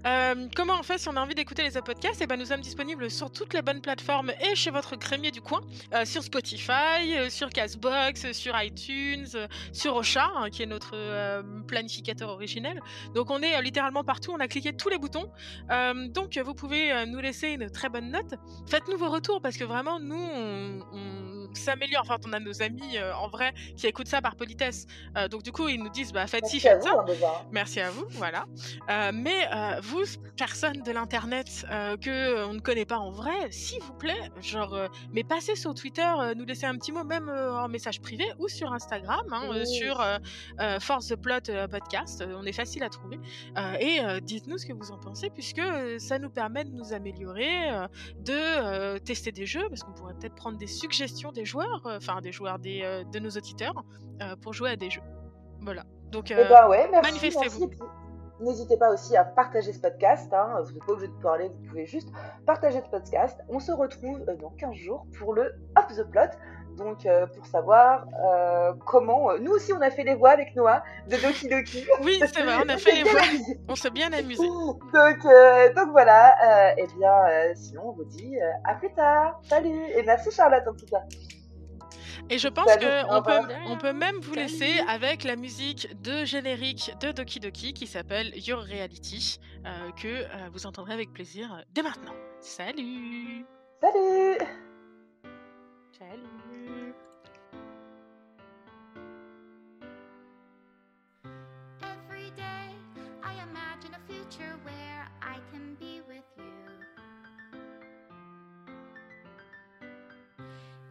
Euh, 0.06 0.48
comment 0.56 0.74
on 0.80 0.84
fait 0.84 0.98
si 0.98 1.10
on 1.10 1.16
a 1.16 1.22
envie 1.22 1.36
d'écouter 1.36 1.64
les 1.64 1.82
podcasts? 1.82 2.22
Eh 2.22 2.28
ben, 2.28 2.38
nous 2.38 2.46
sommes 2.46 2.62
disponibles 2.62 3.10
sur 3.10 3.32
toutes 3.32 3.54
les 3.54 3.62
bonnes 3.62 3.82
plateformes 3.82 4.32
et 4.42 4.56
chez 4.56 4.72
votre 4.72 4.96
crémier 4.96 5.32
du 5.32 5.42
coin, 5.42 5.62
euh, 5.94 6.06
sur 6.06 6.24
Spotify, 6.24 7.16
euh, 7.16 7.30
sur 7.30 7.50
Castbox, 7.50 8.32
sur 8.32 8.54
iTunes, 8.62 9.28
sur 9.72 9.96
Ocha, 9.96 10.30
hein, 10.36 10.50
qui 10.50 10.64
est 10.64 10.66
notre 10.66 10.96
planificateur 11.68 12.30
originel. 12.30 12.82
Donc 13.14 13.30
on 13.30 13.42
est 13.42 13.62
littéralement 13.62 14.04
partout, 14.04 14.32
on 14.34 14.40
a 14.40 14.48
cliqué 14.48 14.74
tous 14.74 14.90
les 14.90 14.98
boutons. 14.98 15.30
donc 16.10 16.38
vous 16.38 16.54
pouvez 16.54 17.06
nous 17.06 17.20
laisser 17.20 17.50
une 17.50 17.70
très 17.70 17.90
bonne 17.90 18.12
note. 18.12 18.36
Faites-nous 18.68 18.98
vos 18.98 19.10
retours 19.10 19.42
parce 19.42 19.58
que 19.58 19.64
vraiment 19.64 20.00
nous 20.00 20.16
on, 20.16 21.39
s'améliore. 21.54 22.04
Enfin 22.04 22.18
on 22.28 22.34
a 22.34 22.40
nos 22.40 22.62
amis 22.62 22.98
en 23.00 23.28
vrai 23.28 23.54
qui 23.76 23.88
écoutent 23.88 24.08
ça 24.08 24.22
par 24.22 24.36
politesse. 24.36 24.86
donc 25.30 25.44
du 25.44 25.52
coup 25.52 25.68
ils 25.68 25.82
nous 25.82 25.90
disent 25.90 26.12
bah 26.12 26.28
faites 26.28 26.46
ci, 26.46 26.60
faites 26.60 26.84
ça. 26.84 26.92
Hein, 26.98 27.06
Merci 27.52 27.80
à 27.80 27.90
vous, 27.90 28.06
voilà. 28.12 28.46
mais 29.14 29.48
vous, 29.82 30.04
personne 30.38 30.82
de 30.82 30.92
l'internet 30.92 31.66
euh, 31.72 31.98
que 31.98 32.10
euh, 32.10 32.48
on 32.48 32.54
ne 32.54 32.60
connaît 32.60 32.86
pas 32.86 32.98
en 32.98 33.12
vrai, 33.12 33.52
s'il 33.52 33.82
vous 33.82 33.94
plaît, 33.94 34.32
genre, 34.42 34.74
euh, 34.74 34.88
mais 35.12 35.24
passez 35.24 35.56
sur 35.56 35.74
Twitter, 35.74 36.10
nous 36.36 36.46
laisser 36.46 36.66
un 36.66 36.78
petit 36.78 36.92
mot, 36.92 37.04
même 37.04 37.30
en 37.30 37.68
message 37.68 38.02
privé 38.02 38.26
ou 38.40 38.48
sur 38.48 38.72
Instagram, 38.72 39.26
hein, 39.32 39.66
sur 39.66 40.04
Force 40.80 41.08
the 41.08 41.16
Plot 41.16 41.68
podcast. 41.70 42.24
on 42.28 42.44
est 42.44 42.54
facile 42.54 42.84
à 42.84 42.90
trouver. 42.90 43.20
et 43.80 44.00
dites-nous 44.22 44.58
ce 44.58 44.66
que 44.66 44.74
vous 44.74 44.92
en 44.92 44.98
pensez, 44.98 45.30
puisque 45.30 45.62
ça 45.98 46.20
nous 46.20 46.30
permet 46.30 46.64
de 46.64 46.72
nous 46.72 46.94
améliorer, 46.94 47.88
de 48.20 48.98
tester 49.00 49.32
des 49.32 49.46
jeux, 49.46 49.68
parce 49.70 49.84
qu'on 49.84 49.94
pourrait 49.94 50.14
peut-être 50.14 50.36
prendre 50.36 50.58
des 50.58 50.68
suggestions 50.68 51.32
des 51.32 51.39
joueurs, 51.46 51.82
enfin 51.86 52.22
des 52.22 52.32
joueurs 52.32 52.60
des, 52.60 53.04
de 53.12 53.20
nos 53.20 53.30
auditeurs, 53.30 53.84
pour 54.42 54.54
jouer 54.54 54.72
à 54.72 54.76
des 54.76 54.90
jeux. 54.90 55.02
Voilà. 55.62 55.84
Donc, 56.12 56.32
eh 56.32 56.36
ben 56.36 56.68
ouais, 56.68 56.90
manifestez-vous. 56.92 57.70
N'hésitez 58.40 58.78
pas 58.78 58.94
aussi 58.94 59.18
à 59.18 59.26
partager 59.26 59.74
ce 59.74 59.80
podcast. 59.80 60.34
Hein. 60.34 60.62
Vous 60.64 60.72
n'êtes 60.72 60.86
pas 60.86 60.94
obligé 60.94 61.08
de 61.10 61.22
parler, 61.22 61.50
vous 61.50 61.68
pouvez 61.68 61.86
juste 61.86 62.10
partager 62.46 62.80
ce 62.80 62.90
podcast. 62.90 63.38
On 63.50 63.60
se 63.60 63.72
retrouve 63.72 64.24
euh, 64.30 64.36
dans 64.38 64.52
15 64.52 64.76
jours 64.76 65.06
pour 65.18 65.34
le 65.34 65.54
Off 65.78 65.88
the 65.96 66.10
Plot. 66.10 66.30
Donc, 66.78 67.06
euh, 67.06 67.28
pour 67.28 67.46
savoir 67.46 68.06
euh, 68.26 68.74
comment. 68.86 69.38
nous 69.38 69.52
aussi, 69.52 69.74
on 69.74 69.82
a 69.82 69.90
fait 69.92 70.04
les 70.04 70.16
voix 70.16 70.32
avec 70.32 70.56
Noah 70.56 70.84
de 71.08 71.18
Doki 71.18 71.50
Doki. 71.50 71.86
Oui, 72.04 72.20
c'est 72.20 72.42
vrai, 72.42 72.56
on 72.64 72.70
a 72.70 72.78
fait 72.78 72.92
les 72.92 73.04
voix. 73.04 73.22
On 73.68 73.76
s'est 73.76 73.90
bien 73.90 74.12
amusé. 74.14 74.48
Donc, 74.48 75.24
donc 75.76 75.90
voilà. 75.92 76.74
et 76.78 76.84
eh 76.84 76.98
bien, 76.98 77.54
sinon, 77.56 77.90
on 77.90 77.92
vous 77.92 78.06
dit 78.06 78.38
à 78.64 78.76
plus 78.76 78.94
tard. 78.94 79.40
Salut. 79.44 79.86
Et 79.96 80.04
merci, 80.04 80.32
Charlotte, 80.32 80.68
en 80.68 80.74
tout 80.74 80.86
cas. 80.86 81.02
Et 82.30 82.38
je 82.38 82.48
pense 82.48 82.72
qu'on 82.76 83.22
peut, 83.24 83.54
on 83.68 83.78
peut 83.78 83.94
même 83.94 84.18
vous 84.22 84.34
laisser 84.34 84.80
avec 84.88 85.24
la 85.24 85.36
musique 85.36 86.00
de 86.02 86.26
générique 86.26 86.94
de 87.02 87.12
Doki 87.12 87.40
Doki 87.40 87.74
qui 87.74 87.88
s'appelle 87.88 88.32
Your 88.36 88.62
Reality, 88.62 89.40
euh, 89.66 89.92
que 89.92 90.08
euh, 90.08 90.50
vous 90.54 90.68
entendrez 90.68 90.94
avec 90.94 91.12
plaisir 91.12 91.64
dès 91.74 91.82
maintenant. 91.82 92.14
Salut 92.40 93.46
Salut 93.82 94.38
Salut 95.98 96.49
future 104.30 104.56
where 104.64 105.08
I 105.22 105.38
can 105.52 105.76
be 105.80 106.02
with 106.08 106.24
you. 106.38 106.44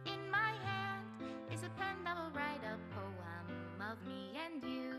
In 0.05 0.31
my 0.31 0.53
hand 0.65 1.05
is 1.53 1.63
a 1.63 1.69
pen 1.79 2.03
that 2.03 2.17
will 2.17 2.31
write 2.31 2.61
a 2.63 2.77
poem 2.93 3.81
of 3.91 4.05
me 4.07 4.37
and 4.45 4.63
you. 4.63 4.91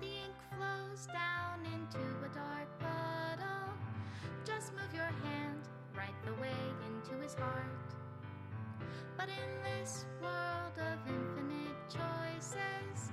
The 0.00 0.06
ink 0.06 0.34
flows 0.56 1.06
down 1.06 1.64
into 1.66 2.00
a 2.24 2.34
dark 2.34 2.68
puddle. 2.80 3.74
Just 4.44 4.72
move 4.72 4.92
your 4.94 5.04
hand 5.04 5.68
right 5.96 6.14
the 6.24 6.34
way 6.40 6.56
into 6.86 7.22
his 7.22 7.34
heart. 7.34 7.94
But 9.16 9.28
in 9.28 9.62
this 9.62 10.04
world 10.20 10.76
of 10.78 10.98
infinite 11.06 11.76
choices, 11.88 13.12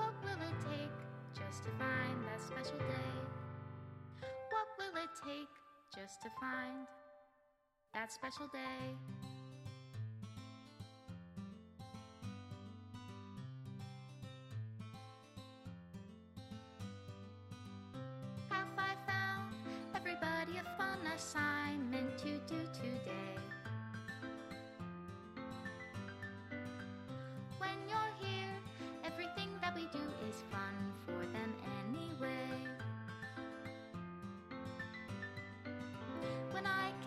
what 0.00 0.14
will 0.24 0.42
it 0.48 0.56
take 0.64 0.98
just 1.36 1.62
to 1.64 1.70
find 1.78 2.16
that 2.24 2.40
special 2.40 2.78
day? 2.78 3.12
What 4.50 4.68
will 4.78 4.96
it 5.02 5.10
take 5.22 5.52
just 5.94 6.22
to 6.22 6.28
find 6.40 6.86
that 7.92 8.10
special 8.10 8.46
day? 8.46 8.96
Have 18.48 18.72
I 18.78 18.94
found 19.06 19.54
everybody 19.94 20.58
a 20.58 20.64
fun 20.78 20.98
assignment 21.14 22.16
to 22.18 22.38
do 22.48 22.60
today. 22.72 23.36
When 27.58 27.76
you're 27.88 28.09
like 36.78 36.99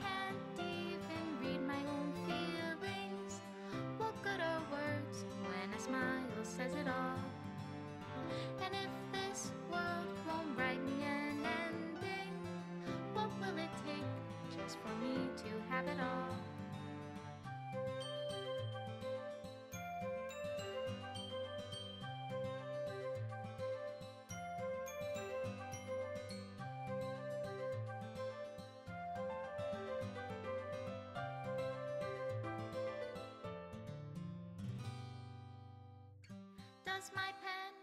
Does 37.03 37.11
my 37.15 37.35
pen 37.43 37.73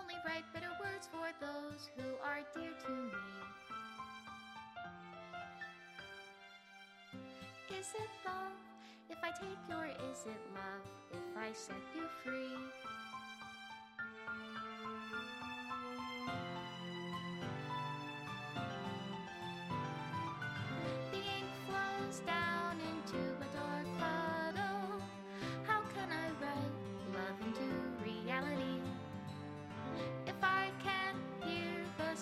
only 0.00 0.14
write 0.24 0.44
bitter 0.54 0.72
words 0.80 1.06
for 1.12 1.28
those 1.44 1.90
who 1.94 2.08
are 2.24 2.40
dear 2.54 2.72
to 2.72 2.90
me? 2.90 3.12
Is 7.78 7.88
it 7.92 8.08
love 8.24 8.56
if 9.10 9.18
I 9.22 9.28
take 9.28 9.60
your 9.68 9.84
is 9.84 10.24
it 10.24 10.40
love 10.54 10.88
if 11.10 11.36
I 11.36 11.52
set 11.52 11.76
you 11.94 12.08
free? 12.24 12.81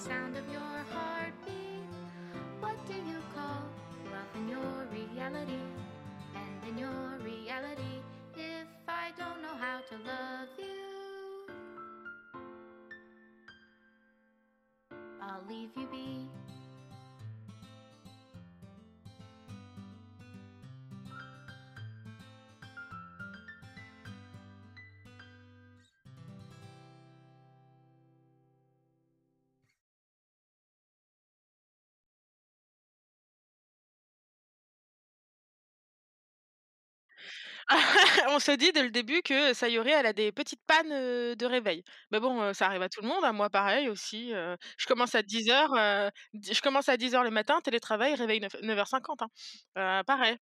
Sound 0.01 0.35
of 0.35 0.49
your 0.51 0.85
heartbeat, 0.95 1.85
what 2.59 2.75
do 2.87 2.95
you 2.95 3.19
call 3.35 3.61
love 4.07 4.35
in 4.35 4.49
your 4.49 4.87
reality? 4.91 5.61
And 6.35 6.69
in 6.71 6.79
your 6.79 7.19
reality, 7.23 8.01
if 8.35 8.67
I 8.89 9.11
don't 9.19 9.43
know 9.43 9.55
how 9.61 9.81
to 9.91 9.97
love 9.97 10.49
you, 10.59 11.45
I'll 15.21 15.45
leave 15.47 15.69
you 15.77 15.87
be. 15.93 16.40
On 38.29 38.39
se 38.39 38.53
dit 38.53 38.73
dès 38.73 38.83
le 38.83 38.91
début 38.91 39.23
que 39.23 39.55
Sayori, 39.55 39.91
elle 39.91 40.07
a 40.07 40.13
des 40.13 40.33
petites 40.33 40.61
pannes, 40.67 40.89
de 40.91 41.47
réveil. 41.47 41.83
Mais 42.11 42.21
bon, 42.21 42.53
ça 42.55 42.67
arrive 42.67 42.83
à 42.83 42.89
tout 42.89 43.01
le 43.03 43.09
monde, 43.09 43.25
hein, 43.25 43.33
moi 43.33 43.51
pareil 43.51 43.89
aussi, 43.89 44.33
je 44.33 44.87
commence 44.87 45.15
à 45.15 45.23
10:00, 45.23 45.73
heu, 45.75 46.11
d 46.35 46.53
je 46.53 46.61
commence 46.61 46.89
à 46.89 46.97
10:00 46.97 47.25
le 47.25 47.31
matin, 47.31 47.61
télétravail, 47.63 48.15
réveil 48.15 48.41
neuf 48.41 48.55
9:50, 48.63 49.23
hein, 49.23 49.29
heu, 49.79 50.03
pareil. 50.05 50.37